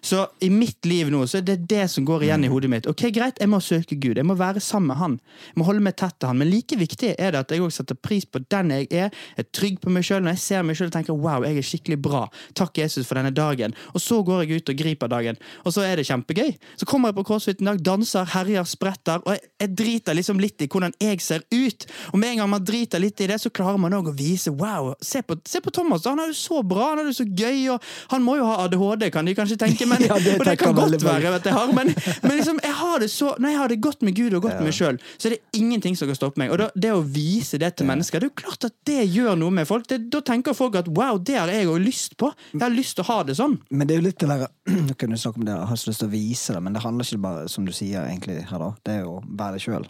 Så 0.04 0.26
i 0.44 0.50
mitt 0.52 0.84
liv 0.84 1.08
nå 1.12 1.22
så 1.24 1.38
er 1.38 1.46
det 1.48 1.68
det 1.70 1.86
som 1.88 2.04
går 2.04 2.26
igjen 2.26 2.44
i 2.44 2.50
hodet 2.52 2.68
mitt. 2.68 2.88
Ok, 2.90 3.06
Greit, 3.16 3.40
jeg 3.40 3.48
må 3.48 3.60
søke 3.64 3.96
Gud, 3.96 4.18
jeg 4.20 4.26
må 4.28 4.36
være 4.36 4.60
sammen 4.60 4.90
med 4.92 4.96
Han. 5.00 5.14
Jeg 5.48 5.56
må 5.56 5.64
holde 5.64 5.80
meg 5.86 5.96
tett 5.96 6.18
til 6.20 6.28
Han. 6.28 6.42
Men 6.42 6.50
like 6.52 6.76
viktig 6.76 7.14
er 7.16 7.32
det 7.32 7.40
at 7.40 7.54
jeg 7.54 7.64
også 7.64 7.80
setter 7.80 7.96
pris 7.96 8.26
på 8.28 8.42
den 8.52 8.74
jeg 8.74 8.90
er. 8.90 9.08
Jeg 9.36 9.46
er 9.46 9.48
trygg 9.56 9.80
på 9.80 9.94
meg 9.94 10.04
sjøl. 10.04 10.20
Når 10.26 10.36
jeg 10.36 10.42
ser 10.44 10.66
meg 10.68 10.76
sjøl 10.76 10.90
og 10.90 10.96
tenker 10.98 11.16
wow, 11.16 11.46
jeg 11.48 11.56
er 11.56 11.68
skikkelig 11.70 11.98
bra. 12.04 12.22
Takk, 12.52 12.76
Jesus, 12.82 13.08
for 13.08 13.16
denne 13.16 13.32
dagen. 13.32 13.72
Og 13.96 14.04
så 14.04 14.20
går 14.26 14.44
jeg 14.44 14.60
ut 14.60 14.74
og 14.74 14.78
griper 14.82 15.08
dagen, 15.08 15.40
og 15.64 15.72
så 15.72 15.86
er 15.88 15.96
det 15.96 16.06
kjempegøy. 16.10 16.52
Så 16.76 16.84
kommer 16.84 17.08
jeg 17.14 17.16
på 17.22 17.26
CrossFit 17.30 17.64
en 17.64 17.72
dag, 17.72 17.80
danser, 17.80 18.28
herjer, 18.36 18.68
spretter, 18.68 19.24
og 19.24 19.32
jeg, 19.32 19.44
jeg 19.64 19.72
driter 19.80 20.16
liksom 20.20 20.40
litt 20.42 20.60
i 20.60 20.68
hvordan 20.68 20.92
jeg 21.00 21.24
ser 21.24 21.48
ut. 21.48 21.88
Og 22.12 22.20
med 22.20 22.34
en 22.34 22.42
gang 22.42 22.52
man 22.52 22.64
driter 22.66 23.00
litt 23.00 23.24
i 23.24 23.30
det, 23.32 23.40
så 23.46 23.52
klarer 23.54 23.78
man 23.80 23.94
òg 23.94 24.10
å 24.10 24.14
vise 24.16 24.50
wow, 24.50 24.92
se 25.04 25.22
på, 25.26 25.38
se 25.46 25.62
på 25.62 25.72
Thomas, 25.74 26.06
han 26.08 26.20
er 26.22 26.32
jo 26.32 26.38
så 26.38 26.62
bra, 26.66 26.90
han 26.92 27.04
er 27.04 27.10
jo 27.10 27.16
så 27.20 27.26
gøy, 27.26 27.62
og 27.74 27.84
han 28.12 28.24
må 28.26 28.36
jo 28.40 28.48
ha 28.48 28.64
ADHD, 28.66 29.08
kan 29.14 29.28
de 29.28 29.36
kanskje 29.38 29.58
tenke, 29.60 29.86
men, 29.88 30.02
Ja, 30.10 30.18
det 30.22 30.36
og 30.38 30.46
det 30.46 30.56
kan 30.60 30.74
godt 30.76 31.02
være 31.02 31.34
at 31.38 31.46
jeg 31.46 31.54
har, 31.56 31.72
men, 31.74 31.92
men 32.22 32.36
liksom, 32.38 32.60
jeg 32.62 32.74
har 32.80 33.02
det 33.02 33.10
så, 33.12 33.32
når 33.42 33.52
jeg 33.52 33.60
har 33.62 33.72
det 33.72 33.78
godt 33.84 34.04
med 34.06 34.16
Gud 34.18 34.36
og 34.36 34.46
godt 34.46 34.58
med 34.60 34.70
meg 34.70 34.76
sjøl, 34.76 35.00
så 35.16 35.28
er 35.28 35.36
det 35.36 35.58
ingenting 35.58 35.96
som 35.98 36.10
kan 36.10 36.18
stoppe 36.18 36.40
meg. 36.42 36.52
Og 36.54 36.60
da, 36.60 36.68
det 36.74 36.92
å 36.94 37.02
vise 37.02 37.60
det 37.62 37.72
til 37.78 37.88
mennesker, 37.88 38.22
det 38.22 38.28
er 38.28 38.32
jo 38.32 38.38
klart 38.42 38.68
at 38.68 38.74
det 38.88 39.00
gjør 39.04 39.38
noe 39.40 39.54
med 39.54 39.68
folk. 39.68 39.88
Det, 39.90 39.98
da 40.12 40.22
tenker 40.26 40.56
folk 40.56 40.78
at 40.78 40.90
wow, 40.96 41.18
det 41.18 41.38
har 41.38 41.52
jeg 41.52 41.66
jo 41.68 41.76
lyst 41.80 42.16
på. 42.20 42.30
Jeg 42.54 42.62
har 42.62 42.74
lyst 42.74 42.98
til 42.98 43.06
å 43.06 43.10
ha 43.10 43.18
det 43.26 43.38
sånn. 43.38 43.58
Men 43.70 43.88
det 43.88 43.96
er 43.96 44.02
jo 44.02 44.08
litt 44.08 44.22
det 44.22 44.30
der 44.32 44.46
Nå 44.86 44.96
kan 44.98 45.12
du 45.12 45.18
snakke 45.20 45.42
om 45.42 45.46
det, 45.46 45.54
jeg 45.54 45.70
har 45.70 45.80
så 45.80 45.90
lyst 45.90 46.02
til 46.02 46.10
å 46.10 46.14
vise 46.14 46.56
det, 46.56 46.62
men 46.64 46.76
det 46.76 46.82
handler 46.84 47.08
ikke 47.08 47.26
bare 47.26 47.46
som 47.52 47.66
du 47.66 47.74
sier 47.76 48.06
egentlig 48.06 48.40
her, 48.50 48.62
da. 48.62 48.72
Det 48.86 48.98
er 48.98 49.06
jo 49.06 49.18
å 49.18 49.22
være 49.26 49.58
det 49.58 49.64
sjøl. 49.66 49.86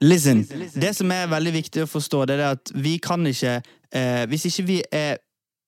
Listen. 0.00 0.44
Det 0.78 0.92
som 0.96 1.10
er 1.10 1.26
veldig 1.30 1.52
viktig 1.56 1.82
å 1.82 1.88
forstå, 1.90 2.24
det 2.30 2.36
er 2.38 2.52
at 2.52 2.70
vi 2.74 2.98
kan 3.02 3.24
ikke 3.26 3.56
eh, 3.90 4.26
Hvis 4.30 4.44
ikke 4.46 4.66
vi 4.68 4.76
er 4.94 5.16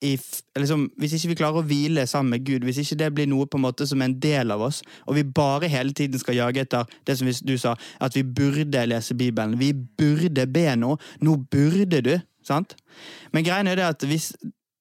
i, 0.01 0.15
f- 0.17 0.41
liksom, 0.57 0.87
hvis 0.97 1.13
ikke 1.19 1.29
vi 1.29 1.35
klarer 1.43 1.61
å 1.61 1.67
hvile 1.67 2.07
sammen 2.09 2.31
med 2.37 2.45
Gud, 2.47 2.63
hvis 2.65 2.79
ikke 2.81 2.97
det 3.03 3.09
blir 3.19 3.27
noe 3.29 3.45
på 3.51 3.59
en 3.59 3.65
måte 3.67 3.85
som 3.91 4.01
er 4.01 4.09
en 4.09 4.15
del 4.23 4.55
av 4.55 4.63
oss, 4.65 4.79
og 5.05 5.19
vi 5.19 5.25
bare 5.29 5.69
hele 5.69 5.93
tiden 5.93 6.17
skal 6.23 6.39
jage 6.39 6.63
etter 6.63 6.87
det 7.05 7.19
som 7.19 7.29
du 7.29 7.53
sa, 7.61 7.75
at 8.01 8.17
vi 8.17 8.23
burde 8.25 8.87
lese 8.89 9.13
Bibelen, 9.19 9.59
vi 9.61 9.75
burde 9.75 10.47
be 10.49 10.63
nå, 10.81 10.95
nå 11.21 11.35
burde 11.53 12.01
du, 12.07 12.15
sant? 12.49 12.73
Men 13.35 13.45
greia 13.45 13.61
er 13.75 13.77
det 13.83 13.89
at 13.91 14.07
hvis, 14.09 14.31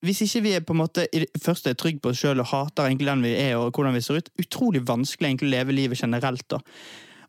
hvis 0.07 0.21
ikke 0.23 0.43
vi 0.45 0.53
er 0.55 0.63
på 0.63 0.77
en 0.77 0.83
måte 0.85 1.03
først 1.43 1.67
er 1.67 1.75
trygge 1.75 1.99
på 1.99 2.13
oss 2.13 2.23
sjøl 2.23 2.39
og 2.39 2.47
hater 2.53 2.87
egentlig 2.87 3.11
den 3.11 3.25
vi 3.27 3.33
er 3.43 3.57
og 3.59 3.73
hvordan 3.75 3.97
vi 3.99 4.05
ser 4.05 4.21
ut, 4.21 4.31
utrolig 4.39 4.85
vanskelig 4.87 5.33
egentlig 5.33 5.51
å 5.51 5.55
leve 5.57 5.75
livet 5.75 5.99
generelt. 5.99 6.47
da. 6.47 6.61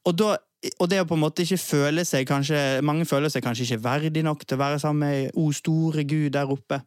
Og, 0.07 0.15
da, 0.15 0.37
og 0.79 0.89
det 0.93 1.01
å 1.01 1.09
på 1.09 1.17
en 1.17 1.23
måte 1.23 1.45
ikke 1.45 1.61
føle 1.61 2.05
seg 2.05 2.27
kanskje, 2.29 2.81
Mange 2.85 3.07
føler 3.09 3.33
seg 3.33 3.45
kanskje 3.45 3.65
ikke 3.67 3.85
verdig 3.85 4.25
nok 4.27 4.45
til 4.45 4.59
å 4.59 4.65
være 4.65 4.81
sammen 4.83 5.07
med 5.07 5.39
O 5.41 5.51
store 5.57 6.05
Gud 6.05 6.35
der 6.37 6.53
oppe. 6.53 6.83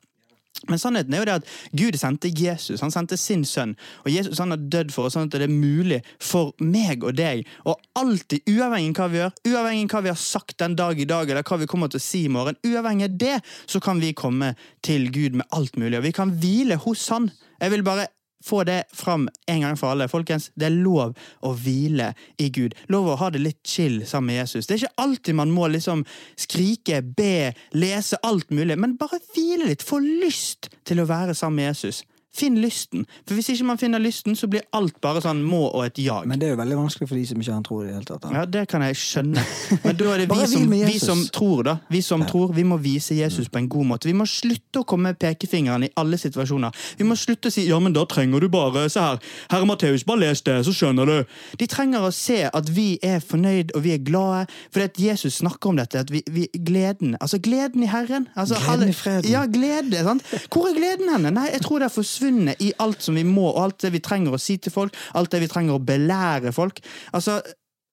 Men 0.70 0.80
sannheten 0.80 1.16
er 1.16 1.24
jo 1.24 1.28
det 1.28 1.36
at 1.42 1.48
Gud 1.76 1.98
sendte 2.00 2.30
Jesus, 2.32 2.80
han 2.86 2.94
sendte 2.94 3.18
sin 3.20 3.42
sønn. 3.48 3.74
Og 4.06 4.14
Jesus 4.14 4.40
han 4.40 4.54
har 4.54 4.62
dødd 4.62 4.94
for 4.96 5.10
oss, 5.10 5.18
sånn 5.18 5.28
at 5.28 5.36
det 5.36 5.50
er 5.50 5.52
mulig 5.52 6.00
for 6.24 6.54
meg 6.64 7.04
og 7.04 7.18
deg. 7.18 7.44
Og 7.68 7.82
alltid, 8.00 8.46
uavhengig 8.48 8.94
av 8.94 9.02
hva 9.02 9.10
vi 9.12 9.20
gjør, 9.20 9.36
uavhengig 9.50 9.90
av 9.90 9.98
hva 9.98 10.04
vi 10.06 10.14
har 10.14 10.22
sagt 10.22 10.56
den 10.62 10.78
dag 10.80 11.00
i 11.02 11.10
dag, 11.10 11.30
eller 11.30 11.44
hva 11.50 11.60
vi 11.60 11.68
kommer 11.70 11.92
til 11.92 12.00
å 12.00 12.06
si 12.06 12.24
i 12.28 12.32
morgen, 12.32 12.60
uavhengig 12.64 13.10
av 13.10 13.20
det, 13.26 13.38
så 13.68 13.84
kan 13.84 14.00
vi 14.04 14.14
komme 14.16 14.54
til 14.86 15.10
Gud 15.12 15.42
med 15.42 15.50
alt 15.58 15.76
mulig. 15.76 15.98
Og 16.00 16.08
vi 16.08 16.16
kan 16.16 16.32
hvile 16.32 16.80
hos 16.86 17.10
han. 17.12 17.32
Jeg 17.60 17.74
vil 17.74 17.84
bare 17.90 18.08
få 18.44 18.64
det 18.68 18.84
fram 18.94 19.28
en 19.48 19.62
gang 19.62 19.78
for 19.80 19.94
alle. 19.94 20.10
Folkens, 20.12 20.50
det 20.60 20.68
er 20.68 20.76
lov 20.76 21.16
å 21.42 21.54
hvile 21.56 22.12
i 22.42 22.50
Gud. 22.54 22.76
Lov 22.92 23.14
å 23.14 23.18
ha 23.22 23.30
det 23.34 23.44
litt 23.44 23.62
chill 23.68 24.02
sammen 24.08 24.34
med 24.34 24.42
Jesus. 24.42 24.68
Det 24.68 24.76
er 24.76 24.84
ikke 24.84 25.04
alltid 25.06 25.40
man 25.40 25.54
må 25.56 25.70
liksom 25.72 26.06
skrike, 26.40 27.02
be, 27.02 27.54
lese 27.72 28.20
alt 28.24 28.52
mulig, 28.52 28.78
men 28.80 28.98
bare 29.00 29.22
hvile 29.34 29.72
litt. 29.72 29.86
Få 29.86 30.02
lyst 30.04 30.72
til 30.88 31.04
å 31.04 31.08
være 31.10 31.36
sammen 31.38 31.62
med 31.62 31.72
Jesus. 31.74 32.04
Finn 32.34 32.58
lysten. 32.58 33.06
For 33.28 33.38
hvis 33.38 33.52
ikke 33.54 33.68
man 33.68 33.78
finner 33.78 34.02
lysten, 34.02 34.34
så 34.36 34.48
blir 34.50 34.64
alt 34.74 34.96
bare 35.04 35.22
sånn 35.22 35.44
må 35.46 35.68
og 35.68 35.84
et 35.86 36.00
jag. 36.02 36.26
Men 36.26 36.42
det 36.42 36.48
er 36.48 36.56
jo 36.56 36.60
veldig 36.64 36.78
vanskelig 36.80 37.08
for 37.12 37.20
de 37.20 37.26
som 37.30 37.42
ikke 37.44 37.52
har 37.52 37.60
en 37.62 37.68
tro 37.68 37.76
i 37.84 37.86
det 37.86 37.94
hele 37.94 38.08
tatt. 38.08 38.26
Ja, 38.34 38.46
det 38.50 38.64
kan 38.72 38.82
jeg 38.82 38.98
skjønne. 38.98 39.44
Men 39.84 40.00
da 40.00 40.08
er 40.16 40.24
det 40.24 40.28
vi 40.34 40.48
som, 40.50 40.66
vi 40.74 40.96
som 40.98 41.22
tror, 41.36 41.62
da. 41.68 41.76
Vi 41.94 42.02
som 42.02 42.24
tror, 42.26 42.56
vi 42.58 42.66
må 42.66 42.80
vise 42.82 43.14
Jesus 43.20 43.52
på 43.54 43.62
en 43.62 43.70
god 43.70 43.92
måte. 43.92 44.10
Vi 44.10 44.16
må 44.18 44.26
slutte 44.26 44.82
å 44.82 44.88
komme 44.90 45.12
med 45.12 45.20
pekefingeren 45.22 45.86
i 45.86 45.92
alle 46.02 46.18
situasjoner. 46.18 46.74
Vi 46.98 47.06
må 47.06 47.18
slutte 47.20 47.52
å 47.52 47.54
si 47.54 47.68
'ja, 47.68 47.78
men 47.80 47.94
da 47.94 48.06
trenger 48.10 48.42
du 48.42 48.50
bare 48.50 48.90
Se 48.90 49.00
her, 49.00 49.20
herre 49.52 49.66
Matteus, 49.66 50.04
bare 50.04 50.20
les 50.26 50.42
det, 50.42 50.58
så 50.66 50.74
skjønner 50.74 51.06
du'. 51.06 51.26
De 51.62 51.68
trenger 51.70 52.02
å 52.02 52.12
se 52.12 52.50
at 52.50 52.70
vi 52.70 52.98
er 53.04 53.20
fornøyd 53.20 53.76
og 53.76 53.84
vi 53.86 53.94
er 53.94 54.02
glade, 54.02 54.48
fordi 54.72 54.84
at 54.84 55.00
Jesus 55.00 55.38
snakker 55.42 55.70
om 55.70 55.78
dette. 55.78 56.00
At 56.00 56.12
vi, 56.12 56.24
vi, 56.32 56.48
gleden 56.58 57.16
Altså 57.22 57.38
gleden 57.38 57.84
i 57.84 57.88
Herren. 57.88 58.28
Altså, 58.36 58.56
Gleden 58.56 58.90
i 58.90 58.94
freden. 58.94 59.30
Ja, 59.32 59.46
glede. 59.46 60.04
sant? 60.04 60.24
Hvor 60.50 60.68
er 60.68 60.74
gleden 60.74 61.10
henne? 61.14 61.32
Nei, 61.32 61.50
jeg 61.54 61.62
tror 61.62 61.80
det 61.80 61.86
er 61.86 61.94
forsvunnet 61.94 62.23
i 62.60 62.72
alt 62.84 63.02
som 63.02 63.16
vi 63.16 63.26
må, 63.28 63.50
og 63.52 63.64
alt 63.64 63.84
det 63.86 63.94
vi 63.94 64.04
trenger 64.04 64.36
å 64.36 64.42
si 64.42 64.58
til 64.58 64.74
folk, 64.74 64.96
alt 65.14 65.32
det 65.32 65.44
vi 65.44 65.52
trenger 65.52 65.78
å 65.78 65.84
belære 65.84 66.54
folk. 66.56 66.80
Altså, 67.14 67.42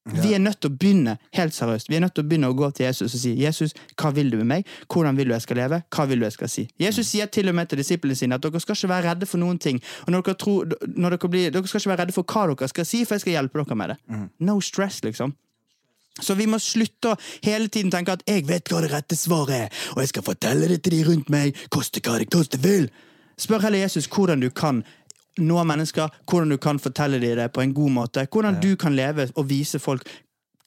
vi 0.09 0.33
er 0.33 0.41
nødt 0.41 0.61
til 0.62 0.70
å 0.70 0.76
begynne 0.81 1.16
helt 1.37 1.55
seriøst. 1.55 1.91
Vi 1.91 1.97
er 1.99 2.01
nødt 2.01 2.14
til 2.16 2.24
å 2.24 2.28
begynne 2.28 2.49
å 2.49 2.57
gå 2.57 2.70
til 2.72 2.87
Jesus 2.87 3.14
og 3.14 3.20
si 3.20 3.35
Jesus, 3.37 3.74
hva 4.01 4.11
vil 4.16 4.31
du 4.33 4.39
med 4.41 4.49
meg? 4.49 4.70
Hvordan 4.89 5.18
vil 5.18 5.28
du 5.28 5.35
jeg 5.35 5.45
skal 5.45 5.61
leve? 5.61 5.83
Hva 5.93 6.07
vil 6.09 6.22
du 6.22 6.26
jeg 6.26 6.37
skal 6.39 6.51
si? 6.51 6.64
Jesus 6.81 7.11
sier 7.12 7.28
til 7.28 7.53
og 7.53 7.55
med 7.59 7.68
til 7.68 7.83
disiplene 7.83 8.16
sine 8.16 8.39
at 8.39 8.43
dere 8.43 8.62
skal 8.64 8.78
ikke 8.78 8.91
være 8.95 9.11
redde 9.11 9.28
for 9.28 9.43
noen 9.43 9.61
ting. 9.61 9.83
Og 10.07 10.14
når 10.14 10.24
dere, 10.24 10.41
tror, 10.41 10.72
når 10.97 11.16
dere, 11.16 11.31
blir, 11.37 11.53
dere 11.53 11.70
skal 11.70 11.83
ikke 11.83 11.93
være 11.93 12.03
redde 12.07 12.16
for 12.16 12.33
hva 12.33 12.47
dere 12.49 12.72
skal 12.72 12.89
si, 12.89 13.05
for 13.05 13.18
jeg 13.18 13.26
skal 13.26 13.37
hjelpe 13.37 13.61
dere 13.61 13.78
med 13.83 13.93
det. 13.93 13.99
No 14.41 14.57
stress, 14.64 15.03
liksom. 15.05 15.37
Så 16.20 16.35
vi 16.37 16.49
må 16.51 16.59
slutte 16.61 17.12
å 17.12 17.20
hele 17.45 17.68
tiden 17.68 17.93
tenke 17.93 18.12
at 18.12 18.24
'jeg 18.26 18.47
vet 18.49 18.68
hva 18.68 18.81
det 18.81 18.93
rette 18.93 19.16
svaret 19.16 19.68
er', 19.68 19.70
og 19.95 20.01
jeg 20.03 20.09
skal 20.09 20.22
fortelle 20.22 20.68
det 20.68 20.83
til 20.83 20.93
de 20.93 21.05
rundt 21.05 21.31
meg, 21.31 21.57
koste 21.70 22.01
hva 22.01 22.18
det 22.18 22.31
koste 22.31 22.59
vil. 22.59 22.91
Spør 23.41 23.62
heller 23.66 23.82
Jesus 23.86 24.07
hvordan 24.12 24.41
du 24.45 24.51
kan 24.53 24.82
nå 25.41 25.62
mennesker, 25.64 26.11
hvordan 26.28 26.51
du 26.53 26.59
kan 26.61 26.78
fortelle 26.82 27.20
dem 27.22 27.38
det 27.38 27.53
på 27.55 27.62
en 27.64 27.72
god 27.74 27.91
måte, 27.95 28.26
hvordan 28.28 28.59
du 28.61 28.74
kan 28.76 28.93
leve 28.99 29.30
og 29.34 29.49
vise 29.49 29.78
folk 29.80 30.05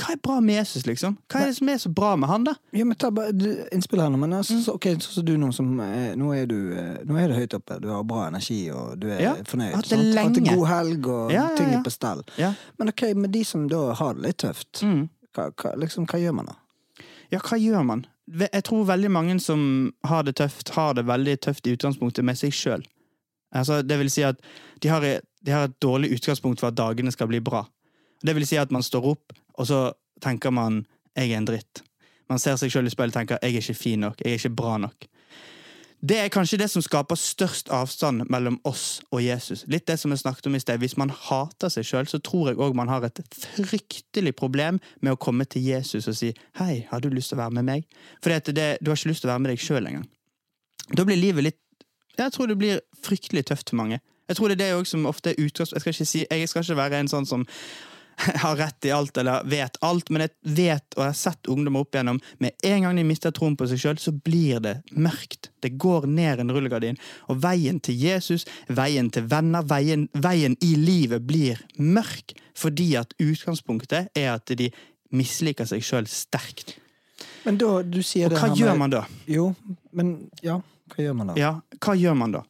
hva 0.02 0.16
er 0.16 0.18
bra 0.26 0.40
med 0.42 0.56
Jesus, 0.58 0.88
liksom? 0.90 1.14
Hva 1.30 1.44
er 1.44 1.52
det 1.52 1.56
som 1.60 1.70
er 1.70 1.78
så 1.80 1.90
bra 1.94 2.16
med 2.18 2.28
han, 2.28 2.44
da? 2.48 2.56
Ja, 2.74 2.82
men 2.84 2.98
ta 3.00 3.12
bare 3.14 3.30
innspill 3.72 4.02
her 4.02 4.10
nå, 4.10 4.18
men 4.20 4.34
altså, 4.34 4.58
så, 4.66 4.74
ok, 4.80 4.88
sånn 4.98 5.14
som 5.20 5.26
du 5.28 5.36
nå, 5.38 5.52
som 5.54 5.68
eh, 5.86 6.16
nå 6.18 6.32
er 6.34 6.48
du 6.50 6.56
eh, 6.74 6.96
Nå 7.06 7.20
er 7.22 7.30
det 7.30 7.38
høyt 7.38 7.54
oppe, 7.60 7.78
du 7.80 7.86
har 7.94 8.02
bra 8.10 8.24
energi, 8.32 8.58
og 8.74 8.98
du 9.00 9.06
er 9.14 9.22
Ja, 9.22 9.36
fornøyd. 9.48 9.76
hatt 9.78 9.86
det 9.92 10.00
sant? 10.00 10.18
Hatt 10.18 10.40
en 10.42 10.50
god 10.50 10.66
helg, 10.72 11.08
og 11.14 11.32
Ja, 11.32 11.44
ja, 11.46 11.56
ting 11.60 11.70
er 11.78 11.86
på 11.86 11.94
stell. 11.94 12.24
Ja. 12.42 12.50
Men 12.82 12.90
ok, 12.90 13.04
med 13.22 13.32
de 13.38 13.44
som 13.46 13.68
da 13.70 13.84
har 14.02 14.18
det 14.18 14.26
litt 14.26 14.42
tøft, 14.44 14.82
Mm. 14.82 15.06
hva, 15.38 15.52
hva, 15.62 15.76
liksom, 15.86 16.10
hva 16.10 16.20
gjør 16.26 16.36
man 16.42 16.50
da? 16.50 16.58
Ja, 17.32 17.40
hva 17.40 17.62
gjør 17.62 17.86
man? 17.86 18.04
Jeg 18.32 18.64
tror 18.64 18.86
veldig 18.88 19.12
mange 19.12 19.40
som 19.44 19.92
har 20.08 20.24
det 20.24 20.38
tøft, 20.40 20.70
har 20.78 20.94
det 20.96 21.06
veldig 21.08 21.38
tøft 21.44 21.68
i 21.68 21.74
utgangspunktet 21.76 22.24
med 22.26 22.40
seg 22.40 22.54
sjøl. 22.56 22.86
Altså, 23.54 23.82
det 23.86 23.98
vil 24.00 24.10
si 24.10 24.24
at 24.26 24.40
de 24.82 24.90
har, 24.90 25.04
de 25.44 25.52
har 25.52 25.68
et 25.68 25.80
dårlig 25.84 26.14
utgangspunkt 26.16 26.62
for 26.64 26.72
at 26.72 26.78
dagene 26.78 27.12
skal 27.12 27.28
bli 27.30 27.42
bra. 27.44 27.66
Det 28.24 28.36
vil 28.36 28.48
si 28.48 28.58
at 28.58 28.72
man 28.72 28.86
står 28.86 29.10
opp, 29.12 29.36
og 29.60 29.68
så 29.68 29.92
tenker 30.24 30.52
man 30.52 30.86
'jeg 31.16 31.32
er 31.32 31.38
en 31.38 31.48
dritt'. 31.48 31.84
Man 32.30 32.40
ser 32.40 32.56
seg 32.56 32.72
sjøl 32.72 32.88
i 32.88 32.90
speilet 32.90 33.16
og 33.16 33.20
tenker 33.20 33.38
'jeg 33.42 33.56
er 33.56 33.62
ikke 33.62 33.74
fin 33.74 34.00
nok', 34.00 34.22
'jeg 34.22 34.32
er 34.32 34.38
ikke 34.40 34.56
bra 34.56 34.78
nok'. 34.78 35.08
Det 36.04 36.18
er 36.20 36.28
kanskje 36.28 36.58
det 36.60 36.68
som 36.68 36.84
skaper 36.84 37.16
størst 37.16 37.70
avstand 37.72 38.26
mellom 38.32 38.58
oss 38.68 39.00
og 39.08 39.22
Jesus. 39.24 39.62
Litt 39.72 39.86
det 39.88 39.96
som 40.02 40.12
jeg 40.12 40.20
snakket 40.20 40.50
om 40.50 40.58
i 40.58 40.60
sted. 40.60 40.82
Hvis 40.82 40.98
man 41.00 41.14
hater 41.16 41.72
seg 41.72 41.88
sjøl, 41.88 42.10
så 42.12 42.20
tror 42.20 42.50
jeg 42.50 42.60
òg 42.60 42.76
man 42.76 42.92
har 42.92 43.06
et 43.08 43.22
fryktelig 43.56 44.34
problem 44.36 44.82
med 45.00 45.16
å 45.16 45.20
komme 45.20 45.48
til 45.48 45.64
Jesus 45.64 46.10
og 46.12 46.18
si 46.20 46.34
'Hei, 46.60 46.88
har 46.90 47.00
du 47.00 47.08
lyst 47.10 47.30
til 47.30 47.38
å 47.38 47.44
være 47.44 47.56
med 47.56 47.64
meg?' 47.64 47.88
Fordi 48.24 48.52
du 48.52 48.92
har 48.92 48.98
ikke 48.98 49.10
lyst 49.10 49.22
til 49.22 49.30
å 49.30 49.34
være 49.34 49.40
med 49.40 49.52
deg 49.52 49.60
sjøl 49.60 49.88
engang. 49.88 50.08
Da 50.98 51.04
blir 51.04 51.16
livet 51.16 51.44
litt 51.44 51.60
Jeg 52.18 52.32
tror 52.32 52.46
det 52.46 52.58
blir 52.58 52.80
fryktelig 53.04 53.46
tøft 53.46 53.70
for 53.70 53.76
mange. 53.76 54.00
Jeg 54.28 54.36
tror 54.36 54.48
det 54.48 54.62
er 54.62 54.78
det 54.78 54.88
som 54.88 55.06
ofte 55.06 55.30
er 55.30 55.46
utgangs... 55.46 55.74
Jeg 55.86 56.08
si, 56.08 56.26
jeg 56.30 56.50
skal 56.50 56.62
ikke 56.62 56.76
være 56.76 57.00
en 57.00 57.08
sånn 57.08 57.26
som 57.26 57.48
har 58.44 58.56
rett 58.60 58.86
i 58.86 58.92
alt 58.92 59.18
eller 59.18 59.44
vet 59.50 59.78
alt, 59.82 60.10
men 60.14 60.22
jeg 60.26 60.32
vet 60.56 60.96
og 60.98 61.02
jeg 61.04 61.10
har 61.12 61.18
sett 61.18 61.50
ungdommer 61.52 61.84
opp 61.84 61.96
igjennom 61.96 62.20
med 62.44 62.52
en 62.64 62.86
gang 62.86 62.96
de 63.00 63.04
mister 63.08 63.32
troen 63.36 63.56
på 63.60 63.68
seg 63.72 63.82
sjøl, 63.82 63.98
så 64.02 64.12
blir 64.14 64.60
det 64.64 64.76
mørkt. 64.96 65.50
Det 65.64 65.74
går 65.82 66.06
ned 66.08 66.40
en 66.44 66.52
rullegardin. 66.54 66.98
Og 67.32 67.42
veien 67.44 67.80
til 67.84 67.98
Jesus, 68.00 68.46
veien 68.68 69.10
til 69.14 69.26
venner, 69.32 69.64
veien, 69.68 70.08
veien 70.14 70.58
i 70.62 70.74
livet 70.80 71.26
blir 71.28 71.62
mørk 71.78 72.36
fordi 72.54 72.92
at 73.00 73.16
utgangspunktet 73.18 74.12
er 74.16 74.30
at 74.36 74.52
de 74.60 74.68
misliker 75.14 75.66
seg 75.70 75.82
sjøl 75.86 76.06
sterkt. 76.10 76.76
Men 77.46 77.58
da, 77.60 77.82
du 77.84 78.00
sier 78.06 78.28
Og 78.30 78.36
det 78.36 78.40
hva 78.42 78.50
her 78.52 78.56
gjør 78.60 78.72
med- 78.76 78.80
man 78.84 78.94
da? 78.94 79.02
Jo, 79.28 79.48
men 79.92 80.14
ja, 80.46 80.60
hva 80.94 81.04
gjør 81.04 81.16
man 81.18 81.28
da? 81.32 81.34
Ja, 81.40 81.52
hva 81.80 81.96
gjør 81.98 82.16
man 82.20 82.32
da? 82.38 82.44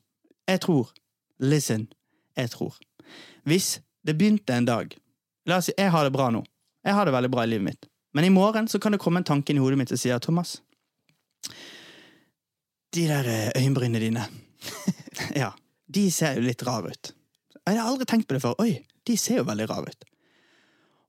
Jeg 0.49 0.59
tror 0.68 0.91
Listen. 1.43 1.88
Jeg 2.38 2.49
tror. 2.53 2.76
Hvis 3.43 3.80
det 4.05 4.14
begynte 4.18 4.53
en 4.55 4.66
dag 4.66 4.93
La 5.50 5.60
oss 5.60 5.70
si 5.70 5.76
jeg 5.78 5.91
har 5.91 6.08
det 6.08 6.14
bra 6.16 6.30
nå. 6.32 6.44
Jeg 6.84 6.96
har 6.98 7.08
det 7.08 7.16
veldig 7.16 7.32
bra 7.32 7.44
i 7.44 7.52
livet 7.52 7.66
mitt. 7.68 7.89
Men 8.14 8.28
i 8.28 8.32
morgen 8.34 8.68
så 8.68 8.80
kan 8.80 8.94
det 8.94 9.02
komme 9.02 9.22
en 9.22 9.28
tanke 9.28 9.52
inn 9.52 9.60
i 9.60 9.64
hodet 9.64 9.80
mitt 9.80 9.89
som 9.89 9.98
sier 9.98 10.20
Thomas 10.22 10.60
De 12.94 13.08
der 13.10 13.26
eh, 13.26 13.50
øyenbrynene 13.58 14.02
dine 14.04 14.28
Ja, 15.41 15.50
de 15.89 16.06
ser 16.14 16.38
jo 16.38 16.46
litt 16.46 16.62
rare 16.66 16.94
ut. 16.94 17.12
Jeg 17.64 17.80
har 17.80 17.88
aldri 17.88 18.06
tenkt 18.10 18.28
på 18.30 18.36
det 18.36 18.44
før. 18.44 18.56
Oi, 18.62 18.84
de 19.08 19.18
ser 19.20 19.41
jo 19.41 19.48
veldig 19.48 19.68
rare 19.72 19.91
ut. 19.94 20.06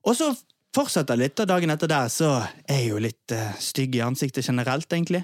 Og 0.05 0.17
så 0.17 0.29
fortsetter 0.75 1.17
litt, 1.19 1.39
og 1.39 1.49
dagen 1.49 1.71
etter 1.73 1.89
der 1.89 2.09
så 2.11 2.31
er 2.67 2.81
jeg 2.81 2.91
jo 2.91 2.99
litt 3.01 3.33
uh, 3.33 3.55
stygg 3.61 3.95
i 3.97 4.03
ansiktet 4.05 4.45
generelt, 4.45 4.87
egentlig. 4.91 5.23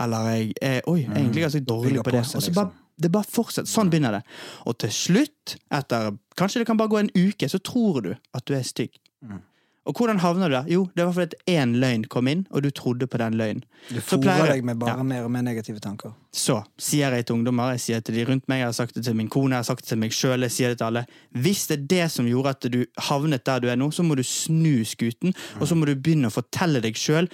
Eller 0.00 0.30
jeg 0.32 0.56
er 0.64 0.88
oi, 0.90 1.04
egentlig 1.04 1.44
ganske 1.44 1.62
dårlig 1.62 2.00
på 2.00 2.08
på 2.08 2.14
det. 2.16 2.24
Og 2.24 2.42
så 2.42 2.54
bare, 2.56 2.72
det 3.00 3.10
bare 3.12 3.26
fortsetter. 3.28 3.70
Sånn 3.70 3.90
begynner 3.90 4.20
det. 4.20 4.22
Og 4.66 4.78
til 4.78 4.92
slutt, 4.94 5.56
etter 5.74 6.14
kanskje 6.38 6.62
det 6.62 6.68
kan 6.68 6.78
bare 6.80 6.92
gå 6.92 7.02
en 7.02 7.10
uke, 7.14 7.48
så 7.50 7.58
tror 7.58 8.00
du 8.02 8.14
at 8.14 8.46
du 8.46 8.54
er 8.54 8.62
stygg. 8.66 9.00
Mm. 9.24 9.42
Og 9.84 9.92
hvordan 9.98 10.16
havner 10.22 10.48
du 10.48 10.54
der? 10.54 10.68
Jo, 10.72 10.86
det 10.96 11.04
var 11.04 11.12
fordi 11.12 11.36
én 11.52 11.74
løgn 11.76 12.06
kom 12.08 12.28
inn, 12.30 12.46
og 12.50 12.62
du 12.64 12.70
trodde 12.72 13.04
på 13.06 13.18
den 13.20 13.34
løgnen. 13.36 13.66
Du 13.90 13.98
fôrer 14.00 14.46
deg 14.48 14.64
med 14.64 14.78
bare 14.80 14.96
Ja. 14.96 15.02
mer 15.02 15.24
og 15.24 15.30
mer 15.30 15.42
negative 15.42 15.78
tanker. 15.78 16.14
Så 16.32 16.64
sier 16.78 17.12
jeg 17.12 17.26
til 17.26 17.36
ungdommer, 17.36 17.72
jeg 17.72 17.80
sier 17.80 18.00
til 18.00 18.14
de 18.14 18.24
rundt 18.24 18.48
meg, 18.48 18.58
jeg 18.62 18.66
har 18.66 18.72
sagt 18.72 18.94
det 18.94 19.04
til 19.04 19.14
min 19.14 19.28
kone, 19.28 19.50
jeg 19.50 19.58
har 19.58 19.68
sagt 19.68 19.82
det 19.82 19.88
til 19.88 19.98
meg 19.98 20.10
sjøl, 20.10 20.40
jeg 20.40 20.50
sier 20.50 20.68
det 20.68 20.78
til 20.78 20.86
alle. 20.86 21.04
Hvis 21.36 21.66
det 21.66 21.78
er 21.78 21.86
det 21.86 22.10
som 22.10 22.24
gjorde 22.24 22.48
at 22.48 22.72
du 22.72 22.86
havnet 23.10 23.44
der 23.44 23.60
du 23.60 23.68
er 23.68 23.76
nå, 23.76 23.90
så 23.92 24.02
må 24.02 24.16
du 24.16 24.22
snu 24.22 24.84
skuten, 24.88 25.34
og 25.60 25.68
så 25.68 25.76
må 25.76 25.84
du 25.84 25.94
begynne 25.96 26.32
å 26.32 26.32
fortelle 26.32 26.80
deg 26.80 26.94
sjøl 26.96 27.28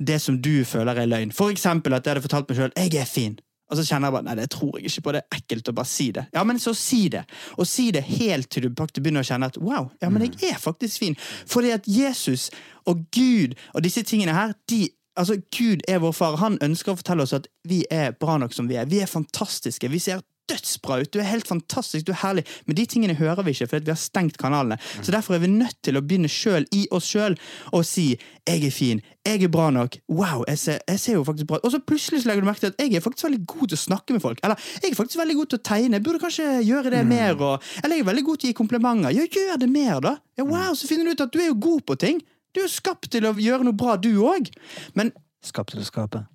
det 0.00 0.20
som 0.22 0.40
du 0.40 0.64
føler 0.64 0.96
er 0.96 1.06
løgn. 1.06 1.30
For 1.30 1.50
eksempel 1.52 1.92
at 1.92 2.06
jeg 2.06 2.14
hadde 2.14 2.24
fortalt 2.24 2.48
meg 2.48 2.56
sjøl 2.56 2.72
'jeg 2.74 2.94
er 2.94 3.04
fin'. 3.04 3.38
Og 3.72 3.78
så 3.78 3.86
kjenner 3.88 4.10
jeg 4.10 4.16
bare 4.18 4.26
nei, 4.26 4.36
det 4.36 4.50
tror 4.52 4.74
jeg 4.76 4.90
ikke 4.90 5.04
på. 5.06 5.12
Det 5.16 5.22
er 5.22 5.38
ekkelt 5.38 5.70
å 5.72 5.76
bare 5.78 5.88
si 5.88 6.08
det. 6.12 6.26
Ja, 6.36 6.44
men 6.44 6.58
så 6.60 6.74
si 6.76 7.06
det. 7.12 7.22
Og 7.56 7.68
si 7.68 7.86
det 7.94 8.04
helt 8.04 8.50
til 8.52 8.68
du 8.68 8.74
faktisk 8.76 9.00
begynner 9.00 9.24
å 9.24 9.28
kjenne 9.30 9.48
at 9.48 9.56
wow, 9.62 9.88
ja, 10.02 10.10
men 10.12 10.26
jeg 10.26 10.52
er 10.52 10.58
faktisk 10.60 11.00
fin. 11.00 11.16
Fordi 11.48 11.72
at 11.72 11.88
Jesus 11.88 12.50
og 12.84 13.06
Gud 13.16 13.56
og 13.72 13.86
disse 13.86 14.04
tingene 14.04 14.36
her, 14.36 14.58
de 14.70 14.88
Altså, 15.12 15.34
Gud 15.52 15.82
er 15.88 15.98
vår 16.00 16.14
far. 16.16 16.38
Han 16.40 16.54
ønsker 16.64 16.94
å 16.94 16.96
fortelle 16.96 17.26
oss 17.26 17.34
at 17.36 17.44
vi 17.68 17.82
er 17.92 18.14
bra 18.16 18.38
nok 18.40 18.54
som 18.56 18.64
vi 18.70 18.78
er. 18.80 18.86
Vi 18.88 19.02
er 19.04 19.10
fantastiske. 19.10 19.90
Vi 19.92 19.98
ser 20.00 20.22
dødsbra 20.50 21.00
ut. 21.02 21.10
Du 21.12 21.20
er 21.20 21.28
helt 21.28 21.48
fantastisk. 21.48 22.06
Du 22.06 22.12
er 22.12 22.20
herlig. 22.22 22.44
Men 22.66 22.76
de 22.78 22.86
tingene 22.86 23.16
hører 23.18 23.42
vi 23.46 23.54
ikke 23.54 23.68
fordi 23.70 23.88
vi 23.88 23.94
har 23.94 24.00
stengt 24.00 24.38
kanalene. 24.40 24.78
Så 25.02 25.14
derfor 25.14 25.36
er 25.36 25.42
vi 25.44 25.50
nødt 25.52 25.78
til 25.84 25.98
å 25.98 26.02
begynne 26.04 26.30
sjøl 26.30 26.66
i 26.74 26.86
oss 26.90 27.10
sjøl 27.12 27.36
å 27.72 27.82
si 27.86 28.18
'jeg 28.46 28.64
er 28.66 28.70
fin', 28.70 29.02
'jeg 29.24 29.42
er 29.42 29.48
bra 29.48 29.70
nok', 29.70 30.00
'wow, 30.08 30.44
jeg 30.48 30.58
ser, 30.58 30.78
jeg 30.88 31.00
ser 31.00 31.12
jo 31.14 31.24
faktisk 31.24 31.46
bra 31.46 31.56
ut'. 31.58 31.64
Og 31.64 31.72
så 31.72 31.78
plutselig 31.78 32.22
så 32.22 32.28
legger 32.28 32.40
du 32.42 32.46
merke 32.46 32.60
til 32.60 32.72
at 32.72 32.78
'jeg 32.78 32.94
er 32.94 33.00
faktisk 33.00 33.24
veldig 33.24 33.46
god 33.46 33.68
til 33.68 33.76
å 33.76 33.84
snakke 33.86 34.12
med 34.12 34.22
folk', 34.22 34.40
eller 34.42 34.56
'jeg 34.56 34.90
er 34.90 34.94
faktisk 34.94 35.18
veldig 35.18 35.36
god 35.36 35.46
til 35.46 35.58
å 35.58 35.62
tegne', 35.62 35.92
jeg 35.92 36.02
burde 36.02 36.18
kanskje 36.18 36.44
gjøre 36.66 36.90
det 36.90 37.06
mer', 37.06 37.40
og, 37.40 37.62
eller 37.84 37.96
'jeg 37.96 38.02
er 38.02 38.10
veldig 38.10 38.24
god 38.24 38.36
til 38.38 38.46
å 38.46 38.50
gi 38.50 38.60
komplimenter', 38.60 39.14
ja, 39.14 39.26
gjør 39.26 39.58
det 39.58 39.70
mer, 39.70 40.00
da. 40.00 40.16
Ja, 40.36 40.44
wow, 40.44 40.74
så 40.74 40.88
finner 40.88 41.04
du 41.04 41.10
ut 41.10 41.20
at 41.20 41.32
du 41.32 41.38
er 41.38 41.46
jo 41.46 41.54
god 41.54 41.80
på 41.86 41.98
ting. 41.98 42.20
Du 42.52 42.60
er 42.60 42.64
jo 42.64 42.68
skapt 42.68 43.10
til 43.10 43.24
å 43.24 43.32
gjøre 43.32 43.64
noe 43.64 43.72
bra, 43.72 43.96
du 43.96 44.10
òg. 44.20 44.50
Men 44.94 45.12
Skapt 45.42 45.72
til 45.72 45.80
å 45.80 45.84
skape. 45.84 46.26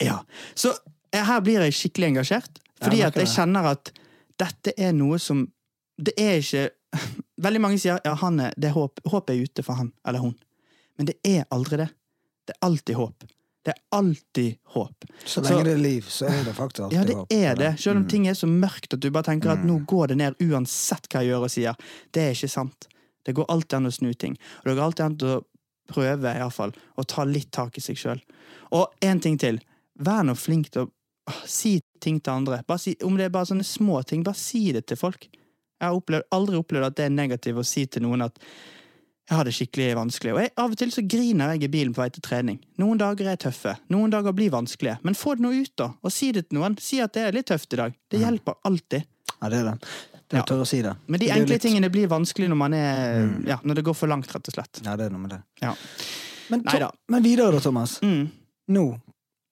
ja, 0.00 0.22
så 0.54 0.72
eh, 1.12 1.24
her 1.24 1.40
blir 1.40 1.60
jeg 1.60 1.72
skikkelig 1.72 2.06
engasjert. 2.14 2.60
Fordi 2.82 3.02
at 3.06 3.14
jeg 3.16 3.26
kjenner 3.26 3.70
at 3.72 3.92
dette 4.38 4.72
er 4.78 4.92
noe 4.92 5.18
som 5.18 5.46
Det 5.98 6.12
er 6.18 6.38
ikke 6.38 6.70
Veldig 7.44 7.60
mange 7.60 7.78
sier 7.78 7.98
ja, 8.04 8.14
han 8.14 8.38
er, 8.40 8.52
det 8.56 8.68
er 8.70 8.76
håp, 8.76 9.00
håp 9.06 9.30
er 9.30 9.42
ute 9.44 9.62
for 9.66 9.74
han 9.74 9.92
eller 10.06 10.18
hun. 10.22 10.34
Men 10.98 11.06
det 11.06 11.16
er 11.26 11.44
aldri 11.54 11.76
det. 11.76 11.88
Det 12.46 12.54
er 12.56 12.66
alltid 12.66 12.96
håp. 12.98 13.24
Det 13.66 13.74
er 13.74 13.80
alltid 13.92 14.56
håp. 14.74 15.04
Så 15.24 15.42
Så- 15.42 15.42
lenge 15.44 15.64
det 15.64 15.72
er 15.74 15.82
liv, 15.82 16.02
så 16.08 16.26
er 16.26 16.44
det 16.44 16.54
faktisk 16.56 16.80
alltid 16.86 16.98
håp. 16.98 17.26
Ja, 17.30 17.36
det 17.36 17.44
er 17.50 17.54
det. 17.60 17.80
Selv 17.80 17.96
om 17.98 18.02
Mm. 18.04 18.08
ting 18.08 18.26
er 18.28 18.32
så 18.34 18.46
mørkt 18.48 18.94
at 18.94 19.00
du 19.00 19.10
bare 19.10 19.22
tenker 19.24 19.50
at 19.52 19.64
nå 19.64 19.84
går 19.86 20.06
det 20.08 20.16
ned 20.16 20.34
uansett 20.40 21.06
hva 21.12 21.20
jeg 21.22 21.28
gjør 21.30 21.44
og 21.44 21.50
sier. 21.50 21.74
Det 22.12 22.22
er 22.22 22.30
ikke 22.34 22.48
sant. 22.50 22.88
Det 23.24 23.34
går 23.34 23.46
alltid 23.48 23.74
an 23.76 23.86
å 23.86 23.92
snu 23.92 24.12
ting. 24.16 24.38
Og 24.58 24.64
det 24.64 24.76
går 24.76 24.82
alltid 24.88 25.04
an 25.04 25.16
å 25.18 25.44
prøve 25.92 26.34
i 26.34 26.38
hvert 26.38 26.52
fall, 26.52 26.72
å 26.98 27.04
ta 27.06 27.24
litt 27.24 27.50
tak 27.52 27.76
i 27.76 27.80
seg 27.80 27.96
sjøl. 27.96 28.20
Og 28.72 28.88
én 29.02 29.20
ting 29.20 29.36
til. 29.38 29.60
Vær 30.00 30.22
nå 30.24 30.34
flink 30.36 30.70
til 30.70 30.86
å 30.86 30.90
si 31.46 31.80
ting 32.00 32.20
til 32.20 32.32
andre. 32.32 32.62
Si, 32.78 32.96
om 33.04 33.16
det 33.16 33.24
er 33.26 33.34
bare 33.34 33.46
sånne 33.50 33.64
små 33.66 34.02
ting, 34.06 34.22
bare 34.26 34.34
si 34.38 34.72
det 34.72 34.86
til 34.86 34.96
folk. 34.96 35.28
Jeg 35.80 35.86
har 35.86 35.94
opplevd, 35.94 36.26
aldri 36.34 36.56
opplevd 36.58 36.84
at 36.86 36.96
det 36.96 37.04
er 37.06 37.14
negativt 37.14 37.58
å 37.60 37.64
si 37.66 37.86
til 37.86 38.02
noen 38.02 38.22
at 38.26 38.38
jeg 39.28 39.36
har 39.36 39.44
det 39.44 39.52
skikkelig 39.52 39.88
vanskelig. 39.98 40.32
Og 40.34 40.40
jeg, 40.40 40.50
av 40.56 40.70
og 40.72 40.78
til 40.80 40.90
så 40.90 41.02
griner 41.04 41.52
jeg 41.52 41.64
i 41.68 41.68
bilen 41.68 41.92
på 41.94 42.00
vei 42.00 42.08
til 42.10 42.22
trening. 42.24 42.58
Noen 42.80 42.98
dager 42.98 43.28
er 43.28 43.36
tøffe, 43.36 43.74
noen 43.92 44.10
dager 44.10 44.32
blir 44.32 44.50
vanskelige. 44.50 44.96
Men 45.04 45.14
få 45.14 45.34
det 45.36 45.44
nå 45.44 45.50
ut, 45.52 45.72
da. 45.76 45.90
Og 46.02 46.10
si 46.14 46.30
det 46.32 46.46
til 46.48 46.58
noen. 46.58 46.78
Si 46.80 46.98
at 47.04 47.12
det 47.12 47.26
er 47.28 47.36
litt 47.36 47.46
tøft 47.50 47.76
i 47.76 47.80
dag. 47.82 47.92
Det 48.10 48.22
hjelper 48.22 48.56
alltid. 48.64 49.04
Ja, 49.42 49.48
det 49.52 49.58
er 49.60 49.68
det. 49.70 49.74
Det 50.28 50.36
er 50.38 50.44
Ja. 50.48 50.56
å 50.62 50.66
si 50.66 50.80
det. 50.82 50.94
Men 51.06 51.20
de 51.20 51.26
Det 51.26 51.34
enkle 51.36 51.54
litt- 51.54 51.62
tingene 51.62 51.90
blir 51.90 52.08
vanskelig 52.08 52.48
når 52.48 52.56
man 52.56 52.74
er 52.74 53.30
Ja, 53.46 53.56
når 53.64 53.74
det 53.76 53.84
går 53.84 53.94
for 53.96 54.06
langt, 54.08 54.26
rett 54.32 54.48
og 54.48 54.54
slett. 54.54 54.80
Ja, 54.84 54.96
det 54.96 55.06
er 55.06 55.10
noe 55.10 55.20
med 55.20 55.30
det. 55.30 55.42
Ja. 55.62 55.74
Men, 56.50 56.62
to, 56.64 56.90
men 57.08 57.22
videre 57.22 57.52
da, 57.52 57.60
Thomas. 57.60 57.98
Mm. 58.00 58.30
Nå 58.70 59.00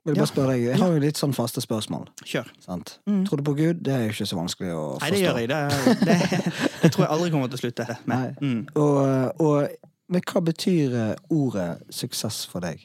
vil 0.06 0.16
bare 0.18 0.30
spørre 0.30 0.54
deg. 0.54 0.64
Jeg 0.70 0.80
har 0.80 0.94
jo 0.94 1.02
litt 1.02 1.20
sånn 1.20 1.34
faste 1.36 1.62
spørsmål. 1.64 2.06
Kjør. 2.22 2.50
Sant? 2.64 2.96
Mm. 3.10 3.22
Tror 3.28 3.40
du 3.40 3.44
på 3.48 3.54
Gud? 3.58 3.82
Det 3.84 3.94
er 3.94 4.06
jo 4.06 4.14
ikke 4.14 4.28
så 4.30 4.38
vanskelig 4.38 4.72
å 4.72 4.82
forstå. 4.96 5.04
Nei, 5.04 5.12
det 5.12 5.22
gjør 5.22 5.40
jeg. 5.42 5.50
Det, 5.52 5.60
det, 6.06 6.52
det 6.82 6.90
tror 6.94 7.06
jeg 7.06 7.12
aldri 7.16 7.30
kommer 7.34 7.52
til 7.52 7.58
å 7.58 7.62
slutte 7.64 7.98
med. 8.10 8.42
Mm. 8.42 8.60
Og, 8.82 9.00
og, 9.46 9.92
men 10.14 10.26
hva 10.30 10.44
betyr 10.50 10.98
eh, 11.02 11.14
ordet 11.34 11.70
suksess 12.00 12.44
for 12.50 12.64
deg? 12.64 12.84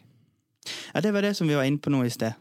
Ja, 0.94 1.02
det 1.02 1.14
var 1.14 1.26
det 1.26 1.36
som 1.38 1.50
vi 1.50 1.58
var 1.58 1.70
inne 1.70 1.82
på 1.82 1.94
nå 1.94 2.04
i 2.06 2.14
sted. 2.14 2.38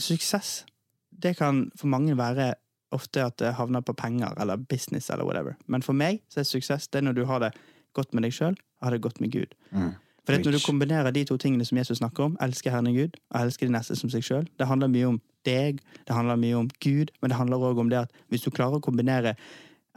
Suksess, 0.00 0.64
det 1.10 1.36
kan 1.40 1.66
for 1.76 1.92
mange 1.92 2.16
være 2.18 2.52
ofte 2.94 3.22
at 3.24 3.38
det 3.38 3.54
havner 3.58 3.84
på 3.86 3.94
penger 3.94 4.34
eller 4.40 4.56
business 4.56 5.10
eller 5.10 5.28
whatever. 5.28 5.56
Men 5.66 5.84
for 5.86 5.96
meg 5.96 6.22
så 6.32 6.42
er 6.42 6.48
suksess 6.48 6.88
det 6.90 7.04
når 7.04 7.18
du 7.18 7.24
har 7.28 7.42
det 7.44 7.52
godt 7.96 8.14
med 8.14 8.26
deg 8.26 8.34
sjøl 8.34 8.54
og 8.54 8.86
har 8.86 8.96
det 8.96 9.02
godt 9.04 9.20
med 9.22 9.32
Gud. 9.34 9.54
Mm. 9.70 9.92
For 10.26 10.36
når 10.36 10.58
du 10.58 10.60
kombinerer 10.64 11.14
de 11.14 11.24
to 11.24 11.36
tingene 11.40 11.64
som 11.64 11.78
Jesus 11.80 11.98
snakker 11.98 12.28
om, 12.28 12.36
elske 12.44 12.70
Herren 12.70 12.92
Gud 12.94 13.16
og 13.30 13.40
elske 13.40 13.66
de 13.66 13.74
neste 13.74 13.96
som 13.98 14.12
seg 14.12 14.24
sjøl, 14.26 14.46
det 14.60 14.68
handler 14.68 14.92
mye 14.92 15.08
om 15.14 15.18
deg, 15.48 15.80
det 16.06 16.14
handler 16.14 16.38
mye 16.40 16.58
om 16.58 16.68
Gud, 16.84 17.12
men 17.20 17.32
det 17.32 17.38
handler 17.38 17.64
òg 17.70 17.80
om 17.80 17.90
det 17.92 18.04
at 18.04 18.22
hvis 18.28 18.44
du 18.44 18.50
klarer 18.52 18.78
å 18.78 18.84
kombinere 18.84 19.34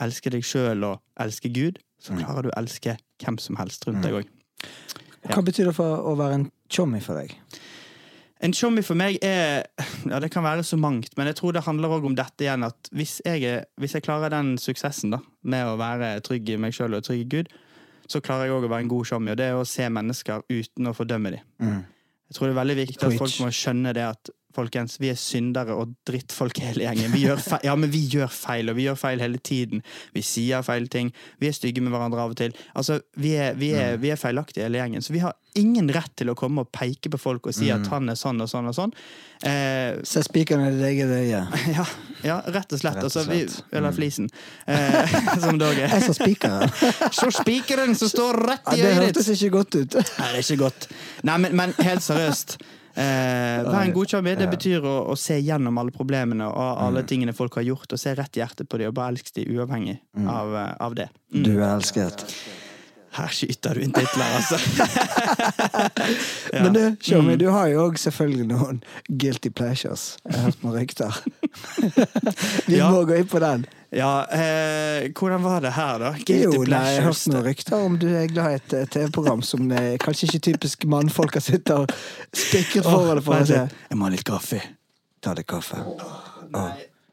elske 0.01 0.31
deg 0.33 0.45
sjøl 0.47 0.85
og 0.87 1.01
elske 1.21 1.51
Gud, 1.53 1.81
så 2.01 2.15
klarer 2.17 2.47
du 2.47 2.51
å 2.51 2.57
elske 2.59 2.97
hvem 3.23 3.37
som 3.39 3.59
helst 3.59 3.85
rundt 3.87 4.03
deg 4.03 4.21
òg. 4.21 4.31
Ja. 5.23 5.35
Hva 5.35 5.43
betyr 5.45 5.69
det 5.69 5.77
for 5.77 6.03
å 6.03 6.17
være 6.19 6.39
en 6.39 6.49
chommy 6.71 6.99
for 7.03 7.19
deg? 7.19 7.35
En 8.43 8.51
chommy 8.51 8.81
for 8.83 8.99
meg 8.99 9.21
er 9.23 9.63
Ja, 10.09 10.19
det 10.19 10.33
kan 10.33 10.43
være 10.43 10.65
så 10.67 10.75
mangt, 10.75 11.13
men 11.15 11.29
jeg 11.29 11.37
tror 11.39 11.55
det 11.55 11.63
handler 11.63 11.95
òg 11.95 12.07
om 12.09 12.15
dette 12.17 12.43
igjen. 12.43 12.65
At 12.67 12.89
hvis 12.91 13.21
jeg, 13.23 13.63
hvis 13.79 13.95
jeg 13.95 14.03
klarer 14.03 14.33
den 14.33 14.57
suksessen 14.59 15.15
da, 15.15 15.21
med 15.47 15.63
å 15.67 15.77
være 15.79 16.17
trygg 16.25 16.51
i 16.51 16.57
meg 16.59 16.75
sjøl 16.75 16.97
og 16.97 17.05
trygg 17.07 17.23
i 17.23 17.29
Gud, 17.37 17.53
så 18.09 18.21
klarer 18.23 18.49
jeg 18.49 18.55
òg 18.57 18.67
å 18.67 18.71
være 18.71 18.85
en 18.85 18.91
god 18.91 19.09
chommy, 19.09 19.33
og 19.33 19.39
det 19.39 19.49
er 19.49 19.57
å 19.57 19.65
se 19.67 19.87
mennesker 19.89 20.45
uten 20.51 20.89
å 20.89 20.95
fordømme 20.95 21.35
dem. 21.35 21.49
Mm. 21.63 21.81
Jeg 22.29 22.37
tror 22.37 22.47
det 22.49 22.53
er 22.53 22.59
veldig 22.59 22.77
viktig 22.79 23.07
at 23.07 23.19
folk 23.19 23.35
må 23.43 23.51
skjønne 23.53 23.93
det 23.95 24.05
at 24.07 24.31
folkens, 24.55 24.99
vi 25.01 25.09
er 25.11 25.19
syndere 25.19 25.75
og 25.77 25.93
drittfolk 26.07 26.59
hele 26.63 26.87
gjengen. 26.87 27.15
Ja, 27.65 27.75
men 27.79 27.91
vi 27.93 28.03
gjør 28.13 28.31
feil, 28.33 28.69
og 28.71 28.77
vi 28.79 28.87
gjør 28.87 28.99
feil 28.99 29.23
hele 29.23 29.41
tiden. 29.43 29.83
Vi 30.13 30.23
sier 30.25 30.63
feil 30.65 30.87
ting. 30.93 31.11
Vi 31.41 31.49
er 31.49 31.55
stygge 31.57 31.83
med 31.83 31.93
hverandre 31.95 32.21
av 32.23 32.33
og 32.35 32.39
til. 32.39 32.55
Altså, 32.75 32.99
Vi 33.15 33.35
er, 33.37 33.53
vi 33.59 33.73
er, 33.77 33.97
vi 34.01 34.11
er 34.13 34.19
feilaktige 34.19 34.65
hele 34.67 34.81
gjengen. 34.81 35.01
Så 35.01 35.13
vi 35.13 35.21
har 35.23 35.33
ingen 35.55 35.89
rett 35.93 36.09
til 36.17 36.31
å 36.31 36.35
komme 36.37 36.63
og 36.63 36.71
peke 36.73 37.11
på 37.13 37.19
folk 37.21 37.45
og 37.47 37.53
si 37.53 37.67
at 37.69 37.85
han 37.91 38.09
er 38.09 38.17
sånn 38.17 38.41
og 38.41 38.49
sånn 38.49 38.71
og 38.71 38.73
sånn. 38.73 38.93
Eh, 39.45 39.99
Se 40.07 40.23
spikeren 40.25 40.65
i 40.65 40.71
ditt 40.73 40.85
eget 40.87 41.11
øye. 41.13 41.41
ja, 41.77 41.85
ja, 42.25 42.37
rett 42.55 42.73
og 42.73 42.81
slett. 42.81 42.97
Rett 42.97 43.05
og 43.05 43.11
Altså, 43.13 43.25
vi, 43.29 43.43
eller 43.75 43.93
flisen. 43.95 44.29
Eh, 44.73 45.13
som 45.43 45.57
dog 45.59 45.75
er. 45.77 45.91
Jeg 45.91 46.05
sa 46.07 46.13
spikeren. 46.15 46.69
Så 47.13 47.29
spikeren 47.35 47.95
som 47.99 48.09
står 48.09 48.39
rett 48.47 48.69
Ja, 48.71 48.77
det 48.77 48.93
øyet 48.93 49.01
hørtes 49.01 49.29
ikke 49.35 49.51
godt 49.57 49.75
ut. 49.81 49.97
Nei, 49.99 50.29
det 50.31 50.39
er 50.39 50.45
ikke 50.45 50.61
godt. 50.63 50.87
Nei, 51.27 51.37
men, 51.43 51.55
men 51.59 51.75
helt 51.83 52.05
seriøst. 52.05 52.57
Eh, 52.95 53.63
vær 53.65 53.79
en 53.87 53.93
god 53.95 54.07
chummy. 54.11 54.35
Det 54.37 54.49
betyr 54.51 54.83
å, 54.85 54.95
å 55.09 55.15
se 55.17 55.39
gjennom 55.41 55.77
alle 55.81 55.91
problemene 55.95 56.45
og 56.45 56.81
alle 56.87 57.01
tingene 57.09 57.33
folk 57.33 57.55
har 57.57 57.65
gjort, 57.65 57.93
og 57.95 57.99
se 58.01 58.13
rett 58.15 58.37
i 58.37 58.43
hjertet 58.43 58.69
på 58.69 58.77
dem 58.77 58.91
og 58.91 58.97
bare 58.99 59.15
elske 59.15 59.33
dem 59.39 59.55
uavhengig 59.57 59.97
av, 60.27 60.53
eh, 60.55 60.75
av 60.85 60.93
det. 60.99 61.09
Mm. 61.33 61.43
Du 61.47 61.51
er 61.57 61.71
elsket. 61.73 62.25
Her 63.13 63.29
skyter 63.29 63.77
du 63.77 63.83
inn 63.85 63.91
titler, 63.93 64.29
altså. 64.39 64.57
Ja. 66.53 66.63
Men 66.63 66.73
du, 66.73 66.81
Tjommi, 67.01 67.33
Mm. 67.33 67.39
du 67.39 67.47
har 67.49 67.67
jo 67.71 67.83
òg 67.87 67.97
selvfølgelig 68.01 68.45
noen 68.49 68.79
guilty 69.09 69.49
pleasures. 69.49 70.17
Jeg 70.25 70.35
har 70.37 70.43
hørt 70.51 70.63
noen 70.63 70.75
rykter. 70.77 71.17
Vi 72.67 72.77
Ja. 72.77 72.89
må 72.93 73.03
gå 73.09 73.17
inn 73.17 73.29
på 73.29 73.39
den. 73.41 73.65
Ja, 73.93 74.25
eh, 74.33 75.11
hvordan 75.13 75.43
var 75.43 75.61
det 75.61 75.71
her, 75.75 75.99
da? 76.01 76.11
Jo, 76.17 76.23
Guilty 76.25 76.71
nei, 76.71 76.79
jeg 76.79 77.01
har 77.03 77.05
hørt 77.05 77.13
pleasures. 77.13 77.27
noen 77.29 77.43
rykter 77.45 77.75
om 77.77 77.97
du 78.01 78.07
er 78.09 78.25
glad 78.31 78.55
i 78.55 78.57
et 78.57 78.73
eh, 78.79 78.87
TV-program 78.95 79.43
som 79.45 79.67
eh, 79.71 79.91
kanskje 80.01 80.31
ikke 80.31 80.41
typisk 80.47 80.87
mannfolk 80.89 81.37
har 81.37 81.45
sittet 81.45 81.75
og 81.75 81.93
spikret 82.33 82.87
foran 82.87 83.19
deg 83.19 83.25
for 83.27 83.37
å 83.37 83.45
se. 83.51 83.61
Jeg 83.91 83.99
må 83.99 84.07
ha 84.07 84.13
litt 84.15 84.25
kaffe. 84.25 84.61
Ta 85.21 85.35
deg 85.37 85.45
kaffe. 85.45 85.77
Nei, 86.53 86.71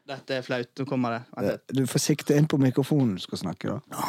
dette 0.09 0.39
er 0.39 0.47
flaut. 0.47 0.71
Nå 0.81 0.87
kommer 0.89 1.19
det. 1.19 1.21
Vent 1.37 1.51
litt. 1.51 1.77
Du 1.83 1.85
får 1.93 2.05
sikte 2.09 2.37
inn 2.39 2.49
på 2.49 2.57
mikrofonen 2.61 3.13
du 3.19 3.25
skal 3.27 3.43
snakke, 3.45 3.77
da. 3.77 4.01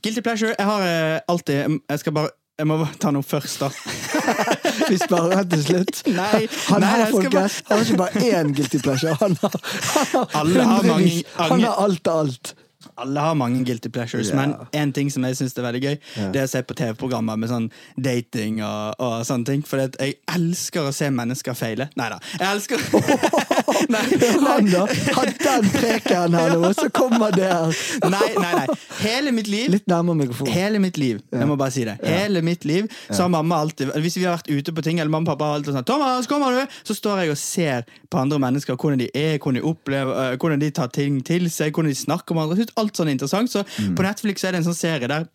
Guilty 0.00 0.22
pleasure. 0.22 0.54
Jeg 0.54 0.70
har 0.70 0.86
eh, 0.86 1.18
alltid 1.28 1.80
Jeg 1.90 2.00
skal 2.00 2.14
bare 2.16 2.30
Jeg 2.60 2.68
må 2.68 2.78
ta 3.00 3.10
noe 3.12 3.26
først, 3.26 3.66
da. 3.66 4.54
Vi 4.88 4.98
sparer 4.98 5.42
den 5.42 5.50
til 5.50 5.64
slutt. 5.66 6.02
Nei, 6.20 6.46
Han 6.70 6.80
nei, 6.80 6.88
har 6.90 7.04
jeg 7.04 7.30
bare... 7.34 7.50
han 7.68 7.76
har 7.76 7.84
ikke 7.84 8.00
bare 8.00 8.24
én 8.30 8.54
guilty 8.56 8.78
pleasure. 8.84 9.16
Han 9.20 9.36
har, 9.42 9.58
han 9.60 10.06
har, 10.14 10.26
Alle 10.40 10.64
har 10.70 10.88
mange- 10.88 11.22
Han 11.36 11.62
har 11.68 11.84
alt 11.84 12.08
av 12.08 12.24
alt. 12.26 12.54
Alle 12.96 13.20
har 13.20 13.34
mange 13.36 13.64
guilty 13.64 13.90
pleasures, 13.92 14.30
yeah. 14.32 14.40
men 14.40 14.54
en 14.72 14.92
ting 14.96 15.10
som 15.12 15.24
jeg 15.28 15.36
syns 15.36 15.56
er 15.58 15.66
veldig 15.66 15.82
gøy, 15.84 15.96
det 16.32 16.40
er 16.40 16.46
å 16.46 16.50
se 16.50 16.62
på 16.64 16.76
TV-programmer 16.78 17.36
med 17.40 17.50
sånn 17.52 17.66
dating 18.00 18.62
og, 18.64 18.96
og 19.02 19.20
sånne 19.28 19.48
ting. 19.48 19.64
For 19.66 19.82
jeg 19.84 20.16
elsker 20.32 20.88
å 20.88 20.94
se 20.94 21.10
mennesker 21.12 21.56
feile. 21.58 21.90
Nei 22.00 22.08
da. 22.12 22.20
Jeg 22.40 22.48
elsker 22.54 22.80
nei, 23.94 24.02
Han 24.46 24.70
da, 24.70 24.86
har 25.16 25.32
den 25.40 25.68
preken 25.74 26.36
her 26.36 26.54
nå, 26.56 26.72
så 26.76 26.88
kommer 26.94 27.34
det 27.36 27.48
her. 27.50 27.76
nei, 28.10 28.30
nei, 28.36 28.52
nei. 28.62 28.78
Hele 29.00 29.32
mitt 29.34 29.48
liv 29.50 29.70
Litt 29.72 29.88
nærmere 29.90 30.22
mikrofonen. 30.24 30.52
Hele 30.54 30.80
mitt 30.82 30.98
liv. 31.00 31.20
Jeg 31.32 31.48
må 31.48 31.56
bare 31.60 31.74
si 31.74 31.84
det. 31.88 31.96
Hele 32.04 32.42
mitt 32.44 32.64
liv 32.68 32.88
Så 33.08 33.22
har 33.24 33.30
mamma 33.32 33.60
alltid 33.64 33.92
Hvis 34.02 34.18
vi 34.18 34.26
har 34.26 34.38
vært 34.38 34.50
ute 34.50 34.74
på 34.76 34.84
ting, 34.84 35.00
eller 35.00 35.12
mamma 35.12 35.28
og 35.28 35.34
pappa 35.34 35.50
har 35.50 35.60
alltid 35.60 35.76
sånn 35.76 35.86
'Thomas, 35.88 36.28
kommer 36.30 36.56
du?' 36.56 36.78
Så 36.84 36.96
står 36.98 37.24
jeg 37.24 37.34
og 37.34 37.40
ser 37.40 37.88
på 38.10 38.20
andre 38.20 38.40
mennesker, 38.42 38.76
hvordan 38.76 39.00
de 39.00 39.08
er, 39.14 39.38
hvordan 39.38 39.60
de 39.60 39.66
opplever 39.66 40.12
øh, 40.14 40.36
Hvordan 40.40 40.60
de 40.60 40.70
tar 40.70 40.90
ting 40.92 41.20
til 41.24 41.50
seg, 41.50 41.74
hvordan 41.74 41.90
de 41.92 41.98
snakker 41.98 42.34
med 42.34 42.42
andre. 42.42 42.69
Jeg 42.70 42.78
Alt 42.80 42.96
sånn 42.96 43.10
er 43.10 43.18
interessant. 43.18 43.52
Så 43.52 43.66
på 43.66 44.06
Netflix 44.06 44.46
er 44.46 44.54
det 44.54 44.62
en 44.62 44.70
sånn 44.70 44.78
serie 44.78 45.10
der 45.10 45.28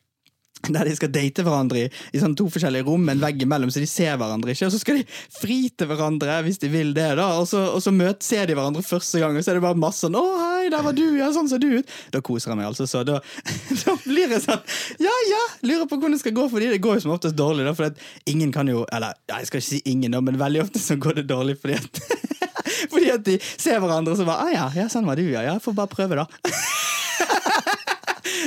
der 0.73 0.87
de 0.87 0.95
skal 0.97 1.11
date 1.13 1.43
hverandre 1.45 1.83
i, 1.83 1.89
i 2.15 2.21
sånn 2.21 2.35
to 2.37 2.47
forskjellige 2.49 2.87
rom 2.87 3.03
med 3.05 3.17
en 3.17 3.23
vegg 3.25 3.43
imellom, 3.45 3.69
så 3.69 3.81
de 3.83 3.89
ser 3.89 4.15
hverandre 4.17 4.53
ikke. 4.55 4.69
Og 4.69 4.73
så 4.73 4.79
skal 4.81 4.99
de 4.99 5.03
fri 5.35 5.57
til 5.69 5.89
hverandre 5.89 6.39
hvis 6.45 6.57
de 6.63 6.69
vil 6.73 6.93
det, 6.95 7.09
da. 7.19 7.27
Og 7.39 7.47
så, 7.49 7.61
og 7.75 7.83
så 7.83 7.93
møt, 7.93 8.23
ser 8.25 8.47
de 8.49 8.55
hverandre 8.57 8.81
første 8.85 9.21
gang, 9.21 9.35
og 9.35 9.45
så 9.45 9.53
er 9.53 9.59
det 9.59 9.65
bare 9.65 9.77
masse 9.77 10.05
sånn 10.05 10.17
'Å, 10.17 10.23
hei, 10.41 10.69
der 10.73 10.85
var 10.85 10.95
du, 10.97 11.05
ja, 11.19 11.29
sånn 11.35 11.49
ser 11.51 11.61
du 11.61 11.67
ut'. 11.77 11.91
Da 12.15 12.21
koser 12.25 12.53
jeg 12.53 12.61
meg, 12.61 12.69
altså. 12.71 12.87
Så 12.89 13.03
da, 13.05 13.19
da 13.83 13.97
blir 14.05 14.31
jeg 14.37 14.45
sånn 14.47 14.63
Ja, 15.03 15.13
ja! 15.29 15.43
Lurer 15.67 15.89
på 15.89 15.99
hvordan 15.99 16.17
det 16.17 16.23
skal 16.23 16.35
gå, 16.37 16.47
fordi 16.49 16.71
det 16.73 16.81
går 16.83 16.99
jo 16.99 17.05
som 17.05 17.15
oftest 17.15 17.37
dårlig. 17.37 17.67
Da, 17.67 17.75
for 17.77 17.93
ingen 18.25 18.51
kan 18.55 18.67
jo 18.69 18.85
Eller 18.93 19.13
jeg 19.29 19.49
skal 19.49 19.61
ikke 19.61 19.69
si 19.69 19.81
ingen, 19.85 20.17
men 20.25 20.39
veldig 20.39 20.65
ofte 20.65 20.81
så 20.81 20.97
går 20.97 21.21
det 21.21 21.29
dårlig 21.29 21.59
fordi 21.61 21.77
at 21.77 22.01
Fordi 22.91 23.09
at 23.13 23.23
de 23.25 23.35
ser 23.41 23.77
hverandre 23.79 24.15
og 24.15 24.19
så 24.19 24.25
bare 24.25 24.47
'Å 24.47 24.53
ja, 24.53 24.65
ja, 24.81 24.89
sånn 24.89 25.05
var 25.05 25.19
du, 25.19 25.27
ja. 25.27 25.45
Ja, 25.45 25.59
får 25.59 25.77
bare 25.77 25.91
prøve, 25.91 26.23
da'. 26.23 26.27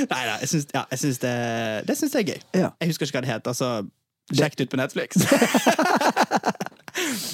Nei 0.09 0.23
da, 0.27 0.35
jeg 0.41 0.49
syns, 0.51 0.67
ja, 0.73 0.83
jeg 0.91 0.99
syns 1.01 1.19
det, 1.23 1.33
det 1.87 1.95
syns 1.99 2.13
jeg 2.15 2.27
er 2.27 2.31
gøy. 2.33 2.41
Ja. 2.61 2.69
Jeg 2.79 2.91
husker 2.93 3.05
ikke 3.09 3.17
hva 3.19 3.25
det 3.25 3.31
het. 3.33 3.47
Altså, 3.51 3.69
sjekk 4.33 4.55
det 4.59 4.67
ut 4.67 4.71
på 4.73 4.79
Netflix. 4.79 5.19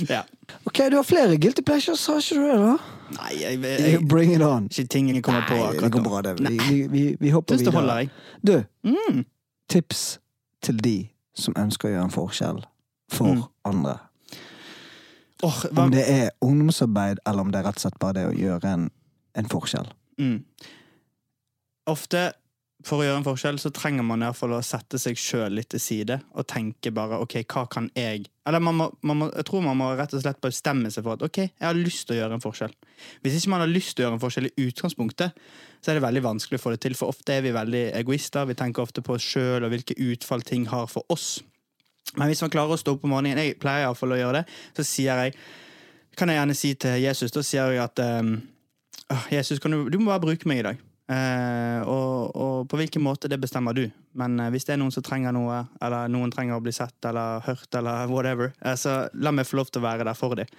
ja. 0.10 0.22
Ok, 0.64 0.78
du 0.92 0.96
har 0.96 1.04
flere 1.04 1.38
guilty 1.38 1.62
pleasures, 1.66 2.06
har 2.08 2.18
ikke 2.22 2.36
du 2.36 2.42
det? 2.48 2.58
da? 2.60 2.78
Nei, 3.16 3.32
jeg, 3.42 3.60
jeg, 3.64 3.92
jeg 3.92 4.08
Bring 4.10 4.34
it 4.36 4.42
on. 4.46 4.68
ikke 4.72 4.88
ting 4.90 5.10
jeg 5.14 5.24
kommer 5.24 5.46
på 5.48 5.54
Nei, 5.58 5.62
det 5.62 5.68
akkurat 5.78 5.92
går 5.92 6.04
bra, 6.10 6.22
det. 6.26 6.36
Vi, 6.42 6.58
vi, 6.70 6.78
vi, 6.92 7.04
vi 7.22 7.30
hopper 7.34 7.56
syns 7.58 7.68
det 7.70 7.74
holder, 7.76 7.98
jeg. 8.06 8.10
Du, 8.42 8.64
Mm. 8.86 9.24
tips 9.70 10.20
til 10.66 10.78
de 10.84 10.96
som 11.36 11.54
ønsker 11.58 11.90
å 11.90 11.92
gjøre 11.96 12.04
en 12.10 12.14
forskjell 12.14 12.64
for 13.12 13.34
Mm. 13.36 13.44
andre. 13.66 13.98
Oh, 15.44 15.58
Om 15.78 15.92
det 15.92 16.06
er 16.10 16.30
ungdomsarbeid, 16.42 17.18
eller 17.28 17.42
om 17.44 17.52
det 17.52 17.60
er 17.60 17.64
rett 17.68 17.76
og 17.78 17.82
slett 17.84 18.00
bare 18.00 18.14
det 18.14 18.26
å 18.30 18.34
gjøre 18.34 18.72
en, 18.74 18.90
en 19.36 19.46
forskjell. 19.52 19.88
mm. 20.18 20.40
Ofte 21.88 22.32
for 22.86 23.02
å 23.02 23.06
gjøre 23.06 23.18
en 23.18 23.26
forskjell 23.26 23.58
så 23.62 23.72
trenger 23.74 24.06
man 24.06 24.22
i 24.22 24.28
hvert 24.28 24.38
fall 24.38 24.54
å 24.54 24.62
sette 24.66 25.00
seg 25.02 25.18
sjøl 25.18 25.56
litt 25.58 25.72
til 25.74 25.82
side 25.82 26.20
og 26.38 26.46
tenke 26.50 26.92
bare 26.94 27.18
OK, 27.24 27.40
hva 27.50 27.66
kan 27.72 27.88
jeg 27.98 28.28
Eller 28.46 28.62
man 28.62 28.78
må, 28.78 28.88
man 29.02 29.18
må, 29.18 29.30
jeg 29.34 29.48
tror 29.48 29.64
man 29.66 29.80
må 29.80 29.88
rett 29.98 30.14
og 30.14 30.22
slett 30.22 30.42
bestemme 30.44 30.92
seg 30.94 31.06
for 31.08 31.18
at 31.18 31.26
OK, 31.26 31.40
jeg 31.48 31.66
har 31.66 31.80
lyst 31.80 32.06
til 32.06 32.14
å 32.14 32.20
gjøre 32.20 32.38
en 32.38 32.44
forskjell. 32.44 32.76
Hvis 33.26 33.40
ikke 33.40 33.54
man 33.56 33.64
har 33.64 33.72
lyst 33.72 33.96
til 33.96 34.04
å 34.04 34.06
gjøre 34.06 34.20
en 34.20 34.22
forskjell 34.22 34.50
i 34.52 34.68
utgangspunktet, 34.68 35.42
så 35.82 35.92
er 35.92 35.98
det 35.98 36.06
veldig 36.06 36.24
vanskelig 36.28 36.62
å 36.62 36.62
få 36.62 36.76
det 36.76 36.84
til. 36.86 36.98
For 37.00 37.10
ofte 37.10 37.34
er 37.34 37.42
vi 37.42 37.56
veldig 37.56 37.84
egoister. 37.98 38.46
Vi 38.46 38.58
tenker 38.60 38.86
ofte 38.86 39.02
på 39.06 39.18
oss 39.18 39.26
sjøl 39.26 39.66
og 39.66 39.74
hvilke 39.74 39.98
utfall 40.12 40.46
ting 40.46 40.70
har 40.70 40.86
for 40.92 41.10
oss. 41.10 41.40
Men 42.14 42.30
hvis 42.30 42.46
man 42.46 42.54
klarer 42.54 42.78
å 42.78 42.80
stå 42.80 42.94
opp 42.94 43.10
om 43.10 43.16
morgenen, 43.16 43.42
jeg 43.42 43.58
pleier 43.62 43.88
iallfall 43.88 44.14
å 44.14 44.22
gjøre 44.22 44.44
det, 44.44 44.58
så 44.78 44.86
sier 44.86 45.26
jeg 45.26 45.40
kan 46.16 46.30
jeg 46.30 46.38
gjerne 46.38 46.56
si 46.56 46.76
til 46.80 47.02
Jesus, 47.02 47.34
da 47.34 47.42
sier 47.44 47.74
jeg 47.74 47.82
at 47.84 48.02
um, 48.22 48.36
Jesus, 49.34 49.60
du, 49.60 49.90
du 49.90 49.98
må 49.98 50.14
bare 50.14 50.24
bruke 50.24 50.48
meg 50.50 50.62
i 50.62 50.68
dag. 50.70 50.85
Eh, 51.06 51.82
og, 51.86 52.32
og 52.34 52.70
på 52.70 52.80
hvilken 52.80 53.04
måte, 53.06 53.30
det 53.30 53.38
bestemmer 53.42 53.78
du. 53.78 53.84
Men 54.18 54.40
eh, 54.40 54.50
hvis 54.54 54.66
det 54.66 54.76
er 54.76 54.82
noen 54.82 54.94
som 54.94 55.06
trenger 55.06 55.36
noe, 55.36 55.62
eller 55.84 56.10
noen 56.12 56.34
trenger 56.34 56.58
å 56.58 56.64
bli 56.66 56.74
sett 56.76 57.06
eller 57.06 57.44
hørt, 57.46 57.70
eller 57.78 58.08
whatever, 58.14 58.56
eh, 58.66 58.78
så 58.80 59.04
la 59.14 59.34
meg 59.36 59.48
få 59.50 59.62
lov 59.62 59.70
til 59.70 59.84
å 59.84 59.88
være 59.88 60.08
der 60.08 60.18
for 60.18 60.38
dem. 60.40 60.50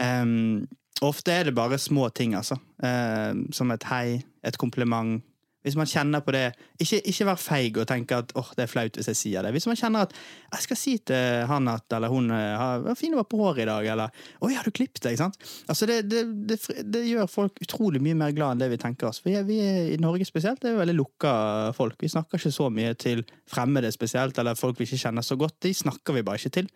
Ehm, 0.00 0.68
ofte 1.04 1.34
er 1.34 1.48
det 1.48 1.56
bare 1.56 1.80
små 1.82 2.08
ting, 2.14 2.36
altså. 2.38 2.56
Ehm, 2.84 3.48
som 3.54 3.74
et 3.74 3.88
hei, 3.90 4.22
et 4.46 4.58
kompliment. 4.60 5.20
Hvis 5.62 5.76
man 5.78 5.86
kjenner 5.86 6.24
på 6.26 6.34
det, 6.34 6.48
ikke, 6.82 6.98
ikke 7.12 7.28
vær 7.28 7.38
feig 7.38 7.78
og 7.78 7.86
tenke 7.86 8.18
at 8.18 8.34
åh, 8.38 8.50
det 8.58 8.66
er 8.66 8.72
flaut 8.72 8.98
hvis 8.98 9.10
jeg 9.12 9.18
sier 9.20 9.46
det. 9.46 9.52
Hvis 9.54 9.68
man 9.70 9.78
kjenner 9.78 10.08
at 10.08 10.16
jeg 10.16 10.66
skal 10.66 10.80
si 10.80 10.96
til 11.06 11.46
han 11.46 11.70
at, 11.70 11.86
eller 11.94 12.10
hun 12.10 12.32
eh, 12.34 12.58
har 12.58 12.98
fin 12.98 13.14
du 13.14 13.20
var 13.20 13.28
på 13.30 13.38
håret 13.38 13.62
i 13.62 13.68
dag, 13.70 13.86
eller 13.94 14.26
oi, 14.42 14.52
har 14.56 14.66
du 14.66 14.74
klippet 14.74 15.04
deg? 15.06 15.20
sant? 15.20 15.38
Altså, 15.70 15.86
det, 15.86 16.00
det, 16.10 16.24
det, 16.50 16.58
det 16.82 17.04
gjør 17.06 17.30
folk 17.30 17.62
utrolig 17.62 18.02
mye 18.02 18.18
mer 18.18 18.34
glad 18.34 18.56
enn 18.56 18.64
det 18.64 18.72
vi 18.74 18.80
tenker 18.82 19.10
oss. 19.10 19.22
Vi 19.24 19.36
vi 19.46 19.58
I 19.94 20.00
Norge 20.00 20.26
spesielt 20.28 20.64
er 20.64 20.72
er 20.72 20.80
veldig 20.80 20.96
lukka 20.98 21.34
folk. 21.76 21.98
Vi 22.00 22.10
snakker 22.12 22.40
ikke 22.40 22.54
så 22.54 22.68
mye 22.72 22.94
til 22.98 23.22
fremmede 23.50 23.92
spesielt, 23.94 24.38
eller 24.38 24.58
folk 24.58 24.80
vi 24.80 24.88
ikke 24.88 25.00
kjenner 25.04 25.26
så 25.26 25.36
godt. 25.40 25.60
De 25.66 25.74
snakker 25.74 26.16
vi 26.16 26.24
bare 26.26 26.40
ikke 26.40 26.56
til. 26.60 26.70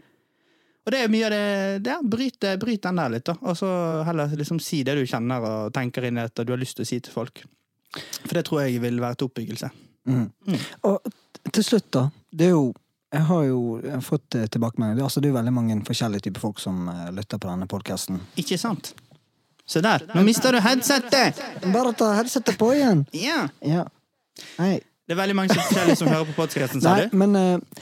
Og 0.87 0.95
det 0.95 1.03
er 1.03 1.11
mye 1.11 1.27
av 1.27 1.35
det, 1.35 1.45
det 1.83 1.93
er, 1.97 2.07
bryt, 2.07 2.49
bryt 2.63 2.85
den 2.85 3.01
der 3.01 3.15
litt, 3.17 3.27
da. 3.27 3.35
Og 3.43 3.57
så 3.59 3.69
heller 4.07 4.37
liksom 4.39 4.61
si 4.63 4.85
det 4.87 4.95
du 4.95 5.03
kjenner 5.03 5.43
og 5.43 5.75
tenker 5.75 6.07
inn 6.07 6.23
at 6.23 6.37
du 6.39 6.53
har 6.55 6.61
lyst 6.61 6.79
til 6.79 6.87
å 6.87 6.91
si 6.93 7.01
til 7.03 7.15
folk. 7.15 7.43
For 8.25 8.35
det 8.37 8.45
tror 8.49 8.65
jeg 8.65 8.83
vil 8.83 9.01
være 9.01 9.21
til 9.21 9.31
oppbyggelse. 9.31 9.71
Mm. 10.07 10.27
Og 10.91 11.13
til 11.53 11.65
slutt, 11.65 11.89
da. 11.95 12.09
Det 12.33 12.51
er 12.51 12.55
jo 12.57 12.75
jeg 13.15 13.23
har 13.23 13.45
jo 13.47 13.61
fått 14.03 14.25
tilbakemeldinger. 14.31 14.49
tilbakemelding. 14.53 14.99
Er, 14.99 15.05
altså, 15.05 15.21
det 15.21 15.29
er 15.29 15.31
jo 15.31 15.37
veldig 15.39 15.53
mange 15.55 15.77
forskjellige 15.87 16.27
typer 16.27 16.43
folk 16.43 16.59
som 16.61 16.89
eh, 16.91 17.13
lytter 17.15 17.39
på 17.39 17.49
denne 17.49 17.69
podkasten. 17.71 18.19
Ikke 18.37 18.59
sant? 18.59 18.93
Se 19.67 19.81
der, 19.83 20.05
nå 20.15 20.23
mister 20.27 20.53
du 20.53 20.61
headsetet! 20.63 21.41
Bare 21.75 21.95
ta 21.97 22.13
headsetet 22.15 22.59
på 22.59 22.73
igjen! 22.75 23.07
Ja. 23.17 23.49
Ja. 23.63 23.87
Det 24.59 25.15
er 25.15 25.19
veldig 25.19 25.37
mange 25.39 25.55
forskjellige 25.55 25.97
som 26.03 26.11
hører 26.11 26.29
på 26.29 26.37
podkasten, 26.37 26.83
sa 26.83 26.99
du? 27.01 27.17
men 27.17 27.35
uh, 27.35 27.81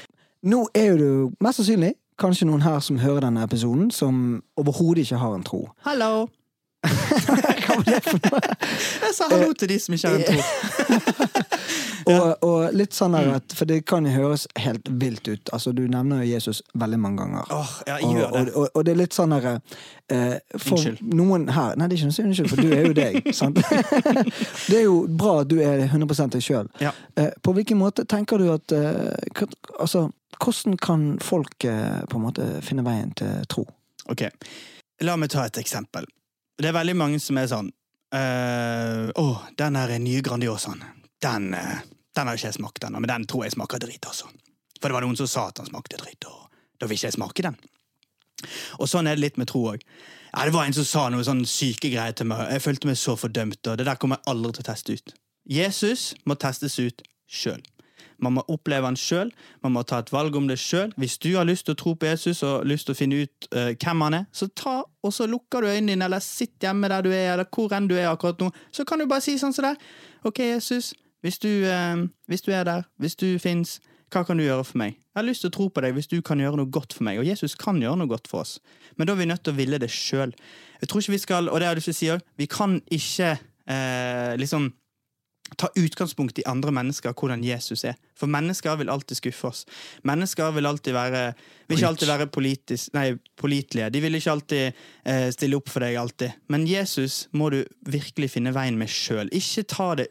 nå 0.49 0.63
er 0.77 0.93
jo 0.93 0.97
du 1.01 1.37
mest 1.45 1.61
sannsynlig 1.61 1.93
kanskje 2.21 2.49
noen 2.49 2.65
her 2.65 2.81
som 2.85 3.01
hører 3.03 3.27
denne 3.27 3.45
episoden, 3.45 3.91
som 3.93 4.41
overhodet 4.61 5.05
ikke 5.05 5.21
har 5.21 5.37
en 5.37 5.45
tro. 5.45 5.67
Hallo! 5.85 6.29
Hva 7.64 7.76
var 7.78 7.87
det 7.89 8.01
for 8.05 8.20
noe? 8.28 8.41
Jeg 9.05 9.14
sa 9.16 9.28
hallo 9.32 9.53
til 9.59 9.70
de 9.72 9.78
som 9.80 9.97
ikke 9.97 10.12
har 10.12 10.20
en 10.20 10.26
tro. 10.28 10.41
Og, 12.05 12.43
og 12.45 12.74
litt 12.76 12.93
sånn 12.93 13.14
her 13.16 13.30
at 13.39 13.55
For 13.57 13.68
det 13.68 13.78
kan 13.89 14.05
jo 14.05 14.12
høres 14.12 14.43
helt 14.61 14.89
vilt 15.01 15.24
ut. 15.28 15.49
Altså, 15.57 15.72
du 15.72 15.87
nevner 15.89 16.20
jo 16.20 16.35
Jesus 16.35 16.61
veldig 16.76 16.99
mange 17.01 17.22
ganger. 17.22 17.53
Åh, 17.55 17.70
ja, 17.89 17.97
Og, 17.97 18.16
gjør 18.18 18.35
det. 18.35 18.41
og, 18.43 18.59
og, 18.61 18.68
og 18.74 18.85
det 18.85 18.93
er 18.93 18.99
litt 19.01 19.16
sånn 19.16 19.32
her 19.32 19.47
eh, 19.55 20.35
For 20.59 20.76
Unnskyld. 20.76 21.01
noen 21.16 21.47
her 21.55 21.78
Nei, 21.80 21.89
det 21.89 21.97
er 21.97 22.03
ikke 22.03 22.11
noe 22.11 22.26
unnskyld, 22.28 22.51
for 22.53 22.61
du 22.61 22.74
er 22.76 22.89
jo 22.89 22.97
deg. 22.99 23.30
sant? 23.41 23.62
det 24.68 24.76
er 24.82 24.85
jo 24.85 24.99
bra 25.09 25.39
at 25.45 25.51
du 25.53 25.57
er 25.64 25.87
100 25.87 26.28
deg 26.37 26.45
sjøl. 26.45 26.68
Ja. 26.85 26.93
Eh, 27.20 27.30
på 27.41 27.55
hvilken 27.57 27.80
måte 27.80 28.05
tenker 28.11 28.43
du 28.43 28.51
at 28.53 28.74
eh, 28.76 29.41
Altså, 29.80 30.07
hvordan 30.43 30.76
kan 30.80 31.07
folk 31.24 31.64
eh, 31.68 32.03
på 32.11 32.20
en 32.20 32.26
måte 32.26 32.51
finne 32.64 32.85
veien 32.87 33.11
til 33.16 33.49
tro? 33.51 33.64
Ok, 34.12 34.26
la 35.05 35.16
meg 35.16 35.32
ta 35.32 35.47
et 35.49 35.59
eksempel. 35.62 36.05
Det 36.61 36.71
er 36.71 36.77
veldig 36.77 36.95
mange 36.97 37.21
som 37.23 37.39
er 37.41 37.49
sånn 37.51 37.71
Å, 38.15 38.19
uh, 38.19 39.09
oh, 39.19 39.43
den 39.59 39.75
her 39.75 39.91
er 39.91 40.03
nye 40.03 40.23
Grandiosaen. 40.23 40.85
Den, 41.23 41.49
uh, 41.57 41.81
den 42.15 42.29
har 42.29 42.39
ikke 42.39 42.47
jeg 42.53 42.59
smakt 42.61 42.85
ennå, 42.87 43.01
men 43.03 43.11
den 43.11 43.25
tror 43.27 43.43
jeg 43.47 43.57
smaker 43.57 43.83
dritt, 43.83 44.07
altså. 44.07 44.29
For 44.79 44.87
det 44.87 44.95
var 44.95 45.03
noen 45.03 45.19
som 45.19 45.31
sa 45.31 45.49
at 45.51 45.59
den 45.59 45.67
smakte 45.67 45.99
dritt, 45.99 46.29
og 46.31 46.45
da 46.79 46.87
vil 46.87 46.95
ikke 46.95 47.09
jeg 47.09 47.17
smake 47.17 47.47
den. 47.47 47.59
Og 48.79 48.87
sånn 48.91 49.09
er 49.11 49.19
det 49.19 49.25
litt 49.25 49.41
med 49.41 49.51
tro 49.51 49.65
òg. 49.73 49.83
Ja, 50.31 50.45
det 50.47 50.55
var 50.55 50.69
en 50.69 50.77
som 50.77 50.87
sa 50.87 51.09
noe 51.11 51.27
sånn 51.27 51.43
syke 51.49 51.91
greier 51.91 52.15
til 52.15 52.29
meg. 52.31 52.45
Jeg 52.55 52.63
følte 52.63 52.91
meg 52.91 52.99
så 53.01 53.17
fordømt, 53.19 53.63
og 53.67 53.79
det 53.81 53.89
der 53.89 53.99
kommer 53.99 54.21
jeg 54.21 54.31
aldri 54.35 54.55
til 54.55 54.65
å 54.65 54.69
teste 54.71 54.99
ut. 54.99 55.15
Jesus 55.51 56.07
må 56.29 56.39
testes 56.39 56.79
ut 56.79 57.03
sjøl. 57.27 57.63
Man 58.23 58.37
må 58.37 58.45
oppleve 58.53 58.89
han 58.89 58.99
sjøl, 58.99 59.31
man 59.65 59.75
må 59.75 59.83
ta 59.83 60.01
et 60.03 60.12
valg 60.12 60.37
om 60.37 60.49
det 60.49 60.59
sjøl. 60.61 60.93
Hvis 61.01 61.17
du 61.23 61.33
har 61.37 61.49
lyst 61.49 61.67
til 61.69 61.77
å 61.77 61.81
tro 61.81 61.95
på 61.99 62.09
Jesus 62.11 62.43
og 62.47 62.67
lyst 62.69 62.89
til 62.89 62.95
å 62.95 62.99
finne 62.99 63.23
ut 63.25 63.49
uh, 63.55 63.73
hvem 63.73 64.05
han 64.07 64.19
er, 64.21 64.27
så 64.33 64.49
ta 64.51 64.83
og 65.05 65.12
så 65.12 65.27
lukker 65.29 65.61
du 65.61 65.69
øynene 65.69 65.93
dine, 65.93 66.07
eller 66.07 66.23
sitt 66.25 66.57
hjemme 66.65 66.89
der 66.89 67.05
du 67.05 67.11
er, 67.12 67.35
eller 67.35 67.49
hvor 67.53 67.75
enn 67.77 67.89
du 67.91 67.97
er 67.99 68.09
akkurat 68.09 68.41
nå. 68.41 68.49
Så 68.73 68.87
kan 68.89 69.01
du 69.01 69.09
bare 69.11 69.25
si 69.25 69.37
sånn 69.41 69.53
som 69.53 69.67
det. 69.69 69.75
Ok, 70.25 70.41
Jesus, 70.47 70.95
hvis 71.25 71.41
du, 71.43 71.51
uh, 71.69 72.07
hvis 72.31 72.45
du 72.47 72.53
er 72.57 72.65
der, 72.69 72.87
hvis 73.03 73.19
du 73.21 73.35
fins, 73.43 73.79
hva 74.15 74.23
kan 74.25 74.39
du 74.39 74.45
gjøre 74.45 74.65
for 74.65 74.81
meg? 74.81 74.95
Jeg 74.95 75.19
har 75.21 75.27
lyst 75.27 75.45
til 75.45 75.51
å 75.51 75.55
tro 75.55 75.67
på 75.71 75.83
deg 75.83 75.95
hvis 75.97 76.09
du 76.11 76.17
kan 76.27 76.41
gjøre 76.43 76.59
noe 76.59 76.71
godt 76.71 76.95
for 76.95 77.07
meg. 77.07 77.19
Og 77.21 77.27
Jesus 77.27 77.57
kan 77.59 77.80
gjøre 77.83 77.99
noe 78.01 78.11
godt 78.11 78.30
for 78.30 78.45
oss. 78.45 78.57
Men 78.99 79.09
da 79.09 79.14
er 79.14 79.21
vi 79.21 79.29
nødt 79.30 79.45
til 79.47 79.55
å 79.55 79.59
ville 79.59 79.79
det 79.83 79.91
sjøl. 79.95 80.33
Jeg 80.80 80.91
tror 80.91 81.03
ikke 81.03 81.14
vi 81.14 81.21
skal, 81.22 81.51
og 81.51 81.61
det 81.61 81.68
har 81.68 81.75
jeg 81.75 81.80
lyst 81.80 81.91
til 81.91 81.95
å 81.95 81.99
si 81.99 82.11
også, 82.14 82.33
vi 82.38 82.49
kan 82.51 82.75
ikke 82.99 83.29
eh, 83.34 84.33
liksom 84.41 84.72
ta 85.61 85.68
utgangspunkt 85.76 86.38
i 86.41 86.46
andre 86.49 86.72
mennesker, 86.75 87.12
hvordan 87.12 87.45
Jesus 87.45 87.84
er. 87.84 87.99
For 88.16 88.30
mennesker 88.30 88.79
vil 88.80 88.91
alltid 88.91 89.18
skuffe 89.21 89.50
oss. 89.50 89.64
Mennesker 90.07 90.54
vil 90.57 90.66
alltid 90.66 90.96
være 90.96 91.25
vil 91.68 91.79
ikke 91.79 91.88
alltid 91.88 92.11
være 92.11 92.26
politisk, 92.33 92.92
nei, 92.96 93.14
pålitelige. 93.41 93.91
De 93.92 94.03
vil 94.04 94.18
ikke 94.18 94.34
alltid 94.34 94.64
eh, 95.08 95.29
stille 95.33 95.57
opp 95.57 95.71
for 95.72 95.84
deg 95.84 95.96
alltid. 96.00 96.34
Men 96.53 96.66
Jesus 96.68 97.25
må 97.33 97.50
du 97.54 97.62
virkelig 97.88 98.34
finne 98.34 98.53
veien 98.57 98.76
med 98.80 98.92
sjøl. 98.92 99.30
Ikke 99.33 99.64
ta 99.68 99.95
det 100.00 100.11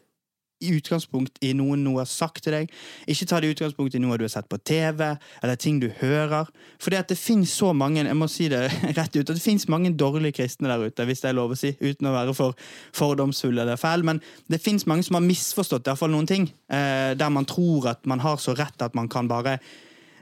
utgangspunkt 0.62 1.40
i 1.44 1.52
noe 1.56 1.76
noe 1.80 2.02
har 2.02 2.08
sagt 2.08 2.44
til 2.44 2.54
deg. 2.56 2.72
Ikke 3.10 3.26
ta 3.28 3.40
det 3.40 3.50
i 3.50 3.54
utgangspunkt 3.54 3.96
i 3.96 4.02
noe 4.02 4.18
du 4.20 4.24
har 4.26 4.32
sett 4.32 4.48
på 4.50 4.58
TV, 4.60 5.02
eller 5.42 5.60
ting 5.60 5.80
du 5.82 5.88
hører. 6.00 6.50
Fordi 6.82 6.98
at 7.00 7.10
det 7.10 7.18
finnes 7.20 7.52
så 7.52 7.72
mange 7.76 8.04
jeg 8.04 8.18
må 8.18 8.28
si 8.30 8.48
det 8.52 8.62
rett 8.98 9.16
ut, 9.16 9.24
at 9.24 9.34
det 9.34 9.44
finnes 9.44 9.68
mange 9.72 9.94
dårlige 9.98 10.38
kristne 10.40 10.70
der 10.70 10.86
ute, 10.86 11.08
hvis 11.08 11.24
det 11.24 11.32
er 11.32 11.38
lov 11.38 11.54
å 11.54 11.58
si, 11.58 11.74
uten 11.80 12.10
å 12.10 12.14
være 12.14 12.36
for 12.36 12.58
fordomsfull 12.96 13.58
eller 13.64 13.80
feil. 13.80 14.06
Men 14.06 14.22
det 14.52 14.62
finnes 14.64 14.86
mange 14.90 15.06
som 15.06 15.18
har 15.18 15.26
misforstått 15.26 15.86
i 15.86 15.92
hvert 15.92 16.02
fall 16.04 16.14
noen 16.14 16.30
ting, 16.30 16.48
eh, 16.68 17.12
der 17.18 17.34
man 17.34 17.48
tror 17.48 17.90
at 17.94 18.06
man 18.10 18.22
har 18.24 18.40
så 18.42 18.56
rett 18.56 18.84
at 18.84 18.96
man 18.98 19.10
kan 19.10 19.30
bare 19.30 19.58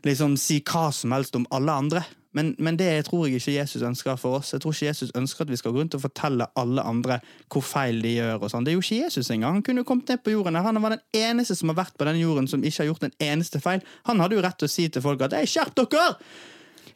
liksom 0.06 0.36
si 0.40 0.60
hva 0.66 0.90
som 0.94 1.14
helst 1.14 1.36
om 1.38 1.46
alle 1.54 1.78
andre. 1.84 2.02
Men, 2.32 2.54
men 2.58 2.78
det 2.80 3.04
tror 3.04 3.26
jeg 3.26 3.40
ikke 3.40 3.54
Jesus 3.58 3.82
ønsker 3.84 4.16
for 4.16 4.38
oss. 4.38 4.52
Jeg 4.54 4.62
tror 4.64 4.72
ikke 4.72 4.86
Jesus 4.86 5.12
ønsker 5.18 5.44
at 5.44 5.50
vi 5.50 5.58
skal 5.60 5.74
gå 5.74 5.82
rundt 5.82 5.94
og 5.94 6.00
fortelle 6.00 6.46
alle 6.56 6.84
andre 6.88 7.18
hvor 7.52 7.64
feil 7.66 8.00
de 8.04 8.14
gjør. 8.14 8.38
og 8.40 8.52
sånn. 8.52 8.64
Det 8.64 8.72
er 8.72 8.78
jo 8.78 8.84
ikke 8.84 9.02
Jesus 9.04 9.30
engang. 9.30 9.58
Han 9.58 9.66
kunne 9.66 9.84
jo 9.84 9.88
kommet 9.88 10.08
ned 10.08 10.22
på 10.24 10.32
jorden. 10.32 10.56
Han 10.56 10.82
var 10.82 10.96
den 10.96 11.04
eneste 11.12 11.56
som 11.58 11.72
har 11.72 11.82
vært 11.82 11.98
på 11.98 12.08
den 12.08 12.20
jorden 12.22 12.48
som 12.48 12.64
ikke 12.64 12.82
har 12.82 12.90
gjort 12.92 13.04
en 13.08 13.14
eneste 13.20 13.60
feil. 13.60 13.84
Han 14.08 14.20
hadde 14.24 14.38
jo 14.38 14.44
rett 14.44 14.58
til 14.58 14.70
å 14.70 14.72
si 14.72 14.88
til 14.88 15.04
folk 15.04 15.22
at 15.22 15.36
'Hei, 15.36 15.44
skjerp 15.46 15.76
dere!' 15.76 16.16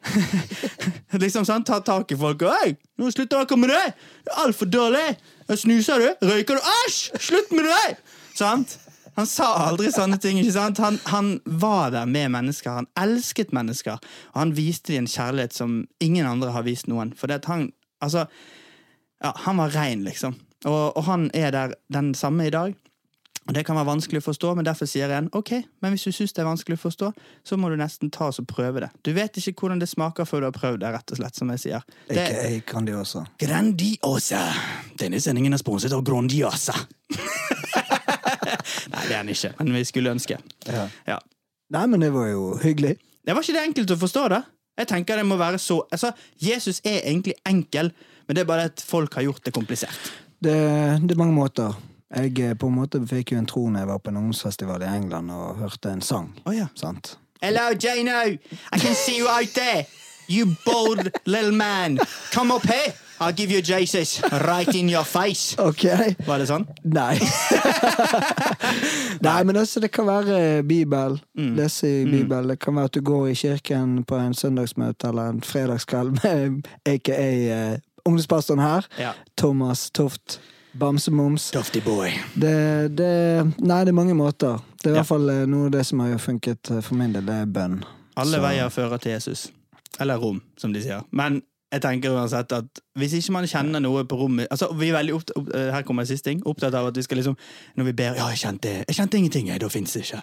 liksom 1.23 1.45
sånn, 1.45 1.65
Ta 1.65 1.79
tak 1.79 2.11
i 2.11 2.17
folk 2.17 2.41
'Hei, 2.41 2.75
nå 2.97 3.11
slutter 3.11 3.45
dere 3.45 3.57
med 3.57 3.69
det! 3.69 3.93
Det 4.25 4.33
er 4.33 4.43
altfor 4.45 4.65
dårlig! 4.65 5.17
Snuser 5.53 5.99
du? 5.99 6.27
Røyker 6.27 6.57
du? 6.57 6.61
Æsj! 6.61 7.17
Slutt 7.19 7.51
med 7.51 7.69
det!' 7.69 7.97
Sant? 8.35 8.79
Han 9.17 9.27
sa 9.29 9.47
aldri 9.65 9.89
sånne 9.93 10.19
ting. 10.21 10.37
ikke 10.41 10.53
sant? 10.53 10.81
Han, 10.83 10.99
han 11.09 11.31
var 11.45 11.91
der 11.95 12.05
med 12.09 12.31
mennesker. 12.35 12.83
Han 12.83 12.89
elsket 13.01 13.53
mennesker. 13.55 13.97
Og 14.33 14.41
han 14.43 14.53
viste 14.57 14.93
dem 14.93 15.05
en 15.07 15.11
kjærlighet 15.11 15.57
som 15.57 15.79
ingen 16.03 16.29
andre 16.29 16.53
har 16.53 16.67
vist 16.67 16.89
noen. 16.91 17.15
For 17.17 17.29
det 17.29 17.41
at 17.43 17.51
han 17.51 17.71
Altså, 17.97 18.27
ja, 19.23 19.31
han 19.47 19.57
var 19.57 19.71
rein, 19.73 20.03
liksom. 20.05 20.35
Og, 20.69 20.97
og 20.97 21.03
han 21.07 21.31
er 21.33 21.49
der 21.49 21.71
den 21.89 22.11
samme 22.13 22.45
i 22.45 22.51
dag. 22.53 22.75
Og 23.47 23.55
Det 23.55 23.63
kan 23.65 23.77
være 23.79 23.87
vanskelig 23.87 24.19
å 24.19 24.25
forstå, 24.25 24.51
men 24.59 24.67
derfor 24.67 24.89
sier 24.89 25.07
jeg 25.07 25.23
en, 25.23 25.29
ok, 25.33 25.53
men 25.81 25.93
hvis 25.95 26.03
du 26.03 26.11
syns 26.11 26.35
det 26.35 26.43
er 26.43 26.49
vanskelig 26.49 26.75
å 26.75 26.81
forstå, 26.81 27.11
så 27.47 27.57
må 27.57 27.69
du 27.71 27.77
nesten 27.79 28.11
ta 28.11 28.27
oss 28.27 28.41
og 28.43 28.47
prøve 28.51 28.83
det. 28.83 28.89
Du 29.07 29.13
vet 29.15 29.39
ikke 29.39 29.63
hvordan 29.63 29.79
det 29.79 29.87
smaker 29.87 30.27
før 30.27 30.43
du 30.43 30.49
har 30.49 30.57
prøvd 30.57 30.81
det, 30.83 30.91
rett 30.97 31.15
og 31.15 31.21
slett, 31.21 31.39
som 31.39 31.53
jeg 31.55 31.63
sier. 31.63 31.87
Det, 32.09 32.19
okay, 32.19 32.61
Grandiosa. 32.67 33.23
Grandiosa! 33.39 34.43
Denne 34.99 35.23
sendingen 35.23 35.55
er 35.55 35.63
sponset 35.63 35.95
av 35.95 36.03
Grandiosa. 36.05 36.75
Nei, 38.93 39.01
det 39.07 39.15
er 39.15 39.17
han 39.21 39.31
ikke, 39.33 39.53
men 39.59 39.73
vi 39.75 39.83
skulle 39.87 40.13
ønske. 40.15 40.37
Ja. 40.67 40.85
Ja. 41.07 41.17
Nei, 41.73 41.85
men 41.91 42.03
det 42.03 42.13
var 42.15 42.29
jo 42.31 42.53
hyggelig. 42.61 42.95
Det 43.27 43.35
var 43.35 43.43
ikke 43.43 43.57
det 43.57 43.65
enkelt 43.67 43.91
å 43.91 43.99
forstå, 43.99 44.27
da. 44.31 44.41
Jeg 44.77 44.87
tenker 44.91 45.17
det 45.17 45.25
må 45.25 45.39
være 45.39 45.57
så 45.57 45.79
Altså, 45.91 46.11
Jesus 46.37 46.81
er 46.85 47.01
egentlig 47.01 47.33
enkel, 47.49 47.91
men 48.27 48.37
det 48.37 48.43
er 48.43 48.49
bare 48.49 48.69
at 48.69 48.83
folk 48.85 49.17
har 49.17 49.25
gjort 49.25 49.45
det 49.45 49.53
komplisert. 49.55 50.11
Det, 50.43 50.53
det 51.03 51.15
er 51.15 51.19
mange 51.19 51.33
måter. 51.33 51.73
Jeg 52.15 52.39
eh, 52.39 52.53
på 52.55 52.69
en 52.69 52.77
måte 52.77 53.01
fikk 53.09 53.33
jo 53.33 53.39
en 53.41 53.49
tro 53.49 53.65
når 53.67 53.83
jeg 53.83 53.89
var 53.89 54.03
på 54.03 54.11
en 54.13 54.19
ungdomsfestival 54.21 54.85
i 54.85 54.91
England 54.93 55.31
og 55.33 55.57
hørte 55.59 55.91
en 55.91 56.03
sang. 56.05 56.29
Oh, 56.45 56.53
ja. 56.55 56.69
Sant? 56.75 57.17
Hello, 57.41 57.73
Jano! 57.75 58.37
I 58.71 58.79
can 58.79 58.95
see 58.95 59.17
you 59.17 59.27
out 59.27 59.51
there! 59.55 59.85
You 60.29 60.55
bold 60.65 61.11
little 61.25 61.51
man! 61.51 61.99
Come 62.31 62.55
up 62.55 62.63
here! 62.63 62.93
I'll 63.19 63.33
give 63.33 63.51
you 63.51 63.61
Jesus 63.61 64.21
right 64.45 64.75
in 64.75 64.89
your 64.89 65.03
face! 65.03 65.55
Ok. 65.69 65.83
Var 66.27 66.37
det 66.39 66.47
sånn? 66.49 66.67
Nei. 66.83 67.17
Nei, 69.25 69.43
men 69.43 69.55
altså, 69.57 69.79
det 69.79 69.89
kan 69.91 70.07
være 70.07 70.63
Bibel. 70.63 71.17
Mm. 71.37 71.55
Lese 71.57 71.87
i 72.01 72.05
Bibel. 72.05 72.47
Det 72.51 72.59
kan 72.61 72.75
være 72.77 72.91
at 72.91 72.93
du 72.97 73.01
går 73.01 73.27
i 73.31 73.35
kirken 73.35 74.03
på 74.07 74.15
en 74.21 74.33
søndagsmøte 74.37 75.09
eller 75.09 75.33
en 75.33 75.41
fredagskveld 75.41 76.19
med 76.23 76.67
aka 76.85 77.17
uh, 77.73 77.79
ungdomspastoren 78.05 78.61
her. 78.63 78.85
Ja. 78.99 79.11
Thomas 79.37 79.89
Toft. 79.91 80.39
Bamsemums. 80.77 81.49
Tofty 81.51 81.81
boy. 81.81 82.11
Det, 82.37 82.53
det 82.97 83.07
Nei, 83.65 83.79
det 83.81 83.89
er 83.89 83.95
mange 83.97 84.13
måter. 84.13 84.59
Det 84.77 84.91
er 84.91 84.93
i 84.93 84.93
Ja. 84.93 85.01
hvert 85.01 85.09
fall 85.09 85.29
eh, 85.33 85.45
noe 85.49 85.65
av 85.65 85.71
det 85.73 85.81
som 85.89 86.03
har 86.03 86.19
funket 86.21 86.69
eh, 86.69 86.81
for 86.85 86.93
min 86.99 87.15
del, 87.15 87.25
det 87.25 87.33
er 87.33 87.47
bønn. 87.49 87.79
Alle 88.15 88.37
Så- 88.37 88.41
veier 88.43 88.69
fører 88.69 88.97
til 89.01 89.11
Jesus. 89.15 89.47
Eller 89.99 90.21
rom, 90.21 90.37
som 90.57 90.73
de 90.75 90.83
sier. 90.83 91.01
Men 91.09 91.39
jeg 91.73 91.81
tenker 91.83 92.13
uansett 92.15 92.53
at 92.55 92.79
hvis 92.95 93.13
ikke 93.17 93.33
man 93.35 93.47
kjenner 93.49 93.81
noe 93.83 94.05
på 94.07 94.15
rommet 94.15 94.47
altså 94.53 94.69
vi 94.77 94.87
er 94.87 94.95
veldig 94.95 95.15
opptatt, 95.17 95.37
opp, 95.37 95.49
Her 95.75 95.83
kommer 95.83 96.05
en 96.05 96.07
siste 96.07 96.29
ting. 96.29 96.39
Opptatt 96.47 96.75
av 96.79 96.87
at 96.87 96.97
vi 96.97 97.03
skal 97.03 97.19
liksom 97.19 97.35
Når 97.75 97.89
vi 97.89 97.93
ber 97.97 98.15
Ja, 98.15 98.29
jeg 98.31 98.39
kjente, 98.45 98.75
jeg 98.87 98.95
kjente 98.95 99.19
ingenting, 99.19 99.49
jeg. 99.51 99.59
Da 99.59 99.67
fins 99.71 99.93
det 99.93 100.05
ikke. 100.05 100.21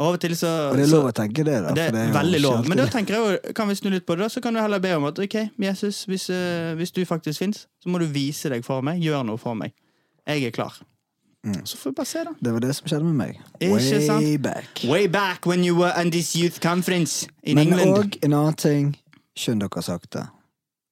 Og 0.00 0.06
av 0.06 0.16
og 0.16 0.20
til 0.20 0.36
så 0.36 0.50
Og 0.70 0.76
det 0.76 0.84
er 0.86 0.92
lov 0.92 1.08
å 1.10 1.14
tenke 1.16 1.44
det, 1.44 1.56
da. 1.64 1.72
det 1.76 1.88
for 1.90 1.98
er 2.02 2.12
veldig 2.14 2.40
lov. 2.40 2.68
Men 2.68 2.80
da 2.80 2.86
tenker 2.92 3.16
jeg 3.16 3.24
jo, 3.24 3.54
kan 3.56 3.68
vi 3.68 3.76
snu 3.80 3.90
litt 3.92 4.06
på 4.08 4.16
det, 4.16 4.24
da, 4.24 4.28
så 4.32 4.40
kan 4.44 4.56
du 4.56 4.60
heller 4.60 4.80
be 4.80 4.92
om 4.96 5.08
at 5.08 5.18
ok, 5.20 5.36
Jesus, 5.60 6.04
hvis, 6.08 6.28
uh, 6.32 6.72
hvis 6.78 6.92
du 6.96 7.02
faktisk 7.08 7.42
fins, 7.42 7.66
så 7.82 7.92
må 7.92 8.00
du 8.00 8.06
vise 8.08 8.48
deg 8.52 8.64
for 8.64 8.84
meg. 8.86 9.02
Gjør 9.04 9.26
noe 9.28 9.40
for 9.40 9.58
meg. 9.58 9.74
Jeg 10.28 10.48
er 10.48 10.56
klar. 10.56 10.78
Mm. 11.44 11.60
Så 11.64 11.76
får 11.80 11.90
vi 11.92 11.98
bare 12.00 12.08
se, 12.08 12.24
da. 12.24 12.32
Det 12.40 12.52
var 12.52 12.64
det 12.64 12.72
som 12.76 12.88
skjedde 12.88 13.12
med 13.12 13.16
meg. 13.16 13.40
Way 13.60 14.36
back. 14.38 14.84
Way 14.88 15.06
back 15.08 15.46
when 15.48 15.64
you 15.64 15.76
were 15.76 15.92
on 15.96 16.12
this 16.12 16.34
youth 16.36 16.60
conference 16.60 17.28
in 17.42 17.56
Men 17.56 17.72
England. 17.72 17.96
òg 17.96 18.18
en 18.24 18.36
annen 18.36 18.60
ting. 18.60 18.92
Skjønn 19.36 19.60
dere 19.60 19.84
sakte. 19.84 20.28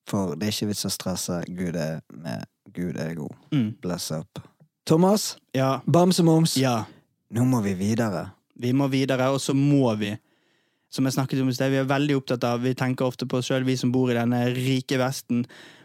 For 0.09 0.35
det 0.37 0.49
er 0.49 0.55
ikke 0.55 0.71
vits 0.73 0.87
å 0.89 0.93
stresse. 0.93 1.43
Gud 1.53 1.77
er 1.77 2.01
med. 2.15 2.47
Gud 2.73 2.97
er 3.01 3.15
god. 3.19 3.35
Mm. 3.53 3.71
Bless 3.85 4.11
up. 4.17 4.41
Thomas, 4.89 5.37
Ja. 5.55 5.81
bamsemums. 5.87 6.57
ja. 6.57 6.85
Nå 7.31 7.45
må 7.45 7.61
vi 7.63 7.75
videre. 7.77 8.31
Vi 8.59 8.73
må 8.73 8.87
videre, 8.89 9.27
og 9.29 9.39
så 9.41 9.53
må 9.55 9.93
vi. 10.01 10.15
Som 10.91 11.05
jeg 11.05 11.13
snakket 11.13 11.43
om 11.43 11.49
i 11.51 11.53
sted, 11.53 11.69
vi 11.71 11.77
er 11.77 11.85
veldig 11.85 12.15
opptatt 12.17 12.45
av 12.49 12.63
Vi 12.65 12.73
tenker 12.75 13.05
ofte 13.05 13.27
på 13.29 13.37
oss 13.37 13.51
sjøl, 13.51 13.65
vi 13.69 13.75
som 13.77 13.93
bor 13.93 14.09
i 14.11 14.15
denne 14.17 14.47
rike 14.57 14.97
Vesten. 14.97 15.43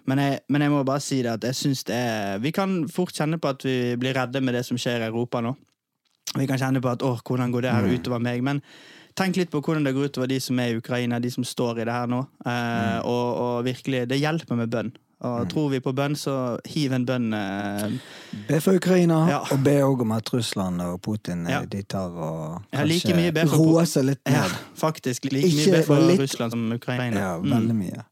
Men 0.07 0.17
jeg, 0.23 0.39
men 0.49 0.61
jeg 0.61 0.71
må 0.71 0.85
bare 0.87 1.01
si 1.03 1.17
det 1.21 1.33
at 1.33 1.43
jeg 1.43 1.55
synes 1.59 1.83
det 1.83 1.95
er 1.99 2.39
Vi 2.39 2.51
kan 2.55 2.87
fort 2.87 3.11
kjenne 3.11 3.37
på 3.43 3.49
at 3.51 3.61
vi 3.67 3.95
blir 3.99 4.13
redde 4.15 4.39
med 4.41 4.53
det 4.55 4.63
som 4.65 4.77
skjer 4.79 5.03
i 5.03 5.09
Europa 5.11 5.41
nå. 5.43 5.51
Vi 6.37 6.47
kan 6.47 6.57
kjenne 6.57 6.79
på 6.81 6.89
at 6.89 7.03
åh, 7.03 7.19
hvordan 7.19 7.51
går 7.51 7.61
det 7.61 7.71
her 7.75 7.91
utover 7.99 8.19
meg? 8.23 8.41
Men 8.41 8.61
tenk 9.15 9.35
litt 9.37 9.51
på 9.51 9.61
hvordan 9.61 9.83
det 9.85 9.93
går 9.95 10.09
utover 10.09 10.27
de 10.27 10.39
som 10.39 10.59
er 10.59 10.73
i 10.73 10.77
Ukraina, 10.77 11.19
de 11.19 11.29
som 11.31 11.43
står 11.43 11.79
i 11.81 11.85
det 11.85 11.93
her 11.93 12.07
nå. 12.07 12.25
Eh, 12.45 12.99
og, 13.05 13.37
og 13.45 13.63
virkelig, 13.65 14.07
det 14.09 14.19
hjelper 14.19 14.55
med 14.55 14.69
bønn. 14.73 14.91
Og 15.23 15.45
tror 15.47 15.69
vi 15.71 15.79
på 15.79 15.93
bønn, 15.95 16.17
så 16.19 16.57
hiv 16.67 16.91
en 16.91 17.05
bønn. 17.07 17.29
Eh, 17.33 17.93
Be 18.49 18.57
for 18.59 18.75
Ukraina, 18.75 19.21
Ja. 19.29 19.37
og 19.55 19.61
be 19.63 19.77
òg 19.79 20.01
om 20.03 20.11
at 20.11 20.27
Russland 20.33 20.81
og 20.83 20.97
Putin 21.01 21.45
eh, 21.47 21.53
Ja. 21.53 21.61
de 21.65 21.81
tar 21.83 22.09
og 22.11 22.61
Ja, 22.73 22.83
like 22.83 23.07
kanskje 23.07 23.31
be 23.33 23.45
for 23.47 23.57
roer 23.57 23.85
seg 23.87 24.03
litt 24.09 24.19
ja, 24.27 24.43
faktisk. 24.75 25.23
Like 25.31 25.47
Ikke 25.47 25.71
mye 25.71 25.77
be 25.77 25.83
for 25.87 25.95
litt- 26.09 26.19
Russland 26.19 26.51
som 26.51 26.71
Ukraina. 26.75 27.15
Ja, 27.17 27.37
Mm. 27.39 27.51
veldig 27.53 27.75
mye. 27.75 28.03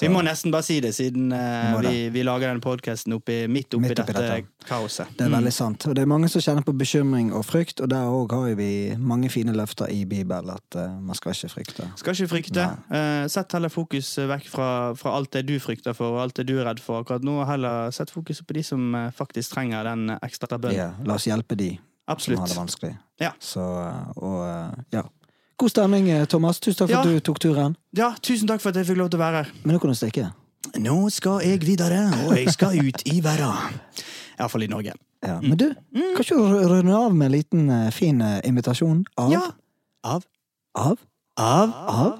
Vi 0.00 0.08
må 0.10 0.22
nesten 0.26 0.52
bare 0.54 0.66
si 0.66 0.80
det, 0.82 0.90
siden 0.96 1.32
uh, 1.32 1.78
Vi 1.84 2.08
vi, 2.12 2.22
lager 2.26 2.50
denne 2.50 2.62
podkasten 2.64 3.12
midt 3.12 3.20
oppi 3.20 3.36
Midt 3.48 3.74
oppi 3.76 3.94
dette 3.94 4.16
dette. 4.16 4.66
kaoset. 4.68 5.12
Det 5.18 5.26
er 5.26 5.32
veldig 5.32 5.52
sant. 5.54 5.86
Og 5.88 5.94
det 5.96 6.02
er 6.02 6.10
mange 6.10 6.28
som 6.32 6.42
kjenner 6.42 6.66
på 6.66 6.74
bekymring 6.76 7.32
og 7.36 7.44
frykt, 7.46 7.80
og 7.84 7.90
der 7.92 8.10
òg 8.10 8.34
har 8.34 8.56
vi 8.58 8.68
mange 8.98 9.30
fine 9.32 9.54
løfter 9.56 9.92
i 9.92 10.04
Bibelen 10.08 10.50
at 10.54 10.78
uh, 10.80 10.98
man 11.00 11.18
skal 11.18 11.36
ikke 11.36 11.52
frykte. 11.54 11.88
Skal 12.00 12.16
ikke 12.16 12.30
frykte. 12.34 12.66
Uh, 12.90 13.24
sett 13.30 13.54
heller 13.54 13.72
fokus 13.72 14.14
vekk 14.18 14.50
fra, 14.50 14.68
fra 14.98 15.16
alt 15.18 15.32
det 15.36 15.46
du 15.48 15.56
frykter 15.62 15.96
for, 15.96 16.18
og 16.18 16.26
alt 16.26 16.38
det 16.40 16.48
du 16.50 16.56
er 16.58 16.68
redd 16.68 16.82
for 16.82 17.04
akkurat 17.04 17.24
nå. 17.24 17.40
og 17.42 17.48
Heller 17.50 17.90
sett 17.94 18.12
fokus 18.14 18.42
på 18.42 18.58
de 18.58 18.64
som 18.66 18.94
faktisk 19.14 19.54
trenger 19.54 19.86
den 19.86 20.16
ekstra 20.20 20.58
bønnen. 20.58 20.80
Ja, 20.80 20.92
la 21.06 21.18
oss 21.18 21.28
hjelpe 21.30 21.58
de 21.58 21.76
som 22.18 22.36
har 22.36 22.48
det 22.48 22.56
vanskelig. 22.56 22.96
Ja. 23.22 23.30
Så, 23.40 23.62
og 24.16 24.42
ja. 24.92 25.04
God 25.58 25.70
stemning, 25.70 26.08
eh, 26.10 26.24
Thomas. 26.26 26.58
Tusen 26.60 26.78
takk 26.82 26.88
for 26.90 26.96
Ja. 26.96 27.00
at 27.00 27.06
du 27.06 27.20
tok 27.20 27.38
turen. 27.40 27.76
Ja, 27.96 28.14
tusen 28.20 28.48
takk 28.48 28.60
for 28.60 28.70
at 28.70 28.76
jeg 28.76 28.86
fikk 28.86 28.96
lov 28.98 29.10
til 29.10 29.20
å 29.20 29.22
være 29.22 29.44
her. 29.44 29.52
Men 29.64 29.76
nå 29.76 29.80
kan 29.80 29.90
du 29.90 29.96
stikke. 29.96 30.32
Nå 30.80 31.10
skal 31.12 31.40
jeg 31.44 31.60
videre, 31.60 32.10
og 32.26 32.34
jeg 32.36 32.48
skal 32.50 32.78
ut 32.80 33.02
i 33.06 33.20
verden. 33.20 33.80
Iallfall 34.38 34.62
i 34.64 34.66
Norge. 34.66 34.92
Ja. 35.24 35.38
Men 35.40 35.56
du, 35.56 35.74
kan 35.94 36.24
ikke 36.24 36.36
du 36.36 36.68
runde 36.68 36.92
av 36.94 37.14
med 37.14 37.26
en 37.26 37.32
liten 37.32 37.70
eh, 37.70 37.90
fin 37.90 38.20
eh, 38.20 38.40
invitasjon? 38.44 39.04
Av? 39.16 39.30
Ja. 39.32 39.52
Av? 40.04 40.24
Av? 40.74 40.98
Av? 41.38 41.70
Av? 41.72 42.18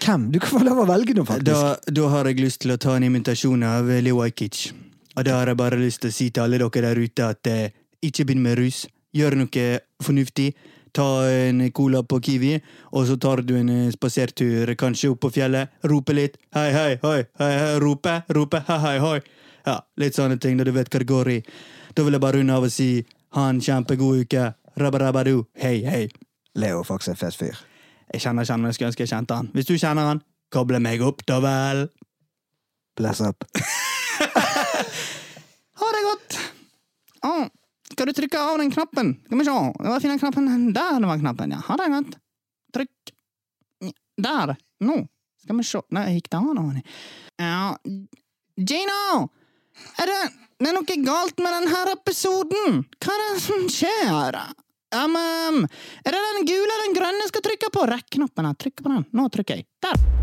Hvem? 0.00 0.30
Du 0.32 0.38
kan 0.40 0.48
få 0.60 0.64
lov 0.64 0.78
å 0.84 0.86
velge 0.88 1.14
noe, 1.16 1.26
faktisk. 1.28 1.50
Da, 1.50 1.76
da 1.92 2.08
har 2.08 2.28
jeg 2.30 2.40
lyst 2.40 2.60
til 2.62 2.72
å 2.72 2.78
ta 2.80 2.94
en 2.96 3.04
invitasjon 3.08 3.62
av 3.68 3.88
Leo 4.04 4.20
Ajkic. 4.24 4.72
Og 5.16 5.24
da 5.26 5.40
har 5.40 5.50
jeg 5.50 5.58
bare 5.60 5.76
lyst 5.80 6.00
til 6.04 6.10
å 6.12 6.14
si 6.14 6.30
til 6.30 6.44
alle 6.44 6.60
dere 6.60 6.82
der 6.86 7.00
ute 7.00 7.26
at 7.34 7.46
eh, 7.50 7.70
ikke 8.02 8.24
begynn 8.28 8.44
med 8.44 8.58
rus. 8.60 8.84
Gjør 9.16 9.36
noe 9.40 9.66
fornuftig. 10.02 10.52
Ta 10.96 11.06
en 11.30 11.62
cola 11.72 12.02
på 12.02 12.18
Kiwi, 12.24 12.54
og 12.92 13.06
så 13.06 13.16
tar 13.20 13.42
du 13.46 13.54
en 13.58 13.68
eh, 13.70 13.90
spasertur 13.94 14.72
kanskje 14.78 15.12
opp 15.12 15.20
på 15.24 15.30
fjellet. 15.38 15.70
Rope 15.86 16.16
litt. 16.16 16.38
Hei, 16.56 16.70
hei, 16.74 16.96
hoi. 17.02 17.20
Hei, 17.38 17.52
hei. 17.58 17.76
Rope, 17.82 18.16
rope. 18.36 18.62
Hei, 18.68 18.78
hei, 18.86 18.96
hoi. 19.02 19.20
Ja, 19.66 19.76
litt 20.00 20.16
sånne 20.18 20.40
ting, 20.40 20.58
da 20.58 20.66
du 20.66 20.72
vet 20.74 20.90
hva 20.90 21.02
det 21.02 21.08
går 21.10 21.32
i. 21.36 21.38
Da 21.94 22.06
vil 22.06 22.16
jeg 22.16 22.22
bare 22.24 22.40
runde 22.40 22.56
av 22.56 22.66
og 22.66 22.74
si 22.74 22.90
ha 23.36 23.46
en 23.52 23.60
kjempegod 23.62 24.24
uke. 24.24 24.48
Rabba-rabba-du. 24.80 25.44
Hei, 25.60 25.80
hei. 25.86 26.04
Leo 26.58 26.80
er 26.82 26.88
faktisk 26.88 27.14
en 27.14 27.20
fet 27.20 27.38
fyr. 27.38 27.60
Jeg 28.10 28.24
kjenner 28.24 28.42
ikke 28.46 28.54
han, 28.56 28.62
men 28.62 28.70
jeg 28.72 28.78
skulle 28.78 28.90
ønske 28.90 29.04
jeg 29.06 29.12
kjente 29.12 29.38
han. 29.38 29.50
Hvis 29.54 29.68
du 29.68 29.76
kjenner 29.78 30.10
han, 30.10 30.22
koble 30.50 30.80
meg 30.82 31.02
opp, 31.06 31.22
da 31.30 31.38
vel. 31.44 31.86
Bless 32.98 33.22
up. 33.22 33.46
Ha 35.80 35.86
det 35.94 36.00
godt! 36.04 36.34
Å, 37.24 37.30
skal 38.00 38.08
du 38.08 38.16
trykke 38.16 38.40
av 38.40 38.58
den 38.58 38.70
knappen? 38.72 39.08
Skal 39.26 39.38
vi 39.38 39.44
se. 39.44 39.54
Det 39.76 39.88
var 39.92 40.00
finne 40.00 40.18
knappen. 40.18 40.72
Der 40.72 41.04
var 41.04 41.18
knappen, 41.20 41.50
ja. 41.52 41.58
Ha 41.66 41.74
det 41.76 41.88
godt. 41.92 42.14
Trykk. 42.72 43.10
Der. 44.16 44.54
Nå. 44.80 44.96
Skal 45.42 45.58
vi 45.58 45.64
se. 45.68 45.82
Nei, 45.92 46.04
jeg 46.06 46.22
gikk 46.22 46.30
det 46.32 46.40
nå. 46.56 46.64
Ja. 47.42 47.58
Gino! 48.56 49.02
Er 50.00 50.08
det, 50.08 50.16
det 50.56 50.70
er 50.70 50.78
noe 50.78 50.96
galt 51.04 51.44
med 51.44 51.58
denne 51.58 51.82
episoden? 51.92 52.80
Hva 53.04 53.18
er 53.18 53.22
det 53.26 53.44
som 53.44 53.68
skjer? 53.68 54.40
Um, 54.96 55.60
er 56.00 56.16
det 56.16 56.24
den 56.24 56.48
gule 56.48 56.64
eller 56.64 56.86
den 56.88 56.96
grønne 56.96 57.26
jeg 57.26 57.34
skal 57.34 57.44
trykke 57.50 57.72
på? 57.76 57.84
Rekk 57.92 58.08
knappen. 58.16 58.50
Trykk 58.64 58.80
på 58.80 58.94
den. 58.94 59.06
Nå 59.12 59.28
trykker 59.28 59.60
jeg. 59.60 59.68
Der. 59.84 60.19